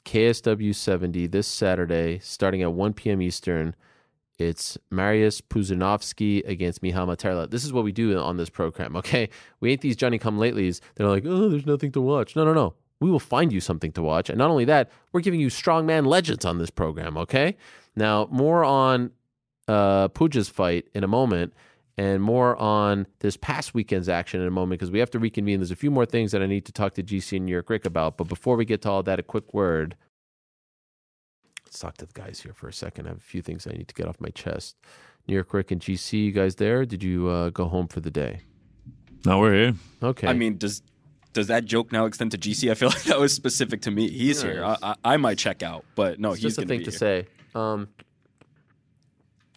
[0.04, 3.22] KSW 70 this Saturday, starting at 1 p.m.
[3.22, 3.74] Eastern.
[4.38, 7.50] It's Mariusz Pudzianowski against Michal Materla.
[7.50, 9.28] This is what we do on this program, okay?
[9.60, 10.80] We ain't these Johnny come latelys.
[10.96, 12.36] They're like, oh, there's nothing to watch.
[12.36, 12.74] No, no, no.
[13.00, 14.28] We will find you something to watch.
[14.30, 17.56] And not only that, we're giving you strongman legends on this program, okay?
[17.96, 19.10] Now, more on
[19.68, 21.54] uh, Pudzian's fight in a moment
[21.96, 25.60] and more on this past weekend's action in a moment because we have to reconvene.
[25.60, 27.70] There's a few more things that I need to talk to GC and New York
[27.70, 28.16] Rick about.
[28.16, 29.96] But before we get to all that, a quick word.
[31.64, 33.06] Let's talk to the guys here for a second.
[33.06, 34.76] I have a few things I need to get off my chest.
[35.26, 36.84] New York Rick and GC, you guys there?
[36.84, 38.40] Did you uh, go home for the day?
[39.24, 39.74] No, we're here.
[40.02, 40.28] Okay.
[40.28, 40.82] I mean, does
[41.32, 42.70] does that joke now extend to GC?
[42.70, 44.08] I feel like that was specific to me.
[44.08, 44.64] He's Yeah, here.
[44.64, 46.90] I, I, I might check out, but no, it's he's just a thing be to
[46.90, 46.98] here.
[46.98, 47.26] say.
[47.54, 47.88] Um,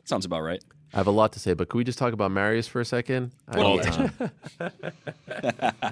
[0.05, 0.63] Sounds about right.
[0.93, 2.85] I have a lot to say, but can we just talk about Mariusz for a
[2.85, 3.31] second?
[3.47, 4.11] I- All time.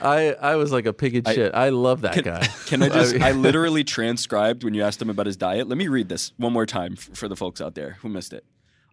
[0.00, 1.54] I I was like a pig in I- shit.
[1.54, 2.46] I love that Can, guy.
[2.66, 3.14] can I just?
[3.20, 5.68] I literally transcribed when you asked him about his diet.
[5.68, 8.44] Let me read this one more time for the folks out there who missed it.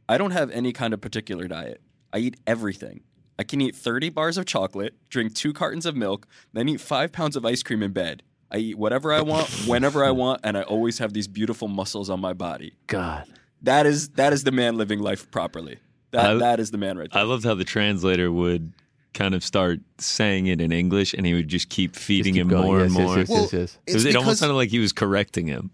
[0.10, 1.82] I don't have any kind of particular diet.
[2.12, 3.02] I eat everything.
[3.40, 7.12] I can eat 30 bars of chocolate, drink two cartons of milk, then eat five
[7.12, 8.22] pounds of ice cream in bed.
[8.52, 12.12] I eat whatever I want, whenever I want, and I always have these beautiful muscles
[12.12, 12.76] on my body.
[12.86, 13.26] God.
[13.64, 15.78] That is that is the man living life properly.
[16.12, 17.22] That I- that is the man right there.
[17.22, 18.74] I loved how the translator would
[19.14, 22.48] kind of start saying it in English, and he would just keep feeding keep him
[22.50, 22.64] going.
[22.66, 23.18] more Yes, and yes, more.
[23.18, 23.78] yes, yes, yes.
[23.88, 25.72] It, was, it almost sounded like he was correcting him.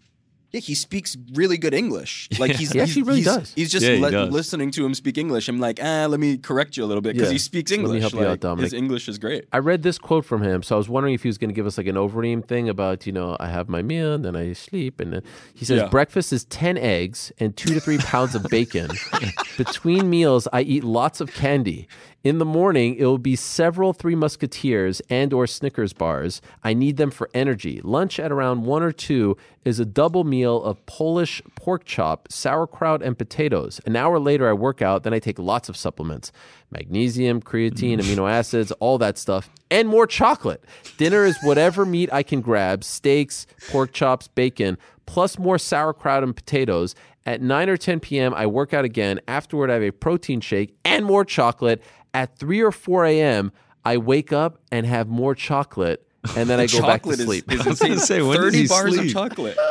[0.51, 2.27] Yeah, he speaks really good English.
[2.39, 3.53] Like he's He actually he's, really he's, does.
[3.53, 4.31] He's just Yeah, he le- does.
[4.33, 5.47] listening to him speak English.
[5.49, 7.33] I'm like, ah, let me correct you a little bit because Yeah.
[7.33, 8.01] he speaks Let me English.
[8.01, 8.63] help you like, out, Dominic.
[8.71, 9.45] His English is great.
[9.51, 11.53] I read this quote from him, so I was wondering if he was going to
[11.53, 14.35] give us like an Overeem thing about, you know, I have my meal and then
[14.35, 15.21] I sleep, and then
[15.53, 15.87] he says Yeah.
[15.87, 18.89] breakfast is ten eggs and two to three pounds of bacon.
[19.57, 21.87] Between meals, I eat lots of candy.
[22.21, 26.41] In the morning, it will be several Three Musketeers and or Snickers bars.
[26.65, 27.79] I need them for energy.
[27.81, 33.01] Lunch at around one or two is a double meal of Polish pork chop, sauerkraut,
[33.01, 33.79] and potatoes.
[33.85, 35.03] An hour later, I work out.
[35.03, 36.33] Then I take lots of supplements
[36.71, 38.01] magnesium, creatine, mm.
[38.01, 40.65] amino acids, all that stuff, and more chocolate.
[40.97, 46.35] Dinner is whatever meat I can grab steaks, pork chops, bacon, plus more sauerkraut and
[46.35, 46.95] potatoes.
[47.25, 49.19] At 9 or 10 p.m., I work out again.
[49.27, 51.83] Afterward, I have a protein shake and more chocolate.
[52.13, 53.51] At 3 or 4 a.m.,
[53.85, 56.05] I wake up and have more chocolate,
[56.35, 57.51] and then I go back to chocolate is, sleep.
[57.51, 59.05] is I was gonna say, when 30 bars sleep?
[59.07, 59.57] of chocolate.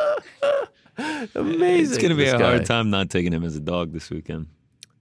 [1.35, 1.93] Amazing.
[1.93, 2.49] It's going to be this a guy.
[2.51, 4.47] hard time not taking him as a dog this weekend.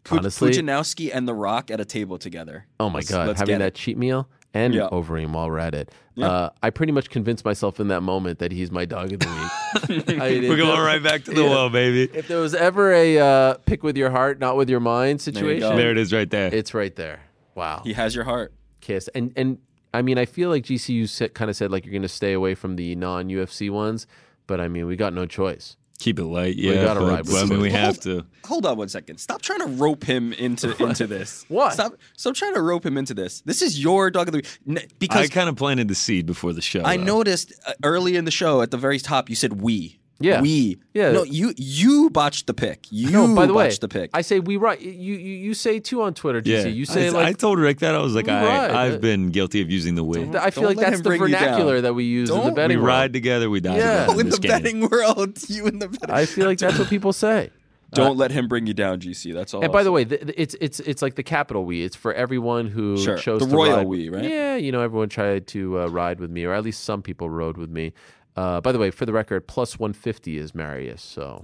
[0.05, 2.67] Pu- Honestly- Pudzianowski and The Rock at a table together.
[2.79, 3.75] Oh my Let's- god, let's having that it.
[3.75, 4.89] cheat meal and Yeah.
[4.93, 5.91] Overeem while we're at it.
[6.15, 6.29] Yeah.
[6.31, 9.27] Uh, I pretty much convinced myself in that moment that he's my dog of the
[9.29, 10.09] week.
[10.21, 11.49] I We're if going there- right back to the Yeah.
[11.51, 12.11] well, baby.
[12.17, 15.25] If there was ever a uh, pick with your heart, not with your mind you
[15.33, 15.77] situation, go.
[15.77, 16.53] There it is right there.
[16.55, 17.21] it's right there.
[17.59, 18.53] Wow, He has your heart.
[18.81, 19.59] kiss and and
[19.93, 22.33] I mean, I feel like GCU said, kind of said like you're going to stay
[22.35, 24.07] away from the non UFC ones,
[24.47, 25.77] but I mean, we got no choice.
[25.99, 26.55] Keep it light.
[26.55, 28.27] Yeah, We gotta ride with I mean, we have Hold- to.
[28.47, 29.19] Hold on one second.
[29.19, 31.45] Stop trying to rope him into into this.
[31.49, 31.73] What?
[31.73, 31.95] Stop.
[32.17, 33.41] Stop trying to rope him into this.
[33.41, 34.93] This is your dog of the week.
[35.01, 36.83] Because I kind of planted the seed before the show.
[36.85, 37.03] I though.
[37.05, 39.99] noticed uh, early in the show at the very top you said we.
[40.21, 40.41] Yeah.
[40.43, 40.79] We.
[40.95, 41.13] Yeah.
[41.13, 42.87] No, you you botched the pick.
[42.91, 44.11] You No, by the way, botched the pick.
[44.13, 44.81] I say we right.
[44.81, 46.47] You you you say too on Twitter, GC.
[46.65, 48.71] Yeah, You say I, like I told Rick that I was like, We ride.
[48.73, 50.19] I, Uh, I've been guilty of using the we.
[50.37, 51.41] I feel Don't like that's the bring you down.
[51.45, 52.89] vernacular that we use in the Don't- We betting world.
[52.89, 54.07] ride together, we die Yeah.
[54.07, 54.13] together.
[54.13, 54.51] oh, in this the game.
[54.51, 56.11] betting world, you in the betting.
[56.11, 57.51] I feel like that's what people say.
[57.95, 59.33] Don't let him bring you down, GC.
[59.33, 59.61] That's all.
[59.63, 61.83] And I'll by the way, th- th- it's it's it's like the capital we.
[61.83, 63.17] It's for everyone who Sure.
[63.17, 63.87] chose The to royal ride.
[63.87, 64.25] we, right?
[64.25, 67.31] Yeah, you know, everyone tried to uh, ride with me, or at least some people
[67.31, 67.95] rode with me.
[68.39, 71.01] Uh, by the way, for the record, plus one fifty is Mariusz.
[71.01, 71.43] So,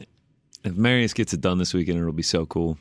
[0.65, 2.79] If Mariusz gets it done this weekend, it'll be so cool.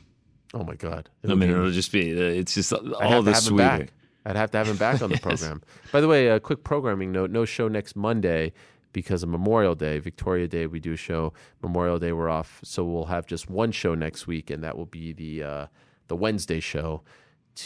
[0.52, 2.12] oh my god, I It'll mean, be- it'll just be.
[2.16, 3.88] uh, It's just all the sweeter.
[4.26, 5.62] I'd have to have him back on the program.
[5.92, 8.52] By the way, a quick programming note: no show next Monday
[8.92, 10.66] because of Memorial Day, Victoria Day.
[10.66, 11.32] We do a show.
[11.62, 14.86] Memorial Day we're off, so we'll have just one show next week, and that will
[15.00, 15.66] be the uh,
[16.08, 17.02] the Wednesday show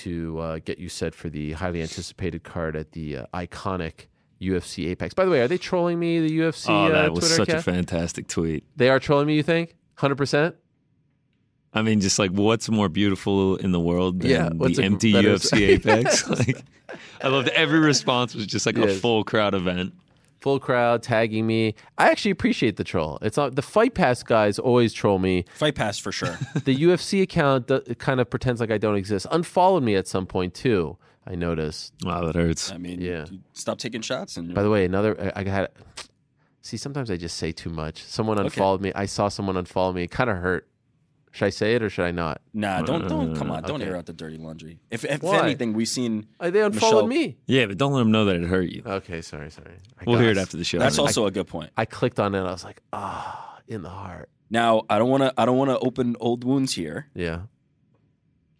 [0.02, 4.07] to uh, get you set for the highly anticipated card at the uh, iconic
[4.41, 5.15] UFC Apex.
[5.15, 6.20] By the way, are they trolling me?
[6.20, 8.65] The UFC Oh, that uh, was Twitter such a fantastic tweet.
[8.76, 9.34] They are trolling me.
[9.36, 9.75] You think?
[9.97, 10.55] Hundred percent.
[11.75, 15.12] I mean, just like what's more beautiful in the world than Yeah, the a empty
[15.12, 16.28] better- UFC Apex?
[16.28, 16.62] like,
[17.23, 19.92] I loved every response was just like a full crowd event.
[20.41, 21.75] Full crowd tagging me.
[21.99, 23.18] I actually appreciate the troll.
[23.23, 25.44] It's not the Fight Pass guys always troll me.
[25.57, 26.39] fight pass for sure.
[26.65, 29.26] the UFC account kind of pretends like I don't exist.
[29.33, 30.97] Unfollowed me at some point too.
[31.31, 31.92] I noticed.
[32.02, 32.73] Wow, that hurts.
[32.73, 33.26] I mean, Yeah.
[33.52, 35.68] stop taking shots and By the way, another I I had.
[36.62, 38.02] See, sometimes I just say too much.
[38.02, 38.92] Someone unfollowed me.
[38.94, 40.02] I saw someone unfollow me.
[40.05, 40.66] It kind of hurt.
[41.31, 42.40] Should I say it or should I not?
[42.55, 43.90] Nah, don't don't come on, don't Okay.
[43.90, 44.81] air out the dirty laundry.
[44.90, 47.36] If if anything, we've seen Uh, they unfollowed Michelle- me.
[47.47, 48.82] Yeah, but don't let them know that it hurt you.
[48.84, 49.74] Okay, sorry, sorry.
[50.00, 50.78] I We'll hear it after the show.
[50.78, 51.70] That's I mean, also a good point.
[51.76, 52.39] I clicked on it.
[52.39, 54.31] And I was like, ah, in the heart.
[54.50, 57.08] Now, I don't want to I don't want to open old wounds here.
[57.15, 57.42] Yeah.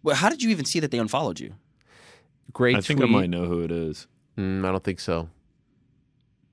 [0.03, 1.55] Well, how did you even see that they unfollowed you?
[2.53, 3.09] Great I think tweet.
[3.09, 4.07] I might know who it is.
[4.37, 5.29] Mm, I don't think so.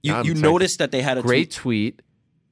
[0.02, 0.52] You I'm you sorry.
[0.52, 2.02] noticed that they had a great tweet- tweet.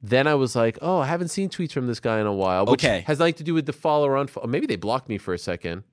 [0.03, 2.65] Then I was like, oh, I haven't seen tweets from this guy in a while.
[2.65, 3.03] Which Okay.
[3.07, 4.47] has nothing to do with the follow or unfollow.
[4.47, 5.83] Maybe they blocked me for a second,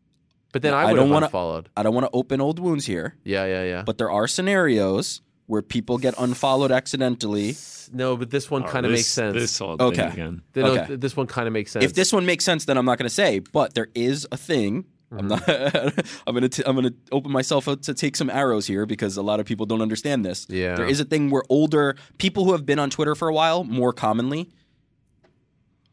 [0.52, 1.70] but then Yeah, I I don't wanna- unfollowed.
[1.76, 3.82] I don't want to open old wounds here, Yeah, yeah, yeah.
[3.86, 7.56] but there are scenarios where people get unfollowed accidentally.
[7.92, 9.34] no, but this one Oh, kind of this- makes sense.
[9.34, 9.96] This all Okay.
[10.02, 10.42] thing again.
[10.54, 10.86] Th- no, okay.
[10.88, 11.84] th- this one kind of makes sense.
[11.84, 13.38] If this one makes sense, then I'm not going to say.
[13.38, 14.84] But there is a thing.
[15.16, 15.48] I'm not.
[16.26, 16.48] I'm gonna.
[16.48, 19.46] T- I'm gonna open myself up to take some arrows here because a lot of
[19.46, 20.46] people don't understand this.
[20.48, 20.74] Yeah.
[20.74, 23.64] There is a thing where older people who have been on Twitter for a while,
[23.64, 24.50] more commonly,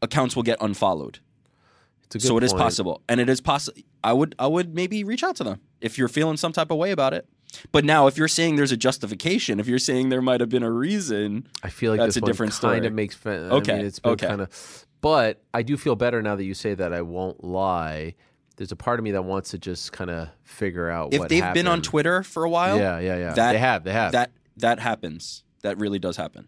[0.02, 1.18] accounts will get unfollowed.
[2.04, 3.80] It's a good So it is possible, and it is possible.
[4.02, 6.78] I would I would maybe reach out to them if you're feeling some type of
[6.78, 7.28] way about it.
[7.72, 10.62] But now, if you're saying there's a justification, if you're saying there might have been
[10.62, 12.86] a reason, I feel like that's this a different kind story.
[12.86, 13.52] of makes sense.
[13.52, 14.26] Okay, I mean, it's been okay.
[14.26, 16.92] kind of, but I do feel better now that you say that.
[16.92, 18.14] I won't lie.
[18.60, 21.54] There's a part of me that wants to just kind of figure out if they've
[21.54, 21.80] been on.
[21.80, 23.32] Twitter for a while, Yeah, yeah, yeah.
[23.32, 24.12] that they have, they have.
[24.12, 25.44] that that happens.
[25.62, 26.46] That really does happen.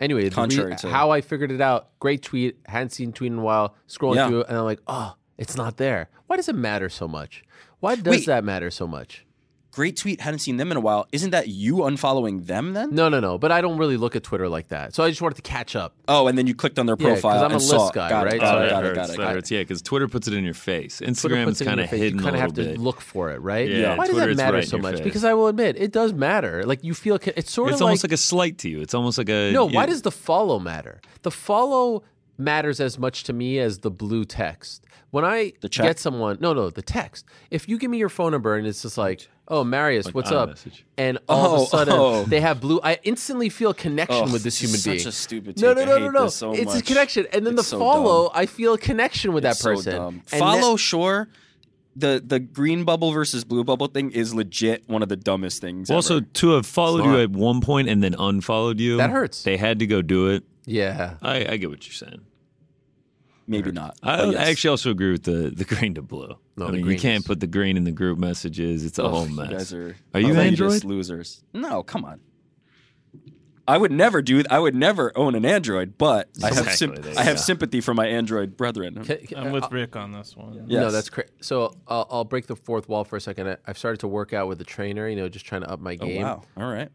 [0.00, 2.56] Anyway, the re- to- how I figured it out, great tweet.
[2.64, 3.74] Hadn't seen tweet in a while.
[3.86, 4.28] Scrolling Yeah.
[4.28, 6.08] through and I'm like, oh, it's not there.
[6.26, 7.42] Why does it matter so much?
[7.80, 8.26] Why does Wait.
[8.28, 9.26] that matter so much?
[9.72, 10.20] Great tweet.
[10.20, 11.06] Hadn't seen them in a while.
[11.12, 12.94] Isn't that you unfollowing them then?
[12.94, 13.38] No, no, no.
[13.38, 14.94] But I don't really look at Twitter like that.
[14.94, 15.94] So I just wanted to catch up.
[16.08, 17.82] Oh, and then you clicked on their Yeah, 'cause profile I'm a and saw.
[17.84, 18.34] list guy, got right?
[18.34, 19.34] It, So got I- it, that got it, got it, That got it.
[19.36, 19.50] hurts.
[19.50, 21.00] Yeah, because Twitter puts it in your face.
[21.02, 22.00] Instagram is it in kind your of face.
[22.00, 22.78] hidden You kind of have to bit.
[22.78, 23.68] look for it, right?
[23.68, 24.96] Yeah, Why does that matter right so much?
[24.96, 25.04] face.
[25.04, 26.64] Because I will admit, it does matter.
[26.64, 28.80] Like you feel it's sort It's of almost like, like a slight to you.
[28.82, 29.68] It's almost like a no.
[29.68, 31.00] you- Why does the follow matter?
[31.22, 32.02] The follow
[32.36, 34.84] matters as much to me as the blue text.
[35.10, 37.26] When I The get someone, no, no, the text.
[37.50, 40.30] If you give me your phone number and it's just like, oh, Marius, Like what's
[40.30, 40.50] up?
[40.50, 40.82] iMessage.
[40.96, 42.24] And all of Oh, a sudden oh.
[42.24, 42.80] they have blue.
[42.82, 44.98] I instantly feel a connection Oh, with this this human being.
[45.04, 45.76] such a stupid no, take.
[45.76, 46.24] no, I no, no, hate no.
[46.24, 49.32] this so it's a connection, and then It's the so follow, I feel a connection
[49.32, 49.94] with It's that so person.
[49.96, 50.22] dumb.
[50.32, 51.28] And Follow, that- sure.
[51.94, 55.90] The the green bubble versus blue bubble thing is legit one of the dumbest things.
[55.90, 56.26] Also, ever.
[56.32, 59.42] to have followed you at one point and then unfollowed you, That hurts.
[59.42, 60.42] They had to go do it.
[60.64, 61.16] yeah.
[61.20, 62.22] I, I get what you're saying.
[63.46, 63.96] Maybe not.
[64.02, 64.34] I, yes.
[64.36, 66.36] I actually also agree with the, the green to blue.
[66.56, 68.84] No, I mean, you can't put the green in the group messages.
[68.84, 69.50] It's a Ugh, whole You mess.
[69.50, 69.96] guys are.
[70.14, 70.84] Are you Android?
[70.84, 71.42] losers?
[71.52, 72.20] No, come on.
[73.68, 74.42] I would never do.
[74.50, 77.42] I would never own an Android, but I have Exactly, symp- there I have go.
[77.42, 79.04] sympathy for my Android brethren.
[79.04, 80.56] Ca- ca- I'm with uh, Rick on this one.
[80.56, 80.92] No, Yes.
[80.92, 81.30] that's crazy.
[81.42, 83.48] So I'll, I'll break the fourth wall for a second.
[83.48, 85.08] I, I've started to work out with a trainer.
[85.08, 86.22] You know, just trying to up my Oh game.
[86.22, 86.42] wow!
[86.56, 86.88] All right.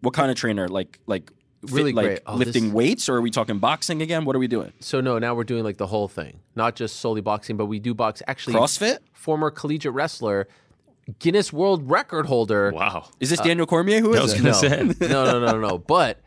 [0.00, 0.68] What kind of trainer?
[0.68, 1.36] Like like fit-
[1.70, 2.20] Really like great.
[2.26, 4.24] Oh, lifting this- weights, or are we talking boxing again?
[4.24, 4.72] What are we doing?
[4.80, 7.78] So no, now we're doing like the whole thing, not just solely boxing, but we
[7.78, 8.22] do box.
[8.26, 8.98] Actually, CrossFit?
[9.12, 10.48] former collegiate wrestler,
[11.18, 12.72] Guinness World Record holder.
[12.74, 13.08] Wow.
[13.20, 14.00] Is this uh, Daniel Cormier?
[14.00, 14.38] Who I was it?
[14.38, 15.08] gonna No, say.
[15.08, 15.78] no, no, no, no.
[15.78, 16.20] But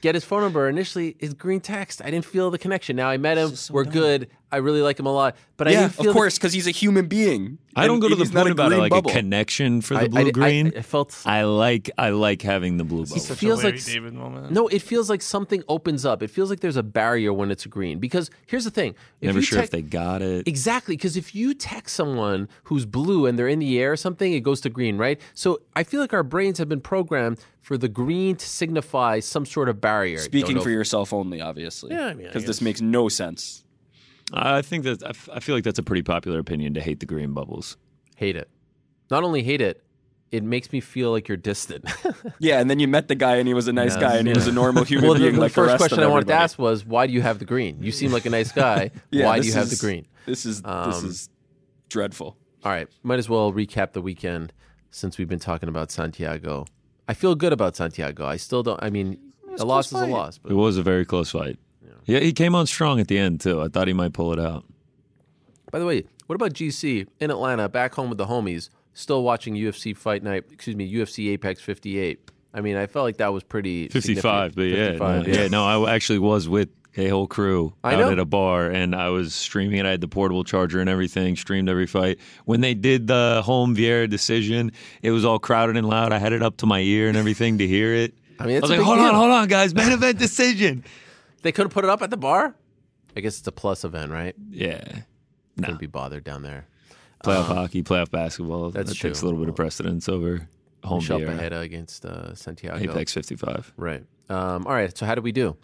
[0.00, 0.68] get his phone number.
[0.68, 2.02] Initially, his green text.
[2.04, 2.96] I didn't feel the connection.
[2.96, 3.54] Now I met him.
[3.56, 3.92] so We're dumb.
[3.92, 4.30] good.
[4.50, 5.34] I really like him a lot.
[5.56, 7.56] But I yeah, didn't feel of course, because he's a human being.
[7.74, 9.10] I don't go to the point about it like bubble.
[9.10, 10.72] a connection for the I- I- blue I- green.
[10.76, 13.18] I felt I like I like having the blue bubble.
[13.18, 14.50] Such feels a Larry like- David moment.
[14.52, 16.22] No, it feels like something opens up.
[16.22, 17.98] It feels like there's a barrier when it's green.
[17.98, 20.46] Because here's the thing: if Never you sure tec- if they got it.
[20.46, 24.34] Exactly, because if you text someone who's blue and they're in the air or something,
[24.34, 25.18] it goes to green, right?
[25.32, 29.46] So I feel like our brains have been programmed for the green to signify some
[29.46, 30.18] sort of barrier.
[30.18, 31.92] Speaking for if- yourself only, obviously.
[31.94, 33.64] Yeah, I mean, because this makes no sense.
[34.34, 37.00] I think that I f- I feel like that's a pretty popular opinion to hate
[37.00, 37.76] the green bubbles.
[38.16, 38.48] hate it.
[39.10, 39.82] Not only hate it,
[40.30, 41.84] it makes me feel like you're distant.
[42.38, 44.26] Yeah, and then you met the guy, and he was a nice Yes, guy, and
[44.26, 46.26] he was a normal human well, the, being the like the first question I wanted
[46.28, 47.82] to ask was, why do you have the green?
[47.82, 48.90] You seem like a nice guy.
[49.10, 50.06] Yeah, why do this you have the green?
[50.26, 51.28] This is this Um, is
[51.88, 52.36] dreadful.
[52.64, 54.52] All right, might as well recap the weekend
[54.90, 56.64] since we've been talking about Santiago.
[57.08, 58.26] I feel good about Santiago.
[58.26, 58.82] I still don't.
[58.82, 59.18] I mean,
[59.58, 60.10] a loss is a fight.
[60.10, 60.40] loss.
[60.48, 61.58] It was a very close fight.
[62.04, 63.60] Yeah, he came on strong at the end too.
[63.60, 64.64] I thought he might pull it out.
[65.70, 69.54] by the way, what about GC in Atlanta, back home with the homies, still watching
[69.54, 70.44] UFC Fight Night?
[70.50, 72.30] Excuse me, UFC Apex 58.
[72.54, 74.56] I mean, I felt like that was pretty 55, significant.
[74.56, 78.00] but yeah, 55, no, yeah, no, I actually was with a whole crew I out
[78.00, 78.10] know.
[78.12, 79.86] at a bar, and I was streaming it.
[79.86, 82.18] I had the portable charger and everything, streamed every fight.
[82.44, 84.72] When they did the Holm Vieira decision,
[85.02, 86.12] it was all crowded and loud.
[86.12, 88.14] I had it up to my ear and everything to hear it.
[88.38, 90.84] I mean, I it's was like, big hold on, hold on, guys, main event decision.
[91.42, 92.54] They could have put it up at the bar.
[93.16, 94.34] I guess it's a plus event, right?
[94.50, 94.82] Yeah,
[95.56, 95.66] no.
[95.66, 96.66] Couldn't be bothered down there.
[97.24, 98.70] playoff hockey, playoff basketball.
[98.70, 100.48] that's that takes a little bit of precedence over
[100.84, 101.38] Holm Michelle Vieira.
[101.38, 102.78] Pajeda against uh, Santiago.
[102.92, 103.72] Apex 55.
[103.76, 104.04] Right.
[104.28, 104.96] Um, all right.
[104.96, 105.56] So how did we do?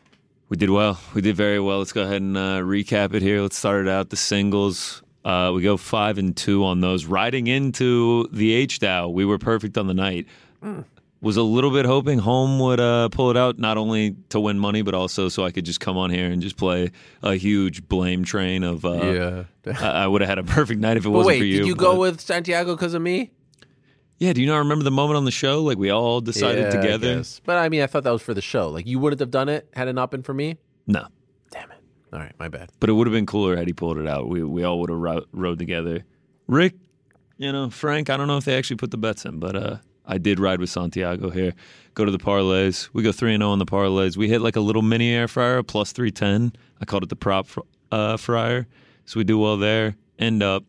[0.48, 0.98] We did well.
[1.14, 1.78] We did very well.
[1.78, 3.42] Let's go ahead and uh, recap it here.
[3.42, 4.10] Let's start it out.
[4.10, 5.02] The singles.
[5.24, 7.04] Uh, we go five and two on those.
[7.04, 10.26] Riding into the H Dow, we were perfect on the night.
[11.20, 14.56] Was a little bit hoping Holm would uh, pull it out, not only to win
[14.58, 16.92] money, but also so I could just come on here and just play
[17.24, 18.84] a huge blame train of.
[18.84, 19.70] Uh, I,
[20.04, 21.58] I would have had a perfect night if it But wasn't wait, for you.
[21.58, 23.32] did you go with Santiago because of me?
[24.18, 24.32] Yeah.
[24.32, 25.62] Do you not remember the moment on the show?
[25.62, 27.16] Like we all decided Yeah, I together.
[27.16, 27.40] guess.
[27.44, 28.68] But I mean, I thought that was for the show.
[28.70, 30.56] Like you wouldn't have done it had it not been for me.
[30.86, 31.06] No.
[31.50, 31.78] Damn it.
[32.12, 32.70] All right, my bad.
[32.80, 34.28] But it would have been cooler had he pulled it out.
[34.28, 36.04] We we all would have ro- rode together.
[36.46, 36.74] Rick,
[37.36, 39.76] you know, Frank, I don't know if they actually put the bets in, but uh,
[40.06, 41.52] I did ride with Santiago here.
[41.94, 42.88] Go to the parlays.
[42.94, 44.16] We go 3 and 0 on the parlays.
[44.16, 46.52] We hit like a little mini air fryer, plus 310.
[46.80, 47.60] I called it the prop fr-
[47.92, 48.66] uh, fryer.
[49.04, 49.94] So we do well there.
[50.18, 50.64] End up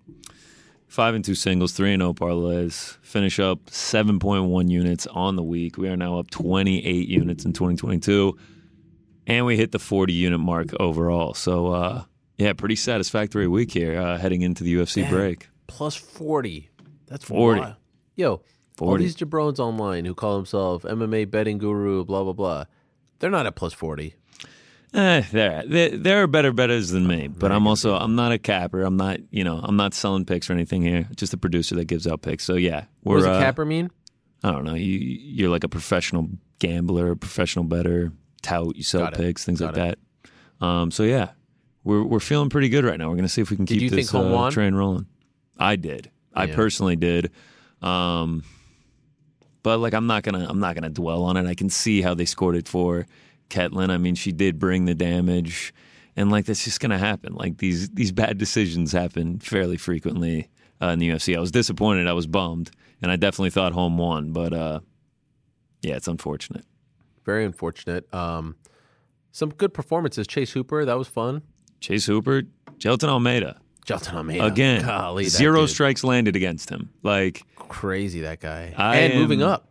[0.90, 2.98] 5 and 2 singles, 3 and 0 parlays.
[3.01, 5.77] Finish up 7.1 units on the week.
[5.77, 8.38] We are now up 28 units in 2022.
[9.27, 11.34] and we hit the 40 unit mark overall.
[11.35, 12.03] So uh,
[12.38, 15.11] yeah, pretty satisfactory week here uh, heading into the UFC Damn.
[15.11, 15.48] break.
[15.68, 16.69] Plus 40.
[17.08, 17.61] That's 40.
[17.61, 17.76] wild.
[18.16, 18.42] Yo,
[18.82, 22.66] all these jabrones online who call themselves MMA betting guru, blah, blah, blah.
[23.19, 24.16] They're not at plus 40.
[24.92, 28.40] Eh, there, there, there are better betters than me, but I'm also I'm not a
[28.40, 28.82] capper.
[28.82, 31.08] I'm not you know I'm not selling picks or anything here.
[31.16, 32.43] Just a producer that gives out picks.
[32.43, 33.92] So yeah, What does we're a uh, capper mean?
[34.43, 34.74] I don't know.
[34.74, 38.11] You you're like a professional gambler, professional better,
[38.42, 38.76] tout.
[38.76, 39.18] You sell Got it.
[39.18, 39.98] picks, things Got like
[40.59, 40.66] that.
[40.66, 41.32] Um, so yeah,
[41.84, 43.09] we're we're feeling pretty good right now.
[43.09, 44.51] We're gonna see if we can Did keep you this think Holm uh, won?
[44.51, 45.06] train rolling.
[45.58, 46.09] I did.
[46.34, 46.56] I Yeah.
[46.56, 47.30] personally did.
[47.84, 48.43] Um,
[49.61, 51.45] but like I'm not gonna I'm not gonna dwell on it.
[51.45, 53.06] I can see how they scored it for
[53.49, 53.89] Ketlen.
[53.89, 55.73] I mean, she did bring the damage,
[56.15, 57.33] and like that's just gonna happen.
[57.33, 60.49] Like these these bad decisions happen fairly frequently
[60.81, 61.35] uh, in the UFC.
[61.35, 62.07] I was disappointed.
[62.07, 62.71] I was bummed,
[63.01, 64.31] and I definitely thought Holm won.
[64.31, 64.79] But uh,
[65.81, 66.65] yeah, it's unfortunate.
[67.25, 68.11] Very unfortunate.
[68.13, 68.55] Um,
[69.31, 70.25] some good performances.
[70.27, 71.43] Chase Hooper, that was fun.
[71.79, 72.43] Chase Hooper,
[72.77, 73.59] Jailton Almeida.
[73.85, 74.45] Jailton Almeida.
[74.45, 75.69] Again, Golly, zero dude.
[75.69, 76.89] strikes landed against him.
[77.03, 78.73] Like Crazy, that guy.
[78.77, 79.68] I and moving up.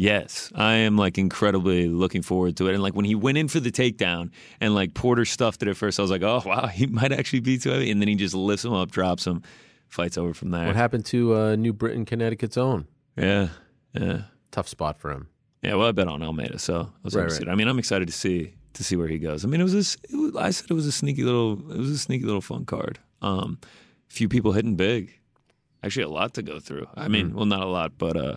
[0.00, 2.72] Yes, I am like incredibly looking forward to it.
[2.72, 5.76] And like when he went in for the takedown and like Porter stuffed it at
[5.76, 7.90] first, I was like, oh wow, he might actually be too heavy.
[7.90, 9.42] And then he just lifts him up, drops him,
[9.88, 10.66] fights over from there.
[10.66, 12.86] What happened to uh, New Britain, Connecticut's own?
[13.14, 13.48] Yeah,
[13.92, 14.22] yeah,
[14.52, 15.28] Tough spot for him.
[15.60, 15.74] yeah.
[15.74, 17.48] Well, I bet on Almeida, so I was Right, right.
[17.50, 19.44] I mean, I'm excited to see to see where he goes.
[19.44, 21.54] I mean, it was a, s- it was, I said it was a sneaky little,
[21.72, 22.98] it was a sneaky little fun card.
[23.20, 23.58] Um,
[24.08, 25.12] few people hitting big.
[25.82, 26.86] Actually, a lot to go through.
[26.94, 28.36] I mean, well, not a lot, but uh,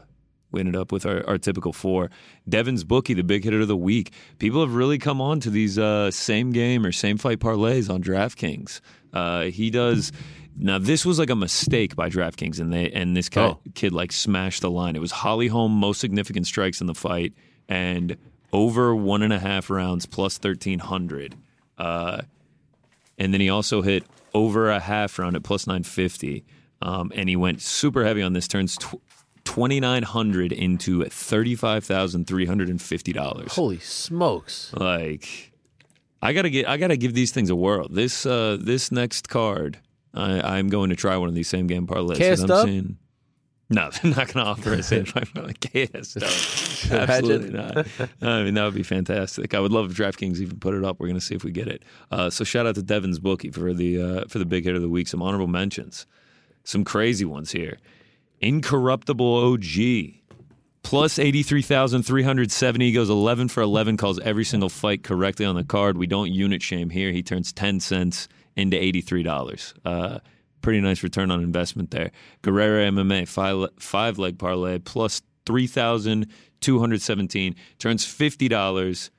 [0.53, 2.09] we ended up with our, our typical four.
[2.47, 4.13] Devin's bookie, the big hitter of the week.
[4.39, 8.01] People have really come on to these uh, same game or same fight parlays on
[8.01, 8.79] DraftKings.
[9.11, 10.11] Uh, he does.
[10.55, 13.59] Now this was like a mistake by DraftKings, and they and this Oh.
[13.73, 14.95] kid like smashed the line.
[14.95, 17.33] It was Holly Holm most significant strikes in the fight,
[17.67, 18.15] and
[18.51, 21.35] over one and a half rounds plus thirteen hundred.
[21.77, 22.21] Uh,
[23.17, 26.43] and then he also hit over a half round at plus 950
[26.81, 28.95] um, and he went super heavy on this turns tw-
[29.45, 34.73] 2900 into $35350 Holy smokes.
[34.73, 35.51] like
[36.21, 39.77] i gotta get i gotta give these things a whirl this uh this next card
[40.13, 42.67] i i'm going to try one of these same game parlays I'm dub?
[42.67, 42.97] seeing-
[43.69, 45.53] no, they're not going to offer a same fight parlay.
[45.53, 46.29] KS dub.
[47.09, 47.87] Absolutely not.
[48.21, 49.55] I mean, that would be fantastic.
[49.55, 50.99] I would love if DraftKings even put it up.
[50.99, 51.81] We're going to see if we get it.
[52.11, 54.83] Uh, so shout out to Devin's bookie for the uh, for the big hit of
[54.83, 55.07] the week.
[55.07, 56.05] Some honorable mentions,
[56.65, 57.77] some crazy ones here.
[58.43, 60.19] Incorruptible OG
[60.83, 62.85] plus 83,370.
[62.85, 65.97] He goes 11 for 11, calls every single fight correctly on the card.
[65.97, 67.11] We don't unit shame here.
[67.11, 69.73] He turns 10 cents into $83.
[69.85, 70.19] Uh,
[70.61, 72.11] pretty nice return on investment there.
[72.41, 79.09] Guerrero MMA, five, five leg parlay, plus 3,217, turns $50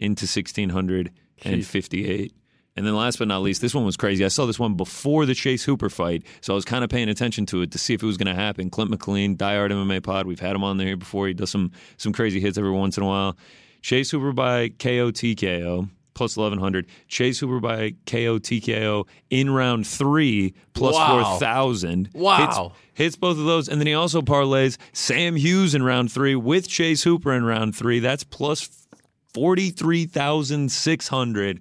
[0.00, 2.32] into 1,658.
[2.78, 4.24] And then last but not least, this one was crazy.
[4.24, 7.08] I saw this one before the Chase Hooper fight, so I was kind of paying
[7.08, 8.70] attention to it to see if it was going to happen.
[8.70, 11.26] Clint McLean, Diehard MMA Pod, we've had him on there before.
[11.28, 13.36] He does some some crazy hits every once in a while.
[13.82, 16.86] Chase Hooper by KO TKO plus 1100.
[17.06, 21.22] Chase Hooper by KO TKO in round three plus Wow.
[21.38, 22.10] 4000.
[22.12, 22.38] Wow.
[22.38, 22.58] Hits,
[22.94, 23.68] hits both of those.
[23.68, 27.76] And then he also parlays Sam Hughes in round three with Chase Hooper in round
[27.76, 28.00] three.
[28.00, 28.68] That's plus
[29.34, 31.60] 43600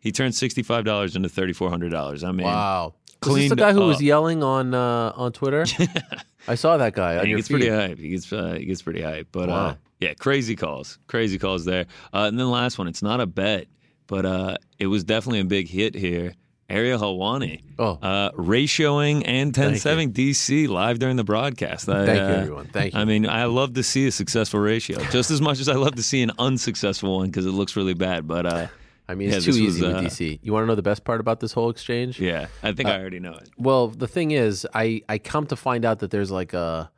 [0.00, 2.24] He turned $65 into $3,400.
[2.24, 2.94] I mean, Wow.
[3.22, 5.66] Was this Clint the guy who was yelling on uh, on Twitter?
[6.48, 7.54] I saw that guy on he gets feed.
[7.54, 7.98] pretty hype.
[7.98, 9.28] He gets uh, he gets pretty hype.
[9.30, 9.76] But uh, Wow.
[10.00, 11.84] yeah, crazy calls, crazy calls there.
[12.14, 13.66] Uh, and then the last one, it's not a bet,
[14.06, 16.32] but uh, it was definitely a big hit here.
[16.70, 17.98] Ariel Helwani, Oh.
[18.00, 21.88] uh, ratioing and Thank 10-7 DC live during the broadcast.
[21.90, 22.66] I, Thank you, uh, everyone.
[22.68, 23.00] Thank you.
[23.00, 25.96] I mean, I love to see a successful ratio just as much as I love
[25.96, 28.26] to see an unsuccessful one because it looks really bad.
[28.28, 28.66] But uh,
[29.10, 30.38] I mean, yeah, it's too was, easy with uh, DC.
[30.40, 32.20] You want to know the best part about this whole exchange?
[32.20, 33.50] yeah, I think Uh, I already know it.
[33.58, 36.90] Well, the thing is, I I come to find out that there's like a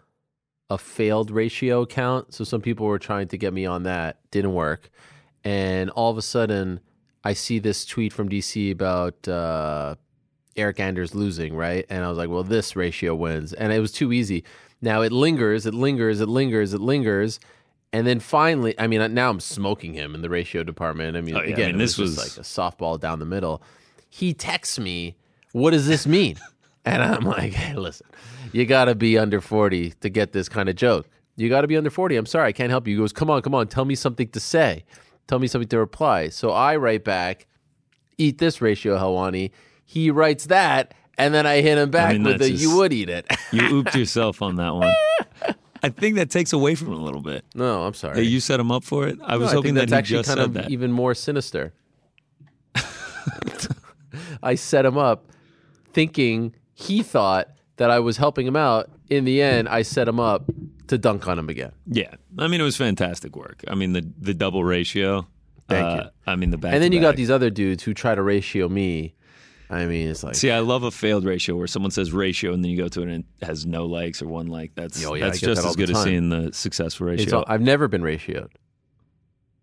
[0.68, 2.34] a failed ratio count.
[2.34, 4.90] So some people were trying to get me on that, didn't work,
[5.42, 6.80] and all of a sudden,
[7.24, 9.94] I see this tweet from DC about uh,
[10.54, 11.86] Eryk Anders losing, right?
[11.88, 14.44] And I was like, well, this ratio wins, and it was too easy.
[14.82, 17.40] Now it lingers, it lingers, it lingers, it lingers.
[17.92, 21.16] And then finally, I mean, now I'm smoking him in the ratio department.
[21.16, 23.26] I mean, Oh, yeah, I again, mean, this was, was- like a softball down the
[23.26, 23.62] middle.
[24.08, 25.16] He texts me,
[25.52, 26.36] "What does this mean?"
[26.84, 28.08] And I'm like, hey, listen,
[28.50, 31.06] you got to be under 40 to get this kind of joke.
[31.36, 32.16] You got to be under 40.
[32.16, 32.96] I'm sorry, I can't help you.
[32.96, 34.84] He goes, come on, come on, tell me something to say.
[35.28, 36.28] Tell me something to reply.
[36.28, 37.46] So I write back,
[38.18, 39.52] eat this ratio, Helwani.
[39.84, 43.08] He writes that, and then I hit him back mean, with the, you would eat
[43.08, 43.26] it.
[43.52, 44.92] You ooped yourself on that one.
[45.82, 47.44] I think that takes away from it a little bit.
[47.54, 48.14] No, I'm sorry.
[48.16, 49.18] That you set him up for it.
[49.22, 50.70] I No, was I hoping that that's he actually just kind said of that.
[50.70, 51.72] even more sinister.
[54.42, 55.26] I set him up
[55.92, 58.90] thinking he thought that I was helping him out.
[59.08, 60.50] In the end, I set him up
[60.88, 61.72] to dunk on him again.
[61.86, 63.62] Yeah, I mean it was fantastic work.
[63.68, 65.26] I mean the the double ratio.
[65.68, 66.10] Thank uh, you.
[66.26, 66.74] I mean the back.
[66.74, 69.14] and then you got these other dudes who try to ratio me.
[69.72, 72.62] I mean, it's like See, I love a failed ratio where someone says ratio and
[72.62, 74.72] then you go to it and it has no likes or one like.
[74.74, 77.38] That's Oh, yeah, that's just that as good as seeing the successful ratio.
[77.38, 78.50] all, I've never been ratioed.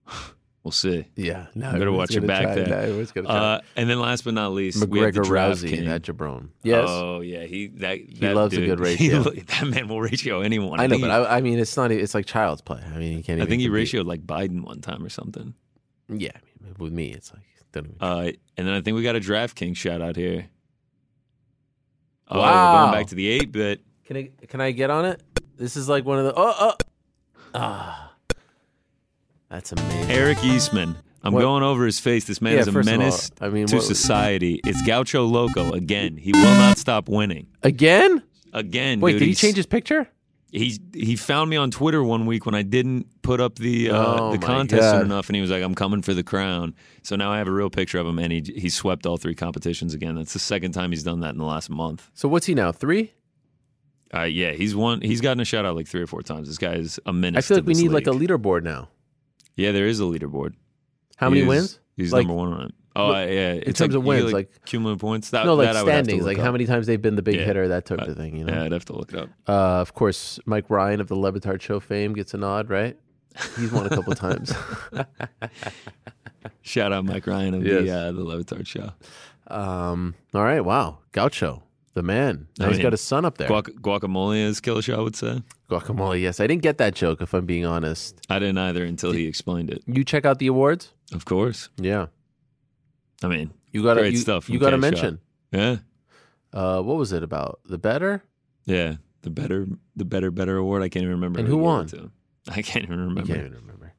[0.63, 1.05] we'll see.
[1.15, 2.67] Yeah, no, better watch your back try- there.
[2.67, 3.35] no, everyone's gonna try.
[3.35, 5.85] Uh, and then last but not least, we have the McGregor Rousey, king.
[5.85, 6.49] that jabron.
[6.63, 6.85] Yes.
[6.89, 9.23] Oh yeah, he that He that loves a dude, good he- ratio.
[9.31, 10.79] that man will ratio anyone.
[10.79, 11.91] I know, but he- I, I mean, it's not.
[11.91, 12.81] It's like child's play.
[12.83, 13.41] I mean, you can't.
[13.41, 13.89] I think he compete.
[13.89, 15.53] ratioed like Biden one time or something.
[16.07, 17.43] Yeah, I mean, with me, it's like.
[17.71, 20.47] Don't even, Uh, and then I think we got a DraftKings shout out here.
[22.27, 22.81] Oh, we're Wow.
[22.91, 23.81] going back to the eight bit.
[24.05, 25.21] Can I can I get on it?
[25.57, 26.75] This is like one of the oh oh
[27.53, 28.13] ah.
[29.49, 30.11] That's amazing.
[30.11, 30.95] Eric Eastman.
[31.23, 32.25] I'm What- going over his face.
[32.25, 34.61] This man Yeah, is a first of all, menace I mean, to what- society.
[34.63, 36.17] It's Gaucho Loco again.
[36.17, 37.47] He will not stop winning.
[37.63, 38.23] Again?
[38.53, 38.99] Again.
[38.99, 40.07] Wait, dude, did he change his picture?
[40.51, 44.15] He he found me on Twitter one week when I didn't put up the uh,
[44.19, 47.15] Oh the contest soon enough, and he was like, "I'm coming for the crown." So
[47.15, 49.93] now I have a real picture of him, and he he swept all three competitions
[49.93, 50.15] again.
[50.15, 52.09] That's the second time he's done that in the last month.
[52.15, 52.71] So what's he now?
[52.71, 53.13] Three?
[54.11, 55.01] Uh, yeah, he's one.
[55.01, 56.47] He's gotten a shout out like three or four times.
[56.47, 57.45] This guy is a menace.
[57.45, 58.89] I feel like we need like a leaderboard now.
[59.55, 60.53] Yeah, there is a leaderboard.
[61.17, 61.79] How many He's- wins?
[61.95, 62.73] He's Like- number one on it.
[62.99, 63.53] Oh, uh, yeah.
[63.53, 65.29] in It's terms like, of wins, like, like- cumulative points.
[65.31, 67.15] That, no, like that I would have to standings, like how many times they've been
[67.15, 67.45] the big Yeah.
[67.45, 68.37] hitter, that type of thing.
[68.37, 68.53] You know.
[68.53, 69.29] Yeah, I'd have to look it up.
[69.47, 72.97] Uh, of course, Mike Ryan of the Le Batard Show fame gets a nod, right?
[73.57, 74.53] He's won a couple times.
[76.61, 77.83] Shout out Mike Ryan of Yes.
[77.83, 78.91] the uh, the Le Batard show.
[79.47, 81.63] Um, all right, wow, Gaucho,
[81.95, 82.47] the man.
[82.59, 83.49] Now I he's mean, got his son up there.
[83.49, 85.41] Guac- guacamole, as Show I would say.
[85.69, 86.39] Guacamole, yes.
[86.39, 88.19] I didn't get that joke, if I'm being honest.
[88.29, 89.83] I didn't either until he explained it.
[89.87, 90.91] You check out the awards?
[91.13, 91.69] Of course.
[91.77, 92.07] Yeah.
[93.23, 94.45] I mean, You got to great you, stuff.
[94.45, 95.19] from You got to mention.
[95.51, 95.77] Yeah,
[96.53, 97.59] Uh, what was it about?
[97.65, 98.23] The better?
[98.65, 98.95] yeah.
[99.21, 99.67] The better,
[99.97, 100.81] the better, better award.
[100.81, 101.39] I can't even remember.
[101.39, 101.87] And who won?
[101.87, 102.09] to.
[102.49, 103.21] I can't even remember.
[103.21, 103.93] I can't even remember.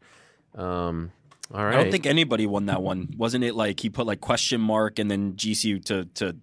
[0.55, 1.13] Um,
[1.53, 1.75] all right.
[1.77, 3.13] I don't think anybody won that one.
[3.19, 6.37] Wasn't it like he put like question mark and then GC to to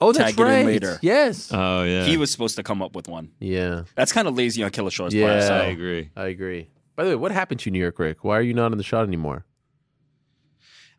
[0.00, 0.64] Oh, that's tag right.
[0.64, 0.98] later?
[1.02, 1.50] Yes.
[1.52, 2.04] Oh yeah.
[2.04, 3.30] He was supposed to come up with one.
[3.40, 3.82] yeah.
[3.96, 5.26] That's kind of lazy on Killer Show's Yeah.
[5.26, 5.42] part.
[5.42, 5.70] I So.
[5.72, 6.10] agree.
[6.16, 6.68] I agree.
[6.94, 8.22] By the way, what happened to you, New York Rick?
[8.22, 9.44] Why are you not in the shot anymore?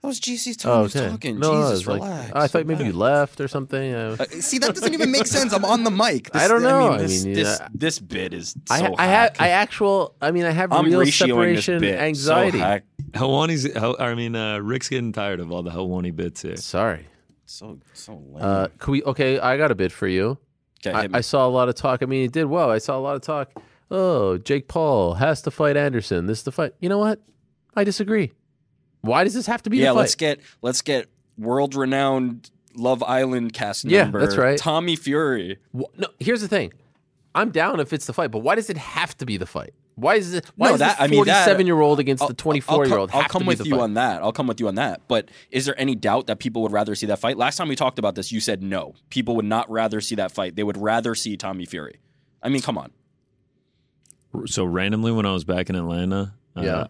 [0.01, 0.71] That was GC's time.
[0.71, 1.09] Oh, okay.
[1.09, 1.37] talking.
[1.37, 2.31] No, no, Jesus, it's like- relax.
[2.33, 3.93] I thought maybe you left or something.
[3.93, 5.53] Uh, see, that doesn't even make sense.
[5.53, 6.35] I'm on the mic.
[6.35, 6.93] I don't know.
[6.93, 7.67] I this, mean, this, yeah.
[7.71, 9.35] this bit is I, so I have, hack.
[9.39, 11.99] I actual, I mean, I have I'm real ratioing this separation bit.
[11.99, 12.57] anxiety.
[12.57, 12.83] So hack.
[13.11, 13.71] Helwani's.
[13.73, 16.57] Hel- I mean, uh, Rick's getting tired of all the Helwani bits here.
[16.57, 17.05] Sorry.
[17.45, 18.37] So so lame.
[18.43, 19.03] Uh, can we?
[19.03, 20.39] Okay, I got a bit for you.
[20.83, 21.17] Okay, I.
[21.17, 22.01] I saw a lot of talk.
[22.01, 22.71] I mean, it did well.
[22.71, 23.51] I saw a lot of talk.
[23.91, 26.25] Oh, Jake Paul has to fight Anderson.
[26.25, 26.73] This is the fight.
[26.79, 27.19] You know what?
[27.75, 28.31] I disagree.
[29.01, 29.93] Why does this have to be yeah, the fight?
[29.95, 31.07] Yeah, let's get let's get
[31.37, 34.19] world renowned Love Island cast Yeah, member.
[34.21, 34.57] that's right.
[34.57, 35.57] Tommy Fury.
[35.73, 36.71] No, here's the thing.
[37.33, 39.73] I'm down if it's the fight, but why does it have to be the fight?
[39.95, 40.45] Why is it?
[40.55, 42.85] Why No, is that- the I mean, that- 47 year old against I'll- the 24
[42.87, 43.09] year old?
[43.11, 44.21] I'll, come- I'll come with you on that.
[44.21, 45.01] I'll come with you on that.
[45.07, 47.37] But is there any doubt that people would rather see that fight?
[47.37, 48.93] Last time we talked about this, you said no.
[49.09, 50.55] People would not rather see that fight.
[50.55, 51.99] They would rather see Tommy Fury.
[52.41, 52.91] I mean, come on.
[54.45, 56.87] So randomly, when I was back in Atlanta, uh, Yeah.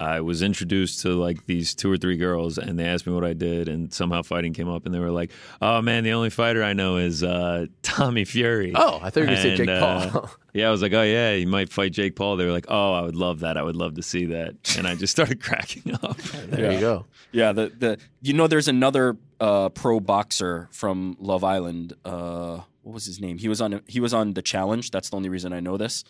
[0.00, 3.24] I was introduced to like these two or three girls, and they asked me what
[3.24, 5.30] I did, and somehow fighting came up, and they were like,
[5.60, 9.20] "Oh man, the only fighter I know is uh, Tommy Fury." Oh, I thought you
[9.22, 10.30] were going to say Jake uh, Paul.
[10.54, 12.94] yeah, I was like, "Oh yeah, he might fight Jake Paul." They were like, "Oh,
[12.94, 13.58] I would love that.
[13.58, 16.16] I would love to see that," and I just started cracking up.
[16.16, 17.04] there you go.
[17.32, 21.92] Yeah, the the you know there's another uh, pro boxer from Love Island.
[22.06, 23.36] Uh, what was his name?
[23.36, 24.92] He was on he was on the challenge.
[24.92, 26.04] That's the only reason I know this.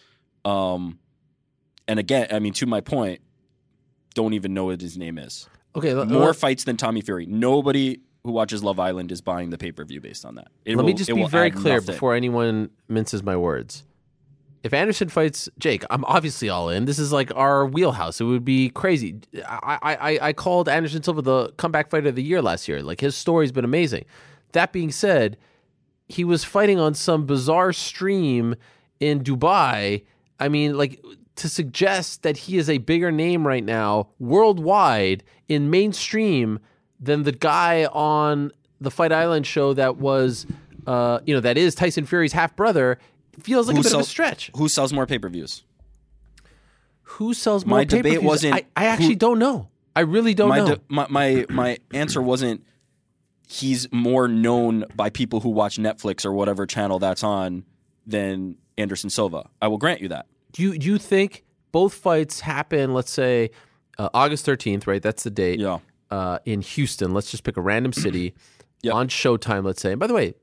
[0.44, 1.00] Um,
[1.88, 3.20] and again, I mean, to my point,
[4.14, 5.48] don't even know what his name is.
[5.76, 7.26] Okay, let, More let- fights than Tommy Fury.
[7.26, 10.48] Nobody who watches Love Island is buying the pay per view based on that.
[10.64, 11.94] It let me just be very clear nothing.
[11.94, 13.84] before anyone minces my words.
[14.62, 16.84] If Anderson fights Jake, I'm obviously all in.
[16.84, 18.20] This is like our wheelhouse.
[18.20, 19.20] It would be crazy.
[19.48, 22.82] I, I, I- I called Anderson Silva the comeback fighter of the year last year.
[22.82, 24.04] Like his story's been amazing.
[24.52, 25.38] That being said,
[26.08, 28.54] he was fighting on some bizarre stream
[28.98, 30.04] in Dubai.
[30.38, 31.02] I mean, like
[31.40, 36.58] to suggest that he is a bigger name right now worldwide in mainstream
[37.00, 40.46] than the guy on the Fight Island show that was,
[40.86, 42.98] uh, you know, that is Tyson Fury's half brother
[43.40, 44.50] feels like Who a bit of a stretch.
[44.56, 45.64] Who sells more pay per views?
[47.02, 49.68] Who sells more My debate wasn't I, I actually who- don't know.
[49.96, 50.66] I really don't my, know.
[50.76, 52.64] de- my my my answer wasn't
[53.48, 57.64] he's more known by people who watch Netflix or whatever channel that's on
[58.06, 59.48] than Anderson Silva.
[59.60, 60.26] I will grant you that.
[60.52, 62.92] Do you do you think both fights happen?
[62.94, 63.50] Let's say
[63.98, 65.02] uh, August thirteenth, right?
[65.02, 65.60] That's the date.
[65.60, 65.78] Yeah.
[66.10, 68.34] Uh, in Houston, let's just pick a random city
[68.82, 68.94] Yep.
[68.94, 69.64] on Showtime.
[69.64, 69.90] Let's say.
[69.92, 70.34] And by the way,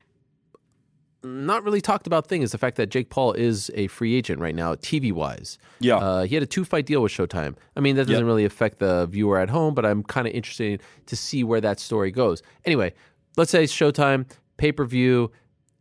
[1.24, 4.40] not really talked about thing is the fact that Jake Paul is a free agent
[4.40, 5.58] right now, TV wise.
[5.80, 5.98] Yeah.
[5.98, 7.56] Uh, he had a two fight deal with Showtime.
[7.76, 8.26] I mean, that doesn't Yep.
[8.28, 11.80] really affect the viewer at home, but I'm kind of interested to see where that
[11.80, 12.44] story goes.
[12.66, 12.94] Anyway,
[13.36, 15.32] let's say Showtime pay per view,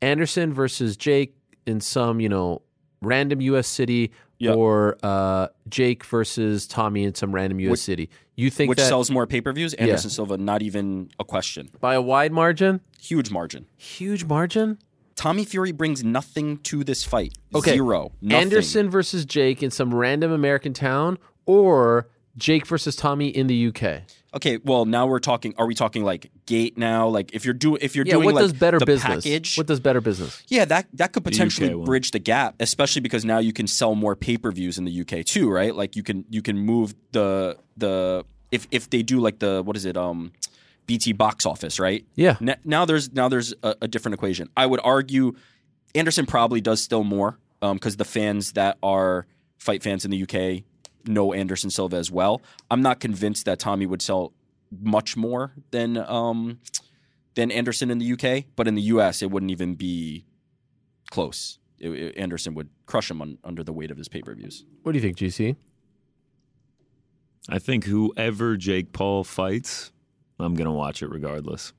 [0.00, 2.62] Anderson versus Jake in some you know
[3.02, 3.68] random U.S.
[3.68, 4.54] city, Yep.
[4.56, 7.70] or uh, Jake versus Tommy in some random U.S.
[7.70, 8.10] Which- city.
[8.38, 9.72] You think Which that sells more pay per views?
[9.74, 11.70] Anderson Silva, not even a question.
[11.80, 12.82] by a wide margin?
[13.00, 13.64] Huge margin.
[13.78, 14.78] Huge margin.
[15.14, 17.32] Tommy Fury brings nothing to this fight.
[17.54, 17.72] Okay.
[17.72, 18.12] Zero.
[18.20, 18.42] Nothing.
[18.42, 21.16] Anderson versus Jake in some random American town,
[21.46, 24.02] or Jake versus Tommy in the UK.
[24.34, 25.54] Okay, well now we're talking.
[25.56, 27.08] Are we talking like gate now?
[27.08, 29.24] Like if you're doing if you're yeah, doing what like does better the business?
[29.24, 30.42] package, What does better business?
[30.48, 31.86] yeah, that that could potentially one.
[31.86, 35.00] bridge the gap, especially because now you can sell more pay per views in the
[35.00, 35.74] UK too, right?
[35.74, 39.76] Like you can you can move the the if if they do like the what
[39.76, 40.32] is it um
[40.86, 42.04] BT box office, right?
[42.14, 42.36] Yeah.
[42.40, 44.50] N- now there's now there's a, a different equation.
[44.56, 45.32] I would argue
[45.94, 49.26] Anderson probably does still more because the fans that are
[49.58, 50.62] fight fans in the UK
[51.08, 52.40] know Anderson Silva as well.
[52.70, 54.32] I'm not convinced that Tommy would sell
[54.80, 56.58] much more than um,
[57.34, 60.24] than Anderson in the UK, but in the US it wouldn't even be
[61.10, 61.58] close.
[61.78, 64.64] It- it- Anderson would crush him on, under the weight of his pay per views.
[64.82, 65.56] What do you think, GC?
[67.48, 69.92] I think whoever Jake Paul fights,
[70.40, 71.72] I'm gonna watch it regardless.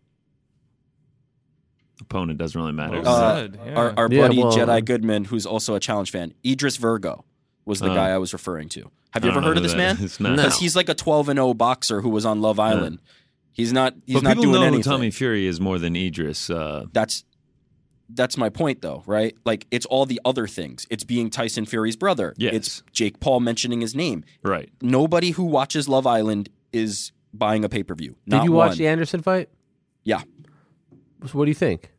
[2.00, 3.02] Opponent doesn't really matter.
[3.02, 3.74] Well Uh, yeah.
[3.76, 4.82] Our, our Yeah, buddy well- Jed I.
[4.82, 7.26] Goodman, who's also a challenge fan, Idris Virgo
[7.68, 7.96] was the Oh.
[7.96, 8.90] guy I was referring to.
[9.12, 9.98] Have you ever heard of this man?
[9.98, 10.20] is.
[10.20, 10.36] No.
[10.36, 13.00] Because he's like a 12 and 0 boxer who was on Love Island.
[13.52, 13.94] He's not.
[14.06, 14.84] He's but not people doing know anything.
[14.84, 16.50] Tommy Fury is more than Idris.
[16.50, 17.24] Uh, that's
[18.10, 19.36] that's my point though, right?
[19.46, 20.88] Like it's all the other things.
[20.90, 22.34] It's being Tyson Fury's brother.
[22.38, 22.54] Yes.
[22.54, 24.24] It's Jake Paul mentioning his name.
[24.44, 24.70] right.
[24.82, 28.16] Nobody who watches Love Island is buying a pay-per-view.
[28.28, 28.78] Did you watch one.
[28.78, 29.50] the Anderson fight?
[30.04, 30.22] Yeah.
[31.26, 31.92] So what do you think?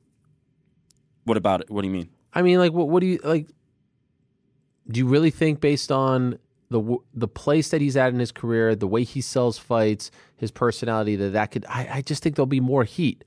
[1.24, 1.70] What about it?
[1.70, 2.08] What do you mean?
[2.32, 3.46] I mean, like, what, what do you like?
[4.90, 6.38] Do you really think, based on
[6.70, 10.50] the the place that he's at in his career, the way he sells fights, his
[10.50, 11.64] personality, that that could?
[11.68, 13.24] I, I just think there'll be more heat.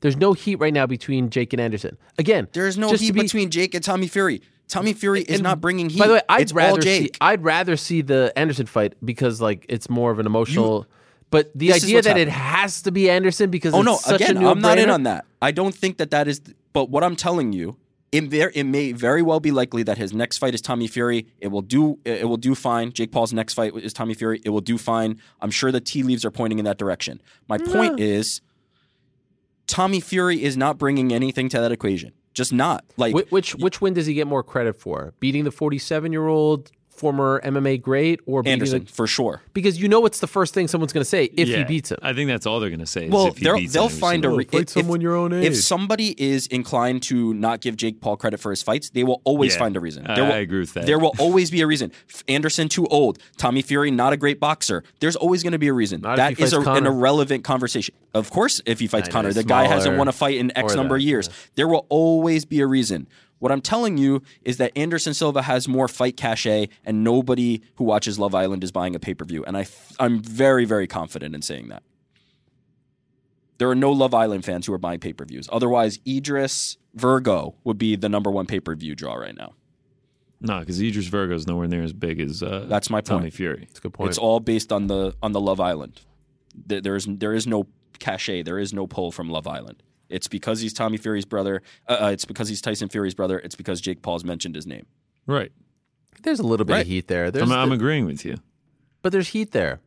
[0.00, 1.96] There's no heat right now between Jake and Anderson.
[2.18, 4.42] Again, There is no heat be- between Jake and Tommy Fury.
[4.68, 5.98] Tommy Fury is not bringing heat.
[5.98, 9.66] By the way, I'd it's rather see I'd rather see the Anderson fight because like
[9.68, 10.86] it's more of an emotional.
[11.30, 13.96] but the idea that it has to be Anderson because Oh no!
[13.96, 15.26] such Again, I'm not in on that.
[15.42, 16.40] I don't think that that is.
[16.72, 17.76] But what I'm telling you,
[18.12, 21.26] it, there, it may very well be likely that his next fight is Tommy Fury.
[21.40, 21.98] It will do.
[22.04, 22.92] It will do fine.
[22.92, 24.40] Jake Paul's next fight is Tommy Fury.
[24.44, 25.18] It will do fine.
[25.40, 27.22] I'm sure the tea leaves are pointing in that direction.
[27.48, 28.42] My point is,
[29.66, 32.12] Tommy Fury is not bringing anything to that equation.
[32.34, 35.14] Just not like Wh- which which win does he get more credit for?
[35.20, 39.42] Beating the 47 year old former MMA great or beating Anderson the, for sure.
[39.54, 41.98] because you know it's the first thing someone's going to say if he beats him.
[42.02, 43.06] I think that's all they're gonna say.
[43.06, 45.32] Is Well, if he they'll beats they'll find a re- fight if, someone your own
[45.32, 49.20] If somebody is inclined to not give Jake Paul credit for his fights, they will
[49.24, 49.58] always Yeah.
[49.60, 50.06] find a reason.
[50.06, 50.86] I- There will, I agree with that.
[50.86, 51.90] There will always be a reason.
[52.28, 53.18] Anderson too old.
[53.36, 54.84] Tommy Fury not a great boxer.
[55.00, 56.02] There's always going to be a reason.
[56.02, 57.94] Not if That he is fights a, an irrelevant conversation.
[58.14, 60.74] Of course, if he fights I Connor, the guy hasn't won a fight in X
[60.74, 61.28] or number of years.
[61.28, 61.34] yeah.
[61.56, 63.06] There will always be a reason.
[63.42, 67.82] What I'm telling you is that Anderson Silva has more fight cachet, and nobody who
[67.82, 69.42] watches Love Island is buying a pay per view.
[69.44, 71.82] And I, th- I'm very, very confident in saying that.
[73.58, 75.48] There are no Love Island fans who are buying pay per views.
[75.50, 79.54] Otherwise, Idris Virgo would be the number one pay per view draw right now.
[80.40, 83.34] no, because Idris Virgo is nowhere near as big as uh, That's my Tommy point.
[83.34, 83.64] Fury.
[83.66, 84.10] That's a good point.
[84.10, 86.00] It's all based on the on the Love Island.
[86.54, 87.66] There, there is there is no
[87.98, 88.42] cachet.
[88.42, 89.82] There is no pull from Love Island.
[90.12, 91.62] It's because he's Tommy Fury's brother.
[91.88, 93.38] Uh, uh, it's because he's Tyson Fury's brother.
[93.40, 94.86] It's because Jake Paul's mentioned his name.
[95.26, 95.52] Right.
[96.22, 96.80] There's a little bit Right.
[96.82, 97.30] of heat there.
[97.30, 98.36] There's I'm, I'm the- agreeing with you.
[99.02, 99.80] but there's heat there.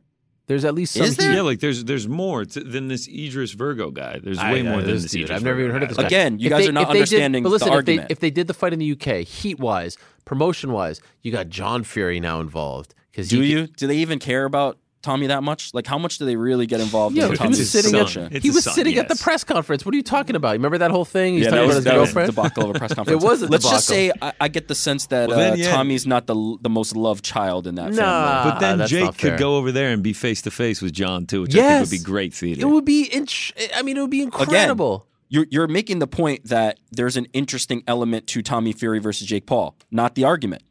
[0.48, 1.22] There's at least some Is heat.
[1.22, 1.32] there?
[1.34, 4.20] Yeah, like there's there's more to, than this Idris Virgo guy.
[4.22, 5.82] There's I- way I- more than there's- this dude, Idris I've never Virgo even heard
[5.82, 6.02] of guy.
[6.02, 6.06] this guy.
[6.06, 7.84] Again, you If guys they- are not if they did- understanding but listen, the if
[7.84, 8.10] they, argument.
[8.12, 11.82] if they did the fight in the UK, heat wise, promotion wise, you got John
[11.82, 12.94] Fury now involved.
[13.10, 13.66] Because Do you?
[13.66, 15.72] Do they even care about Tommy that much?
[15.72, 18.24] Like, how much do they really get involved Yeah, in he was sitting at son.
[18.28, 18.42] discussion?
[18.42, 19.84] He was son, sitting at the press conference.
[19.86, 20.50] What are you talking about?
[20.50, 21.34] You remember that whole thing?
[21.34, 22.28] He's Yeah, talking that about was, his that was girlfriend.
[22.28, 23.22] the debacle of a press conference.
[23.22, 24.10] it was a Let's just say.
[24.20, 25.70] I, I get the sense that Well, then, uh, yeah.
[25.70, 28.02] Tommy's not the the most loved child in that Nah.
[28.02, 28.50] family.
[28.50, 31.42] But then Jake could go over there and be face to face with John too,
[31.42, 31.78] which I Yes.
[31.78, 32.60] think would be great theater.
[32.62, 33.04] It would be.
[33.04, 33.26] In,
[33.74, 35.06] I mean, it would be incredible.
[35.28, 39.46] You're you're making the point that there's an interesting element to Tommy Fury versus Jake
[39.46, 40.62] Paul, not the argument.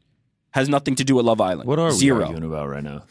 [0.52, 1.68] Has nothing to do with Love Island.
[1.68, 3.02] what are we arguing about right now?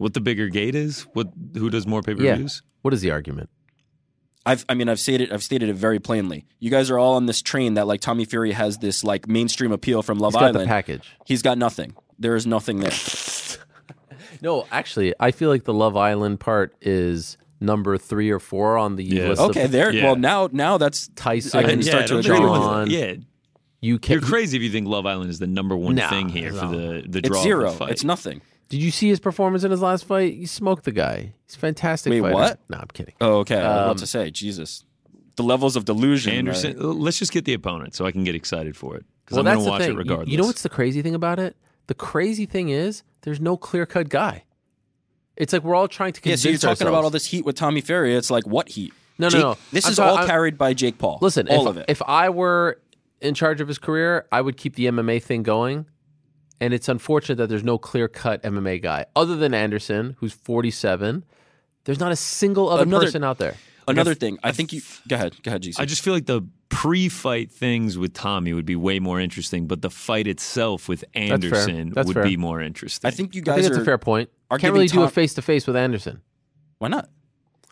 [0.00, 1.02] What the bigger gate is?
[1.12, 2.36] What who does more pay per Yeah.
[2.36, 2.62] views?
[2.82, 3.50] What is the argument?
[4.46, 6.46] I've, I mean, I've stated, I've stated it very plainly.
[6.58, 9.70] You guys are all on this train that like Tommy Fury has this like mainstream
[9.72, 10.60] appeal from Love He's got Island.
[10.62, 11.02] the package.
[11.26, 11.94] He's got nothing.
[12.18, 12.92] There is nothing there.
[14.42, 18.96] No, actually, I feel like the Love Island part is number three or four on
[18.96, 19.28] the Yeah.
[19.28, 19.42] list.
[19.42, 19.92] Okay, of there.
[19.92, 20.04] Yeah.
[20.04, 22.90] Well, now, now that's Tyson, I can start I to don't agree think- with John,
[22.90, 24.08] Yeah, UK.
[24.14, 26.64] you're crazy if you think Love Island is the number one Nah, thing here for
[26.66, 26.70] no.
[27.02, 27.42] the the It's draw.
[27.42, 27.70] zero.
[27.70, 27.90] The fight.
[27.90, 28.40] It's nothing.
[28.70, 30.32] Did you see his performance in his last fight?
[30.34, 31.34] He smoked the guy.
[31.46, 32.10] He's a fantastic.
[32.12, 32.34] Wait, fighter.
[32.34, 32.60] what?
[32.70, 33.14] No, I'm kidding.
[33.20, 33.56] Oh, okay.
[33.56, 34.84] I was Um, about to say, Jesus,
[35.36, 36.32] the levels of delusion.
[36.32, 36.76] Anderson.
[36.80, 39.40] uh, Let's just get the opponent so I can get excited for it because Well,
[39.40, 39.90] I'm that's going to the watch thing.
[39.90, 40.28] it You- regardless.
[40.30, 41.56] You know what's the crazy thing about it?
[41.88, 44.44] The crazy thing is there's no clear cut guy.
[45.36, 46.82] It's like we're all trying to yeah, so you're talking ourselves.
[46.90, 48.14] about all this heat with Tommy Fury.
[48.14, 48.92] It's like what heat?
[49.18, 49.56] No, no, Jake- no.
[49.72, 51.18] This I'm is ta- all I'm- carried by Jake Paul.
[51.22, 51.86] Listen, all if, of it.
[51.88, 52.78] if I were
[53.20, 55.86] in charge of his career, I would keep the MMA thing going.
[56.60, 61.24] And it's unfortunate that there's no clear cut MMA guy other than Anderson, who's 47.
[61.84, 63.54] There's not a single other Another- person out there.
[63.88, 64.82] Another thing, I think you.
[65.08, 65.42] Go ahead.
[65.42, 65.80] Go ahead, GC.
[65.80, 69.82] I just feel like the pre-fight things with Tommy would be way more interesting, but
[69.82, 71.04] the fight itself with.
[71.14, 72.22] Anderson That's would fair.
[72.22, 73.08] be more interesting.
[73.08, 73.54] I think you guys.
[73.54, 73.82] I guys think that's are.
[73.82, 74.30] a fair point.
[74.50, 76.20] are Can't giving really do a face to face with Anderson.
[76.78, 77.08] Why not?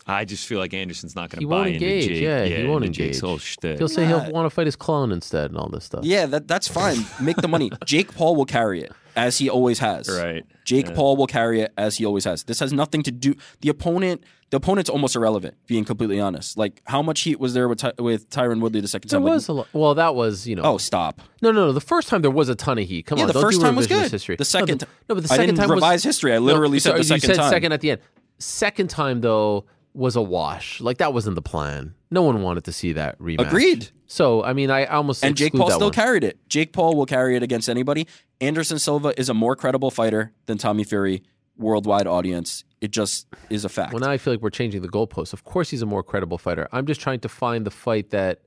[0.08, 2.08] I just feel like Anderson's not going He to won't buy into engage.
[2.08, 2.22] Jake.
[2.22, 3.28] Yeah, he won't into Jake's engage.
[3.28, 3.78] whole shtick.
[3.78, 4.20] He'll say Nah.
[4.24, 6.04] he'll want to fight his clone instead and all this stuff.
[6.04, 6.96] Yeah, that that's fine.
[7.20, 7.70] Make the money.
[7.84, 10.08] Jake Paul will carry it as he always has.
[10.08, 10.44] Right.
[10.64, 10.94] Jake Yeah.
[10.94, 12.44] Paul will carry it as he always has.
[12.44, 13.34] This has nothing to do.
[13.60, 14.24] The opponent.
[14.50, 15.56] The opponent's almost irrelevant.
[15.66, 18.88] Being completely honest, like how much heat was there with Ty, with Tyron Woodley the
[18.88, 19.24] second There time?
[19.24, 19.66] Like, was a lot.
[19.74, 20.62] Well, that was you know.
[20.64, 21.20] oh, stop.
[21.42, 21.72] no, no, no.
[21.72, 23.04] The first time there was a ton of heat.
[23.04, 24.10] Come Yeah, on, the first time was revisionist good.
[24.12, 24.36] History.
[24.36, 26.32] The second- no, the, no, but the I second didn't time was- revise history.
[26.32, 27.50] I literally no, said sorry, the second you said time.
[27.50, 28.00] second at the end.
[28.38, 29.66] Second time though
[29.98, 30.80] was a wash.
[30.80, 31.94] Like that wasn't the plan.
[32.10, 33.46] No one wanted to see that rematch.
[33.48, 33.90] Agreed.
[34.06, 35.92] So I mean, I almost And Jake Paul still one.
[35.92, 36.38] carried it.
[36.48, 38.06] Jake Paul will carry it against anybody.
[38.40, 41.22] Anderson Silva is a more credible fighter than Tommy Fury.
[41.56, 42.62] Worldwide audience.
[42.80, 43.92] It just is a fact.
[43.92, 45.32] Well, now I feel like we're changing the goalposts.
[45.32, 46.68] Of course, he's a more credible fighter.
[46.70, 48.42] I'm just trying to find the fight that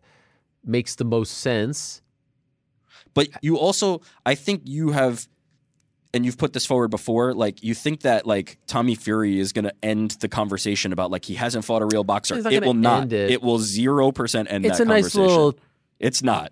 [0.64, 2.02] makes the most sense.
[3.14, 5.28] But you also, I think you have,
[6.14, 7.34] and you've put this forward before.
[7.34, 11.26] Like you think that like Tommy Fury is going to end the conversation about like
[11.26, 12.36] he hasn't fought a real boxer.
[12.50, 13.04] It will not.
[13.04, 13.42] end it.
[13.42, 15.22] will zero percent end It's that a nice conversation.
[15.28, 15.60] little.
[16.00, 16.52] It's not.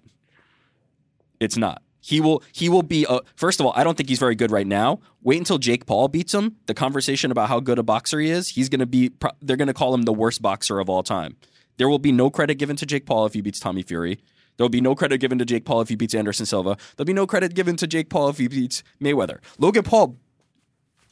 [1.39, 1.81] It's not.
[2.01, 2.43] He will.
[2.53, 3.05] He will be.
[3.09, 4.99] A, first of all, I don't think he's very good right now.
[5.21, 6.55] Wait until Jake Paul beats him.
[6.65, 8.49] The conversation about how good a boxer he is.
[8.49, 9.11] He's going to be.
[9.41, 11.35] They're going to call him the worst boxer of all time.
[11.77, 14.19] There will be no credit given to Jake Paul if he beats Tommy Fury.
[14.59, 16.75] There will be no credit given to Jake Paul if he beats Anderson Silva.
[16.97, 19.37] There'll be no credit given to Jake Paul if he beats Mayweather.
[19.57, 20.17] Logan Paul,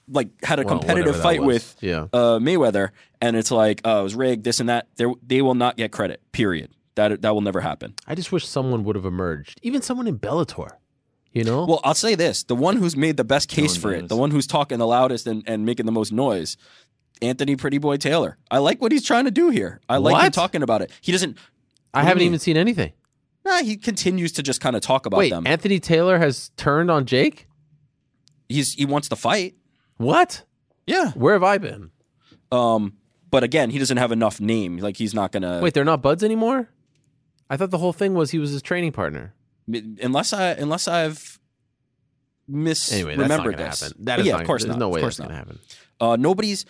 [0.09, 1.47] like, had a Well, competitive whatever fight was.
[1.47, 2.07] with Yeah.
[2.11, 2.89] uh, Mayweather,
[3.21, 4.89] and it's like, oh, it was rigged, this and that.
[4.97, 6.21] They're, they will not get credit.
[6.33, 6.71] Period.
[6.95, 7.93] That that will never happen.
[8.05, 10.71] I just wish someone would have emerged, even someone in Bellator.
[11.31, 13.93] You know, Well, I'll say this: the one who's made the best case one for
[13.93, 16.57] it, the one who's talking the loudest and, and making the most noise,
[17.21, 18.37] Anthony Pretty Boy Taylor.
[18.51, 19.79] I like what he's trying to do here.
[19.87, 20.33] I like him What?
[20.33, 20.91] talking about it.
[20.99, 21.37] He doesn't.
[21.93, 22.27] I what do you haven't mean?
[22.27, 22.91] even seen anything.
[23.47, 25.47] Nah, he continues to just kind of talk about Wait, them.
[25.47, 27.47] Anthony Taylor has turned on Jake.
[28.49, 29.55] He's he wants to fight.
[29.97, 30.43] What?
[30.85, 31.11] Yeah.
[31.11, 31.91] Where have I been?
[32.51, 32.93] Um.
[33.29, 34.77] But again, he doesn't have enough name.
[34.77, 35.59] Like he's not gonna.
[35.61, 36.69] Wait, they're not buds anymore.
[37.49, 39.33] I thought the whole thing was he was his training partner.
[40.01, 41.39] Unless I unless I've
[42.49, 43.81] misremembered Anyway, that's not this.
[43.81, 44.05] happen.
[44.05, 44.79] That yeah, not, of course there's not.
[44.79, 45.33] no way of course that's not.
[45.33, 45.59] to happen.
[45.99, 46.65] Uh, nobody's.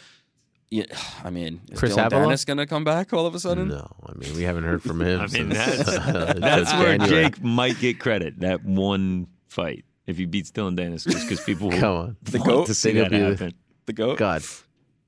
[0.70, 0.86] Yeah,
[1.24, 2.22] I mean, is Chris Dylan Avila?
[2.24, 3.70] Dennis gonna come back all of a sudden?
[3.70, 5.20] No, I mean we haven't heard from him.
[5.22, 7.24] I mean, since, that's, uh, that's where January.
[7.30, 8.40] Jake might get credit.
[8.42, 12.40] That one fight, if he beats Dylan Dennis, just because people will Come on, The
[12.40, 12.68] want goat?
[12.68, 13.54] to see that it'll the- happen.
[13.86, 14.18] The goat.
[14.18, 14.44] God,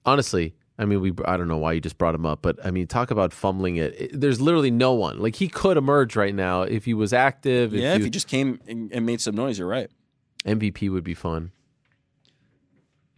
[0.05, 1.11] honestly, I mean, we.
[1.25, 3.75] I don't know why you just brought him up, but I mean, talk about fumbling
[3.75, 3.93] it.
[3.99, 5.19] It- There's literally no one.
[5.19, 7.73] Like he could emerge right now if he was active.
[7.73, 9.89] If Yeah, you, if he just came and, and made some noise, you're right.
[10.45, 11.51] MVP would be fun.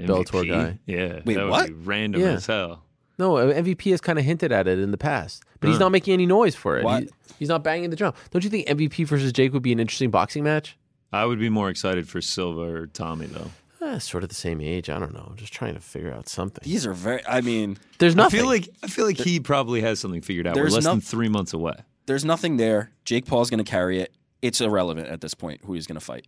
[0.08, 0.48] Bellator MVP?
[0.50, 0.80] guy.
[0.86, 1.20] Yeah.
[1.26, 1.68] Wait, that would what?
[1.68, 2.28] be random Yeah.
[2.34, 2.84] as hell.
[3.20, 5.86] No, uh, MVP has kind of hinted at it in the past, but he's Huh.
[5.86, 6.84] not making any noise for it.
[6.84, 8.14] Why- He- he's not banging the drum.
[8.32, 10.78] Don't you think MVP versus Jake would be an interesting boxing match?
[11.14, 13.52] I would be more excited for Silva or Tommy though.
[13.82, 14.90] Eh, sort of the same age.
[14.90, 15.28] I don't know.
[15.32, 16.62] I'm just trying to figure out something.
[16.64, 17.22] These are very.
[17.28, 18.40] I mean, There's nothing.
[18.40, 20.56] I feel like I feel like he probably has something figured out.
[20.56, 21.74] We're There's less no- than three months away.
[22.06, 22.92] there's nothing there.
[23.06, 24.14] Jake Paul's going to carry it.
[24.42, 26.28] It's irrelevant at this point who he's going to fight.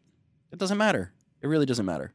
[0.52, 1.12] It doesn't matter.
[1.42, 2.12] It really doesn't matter.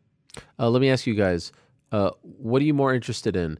[0.58, 1.52] Uh, let me ask you guys:
[1.92, 3.58] uh, What are you more interested in?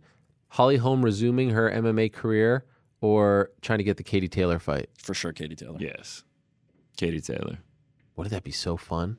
[0.48, 2.65] Holly Holm resuming her MMA career,
[3.00, 4.89] or trying to get the Katie Taylor fight?
[4.98, 5.76] For sure, Katie Taylor.
[5.78, 6.24] Yes,
[6.97, 7.58] Katie Taylor.
[8.16, 9.18] Wouldn't that be so fun?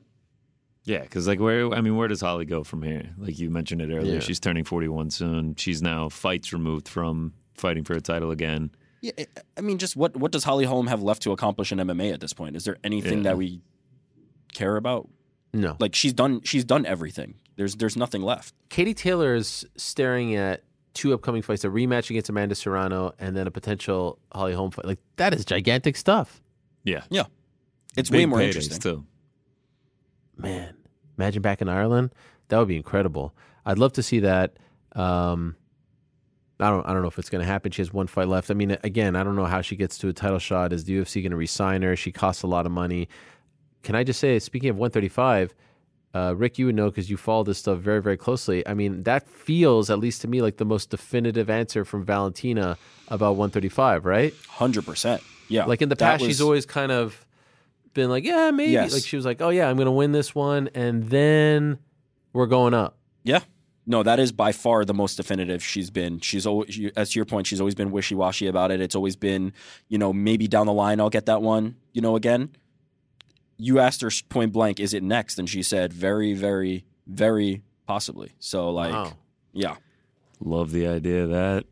[0.84, 3.10] Yeah, because like where I mean, where does Holly go from here?
[3.18, 4.20] Like you mentioned it earlier, Yeah.
[4.20, 5.54] she's turning forty-one soon.
[5.56, 8.70] She's now fights removed from fighting for a title again.
[9.02, 11.78] Yeah, I- I mean, just what what does Holly Holm have left to accomplish in
[11.78, 12.56] MMA at this point?
[12.56, 13.24] Is there anything Yeah.
[13.24, 13.60] that we
[14.52, 15.08] care about?
[15.52, 15.76] No.
[15.78, 17.34] Like she's done she's done everything.
[17.60, 18.54] There's there's nothing left.
[18.70, 20.64] Katie Taylor is staring at
[20.94, 24.86] two upcoming fights, a rematch against Amanda Serrano, and then a potential Holly Holm fight.
[24.86, 26.40] Like that is gigantic stuff.
[26.84, 27.02] Yeah.
[27.10, 27.24] Yeah.
[27.98, 28.78] It's Big way more interesting.
[28.78, 29.04] too.
[30.38, 30.74] Man,
[31.18, 32.14] imagine back in Ireland.
[32.48, 33.34] That would be incredible.
[33.66, 34.56] I'd love to see that.
[34.96, 35.54] Um,
[36.60, 36.86] I don't.
[36.86, 37.72] I don't know if it's going to happen.
[37.72, 38.50] She has one fight left.
[38.50, 40.72] I mean, again, I don't know how she gets to a title shot.
[40.72, 41.94] Is the UFC going to resign her?
[41.94, 43.10] She costs a lot of money.
[43.82, 45.54] Can I just say, speaking of 135,
[46.14, 48.66] uh, Rick, you would know because you follow this stuff very, very closely.
[48.66, 52.76] I mean, that feels, at least to me, like the most definitive answer from Valentina
[53.08, 54.34] about 135, right?
[54.48, 55.22] Hundred percent.
[55.48, 55.64] Yeah.
[55.66, 57.24] Like in the past, was- she's always kind of
[57.94, 58.72] been like, yeah, maybe.
[58.72, 58.92] Yes.
[58.92, 61.78] Like she was like, oh yeah, I'm going to win this one, and then
[62.32, 62.96] we're going up.
[63.24, 63.40] Yeah.
[63.86, 66.20] No, that is by far the most definitive she's been.
[66.20, 68.80] She's always, she, as to your point, she's always been wishy washy about it.
[68.80, 69.52] It's always been,
[69.88, 72.50] you know, maybe down the line I'll get that one, you know, again.
[73.60, 75.38] You asked her point blank, is it next?
[75.38, 78.32] And she said, very, very, very possibly.
[78.38, 79.12] So, like, Wow.
[79.52, 79.76] yeah.
[80.42, 81.64] Love the idea of that.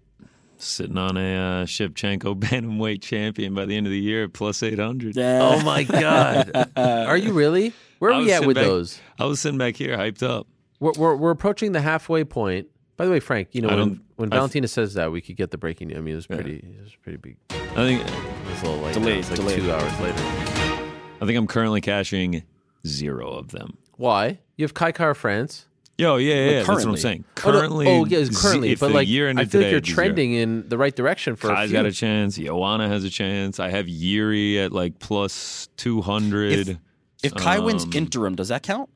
[0.60, 5.16] Sitting on a uh, Shevchenko bantamweight champion by the end of the year, plus 800.
[5.16, 7.72] Oh my god, are you really?
[8.00, 9.00] Where are we at with back- those?
[9.20, 10.48] I was sitting back here hyped up.
[10.80, 12.66] We're, we're we're approaching the halfway point.
[12.96, 15.52] By the way, Frank, you know when, when I- Valentina says that, we could get
[15.52, 15.96] the breaking.
[15.96, 16.56] I mean, it was pretty.
[16.56, 17.36] It was pretty big.
[17.50, 18.96] I think It was a little late.
[18.96, 19.00] now.
[19.02, 19.60] Delayed, It's like delayed.
[19.60, 20.77] two hours later.
[21.20, 22.42] I think I'm currently cashing
[22.86, 23.76] zero of them.
[23.96, 24.38] Why?
[24.56, 25.66] You have Kai Kara France.
[25.96, 27.00] Yo, yeah, yeah, yeah, that's what I'm currently.
[27.00, 27.24] saying.
[27.44, 29.60] Oh, no, Currently, oh, yeah, it's currently, if but the like year I ended feel
[29.62, 29.94] like you're it'd zero.
[29.96, 31.72] trending in the right direction for a few.
[31.72, 32.36] got a chance.
[32.36, 33.58] Joanna has a chance.
[33.58, 36.78] I have Yuri at like plus 200.
[37.24, 38.88] If Kai wins Um, interim, does that count?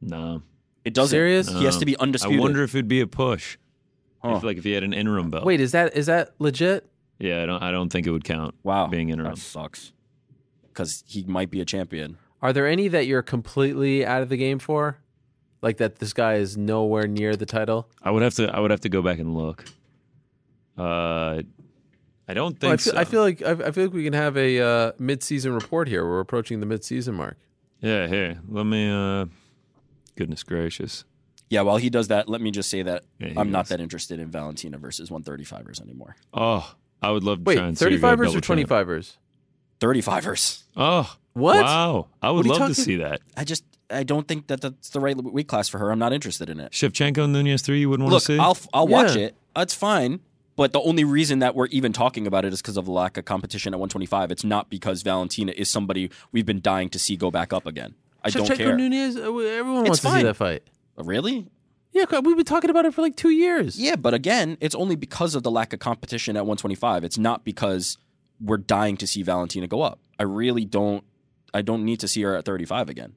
[0.00, 0.42] no.
[0.84, 1.10] It doesn't.
[1.14, 1.48] Serious?
[1.48, 2.38] He has to be undisputed.
[2.38, 3.58] I wonder if it'd be a push.
[4.22, 4.36] Huh.
[4.36, 5.44] If like if he had an interim belt.
[5.44, 6.88] Wait, is that is that legit?
[7.18, 8.54] Yeah, I don't I don't think it would count.
[8.62, 8.86] wow.
[8.86, 9.32] Being interim.
[9.34, 9.92] That sucks.
[10.78, 12.18] Because he might be a champion.
[12.40, 14.98] Are there any that you're completely out of the game for?
[15.60, 17.88] Like that this guy is nowhere near the title?
[18.00, 19.64] I would have to I would have to go back and look.
[20.78, 21.42] Uh
[22.28, 22.98] I don't think Well, I, feel, so.
[22.98, 26.06] I feel like I, I feel like we can have a uh, mid-season report here.
[26.06, 27.38] We're approaching the mid-season mark.
[27.80, 28.38] Yeah, here.
[28.48, 29.26] Let me uh
[30.14, 31.04] goodness gracious.
[31.50, 34.20] Yeah, while he does that, let me just say that Yeah, I'm not that interested
[34.20, 36.14] in Valentina versus 135ers anymore.
[36.32, 39.16] Oh, I would love to Wait, try and see her go 35ers or 25ers?
[39.80, 40.62] 35ers.
[40.76, 41.56] Oh, What?
[41.62, 43.20] Wow, I would What are love to see that.
[43.36, 45.90] I just I don't think that that's the right weight class for her.
[45.90, 46.72] I'm not interested in it.
[46.72, 47.80] Shevchenko Nunes three.
[47.80, 48.38] You wouldn't want Look, to see.
[48.38, 49.26] I'll I'll watch Yeah.
[49.26, 49.34] it.
[49.56, 50.20] That's fine.
[50.56, 53.16] But the only reason that we're even talking about it is because of the lack
[53.16, 54.32] of competition at 125.
[54.32, 57.94] It's not because Valentina is somebody we've been dying to see go back up again.
[58.24, 58.76] I don't Shevchenko care.
[58.76, 60.64] Nunes, uh, everyone It's wants to see that fight.
[60.96, 61.46] Really?
[61.92, 63.80] Yeah, we've been talking about it for like two years.
[63.80, 67.04] Yeah, but again, it's only because of the lack of competition at 125.
[67.04, 67.96] It's not because
[68.40, 69.98] we're dying to see Valentina go up.
[70.18, 71.04] I really don't.
[71.54, 73.14] I don't need to see her at 35 again.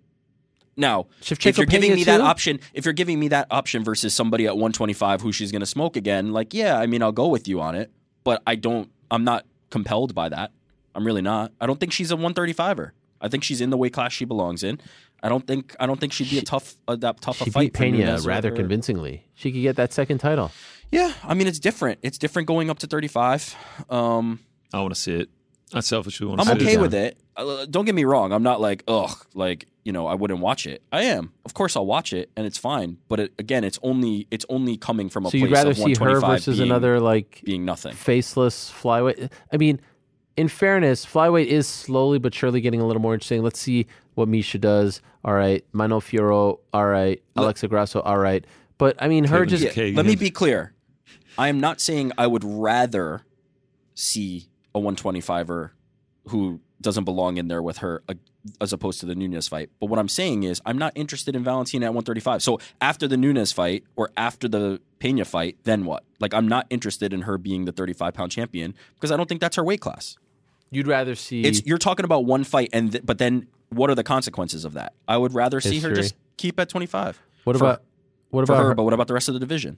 [0.78, 2.24] Now, Shevchenko if you're giving me that too?
[2.24, 5.66] option, if you're giving me that option versus somebody at 125 who she's going to
[5.66, 7.92] smoke again, like yeah, I mean, I'll go with you on it.
[8.24, 8.90] But I don't.
[9.10, 10.52] I'm not compelled by that.
[10.96, 11.52] I'm really not.
[11.60, 12.92] I don't think she's a 135er.
[13.20, 14.80] I think she's in the weight class she belongs in.
[15.22, 15.76] I don't think.
[15.80, 17.62] I don't think she'd be a tough, a, that tough a She fight.
[17.62, 19.26] beat Pena rather convincingly.
[19.36, 20.52] She could get that second title.
[20.92, 22.00] Yeah, I mean it's different.
[22.02, 23.56] It's different going up to 35.
[23.90, 24.40] Um,
[24.74, 25.30] I want to see it.
[25.74, 26.68] I selfishly want to I'm see it.
[26.70, 27.18] okay with it.
[27.38, 28.34] Uh, don't get me wrong.
[28.34, 30.84] I'm not like ugh, like you know, I wouldn't watch it.
[30.92, 32.98] I am, of course, I'll watch it, and it's fine.
[33.08, 35.78] But it, again, it's only it's only coming from a So place you'd rather of
[35.78, 37.94] see her 125 versus being, another like being nothing.
[37.94, 39.32] faceless flyweight.
[39.52, 39.80] I mean,
[40.36, 43.42] in fairness, flyweight is slowly but surely getting a little more interesting.
[43.42, 45.02] Let's see what Miesha does.
[45.24, 46.60] All right, Manon Fiorot.
[46.74, 48.02] All right, Alexa Grasso.
[48.02, 48.46] All right,
[48.78, 50.74] but I mean, her Kevin just Jack- Okay, Let me be clear.
[51.38, 53.24] I am not saying I would rather
[53.96, 55.72] see a 125er
[56.28, 58.14] who doesn't belong in there with her uh,
[58.60, 59.70] as opposed to the Nunes fight.
[59.80, 62.42] But what I'm saying is I'm not interested in Valentina at 135.
[62.42, 66.04] So after the Nunes fight or after the Pena fight, then what?
[66.20, 69.42] Like I'm not interested in her being the 35 pound champion because I don't think
[69.42, 70.18] that's her weight class.
[70.72, 71.44] you'd rather see.
[71.44, 74.74] It's you're talking about one fight and th- but then what are the consequences of
[74.74, 74.94] that?
[75.08, 77.22] I would rather see her just keep at 25.
[77.44, 77.84] what for- about
[78.30, 78.76] what about her, her?
[78.76, 79.78] but what about the rest of the division?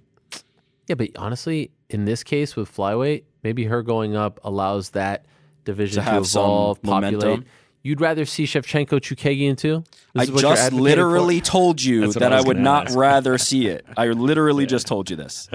[0.87, 5.25] Yeah, but honestly, in this case with flyweight, maybe her going up allows that
[5.65, 7.13] division To to, have some evolve, populate.
[7.19, 7.45] momentum.
[7.85, 9.83] You'd rather see Shevchenko Chookagian too?
[10.13, 12.87] This I is what you're just advocating literally told you that I I, would not
[12.87, 12.97] ask.
[12.97, 13.85] rather see it.
[13.97, 15.49] I literally just told you this.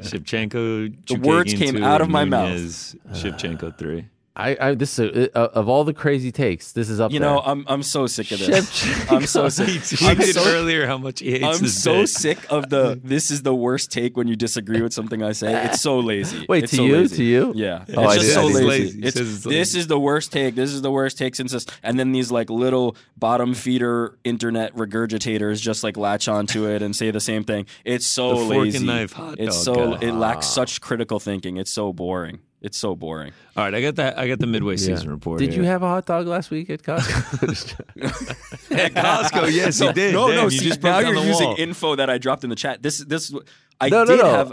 [0.00, 1.06] Shevchenko.
[1.06, 2.50] The words came two, out of my mouth.
[3.12, 4.06] Shevchenko three.
[4.34, 6.72] I, I this is a, uh, of all the crazy takes.
[6.72, 7.28] This is up You there.
[7.28, 9.10] know, I'm I'm so sick of Chef this.
[9.12, 9.68] I'm so sick.
[9.68, 9.74] He
[10.06, 12.08] I'm tweeted so, earlier how much he hates I'm this so bit.
[12.08, 15.66] sick of the this is the worst take when you disagree with something I say.
[15.66, 16.46] It's so lazy.
[16.48, 16.96] Wait, It's to so you?
[16.96, 17.16] lazy.
[17.16, 17.52] To you?
[17.54, 17.84] Yeah.
[17.94, 18.64] Oh, it's I just did- so lazy.
[18.64, 19.00] lazy.
[19.02, 20.54] He It's, says it's this is the worst take.
[20.54, 21.66] This is the worst take since this.
[21.82, 26.96] And then these like little bottom feeder internet regurgitators just like latch onto it and
[26.96, 27.66] say the same thing.
[27.84, 28.86] It's so The fork and lazy.
[28.86, 30.06] knife hot it's so guy.
[30.06, 31.58] it lacks such critical thinking.
[31.58, 32.40] It's so boring.
[32.62, 33.32] It's so boring.
[33.56, 34.18] All right, I got that.
[34.18, 35.40] I got the midway season report.
[35.40, 37.82] Did you have a hot dog last week at Costco?
[38.70, 39.52] at Costco?
[39.52, 40.12] Yes, he No, did.
[40.14, 40.42] No, Damn, no.
[40.44, 41.56] you see, just broke now down you're the using wall.
[41.58, 42.82] info that I dropped in the chat.
[42.82, 43.34] This this
[43.80, 44.30] I no, no, did no.
[44.30, 44.52] have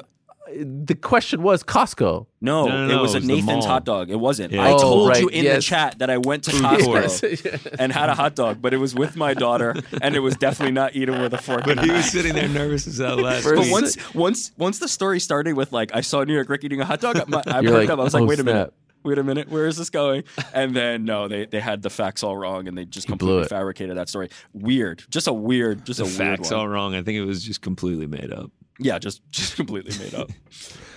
[0.55, 2.25] the question was Costco.
[2.41, 3.67] No, No, no, it no, was it a was the Nathan's mall.
[3.67, 4.09] hot dog.
[4.09, 4.53] It wasn't.
[4.53, 4.63] Yeah.
[4.63, 7.91] I Oh, told right, you in the chat that I went to Food Costco and
[7.91, 10.95] had a hot dog, but it was with my daughter, and it was definitely not
[10.95, 11.63] eaten with a fork.
[11.65, 12.11] But and he was knife.
[12.11, 15.91] sitting there nervous as hell last But once, once, once the story started with like
[15.93, 17.99] I saw New York Rick eating a hot dog, I, I You're like, up.
[17.99, 20.23] I was like, "Oh, wait a minute, snap." Wait a minute, where is this going?
[20.53, 23.47] And then no, they they had the facts all wrong, and they just blew completely
[23.47, 24.29] fabricated that story.
[24.53, 26.59] Weird, just a weird, just the a weird facts one.
[26.59, 26.95] all wrong.
[26.95, 28.51] I think it was just completely made up.
[28.79, 30.29] Yeah, just just completely made up.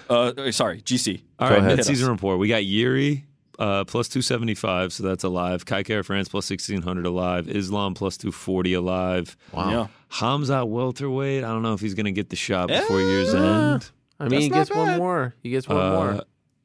[0.08, 1.22] Uh, sorry, GC.
[1.38, 1.76] All right, ahead.
[1.78, 2.38] mid-season report.
[2.38, 3.24] We got Yuri
[3.58, 5.64] uh, plus 275, so that's alive.
[5.64, 7.48] Kai Kara France plus 1600 alive.
[7.48, 9.36] Islam plus 240 alive.
[9.52, 9.70] Wow.
[9.70, 9.86] Yeah.
[10.08, 11.44] Hamza welterweight.
[11.44, 13.90] I don't know if he's going to get the shot before Eh, year's end.
[14.20, 15.34] I mean, That's he not gets one more.
[15.42, 16.22] He gets one Uh, more.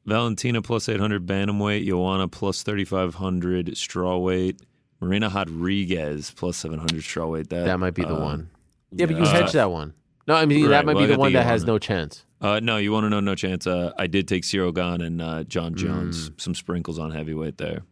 [0.08, 1.86] Valentina plus 800 bantamweight.
[1.86, 4.60] Joanna plus 3500 strawweight.
[5.00, 7.48] Marina Rodriguez plus 700 strawweight.
[7.50, 8.50] That That might be the uh, one.
[8.90, 9.94] Yeah, but you Uh, hedged that one.
[10.26, 12.24] No, I mean right, that might well, be the one the that has no chance.
[12.40, 13.20] Uh, no, you want to know?
[13.20, 13.66] No chance.
[13.66, 15.76] Uh, I did take Ciryl Gane and uh, John Mm.
[15.78, 16.30] Jones.
[16.36, 17.82] Some sprinkles on heavyweight there.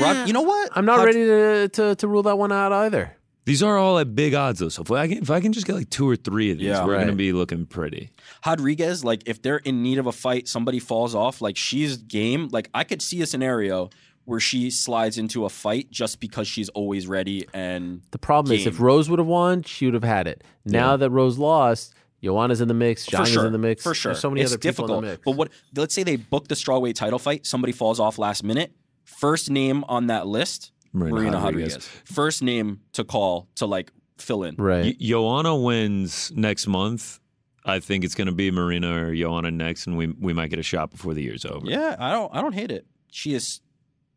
[0.00, 0.70] Rob, you know what?
[0.74, 3.16] I'm not Hot- ready to, to to rule that one out either.
[3.50, 4.68] These are all at big odds though.
[4.68, 6.68] So if I can, if I can just get like two or three of these,
[6.68, 6.84] Yeah.
[6.84, 7.00] we're Right.
[7.00, 8.10] gonna be looking pretty.
[8.46, 12.48] Rodriguez, like if they're in need of a fight, somebody falls off, like she's game.
[12.52, 13.90] Like I could see a scenario
[14.24, 18.66] where she slides into a fight just because she's always ready and The problem is,
[18.66, 18.86] if Game.
[18.86, 20.44] Rose would have won, she would have had it.
[20.64, 23.06] Now that Rose lost, Joanna's in the mix.
[23.06, 23.82] for Zhang sure in the mix.
[23.82, 24.98] For sure, There's so many it's other people difficult.
[24.98, 25.22] in the mix.
[25.24, 25.48] But what?
[25.74, 27.46] Let's say they book the strawweight title fight.
[27.46, 28.72] Somebody falls off last minute.
[29.04, 31.74] First name on that list, Marina Marina, Rodriguez.
[31.74, 31.88] Rodriguez.
[32.04, 34.56] First name to call to like fill in.
[34.56, 34.84] right?
[34.86, 37.18] Y- Joanna wins next month.
[37.64, 40.62] I think it's gonna be Marina or Joanna next, and we we might get a
[40.62, 41.66] shot before the year's over.
[41.66, 42.34] Yeah, I don't.
[42.34, 42.86] I don't hate it.
[43.10, 43.60] She is.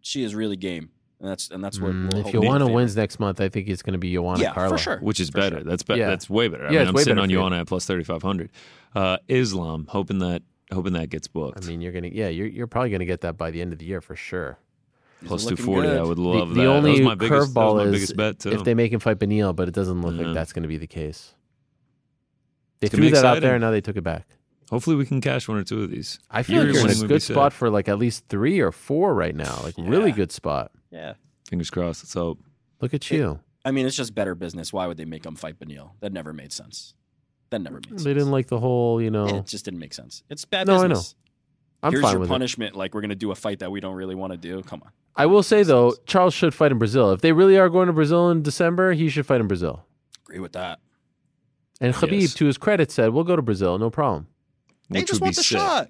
[0.02, 1.92] She is really game, and that's and that's what.
[1.92, 4.42] Mm, we'll if hope Joanna wins next month, I think it's going to be Joanna
[4.43, 4.69] yeah, Carla.
[4.69, 4.98] for sure.
[5.00, 5.58] which is For better.
[5.58, 5.64] sure.
[5.66, 6.00] That's better.
[6.00, 6.08] Yeah.
[6.10, 6.68] That's way better.
[6.68, 7.34] I yeah, mean, I'm sitting on for.
[7.34, 8.50] Joanna at plus thirty five hundred.
[8.95, 11.64] Uh, Islam, hoping that hoping that gets booked.
[11.64, 13.74] I mean, you're gonna yeah, you're you're probably going to get that by the end
[13.74, 14.58] of the year for sure.
[15.26, 16.68] Plus two looking I would The- love the, that.
[16.68, 18.52] only that was my biggest, that was curveball my is biggest bet too.
[18.52, 20.26] if they make him fight Beneil, but it doesn't look Yeah.
[20.27, 21.34] like that's going to be the case.
[22.80, 24.27] They It's threw be that out there, and now they took it back.
[24.69, 26.19] Hopefully, we can cash one or two of these.
[26.32, 27.34] I feel Yuri like you're in a good sick.
[27.34, 29.60] spot for like at least three or four right now.
[29.64, 30.72] Like really good spot.
[30.92, 31.14] Yeah.
[31.48, 32.03] Fingers crossed.
[32.03, 32.40] Let's hope.
[32.82, 33.40] Look at you.
[33.66, 34.74] I mean, it's just better business.
[34.74, 35.92] Why would they make him fight Beneil?
[36.02, 36.95] That never made sense.
[37.52, 38.03] That never made sense.
[38.03, 39.27] They didn't like the whole, you know.
[39.27, 40.24] It just didn't make sense.
[40.30, 41.02] It's bad No, I know.
[41.84, 42.32] I'm Here's fine your with it.
[42.32, 42.76] punishment.
[42.76, 44.61] Like we're gonna do a fight that we don't really want to do.
[44.64, 44.92] Come on.
[45.16, 47.11] I will say though, Charles should fight in Brazil.
[47.11, 49.85] If they really are going to Brazil in December, he should fight in Brazil.
[50.25, 50.80] Agree with that.
[51.82, 52.33] And Khabib, Yes.
[52.35, 54.27] to his credit, said, "We'll go to Brazil, no problem."
[54.90, 55.58] They Which just would want be the sick.
[55.58, 55.90] shot.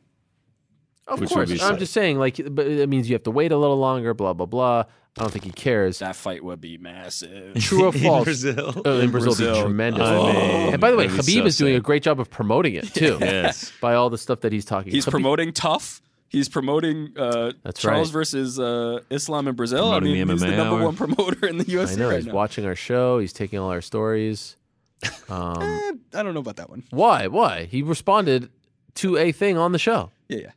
[1.08, 1.80] Of Which would course, be I'm sick.
[1.80, 4.14] just saying, like, but it means you have to wait a little longer.
[4.14, 4.84] Blah blah blah.
[5.18, 6.00] I don't think he cares.
[6.00, 7.56] That fight would be massive.
[7.60, 8.24] True or In false?
[8.24, 8.82] Brazil.
[8.86, 9.62] Oh, in Brazil, it'd be Brazil.
[9.62, 10.02] tremendous.
[10.02, 10.70] I mean, oh.
[10.72, 12.74] and by the way, that'd be Khabib so is doing a great job of promoting
[12.76, 13.18] it too.
[13.22, 13.72] Yes.
[13.80, 14.92] by all the stuff that he's talking.
[14.92, 16.02] He's Khabib- promoting tough.
[16.34, 18.14] He's promoting uh, That's Charles right.
[18.14, 19.92] versus uh, Islam in Brazil.
[19.92, 20.84] I mean, the he's the number hour.
[20.86, 22.34] one promoter in the UFC I know right he's now.
[22.34, 23.20] watching our show.
[23.20, 24.58] He's taking all our stories.
[25.30, 26.84] Um, Eh, I don't know about that one.
[26.90, 27.28] why?
[27.28, 27.66] Why?
[27.66, 28.50] He responded
[28.96, 30.12] to a thing on the show.
[30.30, 30.52] Yeah, yeah.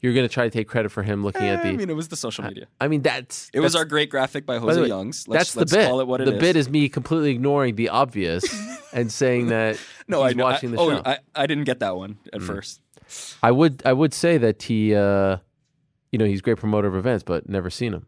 [0.00, 1.68] You're going to try to take credit for him looking at Eh, the.
[1.70, 2.66] I mean, it was the social media.
[2.80, 5.26] I mean, that's It was that's- our great graphic by Jose the way, Youngs.
[5.26, 5.88] Let's, that's let's the bit.
[5.88, 6.40] call it what it the is.
[6.40, 8.44] bit is me completely ignoring the obvious
[8.92, 10.44] and saying that no, he's I know.
[10.44, 11.02] watching I, the oh, show.
[11.04, 12.46] I, I didn't get that one at Mm.
[12.46, 12.80] first.
[13.42, 15.38] I would I would say that he, uh,
[16.12, 18.06] you know, he's a great promoter of events, but never seen him,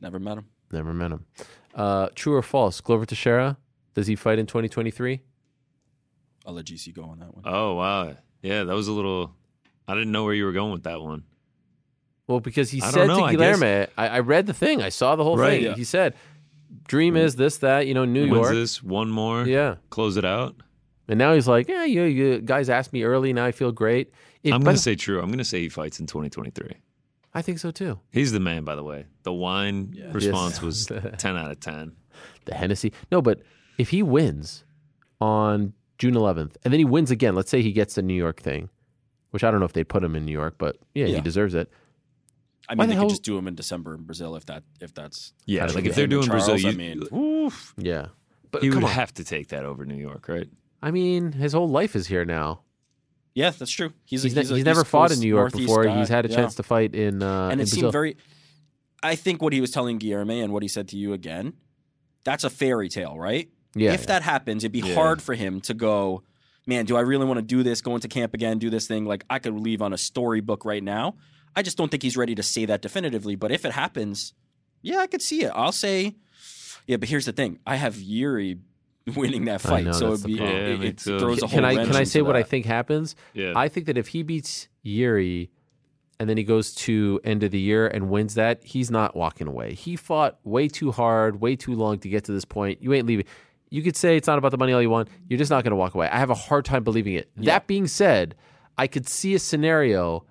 [0.00, 0.46] Never met him.
[0.72, 1.26] never met him.
[1.74, 2.80] Uh, true or false?
[2.80, 3.56] Glover Teixeira
[3.94, 5.20] does he fight in 2023?
[6.46, 7.44] I'll let GC go on that one.
[7.46, 8.16] Oh wow.
[8.42, 9.34] Yeah, that was a little.
[9.86, 11.24] I didn't know where you were going with that one.
[12.26, 14.88] Well, because he I said know, to I Guilherme, I, I read the thing, I
[14.90, 15.62] saw the whole Right, thing.
[15.62, 15.74] yeah.
[15.74, 16.14] He said,
[16.88, 19.44] "Dream is this, that, you know, New Wins York." this one more.
[19.44, 20.56] Yeah, Close it out.
[21.12, 23.32] And now he's like, "Yeah, you, you guys asked me early.
[23.32, 25.18] Now I feel great." If- I'm going to say true.
[25.20, 26.70] I'm going to say he fights in 2023.
[27.34, 27.98] I think so too.
[28.10, 29.06] He's the man, by the way.
[29.22, 30.62] The wine response Yes.
[30.62, 30.86] was
[31.18, 31.92] 10 out of 10.
[32.46, 32.92] the Hennessy.
[33.10, 33.40] No, but
[33.78, 34.64] if he wins
[35.20, 38.40] on June 11th and then he wins again, let's say he gets the New York
[38.40, 38.68] thing,
[39.30, 41.54] which I don't know if they'd put him in New York, but yeah, he deserves
[41.54, 41.70] it.
[42.68, 44.46] I Why mean, the they hell- could just do him in December in Brazil if
[44.46, 47.02] that if that's Yeah, like if they're game with doing Brazil, Charles, I you- mean,
[47.14, 47.74] oof.
[47.78, 48.06] Yeah,
[48.50, 48.94] but he come would on.
[48.94, 50.48] have to take that over New York, right?
[50.82, 52.62] I mean, his whole life is here now.
[53.34, 53.92] yeah, that's true.
[54.04, 55.84] He's He's, a, he's, a he's never fought in New York Northeast before.
[55.84, 55.98] guy.
[55.98, 56.36] He's had a Yeah.
[56.36, 57.92] chance to fight in uh, and in it seemed Brazil.
[57.92, 58.16] very.
[59.02, 61.54] I think what he was telling Guilherme and what he said to you again,
[62.24, 63.48] that's a fairy tale, right?
[63.74, 64.06] Yeah, if yeah.
[64.06, 64.94] that happens, it'd be Yeah.
[64.94, 66.22] hard for him to go,
[66.66, 69.04] man, do I really want to do this, go into camp again, do this thing?
[69.06, 71.16] Like, I could leave on a storybook right now.
[71.56, 73.34] I just don't think he's ready to say that definitively.
[73.34, 74.34] But if it happens,
[74.82, 75.50] yeah, I could see it.
[75.54, 76.14] I'll say,
[76.86, 78.58] yeah, but here's the thing I have Yuri
[79.16, 79.84] winning that fight.
[79.84, 80.56] know, so it'd be, problem.
[80.56, 83.16] it, it throws a whole can I can I say what I think happens?
[83.34, 83.52] Yeah.
[83.56, 85.50] I think that if he beats Yuri
[86.20, 89.48] and then he goes to end of the year and wins that, he's not walking
[89.48, 89.74] away.
[89.74, 92.82] He fought way too hard, way too long to get to this point.
[92.82, 93.26] You ain't leaving.
[93.70, 95.08] You could say it's not about the money all you want.
[95.28, 96.08] You're just not going to walk away.
[96.08, 97.30] I have a hard time believing it.
[97.38, 98.34] That being said,
[98.76, 100.24] I could see a scenario.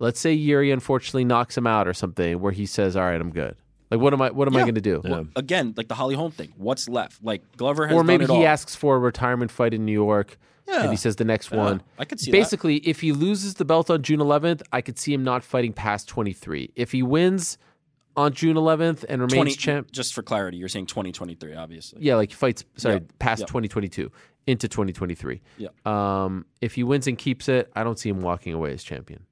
[0.00, 3.30] Let's say Yuri unfortunately knocks him out or something, where he says, "All right, I'm
[3.30, 3.56] good."
[3.90, 4.30] Like, what am I?
[4.30, 5.00] What am I going to do?
[5.04, 5.22] Yeah.
[5.36, 6.52] Again, like the Holly Holm thing.
[6.56, 7.22] What's left?
[7.24, 8.52] Like Glover has Or maybe done it he all.
[8.52, 10.82] asks for a retirement fight in New York, Yeah.
[10.82, 11.82] and he says the next Yeah, one.
[11.98, 12.36] I could see that.
[12.36, 15.72] Basically, if he loses the belt on June 11th, I could see him not fighting
[15.72, 16.70] past 23.
[16.76, 17.56] If he wins
[18.16, 22.02] on June 11th and remains 20, champ, Just for clarity, you're saying 2023, obviously.
[22.02, 23.46] yeah, like fights sorry Yep, past yep.
[23.48, 24.10] 2022
[24.48, 25.40] into 2023.
[25.58, 25.86] Yep.
[25.86, 29.24] Um, if he wins and keeps it, I don't see him walking away as champion.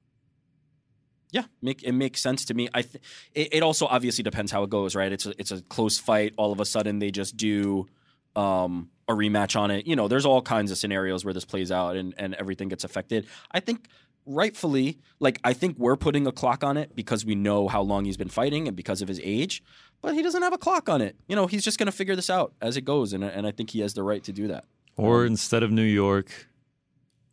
[1.31, 2.69] Yeah, make it makes sense to me.
[2.73, 5.11] I th- it, it also obviously depends how it goes, right?
[5.11, 6.33] It's a, it's a close fight.
[6.37, 7.87] All of a sudden, they just do
[8.35, 9.87] um, a rematch on it.
[9.87, 12.83] You know, there's all kinds of scenarios where this plays out and and everything gets
[12.85, 13.27] affected.
[13.51, 13.87] I think
[14.25, 18.05] rightfully, like I think we're putting a clock on it because we know how long
[18.05, 19.63] he's been fighting and because of his age.
[20.01, 21.15] But he doesn't have a clock on it.
[21.27, 23.51] You know, he's just going to figure this out as it goes, and and I
[23.51, 24.65] think he has the right to do that.
[24.95, 26.47] Or Um, instead of New York,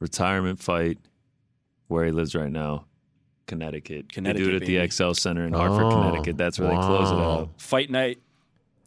[0.00, 0.98] retirement fight
[1.88, 2.86] where he lives right now,
[3.46, 4.12] Connecticut.
[4.12, 4.78] Connecticut, they do it at baby.
[4.78, 6.36] the XL Center in Hartford, Oh, Connecticut.
[6.36, 7.30] That's where they close it wow.
[7.40, 7.50] out.
[7.60, 8.18] Fight night,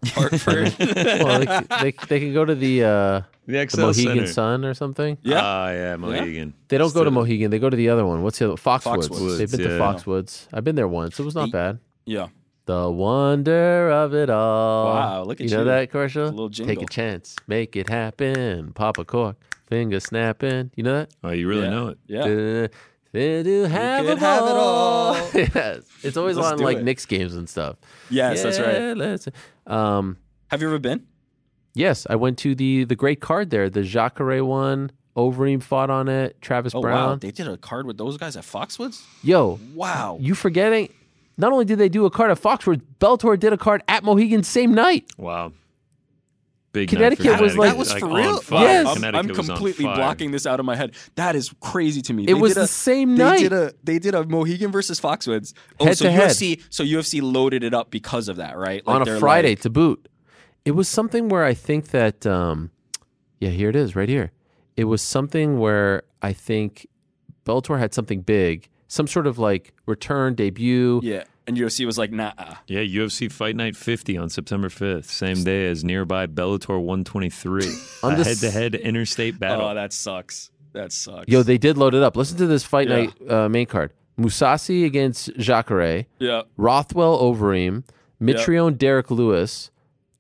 [0.06, 0.76] Hartford.
[0.80, 4.28] well, they, they, they can go to the, uh, The the Mohegan Center.
[4.28, 5.18] Sun or something.
[5.24, 5.40] Yeah.
[5.42, 6.54] Ah, yeah, Mohegan.
[6.68, 7.52] They don't go to Mohegan.
[7.52, 8.22] They go to the other one.
[8.24, 8.56] What's the other?
[8.62, 9.10] Foxwoods.
[9.10, 9.68] Foxwoods, They've been to.
[9.80, 10.48] Foxwoods.
[10.54, 11.20] I've been there once.
[11.20, 11.80] It was not He- bad.
[12.06, 12.28] yeah.
[12.66, 14.94] The wonder of it all.
[14.94, 16.24] Wow, look at you You know that commercial?
[16.24, 18.74] It's a little Take a chance, make it happen.
[18.74, 19.38] Pop a cork,
[19.68, 20.72] finger snapping.
[20.76, 21.10] You know that?
[21.24, 21.70] Oh, you really Yeah.
[21.70, 21.98] know it.
[22.08, 22.24] Yeah.
[22.24, 22.68] Uh,
[23.12, 25.16] They do have, it have it all.
[25.16, 25.16] all.
[25.34, 26.84] yes, it's always Let's on like it.
[26.84, 27.78] Knicks games and stuff.
[28.10, 28.96] Yes, that's right.
[28.96, 29.28] Let's-
[29.66, 30.18] Um,
[30.50, 31.06] Have you ever been?
[31.74, 34.92] yes, I went to the the great card there, the Jacare one.
[35.16, 36.40] Overeem fought on it.
[36.42, 37.20] Travis Oh wow, Brown.
[37.20, 39.02] they did a card with those guys at Foxwoods.
[39.24, 40.18] Yo, Wow.
[40.22, 40.90] you forgetting?
[41.38, 44.44] Not only did they do a card at Foxwoods, Bellator did a card at Mohegan
[44.44, 45.06] same night.
[45.18, 45.54] Wow.
[46.82, 48.40] Big Connecticut for was like- that was like for real.
[48.42, 48.64] fire.
[48.64, 48.98] Yes.
[49.04, 50.96] I'm, I'm completely blocking this out of my head.
[51.16, 52.26] That is crazy to me.
[52.28, 53.40] It was did the a, same they night.
[53.40, 55.54] Did a, they did a Mohegan versus Foxwoods.
[55.80, 56.30] Oh, Head so to head.
[56.32, 56.62] UFC.
[56.70, 58.86] So UFC loaded it up because of that, right?
[58.86, 60.08] Like on a Friday like- to boot.
[60.66, 62.72] It was something where I think that, um,
[63.40, 64.32] yeah, here it is, right here.
[64.76, 66.86] It was something where I think
[67.46, 71.00] Bellator had something big, some sort of like return debut.
[71.04, 72.34] yeah, and UFC was like, nah.
[72.68, 77.64] Yeah, UFC Fight Night 50 on September 5th, same day as nearby Bellator 123,
[78.04, 79.66] On a head-to-head interstate battle.
[79.68, 80.52] Oh, that sucks.
[80.74, 81.28] That sucks.
[81.28, 82.16] Yo, they did load it up.
[82.16, 82.96] Listen to this fight Yeah.
[82.98, 86.42] night uh, main card: Mousasi against Jacare, yeah.
[86.58, 87.84] Rothwell Overeem,
[88.22, 89.72] Mitrione Derrick Lewis,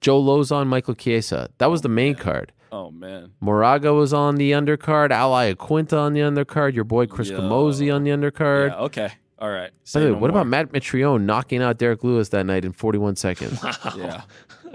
[0.01, 1.49] Joe Lauzon Michael Chiesa.
[1.59, 2.53] That was the main card.
[2.71, 3.31] Oh man.
[3.39, 5.11] Moraga was on the undercard.
[5.11, 6.73] Al Iaquinta on the undercard.
[6.73, 7.39] Your boy Chris Yo.
[7.39, 8.69] Camozzi on the undercard.
[8.69, 8.77] Yeah.
[8.79, 9.11] Okay.
[9.39, 9.71] All right.
[9.93, 10.41] By the way, no what more.
[10.41, 13.63] about Matt Mitrione knocking out Derrick Lewis that night in 41 seconds?
[13.95, 14.21] Yeah.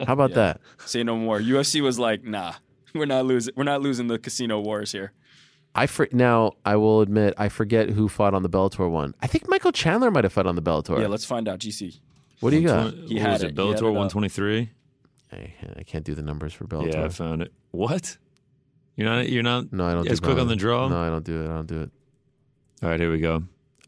[0.07, 0.37] How about Yeah.
[0.37, 0.61] that?
[0.87, 1.39] Say no more.
[1.41, 2.55] UFC was like, nah.
[2.95, 3.55] We're not losing.
[3.57, 5.13] We're not losing the casino wars here.
[5.75, 9.15] I for, now I will admit I forget who fought on the Bellator one.
[9.23, 11.01] I think Michael Chandler might have fought on the Bellator.
[11.01, 11.07] Yeah.
[11.07, 11.59] Let's find out.
[11.61, 11.99] GC.
[12.41, 12.93] what do you got?
[12.95, 13.47] He what had was it.
[13.47, 13.51] it?
[13.53, 13.95] He Bellator had it up.
[13.95, 14.71] 123.
[15.33, 16.93] I, I can't do the numbers for Bellator.
[16.93, 17.53] Yeah, I found it.
[17.71, 18.19] What?
[18.97, 19.29] You're not.
[19.31, 19.73] You're not.
[19.73, 20.07] no, I don't.
[20.09, 20.89] as do quick on the draw.
[20.89, 21.45] No, I don't do it.
[21.45, 21.91] I don't do it.
[22.83, 23.43] All right, here we go.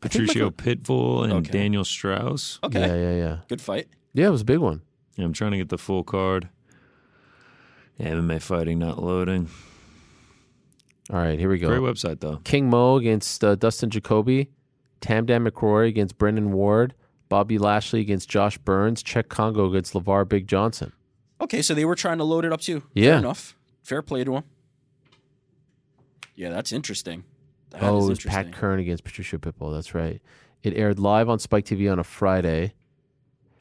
[0.05, 1.51] I think Patricio Michael- Pitbull and Okay.
[1.51, 2.59] Daniel Straus.
[2.63, 2.81] Okay.
[2.81, 3.37] Yeah, yeah, yeah.
[3.49, 3.89] Good fight.
[4.13, 4.83] Yeah, it was a big one.
[5.17, 6.49] Yeah, I'm trying to get the full card.
[7.99, 9.49] Yeah, MMA fighting not loading.
[11.11, 11.69] All right, here we go.
[11.69, 12.37] Great website though.
[12.45, 14.51] King Mo against uh, Dustin Jacoby,
[15.01, 16.95] Tamdan McCrory against Brennan Ward,
[17.29, 20.93] Bobby Lashley against Josh Burns, Cheick Kongo against Lavar Big Johnson.
[21.41, 22.83] Okay, so they were trying to load it up too.
[22.95, 23.11] Yeah.
[23.13, 23.57] Fair enough.
[23.83, 24.45] Fair play to them.
[26.35, 27.25] Yeah, that's interesting.
[27.75, 28.53] That oh, is it was Pat interesting.
[28.53, 29.73] Kern against Patricio Pitbull.
[29.75, 30.21] That's right.
[30.63, 32.73] It aired live on Spike TV on a Friday.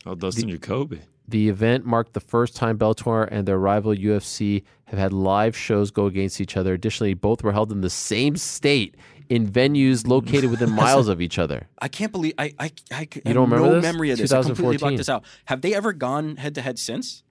[0.06, 1.01] Oh, Dustin Jacoby.
[1.27, 5.90] The event marked the first time Bellator and their rival UFC have had live shows
[5.90, 6.74] go against each other.
[6.74, 8.95] Additionally, both were held in the same state
[9.30, 11.67] in venues located within miles of each other.
[11.82, 13.83] I can't believe I I, I You don't remember no this?
[13.83, 14.33] memory of this.
[14.33, 15.24] I completely blocked this out.
[15.45, 17.24] Have they ever gone head to head since?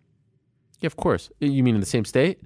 [0.81, 1.31] Yeah, of course.
[1.39, 2.41] You mean in the same state?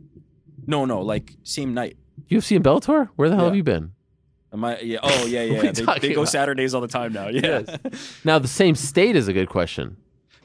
[0.67, 1.97] No, no, like same night.
[2.29, 3.09] UFC and Bellator?
[3.17, 3.51] Where the hell Yeah.
[3.51, 3.93] have you been?
[4.57, 4.79] Am I?
[4.81, 4.99] Yeah.
[5.03, 5.71] Oh, yeah, yeah.
[5.73, 6.29] They, they go about?
[6.31, 7.29] Saturdays all the time now.
[7.29, 7.63] Yeah.
[8.25, 9.97] Now, the same state is a good question.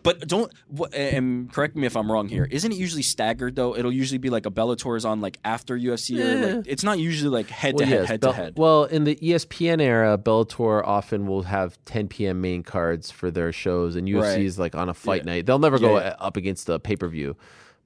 [0.03, 0.51] But don't.
[0.93, 2.48] And correct me if I'm wrong here.
[2.49, 3.77] Isn't it usually staggered though?
[3.77, 6.56] It'll usually be like a Bellator is on like after UFC or Eh.
[6.56, 8.53] like it's not usually like head to Well, head, yes, head Bell- to head.
[8.57, 12.41] Well, in the ESPN era, Bellator often will have 10 p.m.
[12.41, 14.41] main cards for their shows, and UFC Right.
[14.41, 15.33] is like on a fight Yeah.
[15.33, 15.45] night.
[15.45, 16.15] They'll never go Yeah, yeah.
[16.19, 17.38] up against a pay per view,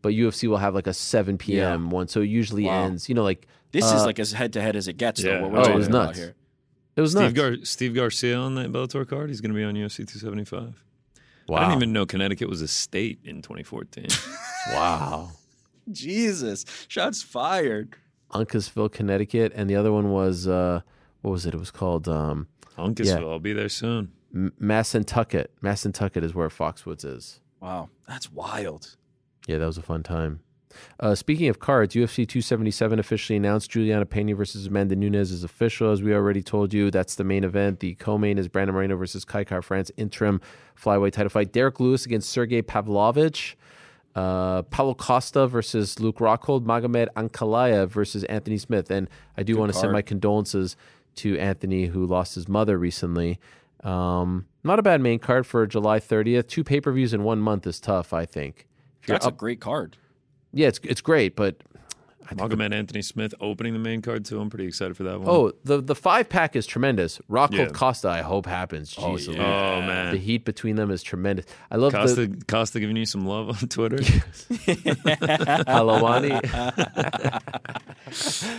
[0.06, 1.90] but UFC will have like a 7 p.m.
[1.90, 2.84] one, so it usually Wow.
[2.86, 3.10] ends.
[3.10, 5.24] You know, like This uh, is like as head to head as it gets.
[5.24, 5.40] Yeah.
[5.40, 6.18] Though, what Oh, we're it talking was about nuts.
[6.20, 6.36] here.
[6.96, 7.34] it was Steve, nuts.
[7.34, 9.30] Gar- Steve Garcia on that Bellator card.
[9.30, 10.84] He's going to be on UFC 275.
[11.48, 11.58] Wow.
[11.58, 14.08] I didn't even know Connecticut was a state in 2014.
[14.74, 15.32] wow.
[15.92, 17.96] Jesus, shots fired.
[18.32, 20.82] Uncasville, Connecticut, and the other one was uh,
[21.22, 21.54] what was it?
[21.54, 23.30] It was called um, Uncasville.
[23.32, 24.12] I'll be there soon.
[24.34, 25.48] M- Mashantucket.
[25.64, 27.40] Mashantucket is where Foxwoods is.
[27.62, 28.96] Wow, that's wild.
[29.48, 30.40] Yeah, that was a fun time.
[31.00, 35.92] Uh, speaking of cards, UFC 277 officially announced Julianna Pena versus Amanda Nunes is official.
[35.92, 37.80] As we already told you, that's the main event.
[37.80, 40.42] The co-main is Brandon Moreno versus Kai Kara France interim
[40.78, 41.52] flyweight title fight.
[41.52, 43.58] Derrick Lewis against Sergey Pavlovich.
[44.16, 46.66] Uh, Paulo Costa versus Luke Rockhold.
[46.66, 48.90] Magomed Ankalaev versus Anthony Smith.
[48.90, 50.76] And I do want to send my condolences
[51.16, 53.40] to Anthony, who lost his mother recently.
[53.84, 56.48] Um, not a bad main card for July 30th.
[56.48, 58.66] Two pay-per-views in one month is tough, I think.
[59.06, 59.98] If you're That's a great card.
[60.52, 61.58] yeah, it's it's great, but
[62.28, 64.42] I think Magomed Anthony Smith opening the main card too.
[64.42, 65.30] I'm pretty excited for that one.
[65.30, 67.20] oh, the the five pack is tremendous.
[67.30, 67.68] Rockhold Yeah.
[67.68, 68.96] Costa, I hope happens.
[68.98, 69.44] Oh, yeah.
[69.44, 71.46] Oh, man, the heat between them is tremendous.
[71.70, 73.98] I love Costa, the Costa giving you some love on Twitter.
[75.68, 76.34] Halawani.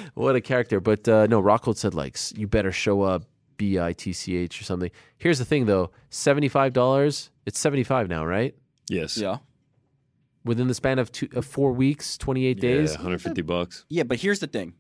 [0.15, 0.79] what a character!
[0.81, 3.25] But uh, no, Rockhold said like you better show up,
[3.57, 4.91] B I T C H or something.
[5.19, 7.31] Here's the thing though, seventy five dollars.
[7.47, 8.55] It's seventy five now, right?
[8.89, 9.17] yes.
[9.19, 9.39] Yeah.
[10.47, 12.91] Within the span of two, of four weeks, twenty eight days.
[12.93, 12.97] Yeah, days.
[12.97, 13.85] 150 bucks.
[13.91, 14.73] Yeah, but here's the thing.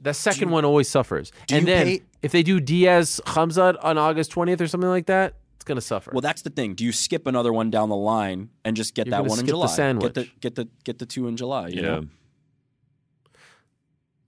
[0.00, 1.30] The second one always suffers.
[1.50, 5.34] And then pay- if they do Diaz Hamzat on August 20th or something like that,
[5.54, 6.10] it's going to suffer.
[6.12, 6.74] Well, that's the thing.
[6.74, 9.38] Do you skip another one down the line and just get You're that gonna one
[9.38, 9.66] in skip the July?
[9.66, 10.14] sandwich.
[10.14, 11.68] Get the get the get the two in July.
[11.68, 11.82] You Yeah.
[11.88, 12.06] know?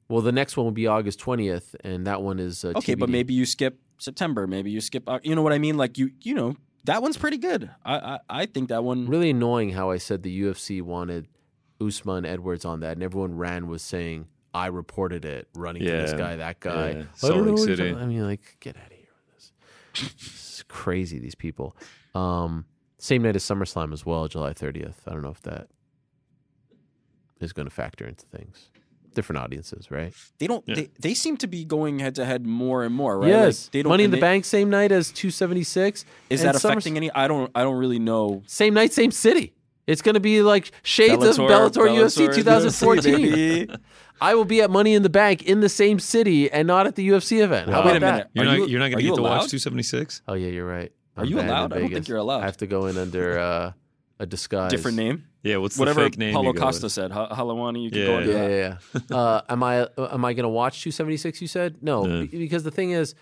[0.09, 3.09] well, the next one will be August 20th, and that one is uh, Okay, but
[3.09, 4.47] maybe you skip September.
[4.47, 5.05] Maybe you skip.
[5.09, 5.77] Au- You know what I mean?
[5.77, 7.71] Like you you know that one's pretty good.
[7.85, 9.07] I I, I think that one.
[9.07, 11.29] Really annoying how I said the UFC wanted
[11.81, 16.13] Usman Edwards on that, and everyone ran was saying, I reported it, running to this
[16.13, 16.91] guy, that guy.
[16.91, 16.99] Yeah.
[16.99, 17.95] I Salt don't know Lake City.
[17.95, 20.13] I mean, like, get out of here with this.
[20.15, 21.77] it's crazy, these people.
[22.15, 22.67] Um,
[22.99, 24.95] same night as SummerSlam as well, July 30th.
[25.07, 25.69] I don't know if that
[27.41, 28.71] is going to factor into things.
[29.15, 30.13] Different audiences, right?
[30.39, 30.63] They don't.
[30.67, 30.75] Yeah.
[30.75, 33.29] They, they seem to be going head to head more and more, right?
[33.29, 33.67] Yes.
[33.67, 36.05] Like, they don't, Money in the they- Bank, same night as 276.
[36.31, 37.11] Is and that Summers- affecting any?
[37.13, 37.51] I don't.
[37.55, 38.43] I don't really know.
[38.47, 39.55] Same night, same city.
[39.87, 43.03] It's going to be like shades of Bellator, UFC 2014.
[43.23, 43.75] baby.
[44.21, 46.95] I will be at Money in the Bank in the same city and not at
[46.95, 47.69] the UFC event.
[47.69, 47.81] How Wow.
[47.83, 48.17] about Wait a minute.
[48.17, 48.31] that?
[48.33, 50.23] You're not, you- you're not going to you get to watch 276?
[50.27, 50.91] Oh yeah, you're right.
[51.17, 51.73] Are I'm you allowed?
[51.75, 52.41] I don't think you're allowed.
[52.43, 53.73] I have to go in under uh,
[54.19, 54.71] a disguise.
[54.71, 55.25] Different name.
[55.43, 56.33] Yeah, what's the Whatever fake name?
[56.35, 56.93] Paulo you go Costa with?
[56.93, 57.11] said.
[57.11, 57.83] Ha- Halawani.
[57.83, 58.07] You can Yeah.
[58.07, 58.51] go under Yeah, that.
[58.95, 59.17] yeah, yeah.
[59.17, 61.41] uh, am I uh, am I going to watch 276?
[61.43, 62.21] You said no, No.
[62.27, 63.15] be- because the thing is,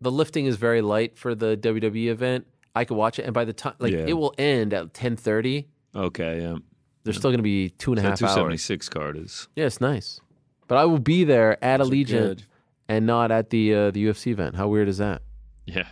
[0.00, 2.46] the lifting is very light for the WWE event.
[2.74, 4.04] I could watch it, and by the time like Yeah.
[4.08, 5.66] it will end at 10:30.
[5.94, 6.56] Okay, yeah.
[7.04, 8.34] There's still going to be two and a So half hours.
[8.34, 9.48] 276 card is.
[9.56, 10.20] Yeah, it's nice,
[10.66, 12.42] but I will be there at Those are Allegiant good.
[12.88, 14.56] and not at the uh, the UFC event.
[14.56, 15.22] How weird is that?
[15.66, 15.88] Yeah.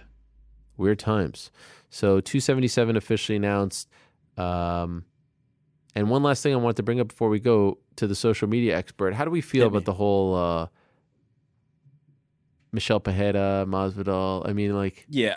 [0.76, 1.50] Weird times.
[1.90, 3.88] So 277 officially announced.
[4.36, 5.04] Um,
[5.94, 8.48] and one last thing I wanted to bring up before we go to the social
[8.48, 9.14] media expert.
[9.14, 9.76] How do we feel Hit me.
[9.78, 10.66] about the whole uh,
[12.72, 14.48] Michel Pereira, Masvidal?
[14.48, 15.36] I mean, like, Yeah,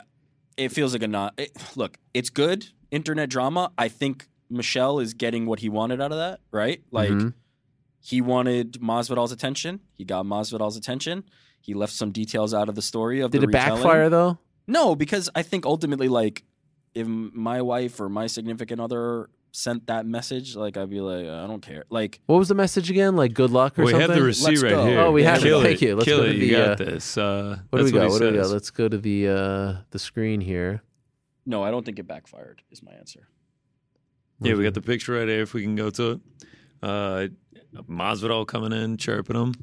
[0.57, 1.33] it feels like a not.
[1.37, 3.71] It, look, it's good internet drama.
[3.77, 6.81] I think Michel is getting what he wanted out of that, right?
[6.91, 7.33] Like Mhm.
[8.01, 9.79] he wanted Masvidal's attention.
[9.93, 11.23] He got Masvidal's attention.
[11.61, 13.73] He left some details out of the story of did the it retelling.
[13.83, 14.39] backfire though?
[14.67, 16.43] No, because I think ultimately, like,
[16.93, 21.47] if my wife or my significant other sent that message, like, I'd be like, I
[21.47, 21.83] don't care.
[21.89, 23.15] Like, What was the message again?
[23.15, 24.09] Like, good luck or we something?
[24.09, 24.99] have the receipt Let's right here.
[24.99, 25.43] Oh, we have it.
[25.43, 25.95] Kill Thank you.
[25.95, 26.33] Let's Kill go to it.
[26.39, 27.17] the, you got uh, this.
[27.17, 28.05] Uh, what do we that's got?
[28.05, 28.49] he What do we got?
[28.49, 30.83] Let's go to the uh, the screen here.
[31.45, 32.61] no, I don't think it backfired.
[32.71, 33.27] Is my answer.
[34.41, 36.19] Yeah, we got the picture right here if we can go to it.
[36.81, 37.27] Uh,
[37.89, 39.53] Masvidal coming in, chirping him.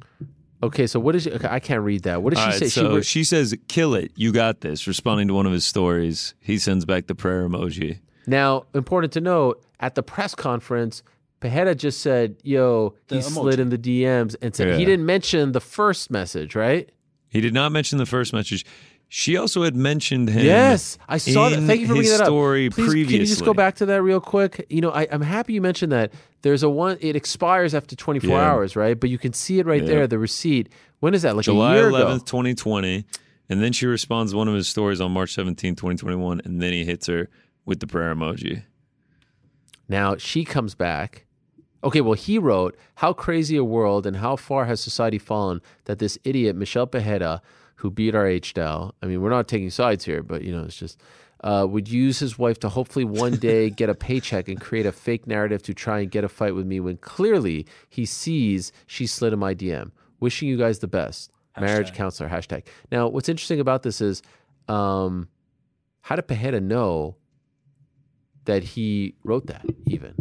[0.62, 1.24] Okay, so what is?
[1.24, 2.22] She, okay, I can't read that.
[2.22, 2.68] What did she All right, say?
[2.68, 6.34] so she, she, says, "Kill it, you got this." Responding to one of his stories,
[6.40, 8.00] he sends back the prayer emoji.
[8.26, 11.02] Now, important to note, at the press conference,
[11.40, 15.52] Pereira just said, "Yo, he The slid in the DMs," and said he didn't mention
[15.52, 16.90] the first message, right?
[17.28, 18.64] He did not mention the first message.
[19.08, 20.44] She also had mentioned him.
[20.44, 21.62] Yes, I saw that.
[21.62, 22.26] Thank you for bringing that up.
[22.26, 22.70] story.
[22.70, 23.12] Please, previously.
[23.12, 24.66] can you just go back to that real quick?
[24.68, 26.12] You know, I, I'm happy you mentioned that.
[26.42, 26.98] There's a one.
[27.00, 28.50] It expires after 24 Yeah.
[28.50, 28.98] hours, right?
[28.98, 29.88] But you can see it right Yeah.
[29.88, 30.68] there, the receipt.
[31.00, 31.36] When is that?
[31.36, 32.24] Like July a year 11th, ago.
[32.24, 33.04] 2020.
[33.48, 36.40] And then she responds one of his stories on March 17th, 2021.
[36.44, 37.28] And then he hits her
[37.64, 38.64] with the prayer emoji.
[39.88, 41.26] Now she comes back.
[41.84, 46.00] Okay, well, he wrote, How crazy a world and how far has society fallen that
[46.00, 47.40] this idiot, Michel Pereira,
[47.76, 50.64] who beat our H Dow, I mean, we're not taking sides here, but, you know,
[50.64, 51.00] it's just,
[51.44, 54.92] uh, would use his wife to hopefully one day get a paycheck and create a
[54.92, 59.06] fake narrative to try and get a fight with me when clearly he sees she
[59.06, 59.90] slid in my DM.
[60.18, 61.30] Wishing you guys the best.
[61.58, 62.64] Marriage counselor, hashtag.
[62.92, 64.22] Now, what's interesting about this is,
[64.68, 65.28] um,
[66.02, 67.16] how did Pereira know
[68.44, 70.14] that he wrote that even?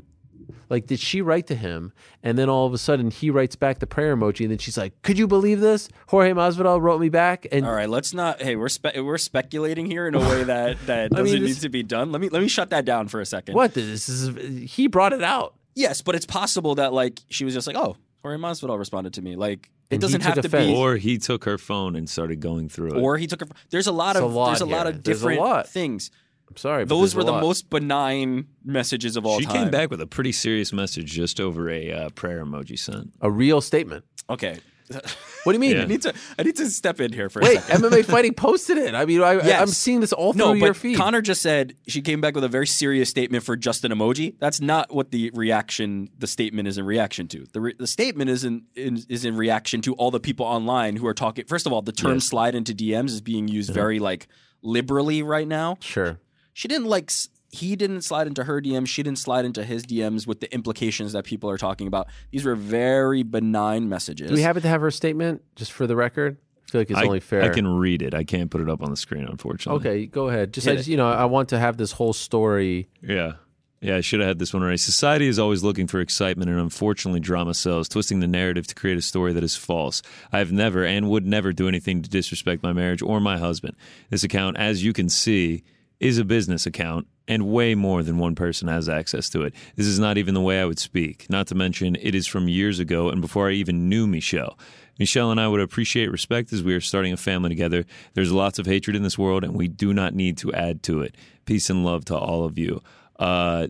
[0.69, 3.79] Like, did she write to him and then all of a sudden he writes back
[3.79, 5.89] the prayer emoji and then she's like, Could you believe this?
[6.07, 8.41] Jorge Masvidal wrote me back and All right, let's not.
[8.41, 11.55] Hey, we're spe- we're speculating here in a way that that I mean, doesn't this-
[11.57, 12.11] need to be done.
[12.11, 13.55] Let me let me shut that down for a second.
[13.55, 15.55] what this is he brought it out.
[15.75, 19.21] Yes, but it's possible that like she was just like, oh, Jorge Masvidal responded to
[19.21, 19.35] me.
[19.35, 20.67] Like And it doesn't have to offense.
[20.71, 20.75] be.
[20.75, 23.01] Or he took her phone and started going through it.
[23.01, 23.47] Or he took her.
[23.69, 24.95] There's a lot It's of a lot there's a lot here.
[24.95, 25.67] of There's a different lot.
[25.67, 26.11] things.
[26.49, 26.85] I'm sorry.
[26.85, 27.41] but Those were a the lot.
[27.41, 29.55] most benign messages of all she time.
[29.55, 33.11] came back with a pretty serious message just over a uh, prayer emoji sent.
[33.21, 34.05] a real statement.
[34.29, 34.59] Okay.
[34.87, 35.77] What do you mean?
[35.77, 35.81] Yeah.
[35.81, 37.85] I need to I need to step in here for a Wait, second.
[37.85, 38.93] MMA fighting posted it.
[38.93, 39.59] I mean, I, Yes.
[39.59, 40.95] I'm seeing this all through no, your but feed.
[40.95, 44.35] Connor just said she came back with a very serious statement for just an emoji.
[44.39, 47.47] That's not what the reaction, the statement is in reaction to.
[47.51, 50.95] The, re- the statement is in, in is in reaction to all the people online
[50.97, 51.45] who are talking.
[51.45, 52.25] First of all, the term Yes.
[52.25, 54.27] "slide into DMs" is being used very like
[54.61, 55.77] liberally right now.
[55.79, 56.19] sure.
[56.55, 57.11] She didn't like.
[57.51, 58.87] He didn't slide into her DMs.
[58.87, 62.07] She didn't slide into his DMs with the implications that people are talking about.
[62.31, 64.29] These were very benign messages.
[64.29, 66.37] Do we happen to have her statement just for the record?
[66.65, 67.43] I feel like it's I, only fair.
[67.43, 68.13] I can read it.
[68.13, 69.79] I can't put it up on the screen, unfortunately.
[69.79, 70.53] Okay, go ahead.
[70.53, 72.87] Just, Hit I just you know, I want to have this whole story.
[73.01, 73.33] Yeah.
[73.81, 74.79] Yeah, I should have had this one right.
[74.79, 78.97] Society is always looking for excitement, and unfortunately, drama sells, twisting the narrative to create
[78.97, 80.01] a story that is false.
[80.31, 83.75] I have never and would never do anything to disrespect my marriage or my husband.
[84.09, 85.63] This account, as you can see,
[85.99, 89.53] is a business account, and way more than one person has access to it.
[89.75, 91.25] This is not even the way I would speak.
[91.29, 94.57] Not to mention, it is from years ago and before I even knew Michel.
[94.99, 97.85] Michel and I would appreciate respect as we are starting a family together.
[98.13, 101.01] There's lots of hatred in this world, and we do not need to add to
[101.01, 101.15] it.
[101.45, 102.81] Peace and love to all of you.
[103.19, 103.67] Uh,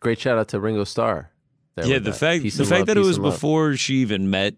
[0.00, 1.30] Great shout out to Ringo Starr.
[1.76, 2.12] yeah, the that.
[2.16, 3.34] fact Peace the fact love, that it was love.
[3.34, 4.54] before she even met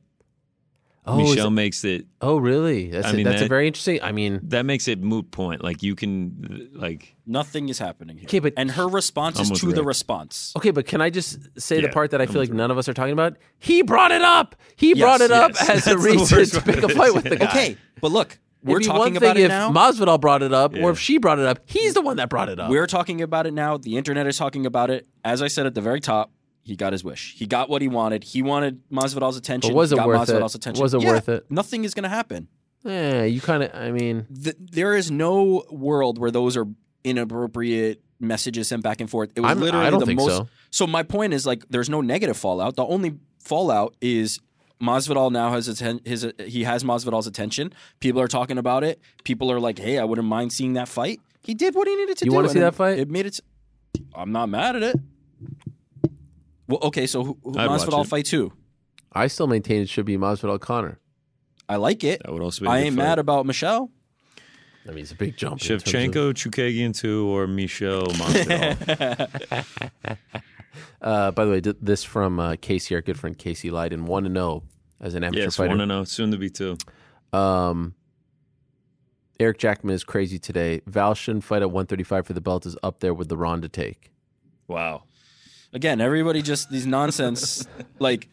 [1.07, 2.91] Oh, Michel it- makes it oh, really?
[2.91, 4.01] That's I a, mean, that's a very interesting.
[4.03, 5.65] I mean, that makes it moot point.
[5.65, 8.27] Like you can like Nothing is happening here.
[8.27, 10.53] Okay, but- and her response is with to the response.
[10.57, 12.77] okay, but can I just say the part that I feel like with none of
[12.79, 13.37] us are talking about?
[13.59, 14.57] He brought it up.
[14.77, 15.71] He brought it yes, up yes.
[15.71, 17.49] as a the reason to pick a fight with the guy.
[17.49, 19.73] Okay, but look, we're It'd be talking one about thing it if now.
[19.73, 21.61] Masvidal brought it up, or if she brought it up.
[21.65, 22.69] He's the one that brought it up.
[22.71, 23.79] We're talking about it now.
[23.79, 25.07] The internet is talking about it.
[25.25, 26.31] As I said at the very top,
[26.63, 27.35] he got his wish.
[27.37, 28.23] He got what he wanted.
[28.25, 29.71] He wanted Masvidal's attention.
[29.73, 30.43] But was it got worth it?
[30.55, 30.83] Attention.
[30.83, 31.51] Was it Yeah, worth it?
[31.51, 32.49] Nothing is going to happen.
[32.85, 33.75] yeah, you kind of.
[33.75, 36.67] I mean, Th- there is no world where those are
[37.05, 39.31] inappropriate messages sent back and forth.
[39.35, 40.45] It was I'm- literally I don't the think most.
[40.71, 40.87] so.
[40.87, 42.77] my point is like, there's no negative fallout.
[42.77, 44.39] The only fallout is
[44.83, 47.73] Masvidal now has atten- his he has Masvidal's attention.
[48.01, 49.01] People are talking about it.
[49.25, 52.17] People are like, "Hey, I wouldn't mind seeing that fight." He did what he needed
[52.19, 52.35] to You do.
[52.35, 52.99] wanna and see it- that fight?
[52.99, 53.41] It made it.
[54.15, 54.97] I'm not mad at it.
[56.71, 58.09] Well, okay, so who, who I'd watch Masvidal it.
[58.09, 58.53] fights who?
[59.13, 61.01] I still maintain it should be Masvidal Connor.
[61.69, 62.23] I like it.
[62.25, 62.69] that would also be.
[62.69, 63.03] a I good ain't fight.
[63.03, 63.91] mad about Michel.
[64.89, 65.61] I mean, it's a big jump.
[65.61, 69.67] in terms of- Shevchenko, Chookagian two, or Michel Masvidal.
[71.03, 74.25] Uh, by the way, th- this from uh, Casey, our good friend Casey Leiden, one
[74.25, 74.63] to zero
[75.01, 75.71] as an amateur yes, fighter.
[75.71, 76.05] one to know.
[76.05, 76.77] Soon to be two.
[77.33, 77.95] Um,
[79.39, 80.83] Eric Jackman is crazy today.
[80.87, 84.13] Val shouldn't fight at 135 for the belt is up there with the Ronda take.
[84.69, 85.05] Wow.
[85.73, 87.67] Again, everybody just these nonsense.
[87.99, 88.29] like,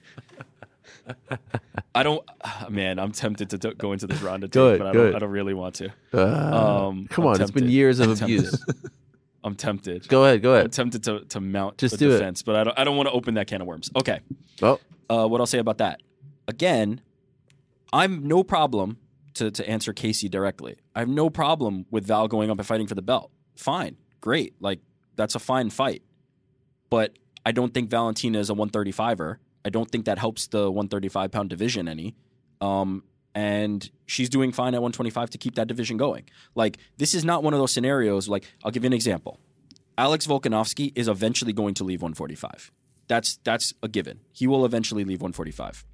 [1.95, 2.24] I don't.
[2.69, 5.16] Man, I'm tempted to go into this Ronda take, Good, but I don't.
[5.16, 5.90] I don't really want to.
[6.14, 8.40] Uh, Um, come I'm on, it's been years of I'm tempted.
[8.40, 8.66] abuse.
[9.43, 10.07] I'm tempted.
[10.09, 10.66] go ahead, go ahead.
[10.66, 12.14] I'm tempted to, to mount Just a do it.
[12.14, 12.80] defense, but I don't.
[12.80, 13.90] I don't want to open that can of worms.
[13.95, 14.19] Okay.
[14.61, 16.01] Oh, Uh, what I'll say about that?
[16.48, 17.01] Again,
[17.93, 18.98] I'm no problem
[19.35, 20.75] to to answer Casey directly.
[20.95, 23.32] I have no problem with Val going up and fighting for the belt.
[23.56, 24.56] Fine, great.
[24.59, 24.80] Like
[25.16, 26.01] that's a fine fight.
[26.90, 27.17] But
[27.48, 29.38] I don't think Valentina is a 135er.
[29.64, 32.14] I don't think that helps the 135 pound division any.
[32.59, 36.26] Um, and she's doing fine at 125 to keep that division going.
[36.56, 38.27] Like this is not one of those scenarios.
[38.27, 39.40] Like I'll give you an example.
[39.98, 42.69] Alex Volkanovski is eventually going to leave 145.
[43.08, 44.19] That's that's a given.
[44.34, 45.85] He will eventually leave 145.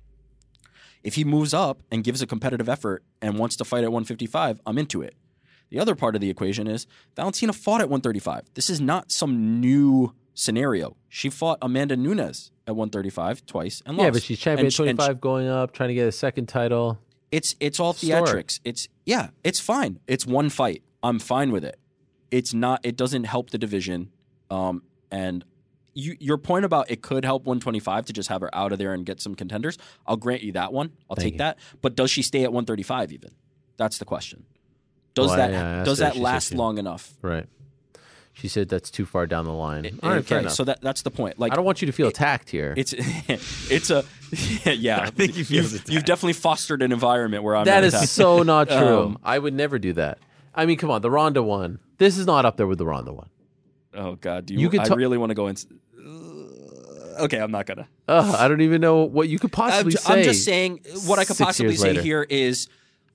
[1.03, 4.59] If he moves up and gives a competitive effort and wants to fight at 155,
[4.65, 5.13] I'm into it.
[5.69, 8.45] The other part of the equation is Valentina fought at 135.
[8.55, 10.95] This is not some new scenario.
[11.09, 14.05] She fought Amanda Nunes at 135 twice and lost.
[14.05, 16.99] Yeah, but she's champion and 25 going up, trying to get a second title.
[17.31, 18.59] it's it's all theatrics.
[18.63, 19.99] It's yeah, it's fine.
[20.07, 20.83] It's one fight.
[21.01, 21.77] I'm fine with it.
[22.31, 22.79] It's not.
[22.83, 24.09] It doesn't help the division.
[24.49, 25.43] Um, and
[25.93, 28.93] you, your point about it could help 125 to just have her out of there
[28.93, 29.77] and get some contenders.
[30.07, 30.91] I'll grant you that one.
[31.09, 31.37] I'll Thank take you.
[31.39, 31.59] that.
[31.81, 33.31] But does she stay at 135 even?
[33.77, 34.45] That's the question.
[35.13, 37.13] Does Well, that yeah, does that last long enough?
[37.21, 37.45] Right.
[38.35, 39.99] She said that's too far down the line.
[40.01, 41.37] All right, okay, so that that's the point.
[41.39, 42.73] Like I don't want you to feel attacked here.
[42.75, 44.03] it's it's a
[44.65, 45.01] yeah.
[45.01, 48.41] I think he feels you've, you've definitely fostered an environment where I'm That is so
[48.41, 49.03] not true.
[49.03, 50.17] Um, I would never do that.
[50.55, 51.79] I mean, come on, the Ronda one.
[51.99, 53.29] This is not up there with the Ronda one.
[53.93, 54.61] Oh God, do you?
[54.61, 55.67] You could I ta- really want to go into.
[57.19, 57.87] okay, I'm not gonna.
[58.07, 60.13] Ugh, I don't even know what you could I'm, possibly ju- say.
[60.13, 62.01] I'm just saying what I could possibly say later.
[62.01, 62.67] here is.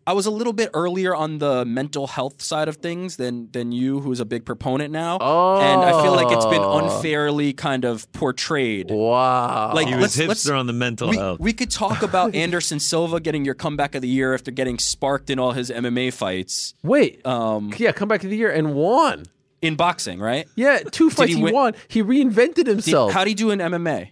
[0.09, 3.73] I was a little bit earlier on the mental health side of things than than
[3.73, 5.61] you, who's a big proponent now, Oh.
[5.61, 8.91] and I feel like it's been unfairly kind of portrayed.
[8.91, 9.73] Wow.
[9.75, 11.41] Like He was let's, hipster let's on the mental we, health.
[11.41, 15.29] we could talk about Anderson Silva getting your comeback of the year after getting sparked
[15.29, 17.25] in all his MMA fights Wait.
[17.27, 19.25] um, yeah, come back to the year and won.
[19.61, 20.47] in boxing, right?
[20.57, 21.75] Yeah, two fights he he, won.
[21.89, 23.13] He reinvented Did- himself.
[23.13, 24.09] how'd he do in MMA?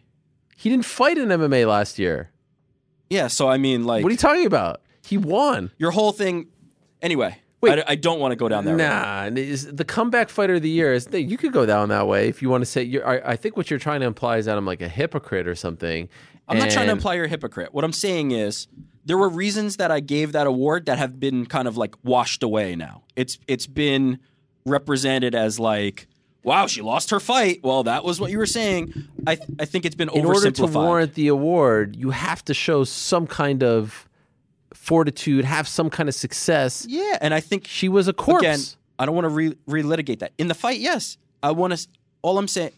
[0.59, 2.33] he didn't fight in MMA last year.
[3.09, 4.83] Yeah, so I mean, like, What are you talking about?
[5.07, 5.71] He won.
[5.79, 6.47] your whole thing.
[7.03, 7.79] Anyway, Wait.
[7.81, 8.77] I, I don't want to go down there.
[8.77, 12.07] Nah, and is- the comeback fighter of the year is you could go down that
[12.07, 12.83] way if you want to say.
[12.83, 15.47] You're, I, I think what you're trying to imply is that I'm like a hypocrite
[15.47, 16.09] or something.
[16.49, 17.73] I'm not trying to And- imply you're a hypocrite.
[17.75, 18.69] What I'm saying is
[19.05, 22.43] there were reasons that I gave that award that have been kind of like washed
[22.43, 23.03] away now.
[23.17, 24.19] It's it's been
[24.65, 26.07] represented as like,
[26.43, 27.61] wow, she lost her fight.
[27.63, 28.93] Well, that was what you were saying.
[29.27, 30.75] I I think it's been in order to oversimplified.
[30.75, 34.09] warrant the award, you have to show some kind of
[34.77, 36.87] fortitude, have some kind of success.
[36.89, 38.43] yeah, and I think She was a corpse.
[38.43, 38.61] again,
[38.99, 40.79] I don't want to re- relitigate that in the fight.
[40.81, 41.89] Yes, I want to.
[42.23, 42.73] All I'm saying,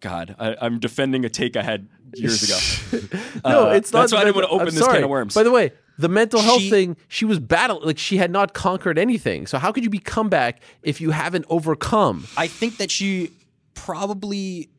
[0.00, 3.18] God, I, I'm defending a take I had years ago.
[3.44, 4.00] no, Uh, it's not.
[4.00, 4.94] That's why I didn't want to I'm open this sorry.
[4.96, 5.34] can of worms.
[5.34, 8.54] By the way, the mental health She- thing, she was battling like she had not
[8.54, 9.46] conquered anything.
[9.46, 12.26] So how could you be comeback if you haven't overcome?
[12.36, 13.30] I think that she
[13.74, 14.70] probably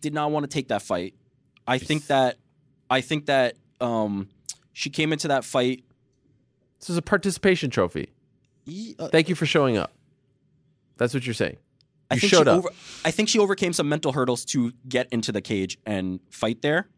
[0.00, 1.14] did not want to take that fight.
[1.66, 2.36] I think that
[2.90, 4.28] I think that um,
[4.74, 5.82] she came into that fight.
[6.80, 8.10] This is a participation trophy.
[8.66, 9.92] Ye- uh, Thank you for showing up.
[10.98, 11.56] That's what you're saying.
[12.10, 12.58] I think showed she up.
[12.58, 12.68] Over,
[13.04, 16.88] I think she overcame some mental hurdles to get into the cage and fight there.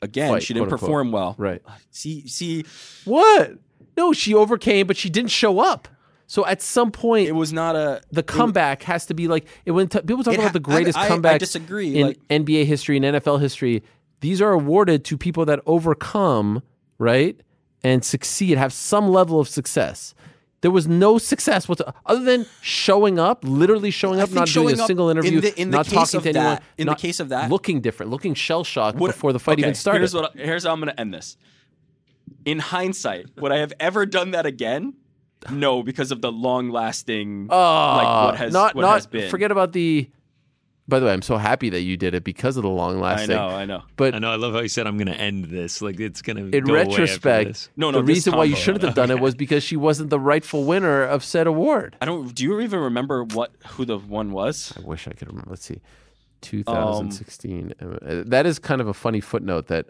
[0.00, 1.34] Again, Fight, she didn't quote, perform well.
[1.38, 1.62] Right.
[1.90, 2.64] See, see,
[3.04, 3.52] What?
[3.96, 5.86] No, she overcame, but she didn't show up.
[6.26, 9.72] So at some point, it was not a the comeback has to be like it
[9.72, 9.92] went.
[9.92, 11.38] People talk It about the greatest I- I- I comeback.
[11.40, 13.82] disagree, in like- NBA history and NFL history.
[14.20, 16.62] These are awarded to people that overcome,
[17.02, 17.38] right,
[17.84, 20.14] and succeed, have some level of success.
[20.62, 24.78] There was no success whatsoever, other than showing up, literally showing up, not doing showing
[24.78, 26.44] a up single interview, in the- in the not talking to anyone.
[26.54, 29.62] that- in the case of that- looking different, looking shell shocked before the fight okay,
[29.62, 29.98] even started.
[30.02, 30.32] Here's what.
[30.36, 31.36] Here's how I'm going to end this.
[32.44, 34.94] In hindsight, would I have ever done that again?
[35.50, 39.28] No, because of the long-lasting, Oh, like ah, what has not what not has been.
[39.30, 40.08] forget about the.
[40.88, 43.36] By the way, I'm so happy that you did it because of the long lasting.
[43.36, 43.68] I lasting.
[43.68, 43.84] know, I know.
[43.96, 44.30] But I know.
[44.32, 45.80] I love how you said I'm going to end this.
[45.80, 46.56] Like it's going to.
[46.56, 47.70] in go away after retrospect, this.
[47.76, 50.10] No, no, the this reason why you shouldn't have done it was because she wasn't
[50.10, 51.96] the rightful winner of said award.
[52.00, 52.34] I don't.
[52.34, 54.72] Do you even remember what who the one was?
[54.76, 55.50] I wish I could remember.
[55.50, 55.80] Let's see, Um,
[56.42, 57.74] 2016.
[57.80, 59.86] Uh, that is kind of a funny footnote that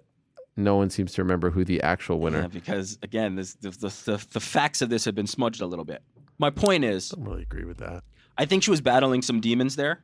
[0.57, 2.43] no one seems to remember who the actual winner.
[2.43, 5.67] Yeah, because again, this, the, the the the facts of this have been smudged a
[5.67, 6.03] little bit.
[6.39, 8.05] My point is, I don't really agree with that.
[8.37, 10.03] I think she was battling some demons there,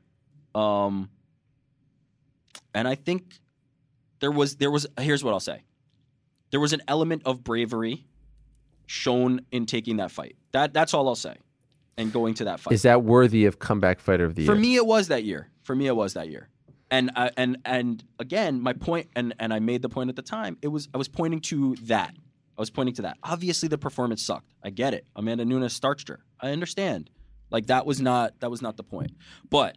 [0.58, 1.10] um,
[2.74, 3.38] and I think
[4.20, 4.86] there was there was.
[4.98, 5.62] Here's what I'll say:
[6.50, 8.06] there was an element of bravery
[8.86, 10.36] shown in taking that fight.
[10.52, 11.36] That that's all I'll say,
[11.96, 12.74] and going to that fight.
[12.74, 14.52] Is that worthy of comeback fighter of the year?
[14.52, 15.48] For me, it was that year.
[15.62, 16.48] For me, it was that year.
[16.90, 20.22] And I, and and again, my point, and and I made the point at the
[20.22, 20.58] time.
[20.62, 22.14] It was I was pointing to that.
[22.56, 23.18] I was pointing to that.
[23.22, 24.52] Obviously, the performance sucked.
[24.64, 25.06] I get it.
[25.14, 26.24] Amanda Nunes starched her.
[26.40, 27.10] I understand.
[27.50, 29.12] Like that was not that was not the point.
[29.48, 29.76] But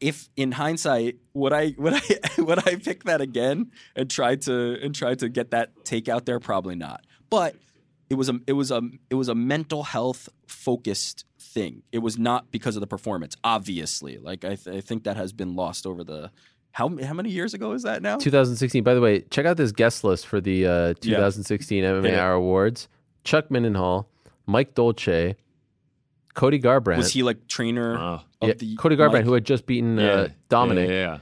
[0.00, 2.00] if in hindsight would I would I
[2.38, 6.26] would I pick that again and try to and try to get that take out
[6.26, 6.40] there?
[6.40, 7.04] Probably not.
[7.28, 7.56] But
[8.08, 8.80] it was a it was a
[9.10, 11.82] it was a mental health focused thing.
[11.92, 13.36] It was not because of the performance.
[13.44, 16.30] Obviously, like I, th- I think that has been lost over the
[16.72, 18.16] how how many years ago is that now?
[18.18, 18.82] 2016.
[18.84, 22.24] By the way, check out this guest list for the uh, 2016 MMA Yeah.
[22.24, 22.88] Hour Awards.
[23.24, 24.06] Chuck Mindenhall,
[24.46, 25.36] Mike Dolce,
[26.34, 26.96] Cody Garbrandt.
[26.98, 28.20] Was he like trainer Oh.
[28.40, 29.24] Of Yeah, the Cody Garbrandt, Mike?
[29.24, 30.10] who had just beaten Yeah.
[30.12, 30.88] uh, Dominick.
[30.88, 31.18] Yeah, yeah.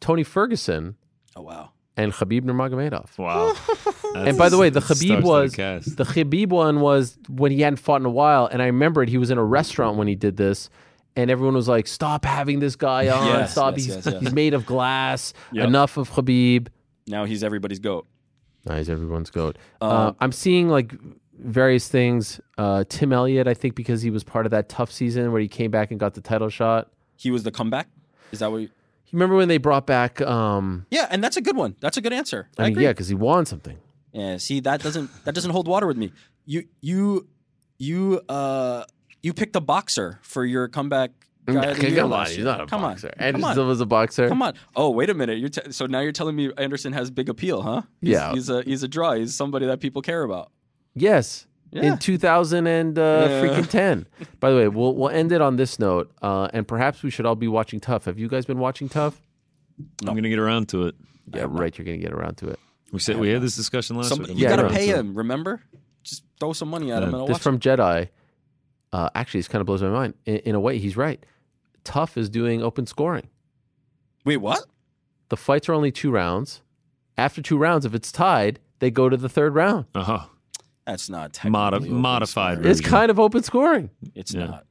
[0.00, 0.96] Tony Ferguson,
[1.36, 1.70] Oh wow.
[1.96, 3.16] and Khabib Nurmagomedov.
[3.18, 3.54] Wow.
[4.14, 5.96] and by the way, the That's Khabib was the cast.
[5.96, 9.18] the Khabib one was when he hadn't fought in a while, and I remembered he
[9.18, 10.68] was in a restaurant when he did this,
[11.16, 13.26] and everyone was like, "Stop having this guy on!
[13.26, 13.76] Yes, Stop!
[13.76, 14.20] yes, he's, yes, yes.
[14.22, 15.32] he's made of glass.
[15.52, 15.68] Yep.
[15.68, 16.68] Enough of Khabib."
[17.06, 18.06] Now he's everybody's goat.
[18.66, 19.58] Nah, he's everyone's goat.
[19.82, 20.94] Um, uh, I'm seeing like
[21.38, 22.40] various things.
[22.58, 25.48] Uh, Tim Elliott, I think, because he was part of that TUF season where he
[25.48, 26.90] came back and got the title shot.
[27.16, 27.88] He was the comeback.
[28.32, 28.58] Is that what?
[28.62, 28.68] You...
[29.12, 30.20] Remember when they brought back?
[30.20, 31.76] Um, Yeah, and that's a good one.
[31.80, 32.48] That's a good answer.
[32.58, 32.84] I, I mean, agree.
[32.84, 33.78] yeah, because he won something.
[34.12, 36.12] Yeah, see that doesn't that doesn't hold water with me.
[36.46, 37.28] You you
[37.78, 38.84] you uh
[39.22, 41.10] you picked a boxer for your comeback
[41.46, 43.08] guy the year Come on, he's not a Come boxer.
[43.08, 43.24] On.
[43.24, 43.68] Anderson Come on.
[43.68, 44.28] Was a boxer.
[44.28, 44.54] Come on.
[44.76, 45.38] Oh, wait a minute.
[45.38, 47.82] You're t- so now you're telling me Anderson has big appeal, huh?
[48.00, 48.32] He's, Yeah.
[48.32, 49.14] He's a he's a draw.
[49.14, 50.50] He's somebody that people care about.
[50.94, 51.46] Yes.
[51.70, 51.82] Yeah.
[51.94, 53.42] In 2000 and uh, Yeah.
[53.42, 54.06] freaking 10.
[54.40, 57.26] By the way, we'll we'll end it on this note, uh, and perhaps we should
[57.26, 58.04] all be watching TUF.
[58.04, 59.20] Have you guys been watching TUF?
[60.06, 60.94] I'm gonna get around to it.
[61.34, 61.76] Yeah, right.
[61.76, 62.60] You're gonna get around to it.
[62.92, 64.42] We said we had this discussion last Somebody, week.
[64.42, 65.14] you Yeah, gotta pay him.
[65.16, 65.60] Remember?
[66.04, 67.60] Just throw some money at him and I'll This watch from it.
[67.62, 68.08] Jedi.
[68.92, 70.14] Uh, actually, this kind of blows my mind.
[70.26, 71.24] In, in a way, he's right.
[71.82, 73.26] TUF is doing open scoring.
[74.24, 74.64] Wait, what?
[75.30, 76.62] The fights are only two rounds.
[77.18, 79.86] After two rounds, if it's tied, they go to the third round.
[79.94, 80.26] Uh-huh.
[80.86, 82.70] That's not Modi- open modified scoring.
[82.70, 82.90] It's version.
[82.90, 83.90] kind of open scoring.
[84.14, 84.46] It's Yeah.
[84.46, 84.64] not.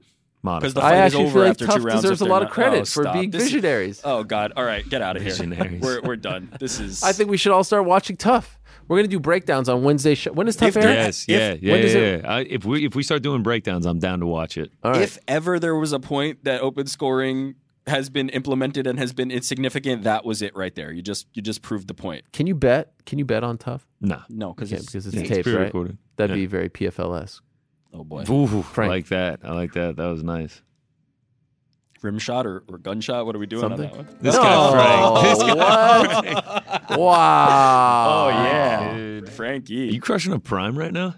[0.45, 0.61] Modified.
[0.61, 2.01] Because the I fight is actually over feel like after TUF two rounds.
[2.01, 4.01] deserves a lot they're of credit Oh, for being This is- visionaries.
[4.03, 4.51] Oh God!
[4.57, 5.79] All right, get out of here.
[5.81, 6.49] We're we're done.
[6.59, 7.01] This is.
[7.01, 8.59] I think we should all start watching TUF.
[8.89, 10.15] We're gonna do breakdowns on Wednesday.
[10.15, 10.33] Show.
[10.33, 10.93] When is TUF If air?
[10.93, 11.85] Yes, If- yeah, yeah, when yeah.
[11.85, 14.71] does it- I, if we if we start doing breakdowns, I'm down to watch it.
[14.83, 15.01] All right.
[15.01, 17.55] If ever there was a point that open scoring
[17.87, 20.91] has been implemented and has been insignificant, that was it right there.
[20.91, 22.31] You just you just proved the point.
[22.31, 22.93] Can you bet?
[23.05, 23.85] Can you bet on TUF?
[23.99, 25.53] Nah, No, because Okay, it's, because it's Yeah, it's taped, right?
[25.55, 25.97] pre-recorded.
[26.15, 26.41] That'd Yeah.
[26.43, 27.41] be very PFLS.
[27.93, 29.41] oh boy, Ooh, I like that.
[29.43, 29.97] I like that.
[29.97, 30.61] That was nice.
[32.01, 33.25] rim shot or, or gunshot.
[33.25, 33.89] What are we doing Something?
[33.91, 34.17] on that one?
[34.21, 34.41] This No.
[34.43, 35.21] guy oh.
[35.21, 35.37] Frank.
[35.37, 36.33] This guy
[36.89, 36.89] What?
[36.99, 38.25] wow.
[38.25, 39.73] Oh yeah, dude, Frankie.
[39.93, 41.15] You crushing a prime right now?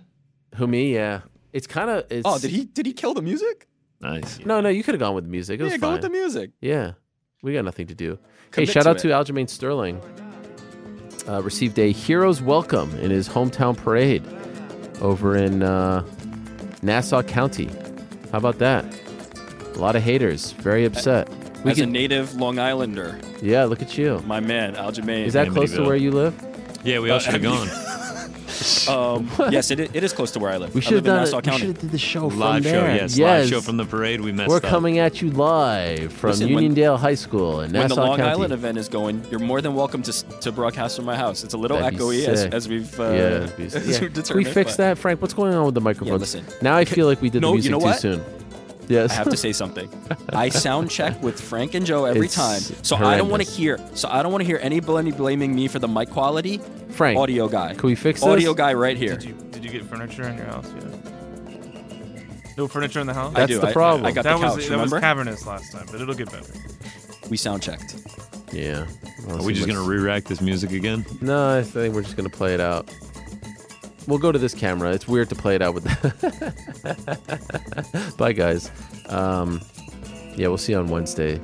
[0.56, 0.94] Who me?
[0.94, 1.22] Yeah.
[1.54, 2.06] It's kind of.
[2.26, 3.68] oh, did he did he kill the music?
[4.06, 4.40] Nice.
[4.46, 4.70] No, no.
[4.70, 5.60] You could have gone with the music.
[5.60, 5.90] It was Yeah, fine.
[5.90, 6.52] go with the music.
[6.62, 6.92] Yeah,
[7.42, 8.20] we got nothing to do.
[8.56, 9.00] hey, shout to out it.
[9.00, 10.00] to Aljamain Sterling.
[11.28, 14.24] Uh, received a hero's welcome in his hometown parade
[15.02, 16.06] over in uh,
[16.84, 17.70] Nassau County.
[18.32, 18.86] How about that?
[19.76, 21.28] A lot of haters, very upset.
[21.64, 24.20] We As a native Long Islander, yeah, look at you.
[24.28, 25.26] my man Aljamain.
[25.26, 26.34] Is that close to where you live?
[26.84, 27.68] Yeah, we all Uh, should have gone.
[28.90, 30.74] Um, yes, it, it is close to where I live.
[30.74, 31.24] We I should have live in done.
[31.24, 31.46] Nassau it.
[31.46, 31.60] We County.
[31.60, 32.96] should have did the show from Live show, there.
[32.96, 34.22] yes, Live show from the parade.
[34.22, 34.64] We messed We're up.
[34.64, 38.18] coming at you live from Listen, when- Uniondale High School in Nassau when the Long
[38.18, 38.32] County.
[38.32, 41.44] Island event is going, you're more than welcome to s- to broadcast from my house.
[41.44, 42.54] It's a little That'd be echoey as, sick.
[42.54, 43.10] as we've uh, yeah,
[43.44, 43.82] it'd be- as yeah.
[43.82, 45.22] we've Can we determined, fix but that, Frank?
[45.22, 46.20] What's going on with the microphones?
[46.22, 46.46] listen.
[46.62, 48.00] now I feel like we did No, the you music know too what?
[48.00, 48.24] soon.
[48.88, 49.90] Yes, I have to say something.
[50.30, 53.50] I sound check with Frank and Joe every It's time, so I don't want to
[53.52, 53.56] horrendous.
[53.56, 53.80] hear.
[53.96, 56.60] So I don't want to hear anybody blaming me for the mic quality.
[56.90, 57.18] Frank.
[57.20, 57.74] Audio guy.
[57.74, 58.28] Can we fix this?
[58.30, 59.16] Audio guy right here.
[59.18, 62.58] Did you did you get furniture in your house yet?
[62.58, 63.34] No furniture in the house.
[63.36, 63.60] I That's do.
[63.60, 64.06] the I- problem.
[64.06, 64.56] I, got that the couch.
[64.56, 65.00] was that was remember?
[65.02, 66.54] cavernous last time, but it'll get better.
[67.30, 67.96] we sound checked.
[68.54, 68.86] Yeah.
[69.28, 71.06] Are we just gonna re-rack this music again?
[71.22, 72.90] No, I think we're just gonna play it out.
[74.08, 74.92] We'll go to this camera.
[74.92, 75.86] It's weird to play it out with.
[78.18, 78.70] Bye, guys.
[79.10, 79.62] Um,
[80.36, 81.40] yeah, we'll see you on Wednesday.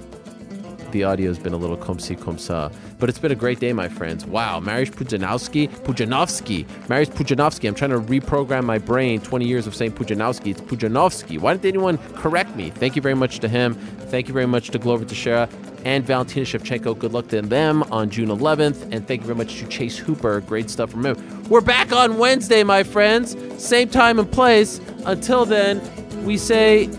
[0.91, 3.71] The audio's been a little comme ci comme ça, but it's been a great day,
[3.71, 4.25] my friends.
[4.25, 7.67] Wow, Mariusz Pudzianowski, Pudzianowski, Mariusz Pudzianowski.
[7.69, 9.21] I'm trying to reprogram my brain.
[9.21, 10.51] 20 years of saying Pujanowski.
[10.51, 11.39] It's Pudzianowski.
[11.39, 12.71] Why didn't anyone correct me?
[12.71, 13.75] Thank you very much to him.
[14.09, 15.47] Thank you very much to Glover Teixeira
[15.85, 16.97] and Valentina Shevchenko.
[16.97, 18.87] Good luck to them on June 11th.
[18.91, 20.41] And thank you very much to Chase Hooper.
[20.41, 21.43] Great stuff from him.
[21.49, 23.35] We're back on Wednesday, my friends.
[23.57, 24.79] Same time and place.
[25.05, 25.81] Until then,
[26.25, 26.89] we say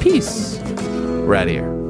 [0.00, 0.58] peace.
[0.58, 1.89] Of here.